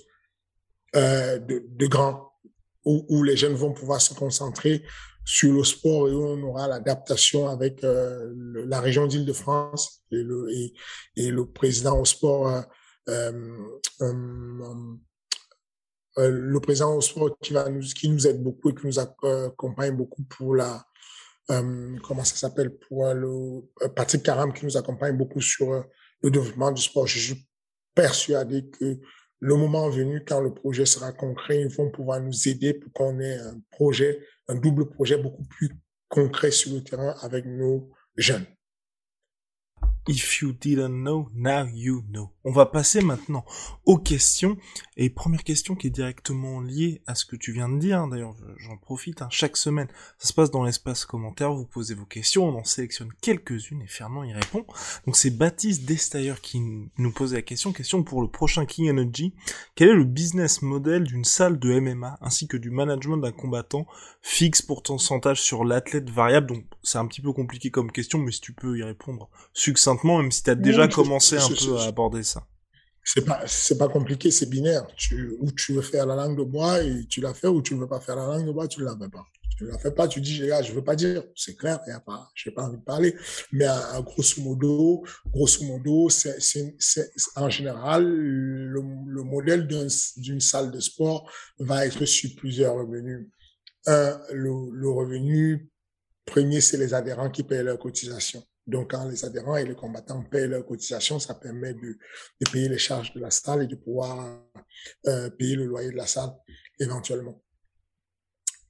euh, 0.95 1.37
de, 1.39 1.87
grand 1.87 2.31
où, 2.85 3.05
où, 3.09 3.23
les 3.23 3.35
jeunes 3.35 3.55
vont 3.55 3.73
pouvoir 3.73 3.99
se 3.99 4.13
concentrer 4.13 4.83
sur 5.25 5.51
le 5.51 5.65
sport 5.65 6.07
et 6.07 6.13
où 6.13 6.23
on 6.23 6.41
aura 6.43 6.69
l'adaptation 6.69 7.49
avec 7.49 7.83
euh, 7.83 8.31
la 8.67 8.79
région 8.79 9.05
d'Île-de-France 9.05 10.01
et 10.11 10.23
le, 10.23 10.49
et, 10.49 10.73
et, 11.17 11.29
le 11.29 11.45
président 11.45 11.99
au 11.99 12.05
sport 12.05 12.65
euh, 13.11 13.31
euh, 14.01 14.13
euh, 14.61 14.97
euh, 16.17 16.29
le 16.29 16.59
président 16.59 16.95
au 16.95 17.01
sport 17.01 17.37
qui, 17.39 17.53
nous, 18.09 18.27
aide 18.27 18.41
beaucoup 18.41 18.69
et 18.69 18.75
qui 18.75 18.87
nous 18.87 18.99
accompagne 18.99 19.95
beaucoup 19.95 20.23
pour 20.23 20.55
la, 20.55 20.85
comment 21.47 22.23
ça 22.23 22.35
s'appelle, 22.35 22.77
pour 22.77 23.05
Patrick 23.95 24.23
Caram 24.23 24.53
qui 24.53 24.65
nous 24.65 24.77
accompagne 24.77 25.17
beaucoup 25.17 25.41
sur 25.41 25.85
le 26.21 26.31
développement 26.31 26.71
du 26.71 26.81
sport. 26.81 27.07
Je 27.07 27.19
suis 27.19 27.47
persuadé 27.95 28.69
que 28.69 28.99
le 29.39 29.55
moment 29.55 29.89
venu, 29.89 30.23
quand 30.25 30.41
le 30.41 30.53
projet 30.53 30.85
sera 30.85 31.11
concret, 31.13 31.61
ils 31.61 31.69
vont 31.69 31.89
pouvoir 31.89 32.21
nous 32.21 32.47
aider 32.47 32.73
pour 32.73 32.91
qu'on 32.93 33.19
ait 33.19 33.37
un 33.37 33.59
projet, 33.71 34.19
un 34.47 34.55
double 34.55 34.89
projet 34.89 35.17
beaucoup 35.17 35.43
plus 35.43 35.71
concret 36.09 36.51
sur 36.51 36.73
le 36.73 36.83
terrain 36.83 37.15
avec 37.21 37.45
nos 37.45 37.89
jeunes. 38.17 38.45
If 40.07 40.41
you 40.41 40.53
didn't 40.53 41.03
know, 41.03 41.29
now 41.35 41.67
you 41.71 42.03
know. 42.09 42.31
On 42.43 42.51
va 42.51 42.65
passer 42.65 43.01
maintenant 43.01 43.45
aux 43.85 43.99
questions. 43.99 44.57
Et 44.97 45.11
première 45.11 45.43
question 45.43 45.75
qui 45.75 45.87
est 45.87 45.91
directement 45.91 46.59
liée 46.59 47.03
à 47.05 47.13
ce 47.13 47.23
que 47.23 47.35
tu 47.35 47.51
viens 47.51 47.69
de 47.69 47.77
dire. 47.77 48.07
D'ailleurs, 48.07 48.33
j'en 48.57 48.77
profite. 48.77 49.21
Hein. 49.21 49.27
Chaque 49.29 49.55
semaine, 49.57 49.87
ça 50.17 50.29
se 50.29 50.33
passe 50.33 50.49
dans 50.49 50.63
l'espace 50.63 51.05
commentaire. 51.05 51.53
Vous 51.53 51.67
posez 51.67 51.93
vos 51.93 52.05
questions. 52.05 52.49
On 52.49 52.57
en 52.57 52.63
sélectionne 52.63 53.09
quelques-unes 53.21 53.83
et 53.83 53.87
Fernand 53.87 54.23
y 54.23 54.33
répond. 54.33 54.65
Donc 55.05 55.17
c'est 55.17 55.29
Baptiste 55.29 55.85
Destayer 55.85 56.33
qui 56.41 56.61
nous 56.97 57.11
pose 57.11 57.35
la 57.35 57.43
question. 57.43 57.71
Question 57.71 58.01
pour 58.01 58.23
le 58.23 58.27
prochain 58.27 58.65
King 58.65 58.89
Energy. 58.89 59.35
Quel 59.75 59.89
est 59.89 59.95
le 59.95 60.03
business 60.03 60.63
model 60.63 61.03
d'une 61.03 61.25
salle 61.25 61.59
de 61.59 61.79
MMA 61.79 62.17
ainsi 62.21 62.47
que 62.47 62.57
du 62.57 62.71
management 62.71 63.17
d'un 63.17 63.31
combattant 63.31 63.85
fixe 64.23 64.63
pour 64.63 64.81
pourcentage 64.81 65.39
sur 65.39 65.63
l'athlète 65.63 66.09
variable? 66.09 66.47
Donc 66.47 66.65
c'est 66.81 66.97
un 66.97 67.05
petit 67.05 67.21
peu 67.21 67.33
compliqué 67.33 67.69
comme 67.69 67.91
question, 67.91 68.17
mais 68.17 68.31
si 68.31 68.41
tu 68.41 68.53
peux 68.53 68.79
y 68.79 68.83
répondre 68.83 69.29
succinctement 69.53 69.90
même 70.03 70.31
si 70.31 70.43
tu 70.43 70.49
as 70.49 70.55
déjà 70.55 70.87
commencé 70.87 71.37
un 71.37 71.47
peu 71.47 71.77
à 71.77 71.85
aborder 71.85 72.23
ça. 72.23 72.45
C'est 73.03 73.25
pas, 73.25 73.41
c'est 73.47 73.77
pas 73.77 73.87
compliqué, 73.87 74.29
c'est 74.29 74.45
binaire. 74.45 74.85
Tu, 74.95 75.35
ou 75.39 75.51
tu 75.51 75.73
veux 75.73 75.81
faire 75.81 76.05
la 76.05 76.15
langue 76.15 76.37
de 76.37 76.43
bois 76.43 76.83
et 76.83 77.05
tu 77.07 77.19
la 77.19 77.33
fais, 77.33 77.47
ou 77.47 77.61
tu 77.61 77.73
ne 77.75 77.79
veux 77.79 77.87
pas 77.87 77.99
faire 77.99 78.15
la 78.15 78.27
langue 78.27 78.45
de 78.45 78.51
bois, 78.51 78.67
tu 78.67 78.79
ne 78.79 78.85
la 78.85 78.95
fais 78.95 79.09
pas. 79.09 79.25
Tu 79.57 79.63
ne 79.65 79.69
la 79.69 79.79
fais 79.79 79.91
pas, 79.91 80.07
tu 80.07 80.21
dis, 80.21 80.35
je 80.35 80.45
je 80.63 80.71
veux 80.71 80.83
pas 80.83 80.95
dire. 80.95 81.23
C'est 81.35 81.55
clair, 81.55 81.79
y 81.87 81.91
a 81.91 81.99
pas, 81.99 82.29
j'ai 82.35 82.51
pas 82.51 82.63
envie 82.63 82.77
de 82.77 82.83
parler. 82.83 83.15
Mais 83.51 83.65
à, 83.65 84.01
grosso 84.01 84.41
modo, 84.41 85.03
grosso 85.27 85.63
modo, 85.65 86.09
c'est, 86.09 86.39
c'est, 86.39 87.11
en 87.35 87.49
général, 87.49 88.07
le, 88.07 88.81
le 89.07 89.23
modèle 89.23 89.67
d'une 89.67 90.39
salle 90.39 90.71
de 90.71 90.79
sport 90.79 91.29
va 91.59 91.85
être 91.85 92.05
sur 92.05 92.29
plusieurs 92.35 92.75
revenus. 92.75 93.27
Un, 93.87 94.19
le, 94.31 94.51
le 94.73 94.89
revenu 94.89 95.69
premier, 96.25 96.61
c'est 96.61 96.77
les 96.77 96.93
adhérents 96.93 97.31
qui 97.31 97.43
payent 97.43 97.63
leur 97.63 97.79
cotisation. 97.79 98.43
Donc, 98.71 98.91
quand 98.91 99.05
les 99.09 99.25
adhérents 99.25 99.57
et 99.57 99.65
les 99.65 99.75
combattants 99.75 100.23
payent 100.23 100.47
leur 100.47 100.65
cotisation, 100.65 101.19
ça 101.19 101.35
permet 101.35 101.73
de, 101.73 101.97
payer 102.51 102.69
les 102.69 102.77
charges 102.77 103.13
de 103.13 103.19
la 103.19 103.29
salle 103.29 103.63
et 103.63 103.67
de 103.67 103.75
pouvoir 103.75 104.41
euh, 105.07 105.29
payer 105.31 105.57
le 105.57 105.65
loyer 105.65 105.91
de 105.91 105.97
la 105.97 106.07
salle 106.07 106.31
éventuellement. 106.79 107.43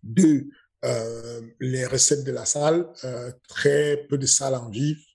Deux, 0.02 0.50
euh, 0.84 1.42
les 1.60 1.86
recettes 1.86 2.24
de 2.24 2.32
la 2.32 2.46
salle, 2.46 2.92
euh, 3.04 3.32
très 3.48 4.08
peu 4.10 4.18
de 4.18 4.26
salles 4.26 4.56
en 4.56 4.70
vivent 4.70 5.06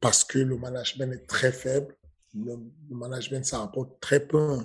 parce 0.00 0.24
que 0.24 0.38
le 0.38 0.56
management 0.56 1.12
est 1.12 1.26
très 1.26 1.52
faible. 1.52 1.94
Le, 2.34 2.56
management, 2.88 3.44
ça 3.44 3.58
rapporte 3.58 4.00
très 4.00 4.20
peu. 4.26 4.58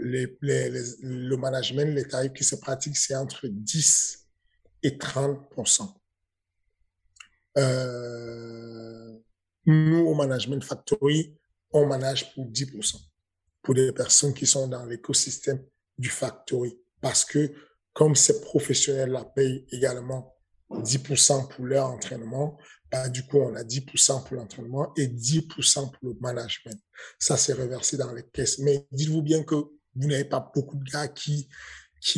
Les, 0.00 0.38
le 0.40 1.36
management, 1.36 1.92
les 1.92 2.06
tarifs 2.06 2.32
qui 2.32 2.44
se 2.44 2.54
pratiquent, 2.54 2.96
c'est 2.96 3.16
entre 3.16 3.48
10 3.48 4.28
et 4.84 4.96
30 4.96 5.50
euh, 7.58 9.18
nous, 9.66 10.06
au 10.06 10.14
Management 10.14 10.62
Factory, 10.64 11.34
on 11.72 11.86
manage 11.86 12.32
pour 12.34 12.46
10% 12.46 12.96
pour 13.62 13.74
des 13.74 13.92
personnes 13.92 14.32
qui 14.32 14.46
sont 14.46 14.68
dans 14.68 14.86
l'écosystème 14.86 15.62
du 15.98 16.08
Factory. 16.08 16.78
Parce 17.00 17.24
que 17.24 17.52
comme 17.92 18.14
ces 18.14 18.40
professionnels-là 18.40 19.24
payent 19.34 19.66
également 19.72 20.34
10% 20.70 21.48
pour 21.48 21.66
leur 21.66 21.86
entraînement, 21.86 22.56
bah, 22.90 23.08
du 23.08 23.26
coup, 23.26 23.38
on 23.38 23.54
a 23.54 23.62
10% 23.62 24.24
pour 24.24 24.36
l'entraînement 24.36 24.92
et 24.96 25.06
10% 25.06 25.90
pour 25.90 26.08
le 26.08 26.16
management. 26.20 26.78
Ça, 27.18 27.36
c'est 27.36 27.52
reversé 27.52 27.96
dans 27.96 28.12
les 28.12 28.22
caisses. 28.32 28.58
Mais 28.60 28.86
dites-vous 28.92 29.22
bien 29.22 29.42
que 29.42 29.54
vous 29.54 30.08
n'avez 30.08 30.24
pas 30.24 30.50
beaucoup 30.54 30.76
de 30.76 30.84
gars 30.84 31.08
qui, 31.08 31.48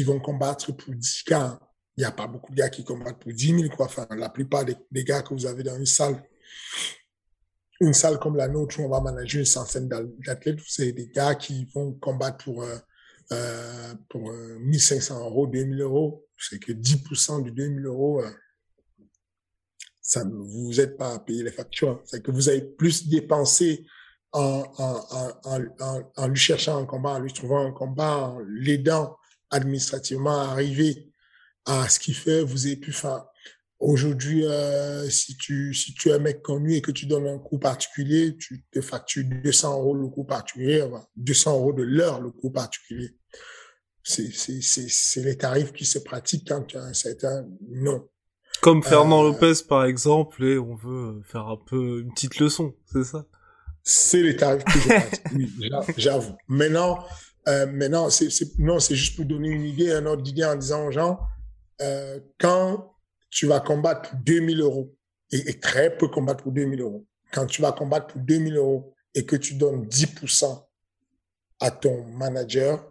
vont 0.04 0.20
combattre 0.20 0.72
pour 0.72 0.94
10 0.94 1.22
cas 1.24 1.58
il 1.96 2.00
n'y 2.00 2.06
a 2.06 2.12
pas 2.12 2.26
beaucoup 2.26 2.52
de 2.52 2.56
gars 2.56 2.70
qui 2.70 2.84
combattent 2.84 3.18
pour 3.18 3.32
10 3.32 3.60
000, 3.60 3.76
quoi. 3.76 3.86
Enfin, 3.86 4.06
la 4.16 4.28
plupart 4.28 4.64
des, 4.64 5.04
gars 5.04 5.22
que 5.22 5.34
vous 5.34 5.46
avez 5.46 5.62
dans 5.62 5.76
une 5.76 5.86
salle, 5.86 6.22
une 7.80 7.92
salle 7.92 8.18
comme 8.18 8.36
la 8.36 8.48
nôtre 8.48 8.80
où 8.80 8.84
on 8.84 8.88
va 8.88 9.00
manager 9.00 9.40
une 9.40 9.46
centaine 9.46 9.88
d'athlètes, 9.88 10.60
c'est 10.66 10.92
des 10.92 11.08
gars 11.08 11.34
qui 11.34 11.66
vont 11.74 11.92
combattre 11.94 12.44
pour, 12.44 12.62
euh, 12.62 12.76
euh 13.32 13.94
pour 14.08 14.32
1500 14.32 15.14
euh, 15.16 15.24
euros, 15.24 15.46
2000 15.46 15.80
euros. 15.80 16.26
C'est 16.38 16.58
que 16.58 16.72
10% 16.72 17.44
de 17.44 17.50
2000 17.50 17.84
euros, 17.86 18.22
euh, 18.22 18.30
ça 20.00 20.24
ne 20.24 20.34
vous 20.34 20.80
aide 20.80 20.96
pas 20.96 21.14
à 21.14 21.18
payer 21.18 21.42
les 21.42 21.52
factures. 21.52 22.02
C'est 22.04 22.22
que 22.22 22.30
vous 22.30 22.48
avez 22.48 22.62
plus 22.62 23.08
dépensé 23.08 23.86
en, 24.32 24.64
en, 24.78 25.30
en, 25.44 25.60
en, 25.80 26.12
en 26.16 26.28
lui 26.28 26.38
cherchant 26.38 26.78
un 26.78 26.86
combat, 26.86 27.10
en 27.10 27.18
lui 27.18 27.32
trouvant 27.32 27.66
un 27.66 27.72
combat, 27.72 28.16
en 28.16 28.38
l'aidant 28.38 29.16
administrativement 29.50 30.40
à 30.40 30.52
arriver 30.52 31.09
à 31.66 31.88
ce 31.88 31.98
qu'il 31.98 32.14
fait, 32.14 32.42
vous 32.42 32.66
avez 32.66 32.76
pu 32.76 32.92
faire. 32.92 33.24
Aujourd'hui, 33.78 34.44
euh, 34.44 35.08
si 35.08 35.36
tu 35.38 35.72
si 35.72 35.94
tu 35.94 36.10
es 36.10 36.12
un 36.12 36.18
mec 36.18 36.42
connu 36.42 36.74
et 36.74 36.82
que 36.82 36.90
tu 36.90 37.06
donnes 37.06 37.26
un 37.26 37.38
coût 37.38 37.58
particulier, 37.58 38.36
tu 38.36 38.64
te 38.70 38.82
factures 38.82 39.24
200 39.24 39.78
euros 39.78 39.94
le 39.94 40.06
coût 40.08 40.24
particulier, 40.24 40.86
200 41.16 41.56
euros 41.56 41.72
de 41.72 41.82
l'heure 41.82 42.20
le 42.20 42.30
coût 42.30 42.50
particulier. 42.50 43.16
C'est 44.02 44.30
c'est 44.32 44.60
c'est 44.60 45.22
les 45.22 45.38
tarifs 45.38 45.72
qui 45.72 45.86
se 45.86 45.98
pratiquent 45.98 46.46
quand 46.48 46.62
tu 46.64 46.76
as 46.76 46.82
un 46.82 46.92
certain 46.92 47.46
nom. 47.70 48.06
Comme 48.60 48.82
Fernand 48.82 49.24
euh, 49.24 49.28
Lopez 49.28 49.64
par 49.66 49.86
exemple, 49.86 50.44
et 50.44 50.58
on 50.58 50.74
veut 50.74 51.22
faire 51.24 51.46
un 51.46 51.56
peu 51.56 52.00
une 52.00 52.12
petite 52.12 52.38
leçon, 52.38 52.74
c'est 52.92 53.04
ça? 53.04 53.24
C'est 53.82 54.22
les 54.22 54.36
tarifs 54.36 54.64
que 54.64 54.78
je 54.78 54.88
pratique. 54.88 55.22
oui, 55.34 55.70
j'avoue. 55.96 56.36
Maintenant, 56.48 57.02
euh, 57.48 57.66
maintenant, 57.66 58.10
c'est 58.10 58.28
non, 58.58 58.78
c'est 58.78 58.94
juste 58.94 59.16
pour 59.16 59.24
donner 59.24 59.48
une 59.48 59.64
idée, 59.64 59.90
un 59.90 60.04
ordre 60.04 60.22
d'idée 60.22 60.44
en 60.44 60.56
disant 60.56 60.86
aux 60.86 60.90
gens 60.90 61.18
euh, 61.80 62.20
quand 62.38 62.94
tu 63.30 63.46
vas 63.46 63.60
combattre 63.60 64.10
pour 64.10 64.18
2000 64.20 64.60
euros, 64.60 64.94
et, 65.32 65.60
très 65.60 65.96
peu 65.96 66.08
combattre 66.08 66.42
pour 66.42 66.52
2000 66.52 66.80
euros, 66.80 67.06
quand 67.32 67.46
tu 67.46 67.62
vas 67.62 67.72
combattre 67.72 68.08
pour 68.08 68.20
2000 68.20 68.56
euros 68.56 68.94
et 69.14 69.24
que 69.24 69.36
tu 69.36 69.54
donnes 69.54 69.86
10% 69.86 70.66
à 71.60 71.70
ton 71.70 72.04
manager, 72.04 72.84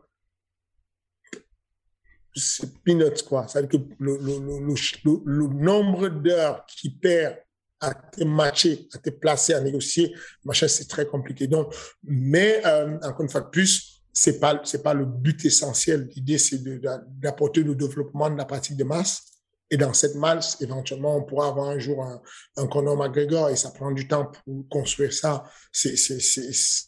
c'est 2.35 2.71
peanuts, 2.83 3.23
quoi. 3.27 3.47
C'est-à-dire 3.47 3.69
que 3.69 3.95
le 3.99 5.47
nombre 5.47 6.07
d'heures 6.09 6.65
qu'il 6.65 6.97
perd 6.97 7.35
à 7.79 7.93
te 7.93 8.23
matcher, 8.23 8.87
à 8.93 8.97
te 8.97 9.09
placer, 9.09 9.53
à 9.53 9.61
négocier, 9.61 10.13
machin, 10.43 10.67
c'est 10.67 10.87
très 10.87 11.05
compliqué. 11.05 11.47
Donc, 11.47 11.73
mais 12.03 12.61
euh, 12.65 12.97
encore 13.03 13.21
une 13.21 13.29
fois 13.29 13.41
de 13.41 13.49
plus, 13.49 13.88
c'est 14.21 14.39
pas 14.39 14.61
c'est 14.63 14.83
pas 14.83 14.93
le 14.93 15.05
but 15.05 15.45
essentiel. 15.45 16.09
L'idée 16.15 16.37
c'est 16.37 16.61
d'apporter 17.23 17.63
le 17.63 17.75
développement 17.75 18.29
de 18.29 18.37
la 18.37 18.45
pratique 18.45 18.77
de 18.77 18.83
masse. 18.83 19.23
Et 19.71 19.77
dans 19.77 19.93
cette 19.93 20.15
masse, 20.15 20.57
éventuellement, 20.61 21.15
on 21.15 21.23
pourra 21.23 21.47
avoir 21.49 21.69
un 21.69 21.77
jour 21.77 22.03
un, 22.03 22.19
un 22.57 22.65
Conor 22.65 22.97
McGregor 22.97 23.49
et 23.49 23.55
ça 23.55 23.69
prend 23.69 23.91
du 23.91 24.07
temps 24.07 24.31
pour 24.31 24.67
construire 24.67 25.13
ça. 25.13 25.43
C'est 25.71 25.93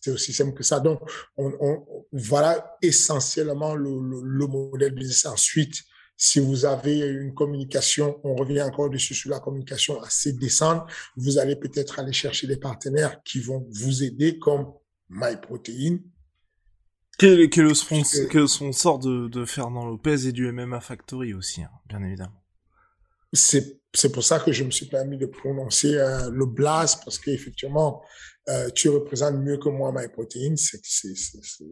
aussi 0.07 0.33
simple 0.33 0.55
que 0.55 0.63
ça. 0.63 0.79
Donc, 0.79 0.99
on, 1.37 1.53
on 1.59 2.05
voilà 2.11 2.75
essentiellement 2.81 3.75
le, 3.75 3.91
le, 4.09 4.21
le 4.23 4.47
modèle 4.47 4.95
business. 4.95 5.27
Ensuite, 5.27 5.75
si 6.17 6.39
vous 6.39 6.65
avez 6.65 6.99
une 6.99 7.35
communication, 7.35 8.19
on 8.23 8.35
revient 8.35 8.63
encore 8.63 8.89
dessus 8.89 9.13
sur 9.13 9.29
la 9.29 9.39
communication 9.39 10.01
assez 10.01 10.33
décente, 10.33 10.81
vous 11.15 11.37
allez 11.37 11.55
peut-être 11.55 11.99
aller 11.99 12.13
chercher 12.13 12.47
des 12.47 12.57
partenaires 12.57 13.21
qui 13.23 13.39
vont 13.41 13.67
vous 13.71 14.03
aider 14.03 14.39
comme 14.39 14.73
MyProtein, 15.09 15.99
quel, 17.21 17.39
est 17.39 17.55
le 17.57 18.47
sponsor, 18.47 18.97
de, 18.97 19.27
de 19.27 19.45
Fernand 19.45 19.85
Lopez 19.85 20.27
et 20.27 20.31
du 20.31 20.51
MMA 20.51 20.81
Factory 20.81 21.35
aussi, 21.35 21.61
hein, 21.61 21.69
bien 21.87 22.01
évidemment. 22.03 22.41
C'est 23.31 23.79
c'est 23.93 24.11
pour 24.11 24.23
ça 24.23 24.39
que 24.39 24.51
je 24.51 24.63
me 24.63 24.71
suis 24.71 24.87
permis 24.87 25.17
de 25.17 25.25
prononcer 25.25 25.95
euh, 25.97 26.29
le 26.31 26.45
blast 26.45 27.03
parce 27.03 27.19
qu'effectivement 27.19 28.01
euh, 28.49 28.69
tu 28.71 28.89
représentes 28.89 29.35
mieux 29.35 29.57
que 29.57 29.69
moi 29.69 29.91
MyProtein, 29.93 30.55
c'est 30.55 30.79
c'est 30.83 31.13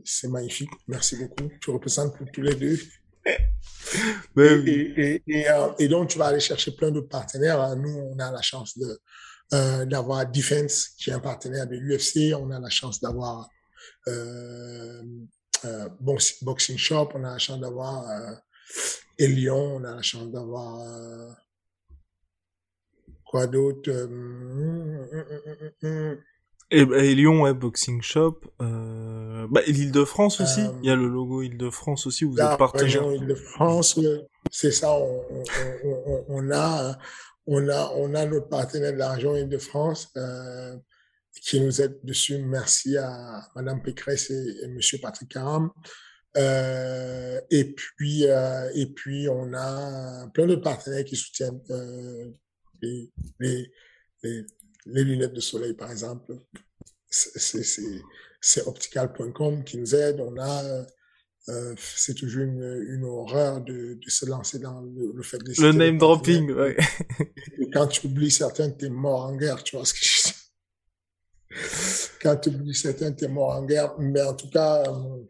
c'est 0.05 0.27
magnifique. 0.27 0.69
Merci 0.87 1.15
beaucoup. 1.15 1.49
Tu 1.61 1.71
représentes 1.71 2.15
pour 2.15 2.27
tous 2.31 2.41
les 2.41 2.55
deux. 2.55 2.77
Et, 3.25 4.41
et, 4.41 5.23
et, 5.27 5.49
euh, 5.49 5.69
et, 5.79 5.87
donc 5.87 6.09
tu 6.09 6.17
vas 6.17 6.27
aller 6.27 6.39
chercher 6.39 6.75
plein 6.75 6.91
de 6.91 7.01
partenaires. 7.01 7.75
Nous 7.75 7.89
on 7.89 8.19
a 8.19 8.31
la 8.31 8.41
chance 8.41 8.77
de 8.77 8.99
euh, 9.53 9.85
d'avoir 9.85 10.29
Defense 10.29 10.89
qui 10.97 11.09
est 11.09 11.13
un 11.13 11.19
partenaire 11.19 11.67
de 11.67 11.75
l'UFC. 11.75 12.35
On 12.39 12.51
a 12.51 12.59
la 12.59 12.69
chance 12.69 13.01
d'avoir 13.01 13.49
euh, 15.65 15.85
euh, 15.85 15.89
Boxing 16.41 16.77
Shop, 16.77 17.09
on 17.15 17.23
a 17.23 17.31
la 17.31 17.37
chance 17.37 17.59
d'avoir 17.59 18.07
euh, 18.09 18.33
Elion, 19.17 19.75
on 19.75 19.83
a 19.83 19.95
la 19.95 20.01
chance 20.01 20.29
d'avoir 20.31 20.79
euh, 20.81 21.29
quoi 23.25 23.47
d'autre 23.47 23.89
et, 26.71 26.81
et, 26.81 27.15
Lyon, 27.15 27.41
ouais, 27.41 27.53
Boxing 27.53 28.01
Shop. 28.01 28.41
Euh... 28.61 29.47
Bah, 29.49 29.61
l'Île-de-France 29.65 30.41
aussi. 30.41 30.61
Il 30.83 30.87
y 30.87 30.91
a 30.91 30.95
le 30.95 31.07
logo 31.07 31.41
Île-de-France 31.41 32.05
aussi. 32.05 32.25
Vous 32.25 32.39
êtes 32.39 32.57
partenaire. 32.57 33.11
Île-de-France, 33.11 33.99
c'est 34.51 34.71
ça. 34.71 34.91
On, 34.91 35.23
on, 35.31 35.43
on, 35.83 36.25
on, 36.27 36.51
a, 36.51 36.95
on 37.47 37.67
a, 37.69 37.91
on 37.95 38.13
a 38.13 38.25
notre 38.27 38.49
partenaire 38.49 38.93
de 38.93 38.97
la 38.97 39.13
région 39.13 39.35
Île-de-France. 39.35 40.11
Euh, 40.15 40.75
qui 41.41 41.59
nous 41.59 41.81
aide 41.81 41.99
dessus. 42.03 42.37
Merci 42.37 42.97
à 42.97 43.47
Madame 43.55 43.81
Pécresse 43.81 44.29
et, 44.29 44.67
Monsieur 44.67 44.97
Patrick 44.99 45.29
Caram. 45.29 45.71
Euh, 46.37 47.41
et 47.49 47.73
puis, 47.73 48.25
euh, 48.25 48.69
et 48.75 48.87
puis, 48.87 49.27
on 49.29 49.53
a 49.53 50.27
plein 50.33 50.45
de 50.45 50.55
partenaires 50.55 51.05
qui 51.05 51.15
soutiennent 51.15 51.61
euh, 51.71 52.29
les, 52.81 53.11
les, 53.39 53.71
les, 54.23 54.45
les 54.85 55.03
lunettes 55.03 55.33
de 55.33 55.39
soleil, 55.39 55.73
par 55.73 55.91
exemple, 55.91 56.33
c'est 57.09 58.67
optical.com 58.67 59.63
qui 59.63 59.77
nous 59.77 59.95
aide. 59.95 60.19
On 60.19 60.37
a 60.39 60.85
c'est 61.77 62.13
toujours 62.13 62.43
une, 62.43 62.85
une 62.89 63.05
horreur 63.05 63.61
de, 63.61 63.97
de, 63.99 64.09
se 64.09 64.27
lancer 64.27 64.59
dans 64.59 64.81
le, 64.81 65.23
fait 65.23 65.39
de... 65.39 65.51
Le 65.59 65.71
name 65.71 65.97
dropping, 65.97 66.51
ouais. 66.51 66.77
quand 67.73 67.87
tu 67.87 68.05
oublies 68.05 68.29
certains, 68.29 68.69
t'es 68.69 68.89
mort 68.89 69.25
en 69.25 69.35
guerre, 69.35 69.63
tu 69.63 69.75
vois 69.75 69.83
ce 69.83 69.93
que 69.93 69.99
je. 69.99 70.18
Quand 72.21 72.35
tu 72.37 72.49
oublies 72.49 72.75
certains, 72.75 73.13
mort 73.27 73.55
en 73.55 73.63
guerre. 73.63 73.95
Mais 73.99 74.21
en 74.21 74.33
tout 74.33 74.49
cas, 74.49 74.83
euh, 74.87 75.25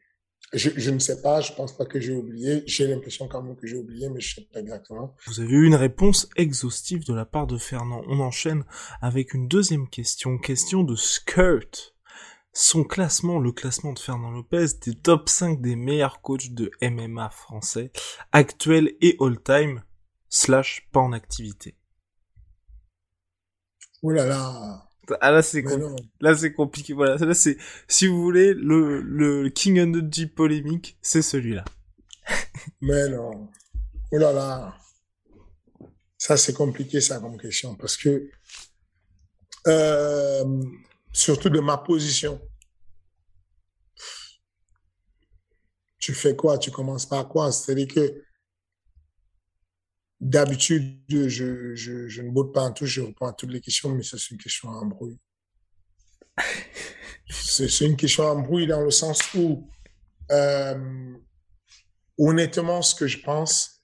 je, 0.54 0.70
je, 0.76 0.92
ne 0.92 1.00
sais 1.00 1.22
pas, 1.22 1.42
je 1.42 1.54
pense 1.54 1.76
pas 1.76 1.86
que 1.86 2.00
j'ai 2.00 2.14
oublié. 2.14 2.64
J'ai 2.66 2.88
l'impression 2.88 3.28
quand 3.28 3.42
même 3.42 3.56
que 3.56 3.68
j'ai 3.68 3.78
oublié, 3.78 4.10
mais 4.10 4.20
je 4.20 4.36
sais 4.36 4.48
pas 4.52 4.60
exactement. 4.60 5.16
Vous 5.28 5.40
avez 5.40 5.52
eu 5.52 5.66
une 5.66 5.76
réponse 5.76 6.28
exhaustive 6.36 7.06
de 7.06 7.14
la 7.14 7.26
part 7.26 7.48
de 7.48 7.58
Fernand. 7.58 8.02
On 8.08 8.20
enchaîne 8.20 8.64
avec 9.02 9.34
une 9.34 9.48
deuxième 9.48 9.88
question, 9.90 10.38
question 10.38 10.84
de 10.84 10.96
skirt 10.96 11.96
son 12.52 12.84
classement, 12.84 13.40
le 13.40 13.52
classement 13.52 13.94
de 13.94 14.00
Fernand 14.00 14.32
Lopez, 14.32 14.66
des 14.84 14.96
top 14.96 15.30
5 15.30 15.62
des 15.62 15.76
meilleurs 15.76 16.22
coachs 16.22 16.54
de 16.54 16.72
MMA 16.82 17.30
français, 17.30 17.92
actuels 18.32 18.96
et 19.02 19.16
all-time, 19.20 19.84
slash 20.30 20.88
pas 20.92 21.00
en 21.00 21.14
activité. 21.14 21.78
Oh 24.02 24.12
là 24.12 24.26
là 24.26 24.89
ah 25.22 25.32
là 25.32 25.42
c'est 25.42 25.64
là 26.22 26.36
c'est 26.36 26.54
compliqué 26.54 26.94
voilà. 26.94 27.18
Là 27.18 27.34
c'est 27.34 27.58
si 27.88 28.08
vous 28.08 28.22
voulez 28.22 28.54
le 28.54 29.02
le 29.02 29.50
King 29.50 29.80
Energy 29.80 30.28
polémique 30.28 30.98
c'est 31.02 31.22
celui-là. 31.22 31.66
Mais 32.82 33.10
non. 33.10 33.50
Oh 34.12 34.18
là 34.18 34.32
là. 34.32 34.78
Ça 36.18 36.38
c'est 36.38 36.54
compliqué 36.54 37.02
ça 37.02 37.20
comme 37.20 37.38
question 37.38 37.76
parce 37.76 37.98
que 37.98 38.30
euh, 39.68 40.64
surtout 41.14 41.50
de 41.50 41.60
ma 41.60 41.78
position. 41.78 42.42
Tu 46.00 46.14
fais 46.14 46.36
quoi? 46.36 46.58
Tu 46.58 46.72
commences 46.72 47.06
par 47.06 47.28
quoi? 47.28 47.52
C'est-à-dire 47.52 47.88
que 47.88 48.24
d'habitude, 50.20 51.00
je, 51.10 51.30
je, 51.76 52.08
je, 52.08 52.22
ne 52.22 52.30
botte 52.30 52.54
pas 52.54 52.62
en 52.64 52.72
tout, 52.72 52.86
je 52.86 53.02
réponds 53.02 53.28
à 53.28 53.34
toutes 53.34 53.52
les 53.52 53.62
questions, 53.62 53.90
mais 53.90 54.04
ça, 54.04 54.18
c'est 54.18 54.32
une 54.32 54.38
question 54.38 54.70
en 54.70 54.86
bruit. 54.86 55.20
c'est 57.30 57.86
une 57.86 57.96
question 57.96 58.26
en 58.26 58.40
bruit 58.40 58.68
dans 58.68 58.82
le 58.82 58.92
sens 58.92 59.34
où, 59.34 59.70
euh, 60.32 61.14
honnêtement, 62.18 62.82
ce 62.82 62.96
que 62.96 63.08
je 63.08 63.20
pense, 63.20 63.84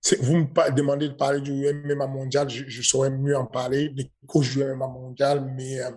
c'est 0.00 0.20
vous 0.20 0.36
me 0.36 0.74
demandez 0.74 1.08
de 1.08 1.14
parler 1.14 1.40
du 1.40 1.52
MMA 1.52 2.06
mondial, 2.06 2.48
je, 2.48 2.82
saurais 2.82 3.10
mieux 3.10 3.36
en 3.36 3.46
parler, 3.46 3.90
des 3.90 4.10
coachs 4.26 4.50
du 4.50 4.64
MMA 4.64 4.88
mondial, 4.88 5.44
mais 5.54 5.80
euh, 5.80 5.90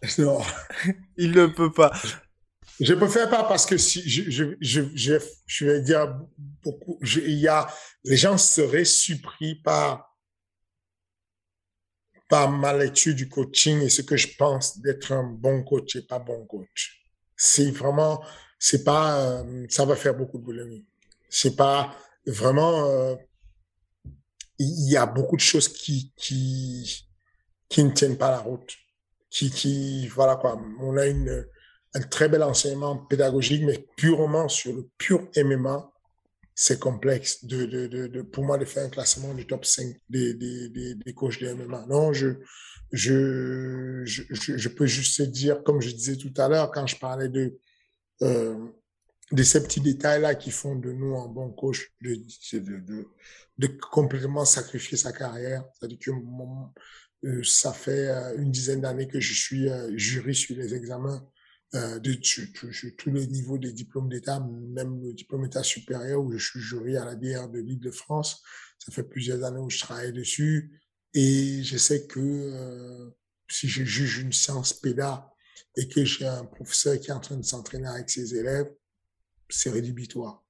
Non. 0.18 0.40
Il 1.16 1.32
ne 1.32 1.46
peut 1.46 1.72
pas. 1.72 1.92
Je 2.80 2.94
ne 2.94 3.06
faire 3.08 3.28
pas 3.28 3.44
parce 3.44 3.66
que 3.66 3.76
si 3.76 4.08
je, 4.08 4.30
je, 4.30 4.44
je, 4.60 5.18
je, 5.46 5.64
vais 5.66 5.80
dire 5.80 6.16
beaucoup, 6.62 6.98
il 7.02 7.38
y 7.38 7.48
a, 7.48 7.68
les 8.04 8.16
gens 8.16 8.38
seraient 8.38 8.84
surpris 8.84 9.56
par, 9.56 10.16
par 12.28 12.50
ma 12.50 12.72
lecture 12.72 13.14
du 13.14 13.28
coaching 13.28 13.80
et 13.82 13.88
ce 13.88 14.02
que 14.02 14.16
je 14.16 14.28
pense 14.36 14.78
d'être 14.80 15.12
un 15.12 15.24
bon 15.24 15.64
coach 15.64 15.96
et 15.96 16.02
pas 16.02 16.20
bon 16.20 16.46
coach. 16.46 17.02
C'est 17.36 17.70
vraiment, 17.70 18.22
c'est 18.58 18.84
pas, 18.84 19.20
euh, 19.20 19.66
ça 19.68 19.84
va 19.84 19.96
faire 19.96 20.14
beaucoup 20.14 20.38
de 20.38 20.44
boulot. 20.44 20.64
C'est 21.28 21.56
pas 21.56 21.96
vraiment, 22.26 22.84
euh, 22.86 23.16
il 24.58 24.90
y 24.90 24.96
a 24.96 25.06
beaucoup 25.06 25.36
de 25.36 25.40
choses 25.40 25.68
qui, 25.68 26.12
qui, 26.16 27.08
qui 27.68 27.82
ne 27.82 27.90
tiennent 27.90 28.18
pas 28.18 28.30
la 28.30 28.38
route 28.38 28.76
qui, 29.30 29.50
qui, 29.50 30.08
voilà 30.08 30.36
quoi, 30.36 30.60
on 30.80 30.96
a 30.96 31.06
une, 31.06 31.46
un 31.98 32.02
très 32.02 32.28
bel 32.28 32.42
enseignement 32.42 32.96
pédagogique, 32.96 33.62
mais 33.64 33.86
purement 33.96 34.48
sur 34.48 34.72
le 34.74 34.88
pur 34.98 35.28
MMA, 35.36 35.90
c'est 36.54 36.78
complexe 36.80 37.44
de, 37.44 37.66
de, 37.66 37.86
de, 37.86 38.22
pour 38.22 38.44
moi 38.44 38.58
de 38.58 38.64
faire 38.64 38.84
un 38.84 38.88
classement 38.88 39.34
du 39.34 39.46
top 39.46 39.64
5 39.64 39.94
des, 40.08 40.34
des, 40.34 40.68
des, 40.68 40.94
des 40.94 41.14
coachs 41.14 41.40
de 41.40 41.52
MMA. 41.52 41.86
Non, 41.86 42.12
je, 42.12 42.30
je, 42.92 44.02
je, 44.04 44.22
je, 44.30 44.68
peux 44.68 44.86
juste 44.86 45.22
dire, 45.22 45.62
comme 45.62 45.80
je 45.80 45.90
disais 45.90 46.16
tout 46.16 46.32
à 46.36 46.48
l'heure, 46.48 46.70
quand 46.72 46.86
je 46.86 46.96
parlais 46.96 47.28
de, 47.28 47.58
euh, 48.22 48.56
de 49.30 49.42
ces 49.42 49.62
petits 49.62 49.80
détails-là 49.80 50.34
qui 50.34 50.50
font 50.50 50.74
de 50.74 50.90
nous 50.90 51.16
un 51.16 51.28
bon 51.28 51.50
coach, 51.50 51.92
de, 52.00 52.16
de, 53.58 53.66
complètement 53.90 54.44
sacrifier 54.44 54.96
sa 54.96 55.12
carrière. 55.12 55.64
Euh, 57.24 57.42
ça 57.42 57.72
fait 57.72 58.08
euh, 58.08 58.36
une 58.36 58.50
dizaine 58.50 58.80
d'années 58.80 59.08
que 59.08 59.20
je 59.20 59.34
suis 59.34 59.68
jury 59.96 60.34
sur 60.34 60.56
les 60.56 60.74
examens 60.74 61.24
de 61.72 62.90
tous 62.90 63.10
les 63.10 63.26
niveaux 63.26 63.58
des 63.58 63.72
diplômes 63.72 64.08
d'État, 64.08 64.40
même 64.40 65.02
le 65.02 65.12
diplôme 65.12 65.44
d'État 65.44 65.62
supérieur 65.62 66.22
où 66.22 66.32
je 66.32 66.38
suis 66.38 66.60
jury 66.60 66.96
à 66.96 67.04
la 67.04 67.14
DR 67.14 67.48
de 67.48 67.58
l'Île-de-France. 67.58 68.42
Ça 68.78 68.92
fait 68.92 69.02
plusieurs 69.02 69.44
années 69.44 69.58
où 69.58 69.68
je 69.68 69.78
travaille 69.78 70.12
dessus 70.12 70.80
et 71.14 71.62
je 71.62 71.76
sais 71.76 72.06
que 72.06 73.12
si 73.48 73.68
je 73.68 73.84
juge 73.84 74.18
une 74.18 74.32
science 74.32 74.72
péda 74.72 75.30
et 75.76 75.88
que 75.88 76.04
j'ai 76.04 76.26
un 76.26 76.44
professeur 76.44 76.98
qui 76.98 77.10
est 77.10 77.14
en 77.14 77.20
train 77.20 77.36
de 77.36 77.44
s'entraîner 77.44 77.88
avec 77.88 78.08
ses 78.08 78.34
élèves, 78.34 78.70
c'est 79.48 79.70
rédhibitoire. 79.70 80.44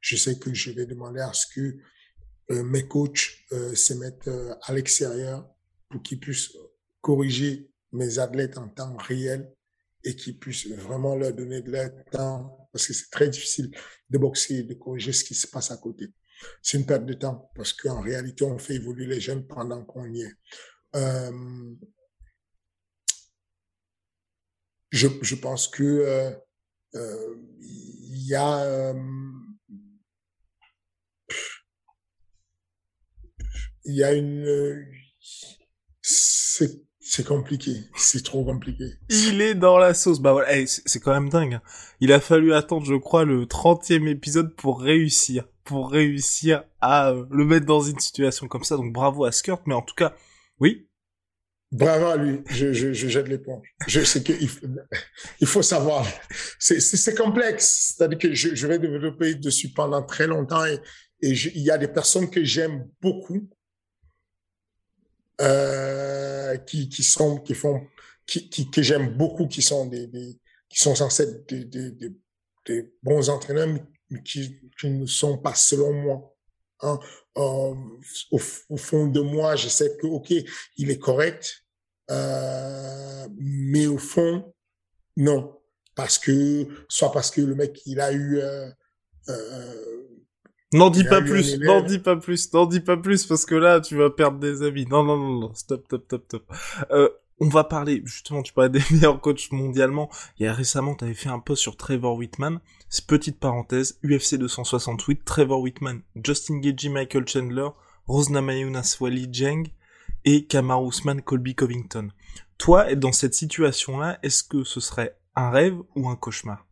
Je 0.00 0.16
sais 0.16 0.38
que 0.38 0.52
je 0.52 0.72
vais 0.72 0.86
demander 0.86 1.20
à 1.20 1.32
ce 1.32 1.46
que 1.54 1.78
mes 2.50 2.86
coachs 2.86 3.38
se 3.50 3.94
mettent 3.94 4.30
à 4.62 4.74
l'extérieur 4.74 5.48
pour 5.88 6.02
qu'ils 6.02 6.20
puissent 6.20 6.52
corriger 7.00 7.70
mes 7.92 8.18
athlètes 8.18 8.58
en 8.58 8.68
temps 8.68 8.96
réel 8.96 9.52
et 10.04 10.16
qu'ils 10.16 10.38
puissent 10.38 10.68
vraiment 10.68 11.14
leur 11.14 11.32
donner 11.32 11.60
de 11.62 11.70
leur 11.70 11.90
temps, 12.10 12.68
parce 12.72 12.86
que 12.86 12.92
c'est 12.92 13.10
très 13.10 13.28
difficile 13.28 13.70
de 14.08 14.18
boxer 14.18 14.62
de 14.62 14.74
corriger 14.74 15.12
ce 15.12 15.24
qui 15.24 15.34
se 15.34 15.46
passe 15.46 15.70
à 15.70 15.76
côté. 15.76 16.08
C'est 16.62 16.78
une 16.78 16.86
perte 16.86 17.04
de 17.04 17.14
temps, 17.14 17.50
parce 17.54 17.72
qu'en 17.72 18.00
réalité, 18.00 18.44
on 18.44 18.58
fait 18.58 18.76
évoluer 18.76 19.06
les 19.06 19.20
jeunes 19.20 19.46
pendant 19.46 19.84
qu'on 19.84 20.10
y 20.12 20.22
est. 20.22 20.34
Euh, 20.96 21.74
je, 24.90 25.08
je, 25.22 25.34
pense 25.36 25.68
que 25.68 25.82
euh, 25.82 26.30
euh, 26.94 27.36
il 27.60 28.26
y 28.26 28.34
a 28.34 28.64
euh, 28.64 28.94
il 33.84 33.94
y 33.94 34.02
a 34.02 34.12
une 34.12 34.86
c'est 36.02 36.82
compliqué, 37.24 37.72
c'est 37.96 38.22
trop 38.22 38.44
compliqué. 38.44 38.84
Il 39.08 39.40
est 39.40 39.56
dans 39.56 39.78
la 39.78 39.94
sauce. 39.94 40.20
Bah 40.20 40.32
voilà, 40.32 40.64
c'est 40.66 41.00
quand 41.00 41.12
même 41.12 41.28
dingue. 41.28 41.54
Hein. 41.54 41.62
Il 42.00 42.12
a 42.12 42.20
fallu 42.20 42.54
attendre, 42.54 42.86
je 42.86 42.94
crois, 42.94 43.24
le 43.24 43.46
30e 43.46 44.06
épisode 44.06 44.54
pour 44.54 44.80
réussir, 44.80 45.48
pour 45.64 45.90
réussir 45.90 46.62
à 46.80 47.10
euh, 47.10 47.26
le 47.30 47.44
mettre 47.44 47.66
dans 47.66 47.80
une 47.80 47.98
situation 47.98 48.46
comme 48.46 48.62
ça. 48.62 48.76
Donc 48.76 48.92
bravo 48.92 49.24
à 49.24 49.32
Skirt, 49.32 49.62
mais 49.66 49.74
en 49.74 49.82
tout 49.82 49.96
cas, 49.96 50.14
oui. 50.60 50.88
Bravo 51.72 52.06
à 52.06 52.16
lui. 52.16 52.42
Je, 52.48 52.72
je, 52.72 52.92
je 52.92 53.08
jette 53.08 53.28
l'éponge. 53.28 53.66
Je 53.88 54.00
sais 54.00 54.22
qu'il 54.22 54.48
faut, 54.48 54.66
il 55.40 55.46
faut 55.46 55.62
savoir. 55.62 56.06
C'est 56.58 57.16
complexe. 57.16 57.94
C'est-à-dire 57.96 58.18
que 58.18 58.34
je, 58.34 58.54
je 58.54 58.66
vais 58.68 58.78
développer 58.78 59.34
dessus 59.34 59.70
pendant 59.70 60.02
très 60.02 60.28
longtemps 60.28 60.64
et, 60.64 60.78
et 61.22 61.30
il 61.30 61.62
y 61.62 61.70
a 61.70 61.78
des 61.78 61.88
personnes 61.88 62.30
que 62.30 62.44
j'aime 62.44 62.88
beaucoup 63.00 63.48
euh, 65.40 66.56
qui, 66.58 66.88
qui 66.88 67.02
sont, 67.02 67.38
qui 67.38 67.54
font, 67.54 67.86
qui, 68.26 68.48
qui 68.48 68.70
que 68.70 68.82
j'aime 68.82 69.16
beaucoup, 69.16 69.46
qui 69.46 69.62
sont 69.62 69.86
des, 69.86 70.06
des, 70.06 70.38
qui 70.68 70.80
sont 70.80 70.94
censés 70.94 71.24
être 71.24 71.48
des, 71.48 71.64
des, 71.64 72.12
des, 72.66 72.92
bons 73.02 73.28
entraîneurs, 73.28 73.68
mais 73.68 74.22
qui, 74.22 74.60
qui 74.78 74.90
ne 74.90 75.06
sont 75.06 75.38
pas 75.38 75.54
selon 75.54 75.92
moi. 75.92 76.36
Hein. 76.82 76.98
Euh, 77.38 77.74
au, 78.30 78.40
au, 78.68 78.76
fond 78.76 79.06
de 79.06 79.20
moi, 79.20 79.56
je 79.56 79.68
sais 79.68 79.96
que 79.96 80.06
ok, 80.06 80.32
il 80.76 80.90
est 80.90 80.98
correct, 80.98 81.64
euh, 82.10 83.28
mais 83.38 83.86
au 83.86 83.98
fond, 83.98 84.52
non, 85.16 85.60
parce 85.94 86.18
que 86.18 86.66
soit 86.88 87.12
parce 87.12 87.30
que 87.30 87.40
le 87.40 87.54
mec 87.54 87.80
il 87.86 88.00
a 88.00 88.12
eu 88.12 88.38
euh, 88.38 88.68
euh 89.28 90.00
N'en 90.72 90.90
dis 90.90 91.02
pas 91.02 91.20
plus, 91.20 91.58
n'en 91.58 91.80
dis 91.80 91.98
pas 91.98 92.16
plus, 92.16 92.52
n'en 92.52 92.64
dis 92.64 92.80
pas 92.80 92.96
plus 92.96 93.26
parce 93.26 93.44
que 93.44 93.56
là 93.56 93.80
tu 93.80 93.96
vas 93.96 94.10
perdre 94.10 94.38
des 94.38 94.62
amis. 94.62 94.86
Non 94.86 95.02
non 95.02 95.16
non 95.16 95.40
non, 95.40 95.54
stop 95.54 95.84
stop 95.86 96.04
stop 96.04 96.24
stop. 96.26 96.52
Euh, 96.92 97.08
on 97.40 97.48
va 97.48 97.64
parler 97.64 98.02
justement, 98.04 98.42
tu 98.42 98.52
parlais 98.52 98.70
des 98.78 98.82
meilleurs 98.92 99.20
coachs 99.20 99.50
mondialement. 99.50 100.08
Il 100.38 100.44
y 100.44 100.46
a 100.46 100.52
récemment, 100.52 100.94
tu 100.94 101.04
avais 101.04 101.14
fait 101.14 101.28
un 101.28 101.40
post 101.40 101.62
sur 101.62 101.76
Trevor 101.76 102.14
Whitman. 102.14 102.60
Petite 103.06 103.40
parenthèse, 103.40 103.98
UFC 104.04 104.36
268, 104.36 105.24
Trevor 105.24 105.60
Whitman, 105.60 106.02
Justin 106.22 106.58
Gagey, 106.58 106.88
Michael 106.88 107.26
Chandler, 107.26 107.68
Rose 108.06 108.30
Namajunas 108.30 108.96
Wally 109.00 109.28
Jeng 109.32 109.68
et 110.24 110.46
Kamar 110.46 110.82
Ousmane, 110.82 111.22
Colby 111.22 111.54
Covington. 111.54 112.10
Toi, 112.58 112.94
dans 112.94 113.12
cette 113.12 113.34
situation-là, 113.34 114.18
est-ce 114.22 114.44
que 114.44 114.64
ce 114.64 114.80
serait 114.80 115.16
un 115.34 115.50
rêve 115.50 115.78
ou 115.96 116.08
un 116.08 116.16
cauchemar? 116.16 116.66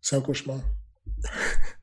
C'est 0.00 0.16
un 0.16 0.20
cauchemar. 0.20 0.58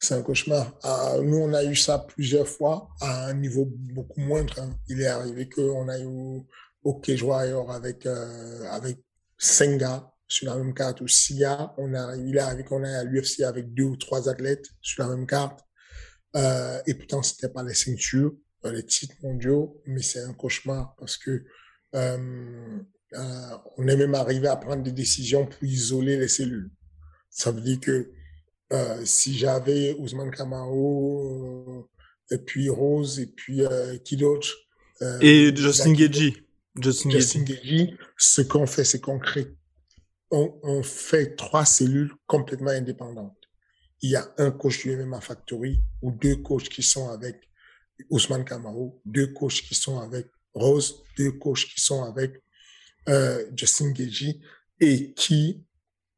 c'est 0.00 0.14
un 0.14 0.22
cauchemar. 0.22 0.78
Ah, 0.82 1.16
nous, 1.22 1.36
on 1.36 1.52
a 1.52 1.62
eu 1.64 1.76
ça 1.76 1.98
plusieurs 1.98 2.48
fois 2.48 2.88
à 3.00 3.26
un 3.26 3.34
niveau 3.34 3.66
beaucoup 3.70 4.20
moindre. 4.20 4.58
Hein. 4.58 4.74
Il 4.88 5.00
est 5.00 5.06
arrivé 5.06 5.48
qu'on 5.48 5.88
a 5.88 5.98
eu 5.98 6.42
au 6.82 6.94
Cage 6.94 7.22
Warrior 7.22 7.70
avec, 7.70 8.06
euh, 8.06 8.64
avec 8.70 8.98
Senga 9.38 10.10
sur 10.26 10.46
la 10.46 10.56
même 10.56 10.72
carte 10.72 11.02
ou 11.02 11.08
SIA. 11.08 11.74
On 11.76 11.92
a, 11.94 12.16
il 12.16 12.36
est 12.36 12.40
arrivé 12.40 12.64
qu'on 12.64 12.82
ait 12.82 12.94
à 12.94 13.04
l'UFC 13.04 13.42
avec 13.42 13.74
deux 13.74 13.84
ou 13.84 13.96
trois 13.96 14.28
athlètes 14.28 14.66
sur 14.80 15.02
la 15.04 15.14
même 15.14 15.26
carte. 15.26 15.60
Euh, 16.36 16.80
et 16.86 16.94
pourtant, 16.94 17.22
c'était 17.22 17.48
pas 17.48 17.62
les 17.62 17.74
ceintures, 17.74 18.32
les 18.64 18.84
titres 18.84 19.16
mondiaux, 19.22 19.82
mais 19.86 20.02
c'est 20.02 20.20
un 20.20 20.32
cauchemar 20.32 20.94
parce 20.98 21.16
que 21.16 21.44
euh, 21.94 22.78
euh, 23.14 23.56
on 23.76 23.88
est 23.88 23.96
même 23.96 24.14
arrivé 24.14 24.46
à 24.46 24.56
prendre 24.56 24.82
des 24.82 24.92
décisions 24.92 25.46
pour 25.46 25.64
isoler 25.64 26.16
les 26.16 26.28
cellules. 26.28 26.70
Ça 27.28 27.50
veut 27.50 27.60
dire 27.60 27.80
que 27.80 28.12
euh, 28.72 29.04
si 29.04 29.36
j'avais 29.36 29.94
Ousmane 29.98 30.30
Kamao, 30.30 31.88
euh, 32.30 32.34
et 32.34 32.38
puis 32.38 32.68
Rose, 32.68 33.18
et 33.18 33.26
puis 33.26 33.62
euh, 33.62 33.98
qui 33.98 34.16
d'autre 34.16 34.48
Et 35.20 35.54
Justin 35.54 35.92
Gagey. 35.92 36.34
Justin, 36.80 37.10
Justin 37.10 37.44
ce 38.16 38.42
qu'on 38.42 38.66
fait, 38.66 38.84
c'est 38.84 39.00
qu'on 39.00 39.18
crée, 39.18 39.48
on, 40.30 40.56
on, 40.62 40.82
fait 40.84 41.34
trois 41.34 41.64
cellules 41.64 42.12
complètement 42.26 42.70
indépendantes. 42.70 43.36
Il 44.02 44.10
y 44.10 44.16
a 44.16 44.32
un 44.38 44.52
coach 44.52 44.82
du 44.82 44.96
MMA 44.96 45.20
Factory 45.20 45.82
ou 46.00 46.12
deux 46.12 46.36
coachs 46.36 46.68
qui 46.68 46.84
sont 46.84 47.08
avec 47.08 47.50
Ousmane 48.08 48.44
Kamao, 48.44 49.02
deux 49.04 49.26
coachs 49.28 49.62
qui 49.62 49.74
sont 49.74 49.98
avec 49.98 50.28
Rose, 50.54 51.02
deux 51.18 51.32
coachs 51.32 51.66
qui 51.66 51.80
sont 51.80 52.04
avec 52.04 52.40
euh, 53.08 53.44
Justin 53.56 53.90
Gagey 53.90 54.40
et 54.78 55.12
qui 55.14 55.64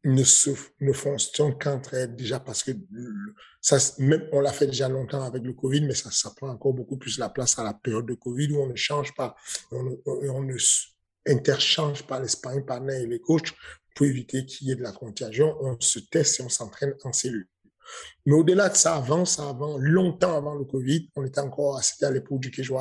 ne 0.05 0.25
se 0.25 0.51
ne 0.81 0.93
fonctionnent 0.93 1.57
qu'entre 1.59 1.95
elles 1.95 2.17
déjà 2.17 2.41
parce 2.41 2.65
que 2.65 2.73
ça 3.61 3.79
même 3.99 4.29
on 4.33 4.41
l'a 4.41 4.53
fait 4.53 4.67
déjà 4.67 4.89
longtemps 4.89 5.23
avec 5.23 5.45
le 5.45 5.53
Covid 5.53 5.83
mais 5.83 5.95
ça 5.95 6.11
ça 6.11 6.33
prend 6.37 6.49
encore 6.49 6.75
beaucoup 6.75 6.97
plus 6.97 7.19
la 7.19 7.29
place 7.29 7.59
à 7.59 7.63
la 7.63 7.73
période 7.73 8.07
de 8.07 8.15
Covid 8.15 8.53
où 8.53 8.63
on 8.63 8.67
ne 8.67 8.75
change 8.75 9.15
pas. 9.15 9.37
On, 9.71 9.97
on, 10.07 10.43
ne 10.43 10.57
interchange 11.27 12.03
pas 12.05 12.21
les 12.21 12.29
sparring 12.29 12.65
partners 12.65 13.03
et 13.03 13.07
les 13.07 13.21
coachs 13.21 13.55
pour 13.95 14.07
éviter 14.07 14.45
qu'il 14.45 14.69
y 14.69 14.73
ait 14.73 14.77
de 14.77 14.83
la 14.83 14.93
contagion. 14.93 15.57
On 15.61 15.79
se 15.81 16.01
teste 16.01 16.41
et 16.41 16.43
on 16.43 16.49
s'entraîne 16.49 16.95
en 17.05 17.13
cellule. 17.13 17.49
Mais 18.27 18.35
au-delà 18.35 18.69
de 18.69 18.77
ça, 18.77 18.97
avant, 18.97 19.25
ça 19.25 19.49
avant, 19.49 19.77
longtemps 19.79 20.37
avant 20.37 20.55
le 20.55 20.65
Covid, 20.65 21.11
on 21.17 21.25
était 21.25 21.41
encore, 21.41 21.83
c'était 21.83 22.07
à 22.07 22.11
l'époque 22.11 22.41
du 22.41 22.51
Cage 22.51 22.73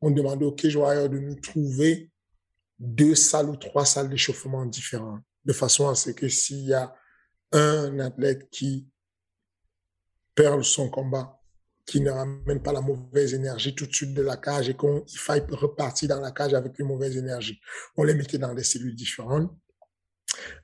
on 0.00 0.10
demandait 0.10 0.44
au 0.44 0.52
Cage 0.52 0.74
de 0.74 1.18
nous 1.18 1.36
trouver 1.36 2.10
deux 2.78 3.14
salles 3.14 3.50
ou 3.50 3.56
trois 3.56 3.84
salles 3.84 4.08
d'échauffement 4.08 4.64
différentes, 4.64 5.22
de 5.44 5.52
façon 5.52 5.88
à 5.88 5.94
ce 5.94 6.10
que 6.10 6.28
s'il 6.28 6.66
y 6.66 6.74
a 6.74 6.94
un 7.52 7.98
athlète 7.98 8.48
qui 8.50 8.88
perd 10.34 10.62
son 10.62 10.88
combat, 10.88 11.40
qui 11.86 12.00
ne 12.00 12.10
ramène 12.10 12.62
pas 12.62 12.72
la 12.72 12.80
mauvaise 12.80 13.34
énergie 13.34 13.74
tout 13.74 13.86
de 13.86 13.94
suite 13.94 14.14
de 14.14 14.22
la 14.22 14.36
cage 14.36 14.68
et 14.68 14.76
qu'il 14.76 15.18
faille 15.18 15.44
repartir 15.50 16.08
dans 16.08 16.20
la 16.20 16.30
cage 16.30 16.54
avec 16.54 16.78
une 16.78 16.86
mauvaise 16.86 17.16
énergie. 17.16 17.60
On 17.96 18.04
les 18.04 18.14
mettait 18.14 18.38
dans 18.38 18.54
des 18.54 18.62
cellules 18.62 18.94
différentes 18.94 19.50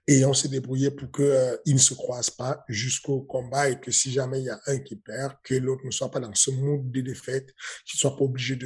et 0.07 0.25
on 0.25 0.33
s'est 0.33 0.49
débrouillé 0.49 0.91
pour 0.93 1.11
qu'ils 1.11 1.25
euh, 1.25 1.57
ne 1.67 1.79
se 1.79 1.95
croisent 1.95 2.31
pas 2.31 2.65
jusqu'au 2.69 3.23
combat 3.23 3.69
et 3.71 3.81
que 3.81 3.91
si 3.91 4.13
jamais 4.13 4.41
il 4.41 4.45
y 4.45 4.51
a 4.51 4.61
un 4.67 4.79
qui 4.79 4.97
perd, 4.97 5.35
que 5.43 5.55
l'autre 5.55 5.85
ne 5.85 5.91
soit 5.91 6.11
pas 6.11 6.21
dans 6.21 6.35
ce 6.35 6.51
mood 6.53 6.91
de 6.91 7.01
défaite, 7.01 7.53
qu'il 7.85 7.99
soit 7.99 8.17
pas 8.17 8.25
obligé 8.25 8.57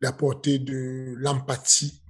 d'apporter 0.00 0.60
de 0.60 1.14
l'empathie 1.16 2.02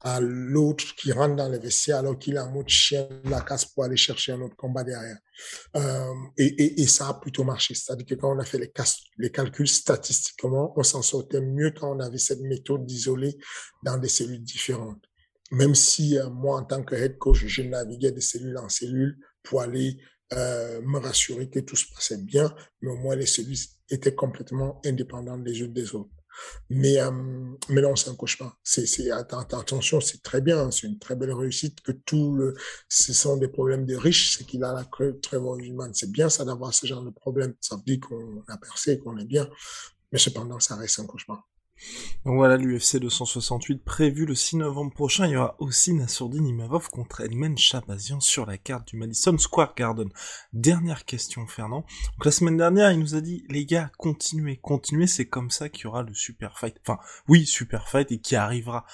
à 0.00 0.20
l'autre 0.20 0.94
qui 0.96 1.10
rentre 1.12 1.36
dans 1.36 1.48
le 1.48 1.58
vestiaire 1.58 1.98
alors 1.98 2.18
qu'il 2.18 2.36
a 2.36 2.44
un 2.44 2.50
mode 2.50 2.68
chien 2.68 3.08
de 3.24 3.30
la 3.30 3.40
casse 3.40 3.64
pour 3.64 3.84
aller 3.84 3.96
chercher 3.96 4.32
un 4.32 4.40
autre 4.40 4.56
combat 4.56 4.84
derrière. 4.84 5.18
Euh, 5.76 6.12
et, 6.36 6.86
ça 6.86 7.08
a 7.08 7.14
plutôt 7.14 7.44
marché. 7.44 7.74
C'est-à-dire 7.74 8.06
que 8.06 8.14
quand 8.14 8.34
on 8.34 8.38
a 8.38 8.44
fait 8.44 8.58
les, 8.58 8.72
les 9.18 9.30
calculs 9.30 9.68
statistiquement, 9.68 10.72
on 10.76 10.82
s'en 10.82 11.02
sortait 11.02 11.40
mieux 11.40 11.72
quand 11.72 11.96
on 11.96 12.00
avait 12.00 12.18
cette 12.18 12.40
méthode 12.40 12.86
d'isoler 12.86 13.36
dans 13.82 13.96
des 13.98 14.08
cellules 14.08 14.42
différentes 14.42 15.02
même 15.52 15.74
si 15.74 16.18
euh, 16.18 16.28
moi, 16.28 16.60
en 16.60 16.64
tant 16.64 16.82
que 16.82 16.94
head 16.94 17.18
coach, 17.18 17.44
je 17.46 17.62
naviguais 17.62 18.12
de 18.12 18.20
cellule 18.20 18.58
en 18.58 18.68
cellule 18.68 19.18
pour 19.42 19.60
aller 19.60 19.96
euh, 20.32 20.80
me 20.82 20.98
rassurer 20.98 21.48
que 21.48 21.60
tout 21.60 21.76
se 21.76 21.86
passait 21.92 22.18
bien, 22.18 22.52
mais 22.80 22.90
au 22.90 22.96
moins 22.96 23.14
les 23.14 23.26
cellules 23.26 23.56
étaient 23.90 24.14
complètement 24.14 24.80
indépendantes 24.84 25.44
les 25.44 25.60
unes 25.60 25.72
des 25.72 25.94
autres. 25.94 26.10
Mais, 26.70 26.98
euh, 27.00 27.10
mais 27.68 27.80
non, 27.80 27.96
c'est 27.96 28.10
un 28.10 28.14
cauchemar. 28.14 28.58
C'est, 28.62 29.10
attention, 29.10 30.00
c'est 30.00 30.22
très 30.22 30.40
bien, 30.40 30.70
c'est 30.70 30.86
une 30.86 30.98
très 30.98 31.16
belle 31.16 31.32
réussite 31.32 31.80
que 31.80 31.92
tout 31.92 32.40
ce 32.88 33.12
sont 33.12 33.36
des 33.36 33.48
problèmes 33.48 33.86
de 33.86 33.96
riches, 33.96 34.36
c'est 34.36 34.44
qu'il 34.44 34.64
a 34.64 34.72
la 34.72 34.84
très 34.84 35.36
humaine. 35.36 35.92
C'est 35.94 36.10
bien 36.10 36.28
ça 36.28 36.44
d'avoir 36.44 36.72
ce 36.74 36.86
genre 36.86 37.02
de 37.02 37.10
problème. 37.10 37.54
Ça 37.60 37.76
veut 37.76 37.82
dire 37.82 38.00
qu'on 38.00 38.42
a 38.48 38.56
percé, 38.58 38.98
qu'on 38.98 39.16
est 39.18 39.24
bien. 39.24 39.48
Mais 40.12 40.18
cependant, 40.18 40.60
ça 40.60 40.76
reste 40.76 41.00
un 41.00 41.06
cauchemar. 41.06 41.46
Donc 42.24 42.36
voilà 42.36 42.56
l'UFC 42.56 42.96
268 42.98 43.84
prévu 43.84 44.26
le 44.26 44.34
6 44.34 44.56
novembre 44.56 44.92
prochain. 44.92 45.26
Il 45.26 45.32
y 45.32 45.36
aura 45.36 45.56
aussi 45.58 45.92
Nassourdine 45.94 46.46
Imavov 46.46 46.88
contre 46.88 47.20
Edmen 47.20 47.56
Chabazian 47.56 48.20
sur 48.20 48.46
la 48.46 48.58
carte 48.58 48.88
du 48.88 48.96
Madison 48.96 49.36
Square 49.38 49.74
Garden. 49.74 50.08
Dernière 50.52 51.04
question 51.04 51.46
Fernand. 51.46 51.84
Donc 52.12 52.24
la 52.24 52.30
semaine 52.30 52.56
dernière 52.56 52.92
il 52.92 52.98
nous 52.98 53.14
a 53.14 53.20
dit 53.20 53.44
les 53.48 53.66
gars 53.66 53.90
continuez, 53.98 54.56
continuez, 54.56 55.06
c'est 55.06 55.26
comme 55.26 55.50
ça 55.50 55.68
qu'il 55.68 55.84
y 55.84 55.86
aura 55.86 56.02
le 56.02 56.14
super 56.14 56.58
fight. 56.58 56.76
Enfin 56.86 56.98
oui 57.28 57.46
super 57.46 57.88
fight 57.88 58.10
et 58.12 58.18
qui 58.18 58.36
arrivera 58.36 58.84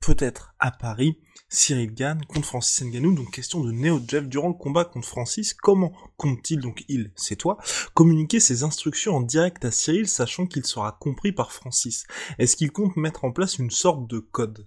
peut-être 0.00 0.54
à 0.58 0.70
Paris. 0.70 1.18
Cyril 1.50 1.94
Gann 1.94 2.20
contre 2.26 2.46
Francis 2.46 2.84
Nganou, 2.84 3.14
donc 3.14 3.30
question 3.30 3.64
de 3.64 3.72
Neo 3.72 4.00
Jeff 4.06 4.28
durant 4.28 4.48
le 4.48 4.54
combat 4.54 4.84
contre 4.84 5.08
Francis, 5.08 5.54
comment 5.54 5.92
compte-t-il, 6.18 6.60
donc 6.60 6.84
il, 6.88 7.10
c'est 7.16 7.36
toi, 7.36 7.56
communiquer 7.94 8.38
ses 8.38 8.64
instructions 8.64 9.16
en 9.16 9.22
direct 9.22 9.64
à 9.64 9.70
Cyril 9.70 10.08
sachant 10.08 10.46
qu'il 10.46 10.66
sera 10.66 10.98
compris 11.00 11.32
par 11.32 11.52
Francis? 11.52 12.04
Est-ce 12.38 12.54
qu'il 12.54 12.70
compte 12.70 12.96
mettre 12.96 13.24
en 13.24 13.32
place 13.32 13.58
une 13.58 13.70
sorte 13.70 14.08
de 14.10 14.18
code? 14.18 14.66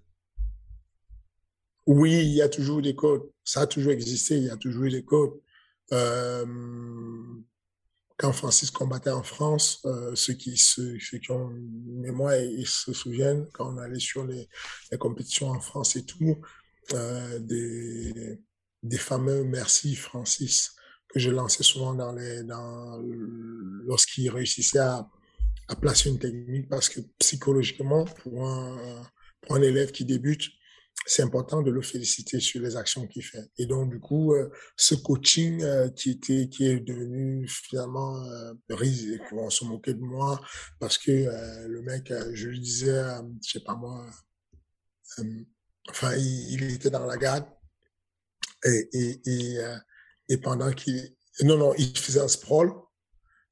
Oui, 1.86 2.14
il 2.14 2.34
y 2.34 2.42
a 2.42 2.50
toujours 2.50 2.82
des 2.82 2.96
codes, 2.96 3.30
ça 3.44 3.62
a 3.62 3.68
toujours 3.68 3.92
existé, 3.92 4.38
il 4.38 4.44
y 4.46 4.50
a 4.50 4.58
toujours 4.58 4.90
des 4.90 5.04
codes. 5.04 5.40
Euh, 5.92 6.46
quand 8.18 8.34
Francis 8.34 8.72
combattait 8.72 9.12
en 9.12 9.24
France, 9.24 9.82
euh, 9.86 10.16
ceux, 10.16 10.34
qui, 10.34 10.58
ceux, 10.58 10.98
qui 10.98 11.32
ont 11.32 11.50
mémoire 11.86 12.34
et, 12.34 12.64
se 12.66 12.94
souviennent, 12.94 13.48
quand 13.54 13.74
on 13.74 13.78
allait 13.78 14.00
sur 14.00 14.26
les 14.26 14.48
compétitions 15.00 15.50
en 15.50 15.60
France 15.60 15.96
et 15.96 16.06
tout, 16.06 16.38
euh, 16.94 17.40
des, 17.40 18.98
fameux 18.98 19.44
merci 19.44 19.96
Francis 19.96 20.76
que 21.10 21.20
je 21.20 21.30
lançais 21.30 21.64
souvent 21.64 21.94
dans 21.94 22.14
les, 22.14 22.44
dans, 22.44 23.00
lorsqu'il 23.86 24.30
réussissait 24.30 24.80
à, 24.80 25.08
à 25.68 25.76
placer 25.76 26.10
une 26.10 26.20
technique 26.20 26.70
parce 26.70 26.90
que 26.90 27.02
psychologiquement, 27.20 28.06
pour 28.06 28.48
un, 28.48 29.04
pour 29.42 29.56
un 29.56 29.62
élève 29.62 29.92
qui 29.92 30.06
débute, 30.06 30.50
c'est 31.06 31.24
important 31.24 31.62
de 31.62 31.72
le 31.72 31.82
féliciter 31.82 32.40
sur 32.40 32.62
les 32.62 32.76
actions 32.76 33.08
qu'il 33.08 33.24
fait. 33.24 33.50
Et 33.58 33.66
donc, 33.66 33.90
du 33.90 34.00
coup, 34.00 34.34
euh, 34.34 34.50
ce 34.76 34.96
coaching 34.96 35.64
euh, 35.64 35.90
qui 35.90 36.12
était, 36.12 36.48
qui 36.48 36.68
est 36.68 36.80
devenu 36.80 37.48
finalement 37.48 38.24
euh, 38.24 38.54
risé, 38.70 39.20
on 39.32 39.50
se 39.50 39.66
moquait 39.66 39.94
de 39.94 40.02
moi 40.02 40.40
parce 40.80 40.98
que 40.98 41.12
le 41.12 41.82
mec, 41.82 42.14
je 42.34 42.48
lui 42.50 42.60
disais, 42.60 43.02
je 43.44 43.52
sais 43.52 43.60
pas 43.62 43.76
moi, 43.76 44.06
enfin, 45.90 46.16
il, 46.16 46.64
était 46.72 46.90
dans 46.90 47.06
la 47.06 47.18
garde 47.18 47.46
et, 48.64 48.90
et, 48.94 49.58
et, 50.30 50.38
pendant 50.38 50.72
qu'il, 50.72 51.16
non, 51.44 51.58
non, 51.58 51.74
il 51.78 51.98
faisait 51.98 52.20
un 52.20 52.28
sprawl 52.28 52.72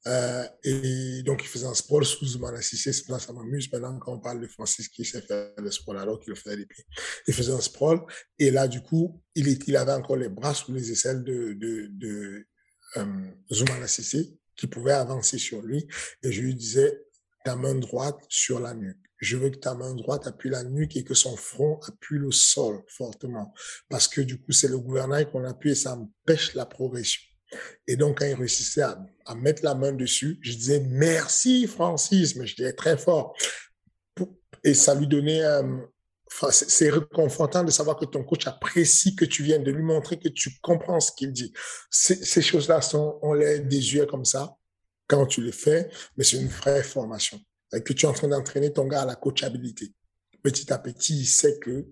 euh, 0.07 0.43
et 0.63 1.23
donc, 1.23 1.43
il 1.43 1.47
faisait 1.47 1.65
un 1.65 1.73
sprawl 1.73 2.05
sous 2.05 2.25
Zoumana 2.25 2.61
Sissé. 2.61 2.91
Là, 3.09 3.19
ça 3.19 3.33
m'amuse 3.33 3.71
maintenant 3.71 3.97
quand 3.99 4.13
on 4.13 4.19
parle 4.19 4.41
de 4.41 4.47
Francis 4.47 4.87
qui 4.87 5.03
sait 5.03 5.21
faire 5.21 5.51
le 5.57 5.71
sprawl 5.71 5.97
alors 5.97 6.19
qu'il 6.19 6.29
le 6.29 6.35
faisait 6.35 6.57
depuis. 6.57 6.83
Il 7.27 7.33
faisait 7.33 7.51
un 7.51 7.61
sprawl. 7.61 8.01
Et 8.37 8.49
là, 8.51 8.67
du 8.67 8.81
coup, 8.81 9.21
il, 9.35 9.47
il 9.67 9.77
avait 9.77 9.91
encore 9.91 10.15
les 10.15 10.29
bras 10.29 10.53
sous 10.53 10.73
les 10.73 10.91
aisselles 10.91 11.23
de, 11.23 11.53
de, 11.53 11.87
de 11.91 12.45
euh, 12.97 14.31
qui 14.55 14.67
pouvait 14.67 14.93
avancer 14.93 15.37
sur 15.37 15.61
lui. 15.61 15.87
Et 16.23 16.31
je 16.31 16.41
lui 16.41 16.55
disais, 16.55 17.01
ta 17.43 17.55
main 17.55 17.75
droite 17.75 18.19
sur 18.29 18.59
la 18.59 18.73
nuque. 18.73 18.97
Je 19.19 19.37
veux 19.37 19.49
que 19.49 19.57
ta 19.57 19.75
main 19.75 19.93
droite 19.93 20.27
appuie 20.27 20.49
la 20.49 20.63
nuque 20.63 20.95
et 20.95 21.03
que 21.03 21.13
son 21.13 21.35
front 21.35 21.79
appuie 21.87 22.19
le 22.19 22.31
sol 22.31 22.81
fortement. 22.87 23.53
Parce 23.89 24.07
que 24.07 24.21
du 24.21 24.39
coup, 24.39 24.51
c'est 24.51 24.69
le 24.69 24.79
gouvernail 24.79 25.29
qu'on 25.29 25.43
appuie 25.43 25.71
et 25.71 25.75
ça 25.75 25.95
empêche 25.95 26.53
la 26.55 26.65
progression. 26.65 27.21
Et 27.87 27.95
donc, 27.95 28.19
quand 28.19 28.25
il 28.25 28.35
réussissait 28.35 28.81
à, 28.81 29.35
mettre 29.35 29.63
la 29.63 29.75
main 29.75 29.91
dessus, 29.91 30.39
je 30.41 30.53
disais 30.53 30.81
merci 30.87 31.67
Francis, 31.67 32.35
mais 32.35 32.47
je 32.47 32.55
disais 32.55 32.73
très 32.73 32.97
fort. 32.97 33.35
Et 34.63 34.73
ça 34.73 34.95
lui 34.95 35.07
donnait, 35.07 35.43
euh, 35.43 35.77
enfin, 36.31 36.51
c'est 36.51 36.89
réconfortant 36.89 37.63
de 37.63 37.71
savoir 37.71 37.97
que 37.97 38.05
ton 38.05 38.23
coach 38.23 38.47
apprécie 38.47 39.15
que 39.15 39.25
tu 39.25 39.43
viennes, 39.43 39.63
de 39.63 39.71
lui 39.71 39.83
montrer 39.83 40.19
que 40.19 40.29
tu 40.29 40.51
comprends 40.61 40.99
ce 40.99 41.11
qu'il 41.11 41.31
dit. 41.31 41.53
Ces 41.89 42.41
choses-là 42.41 42.81
sont, 42.81 43.19
on 43.21 43.33
les 43.33 43.59
désuet 43.59 44.05
comme 44.07 44.25
ça 44.25 44.55
quand 45.07 45.25
tu 45.25 45.41
les 45.41 45.51
fais, 45.51 45.89
mais 46.17 46.23
c'est 46.23 46.37
une 46.37 46.47
vraie 46.47 46.83
formation. 46.83 47.39
Et 47.73 47.83
que 47.83 47.93
tu 47.93 48.05
es 48.05 48.09
en 48.09 48.13
train 48.13 48.27
d'entraîner 48.27 48.73
ton 48.73 48.87
gars 48.87 49.03
à 49.03 49.05
la 49.05 49.15
coachabilité. 49.15 49.93
Petit 50.41 50.71
à 50.73 50.79
petit, 50.79 51.21
il 51.21 51.25
sait 51.25 51.59
que 51.59 51.87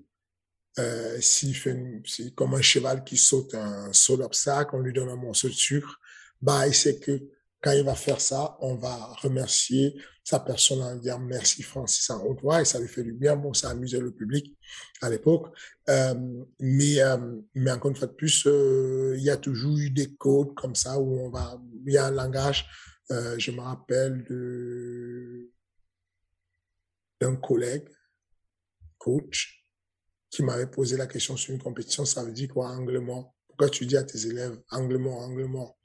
euh, 0.79 1.19
s'il 1.21 1.55
fait 1.55 1.75
c'est 2.05 2.33
comme 2.35 2.53
un 2.53 2.61
cheval 2.61 3.03
qui 3.03 3.17
saute 3.17 3.55
un 3.55 3.91
saut 3.93 4.17
d'obstacle, 4.17 4.75
on 4.75 4.79
lui 4.79 4.93
donne 4.93 5.09
un 5.09 5.15
morceau 5.15 5.47
de 5.47 5.53
sucre, 5.53 5.99
bah, 6.41 6.67
il 6.67 6.73
sait 6.73 6.99
que 6.99 7.29
quand 7.61 7.71
il 7.71 7.83
va 7.83 7.95
faire 7.95 8.21
ça, 8.21 8.57
on 8.61 8.75
va 8.75 8.95
remercier 9.21 9.95
sa 10.23 10.39
personne 10.39 10.81
en 10.81 10.95
disant 10.95 11.19
merci 11.19 11.63
Francis 11.63 12.09
en 12.09 12.23
haute 12.23 12.41
voix 12.41 12.61
et 12.61 12.65
ça 12.65 12.79
lui 12.79 12.87
fait 12.87 13.03
du 13.03 13.13
bien. 13.13 13.35
Bon, 13.35 13.53
ça 13.53 13.69
amusait 13.69 13.99
le 13.99 14.11
public 14.11 14.55
à 15.01 15.09
l'époque. 15.09 15.47
Euh, 15.89 16.13
mais, 16.59 17.01
euh, 17.01 17.17
mais 17.55 17.71
encore 17.71 17.91
une 17.91 17.97
fois 17.97 18.07
de 18.07 18.13
plus, 18.13 18.45
euh, 18.45 19.15
il 19.17 19.23
y 19.23 19.29
a 19.29 19.37
toujours 19.37 19.77
eu 19.77 19.89
des 19.89 20.13
codes 20.15 20.53
comme 20.53 20.75
ça 20.75 20.99
où 20.99 21.19
on 21.19 21.29
va, 21.29 21.59
il 21.85 21.93
y 21.93 21.97
a 21.97 22.05
un 22.05 22.11
langage. 22.11 22.67
Euh, 23.09 23.35
je 23.39 23.51
me 23.51 23.61
rappelle 23.61 24.25
de 24.29 25.46
d'un 27.19 27.35
collègue, 27.35 27.87
coach, 28.97 29.65
qui 30.29 30.43
m'avait 30.43 30.67
posé 30.67 30.97
la 30.97 31.07
question 31.07 31.37
sur 31.37 31.53
une 31.53 31.61
compétition, 31.61 32.05
ça 32.05 32.23
veut 32.23 32.31
dire 32.31 32.49
quoi, 32.49 32.69
angle 32.69 32.99
mort? 32.99 33.33
Pourquoi 33.47 33.69
tu 33.69 33.85
dis 33.85 33.97
à 33.97 34.03
tes 34.03 34.27
élèves 34.27 34.59
angle 34.71 34.97
mort, 34.97 35.19
angle 35.19 35.45
mort? 35.45 35.77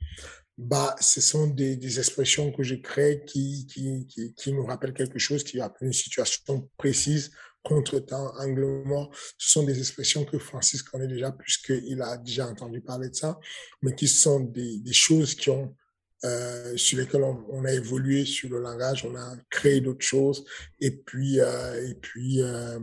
Bah, 0.58 0.94
ce 1.00 1.20
sont 1.20 1.46
des, 1.46 1.98
expressions 1.98 2.52
que 2.52 2.62
je 2.62 2.74
crée 2.74 3.24
qui, 3.26 3.66
qui, 3.66 4.06
qui, 4.36 4.52
nous 4.52 4.66
rappellent 4.66 4.92
quelque 4.92 5.18
chose, 5.18 5.44
qui 5.44 5.60
rappellent 5.60 5.88
une 5.88 5.94
situation 5.94 6.68
précise, 6.76 7.32
contre-temps, 7.62 8.32
angle 8.38 8.82
mort. 8.84 9.14
Ce 9.38 9.52
sont 9.52 9.62
des 9.62 9.78
expressions 9.78 10.24
que 10.24 10.38
Francis 10.38 10.82
connaît 10.82 11.08
déjà 11.08 11.32
puisqu'il 11.32 12.02
a 12.02 12.18
déjà 12.18 12.48
entendu 12.48 12.80
parler 12.80 13.08
de 13.08 13.14
ça, 13.14 13.38
mais 13.80 13.94
qui 13.94 14.08
sont 14.08 14.40
des, 14.40 14.78
des 14.80 14.92
choses 14.92 15.34
qui 15.34 15.48
ont 15.50 15.74
euh, 16.24 16.76
sur 16.76 16.98
lesquelles 16.98 17.22
on, 17.22 17.44
on, 17.50 17.64
a 17.64 17.72
évolué 17.72 18.24
sur 18.24 18.50
le 18.50 18.60
langage, 18.60 19.04
on 19.04 19.16
a 19.16 19.36
créé 19.50 19.80
d'autres 19.80 20.04
choses, 20.04 20.44
et 20.80 20.90
puis 20.90 21.40
euh, 21.40 21.88
et 21.88 21.94
puis 21.94 22.42
euh, 22.42 22.78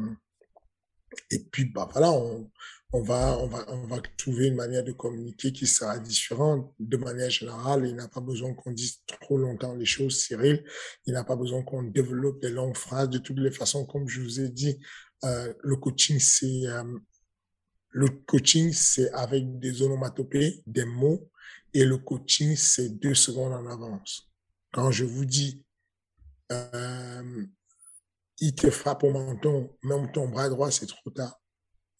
et 1.32 1.40
puis 1.40 1.66
bah 1.66 1.88
voilà, 1.92 2.12
on, 2.12 2.50
on 2.92 3.02
va, 3.02 3.38
on 3.38 3.48
va, 3.48 3.66
on 3.70 3.86
va 3.86 4.02
trouver 4.18 4.48
une 4.48 4.56
manière 4.56 4.84
de 4.84 4.92
communiquer 4.92 5.52
qui 5.52 5.68
sera 5.68 6.00
différente. 6.00 6.74
De 6.80 6.98
manière 6.98 7.30
générale, 7.30 7.86
il 7.88 7.96
n'a 7.96 8.08
pas 8.08 8.22
besoin 8.22 8.54
qu'on 8.54 8.72
dise 8.72 9.04
trop 9.06 9.38
longtemps 9.38 9.76
les 9.76 9.86
choses, 9.86 10.18
Cyril. 10.18 10.64
Il 11.06 11.14
n'a 11.14 11.24
pas 11.24 11.36
besoin 11.36 11.62
qu'on 11.62 11.84
développe 11.84 12.42
des 12.42 12.50
longues 12.50 12.76
phrases. 12.76 13.10
De 13.10 13.20
toutes 13.20 13.38
les 13.40 13.52
façons, 13.52 13.86
comme 13.86 14.08
je 14.10 14.22
vous 14.22 14.40
ai 14.40 14.50
dit, 14.50 14.80
euh, 15.24 15.54
le 15.62 15.76
coaching, 15.76 16.20
c'est 16.20 16.66
euh, 16.66 16.98
le 17.90 18.10
coaching, 18.10 18.72
c'est 18.72 19.12
avec 19.12 19.60
des 19.60 19.82
onomatopées, 19.82 20.62
des 20.66 20.86
mots, 20.86 21.30
et 21.74 21.86
le 21.86 21.98
coaching, 21.98 22.56
c'est 22.56 22.90
deux 22.90 23.16
secondes 23.16 23.54
en 23.54 23.66
avance. 23.68 24.30
Quand 24.72 24.92
je 24.92 25.06
vous 25.06 25.26
dis, 25.26 25.64
euh, 26.52 27.46
il 28.40 28.56
te 28.56 28.70
frappe 28.70 29.04
au 29.04 29.12
menton, 29.12 29.76
même 29.84 30.12
ton 30.12 30.28
bras 30.30 30.50
droit, 30.50 30.72
c'est 30.72 30.88
trop 30.88 31.10
tard 31.10 31.40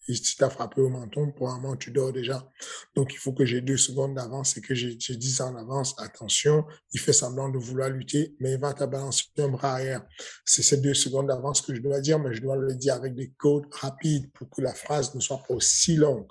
si 0.08 0.36
tu 0.36 0.44
as 0.44 0.50
frappé 0.50 0.80
au 0.80 0.88
menton, 0.88 1.30
probablement 1.32 1.76
tu 1.76 1.90
dors 1.90 2.12
déjà. 2.12 2.48
Donc, 2.94 3.12
il 3.12 3.18
faut 3.18 3.32
que 3.32 3.44
j'ai 3.44 3.60
deux 3.60 3.76
secondes 3.76 4.14
d'avance 4.14 4.56
et 4.56 4.60
que 4.60 4.74
j'ai 4.74 4.94
dit 4.94 5.36
en 5.40 5.54
avance, 5.56 5.94
attention, 5.98 6.64
il 6.92 7.00
fait 7.00 7.12
semblant 7.12 7.48
de 7.48 7.58
vouloir 7.58 7.90
lutter, 7.90 8.34
mais 8.40 8.52
il 8.52 8.58
va 8.58 8.72
te 8.72 8.84
balancer 8.84 9.24
un 9.38 9.48
bras 9.48 9.74
arrière. 9.74 10.06
C'est 10.44 10.62
ces 10.62 10.78
deux 10.78 10.94
secondes 10.94 11.28
d'avance 11.28 11.60
que 11.60 11.74
je 11.74 11.80
dois 11.80 12.00
dire, 12.00 12.18
mais 12.18 12.34
je 12.34 12.42
dois 12.42 12.56
le 12.56 12.74
dire 12.74 12.94
avec 12.94 13.14
des 13.14 13.30
codes 13.36 13.66
rapides 13.72 14.30
pour 14.32 14.48
que 14.50 14.62
la 14.62 14.74
phrase 14.74 15.14
ne 15.14 15.20
soit 15.20 15.42
pas 15.46 15.54
aussi 15.54 15.96
longue. 15.96 16.28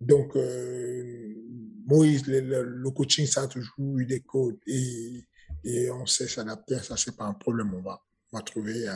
Donc, 0.00 0.36
euh, 0.36 1.34
Moïse, 1.86 2.26
le, 2.26 2.90
coaching, 2.90 3.26
ça 3.26 3.42
a 3.42 3.48
toujours 3.48 3.98
eu 3.98 4.06
des 4.06 4.20
codes 4.20 4.58
et, 4.66 5.24
on 5.90 6.06
sait 6.06 6.28
s'adapter. 6.28 6.78
Ça, 6.78 6.96
c'est 6.96 7.16
pas 7.16 7.24
un 7.24 7.34
problème. 7.34 7.74
On 7.74 7.82
va, 7.82 8.00
on 8.32 8.38
va 8.38 8.42
trouver, 8.42 8.88
euh, 8.88 8.94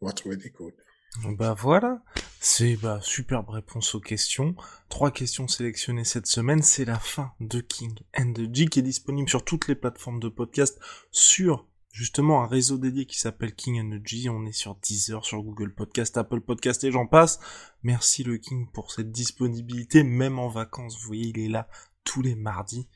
on 0.00 0.06
va 0.06 0.12
trouver 0.12 0.36
des 0.36 0.50
codes. 0.50 0.74
Bah 1.22 1.54
voilà, 1.54 2.02
c'est 2.40 2.76
bah 2.76 2.98
superbe 3.00 3.48
réponse 3.48 3.94
aux 3.94 4.00
questions. 4.00 4.56
Trois 4.88 5.12
questions 5.12 5.46
sélectionnées 5.46 6.04
cette 6.04 6.26
semaine, 6.26 6.62
c'est 6.62 6.84
la 6.84 6.98
fin 6.98 7.32
de 7.40 7.60
King 7.60 7.94
and 8.18 8.32
the 8.32 8.52
G 8.52 8.66
qui 8.66 8.80
est 8.80 8.82
disponible 8.82 9.28
sur 9.28 9.44
toutes 9.44 9.68
les 9.68 9.76
plateformes 9.76 10.18
de 10.18 10.28
podcast, 10.28 10.78
sur 11.12 11.66
justement 11.92 12.42
un 12.42 12.48
réseau 12.48 12.78
dédié 12.78 13.06
qui 13.06 13.18
s'appelle 13.18 13.54
King 13.54 13.80
and 13.80 13.96
the 13.96 14.06
G. 14.06 14.28
On 14.28 14.44
est 14.44 14.52
sur 14.52 14.74
Deezer, 14.74 15.24
sur 15.24 15.40
Google 15.42 15.72
Podcast, 15.72 16.18
Apple 16.18 16.40
Podcast 16.40 16.82
et 16.82 16.90
j'en 16.90 17.06
passe. 17.06 17.38
Merci 17.84 18.24
le 18.24 18.36
King 18.36 18.66
pour 18.72 18.90
cette 18.90 19.12
disponibilité, 19.12 20.02
même 20.02 20.40
en 20.40 20.48
vacances. 20.48 20.98
Vous 20.98 21.06
voyez, 21.06 21.28
il 21.28 21.38
est 21.38 21.48
là 21.48 21.68
tous 22.02 22.22
les 22.22 22.34
mardis. 22.34 22.88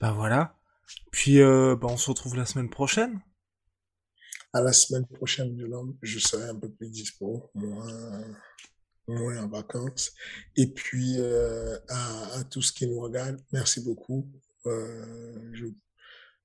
Bah 0.00 0.12
voilà. 0.12 0.56
Puis 1.12 1.40
euh, 1.40 1.76
bah 1.76 1.88
on 1.90 1.98
se 1.98 2.08
retrouve 2.08 2.36
la 2.36 2.46
semaine 2.46 2.70
prochaine 2.70 3.20
à 4.56 4.62
la 4.62 4.72
semaine 4.72 5.06
prochaine 5.06 5.54
de 5.54 5.66
l'homme, 5.66 5.96
je 6.02 6.18
serai 6.18 6.48
un 6.48 6.54
peu 6.54 6.70
plus 6.70 6.88
dispo, 6.88 7.50
moins, 7.54 8.24
moins 9.06 9.42
en 9.42 9.48
vacances. 9.48 10.12
Et 10.56 10.68
puis, 10.68 11.16
euh, 11.18 11.78
à, 11.88 12.38
à 12.38 12.44
tous 12.44 12.72
qui 12.72 12.86
nous 12.86 13.00
regardent, 13.00 13.42
merci 13.52 13.80
beaucoup. 13.80 14.26
Euh, 14.64 15.50
je... 15.52 15.66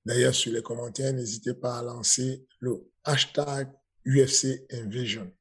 D'ailleurs, 0.04 0.34
sur 0.34 0.52
les 0.52 0.62
commentaires, 0.62 1.12
n'hésitez 1.14 1.54
pas 1.54 1.78
à 1.78 1.82
lancer 1.82 2.46
le 2.60 2.84
hashtag 3.04 3.72
UFC 4.04 4.66
Invasion. 4.70 5.32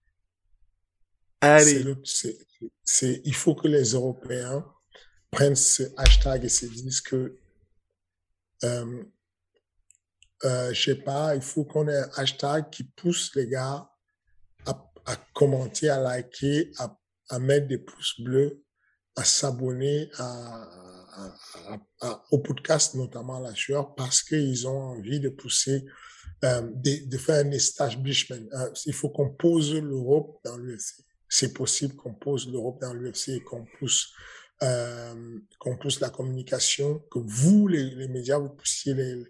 Allez. 1.42 1.84
C'est, 2.86 3.22
il 3.26 3.36
faut 3.36 3.56
que 3.56 3.68
les 3.68 3.84
Européens 3.92 4.66
prennent 5.30 5.56
ce 5.56 5.84
hashtag 5.98 6.46
et 6.46 6.50
se 6.50 6.68
disent 6.68 7.02
que 7.02 7.36
euh, 8.64 9.04
euh, 10.46 10.74
je 10.74 10.84
sais 10.84 10.96
pas, 10.96 11.36
il 11.36 11.42
faut 11.42 11.66
qu'on 11.66 11.88
ait 11.88 11.98
un 11.98 12.10
hashtag 12.16 12.70
qui 12.70 12.84
pousse 12.84 13.36
les 13.36 13.48
gars 13.48 13.90
à, 14.66 14.92
à 15.06 15.16
commenter, 15.34 15.90
à 15.90 16.00
liker, 16.00 16.72
à, 16.78 16.98
à, 17.30 17.40
mettre 17.40 17.68
des 17.68 17.78
pouces 17.78 18.20
bleus, 18.20 18.64
à 19.16 19.24
s'abonner 19.24 20.10
à, 20.18 20.70
à, 22.02 22.24
au 22.32 22.40
podcast, 22.40 22.96
notamment 22.96 23.40
la 23.40 23.54
sueur, 23.54 23.94
parce 23.96 24.24
qu'ils 24.24 24.68
ont 24.68 24.82
envie 24.82 25.20
de 25.20 25.30
pousser, 25.30 25.86
euh, 26.44 26.62
de, 26.62 27.08
de, 27.08 27.18
faire 27.18 27.46
un 27.46 27.52
establishment. 27.52 28.48
Euh, 28.54 28.70
il 28.86 28.94
faut 28.94 29.10
qu'on 29.10 29.30
pose 29.30 29.76
l'Europe 29.76 30.40
dans 30.44 30.58
l'UFC. 30.58 31.04
C'est 31.30 31.54
possible 31.54 31.96
qu'on 31.96 32.14
pose 32.14 32.52
l'Europe 32.52 32.82
dans 32.82 32.94
l'UFC 32.94 33.30
et 33.30 33.44
qu'on 33.44 33.66
pousse 33.80 34.12
euh, 34.64 35.40
qu'on 35.60 35.76
pousse 35.76 36.00
la 36.02 36.10
communication, 36.10 37.00
que 37.12 37.20
vous, 37.20 37.68
les, 37.68 37.96
les 37.96 38.08
médias, 38.08 38.38
vous 38.38 38.50
poussiez 38.50 38.94
les, 38.94 39.24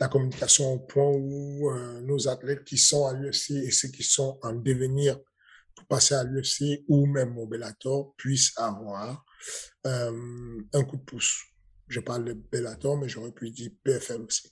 la 0.00 0.08
communication 0.08 0.72
au 0.72 0.78
point 0.80 1.08
où 1.08 1.70
euh, 1.70 2.00
nos 2.00 2.28
athlètes 2.28 2.64
qui 2.64 2.78
sont 2.78 3.06
à 3.06 3.12
l'UFC 3.12 3.52
et 3.52 3.70
ceux 3.70 3.88
qui 3.88 4.02
sont 4.02 4.38
en 4.42 4.52
devenir 4.52 5.18
pour 5.76 5.86
passer 5.86 6.14
à 6.14 6.24
l'UFC 6.24 6.84
ou 6.88 7.06
même 7.06 7.38
au 7.38 7.46
Bellator 7.46 8.14
puissent 8.16 8.52
avoir 8.56 9.24
euh, 9.86 10.60
un 10.72 10.84
coup 10.84 10.96
de 10.96 11.02
pouce. 11.02 11.44
Je 11.86 12.00
parle 12.00 12.24
de 12.24 12.32
Bellator, 12.32 12.96
mais 12.96 13.08
j'aurais 13.08 13.32
pu 13.32 13.50
dire 13.50 13.70
PFL 13.84 14.22
aussi. 14.22 14.48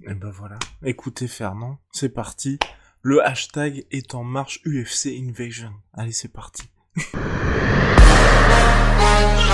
Et 0.00 0.06
eh 0.10 0.14
ben 0.14 0.30
voilà. 0.30 0.58
Écoutez 0.84 1.28
Fernand, 1.28 1.78
c'est 1.92 2.08
parti. 2.08 2.58
Le 3.02 3.24
hashtag 3.24 3.86
est 3.92 4.16
en 4.16 4.24
marche 4.24 4.60
UFC 4.64 5.06
Invasion. 5.06 5.72
Allez, 5.92 6.12
c'est 6.12 6.32
parti. 6.32 6.64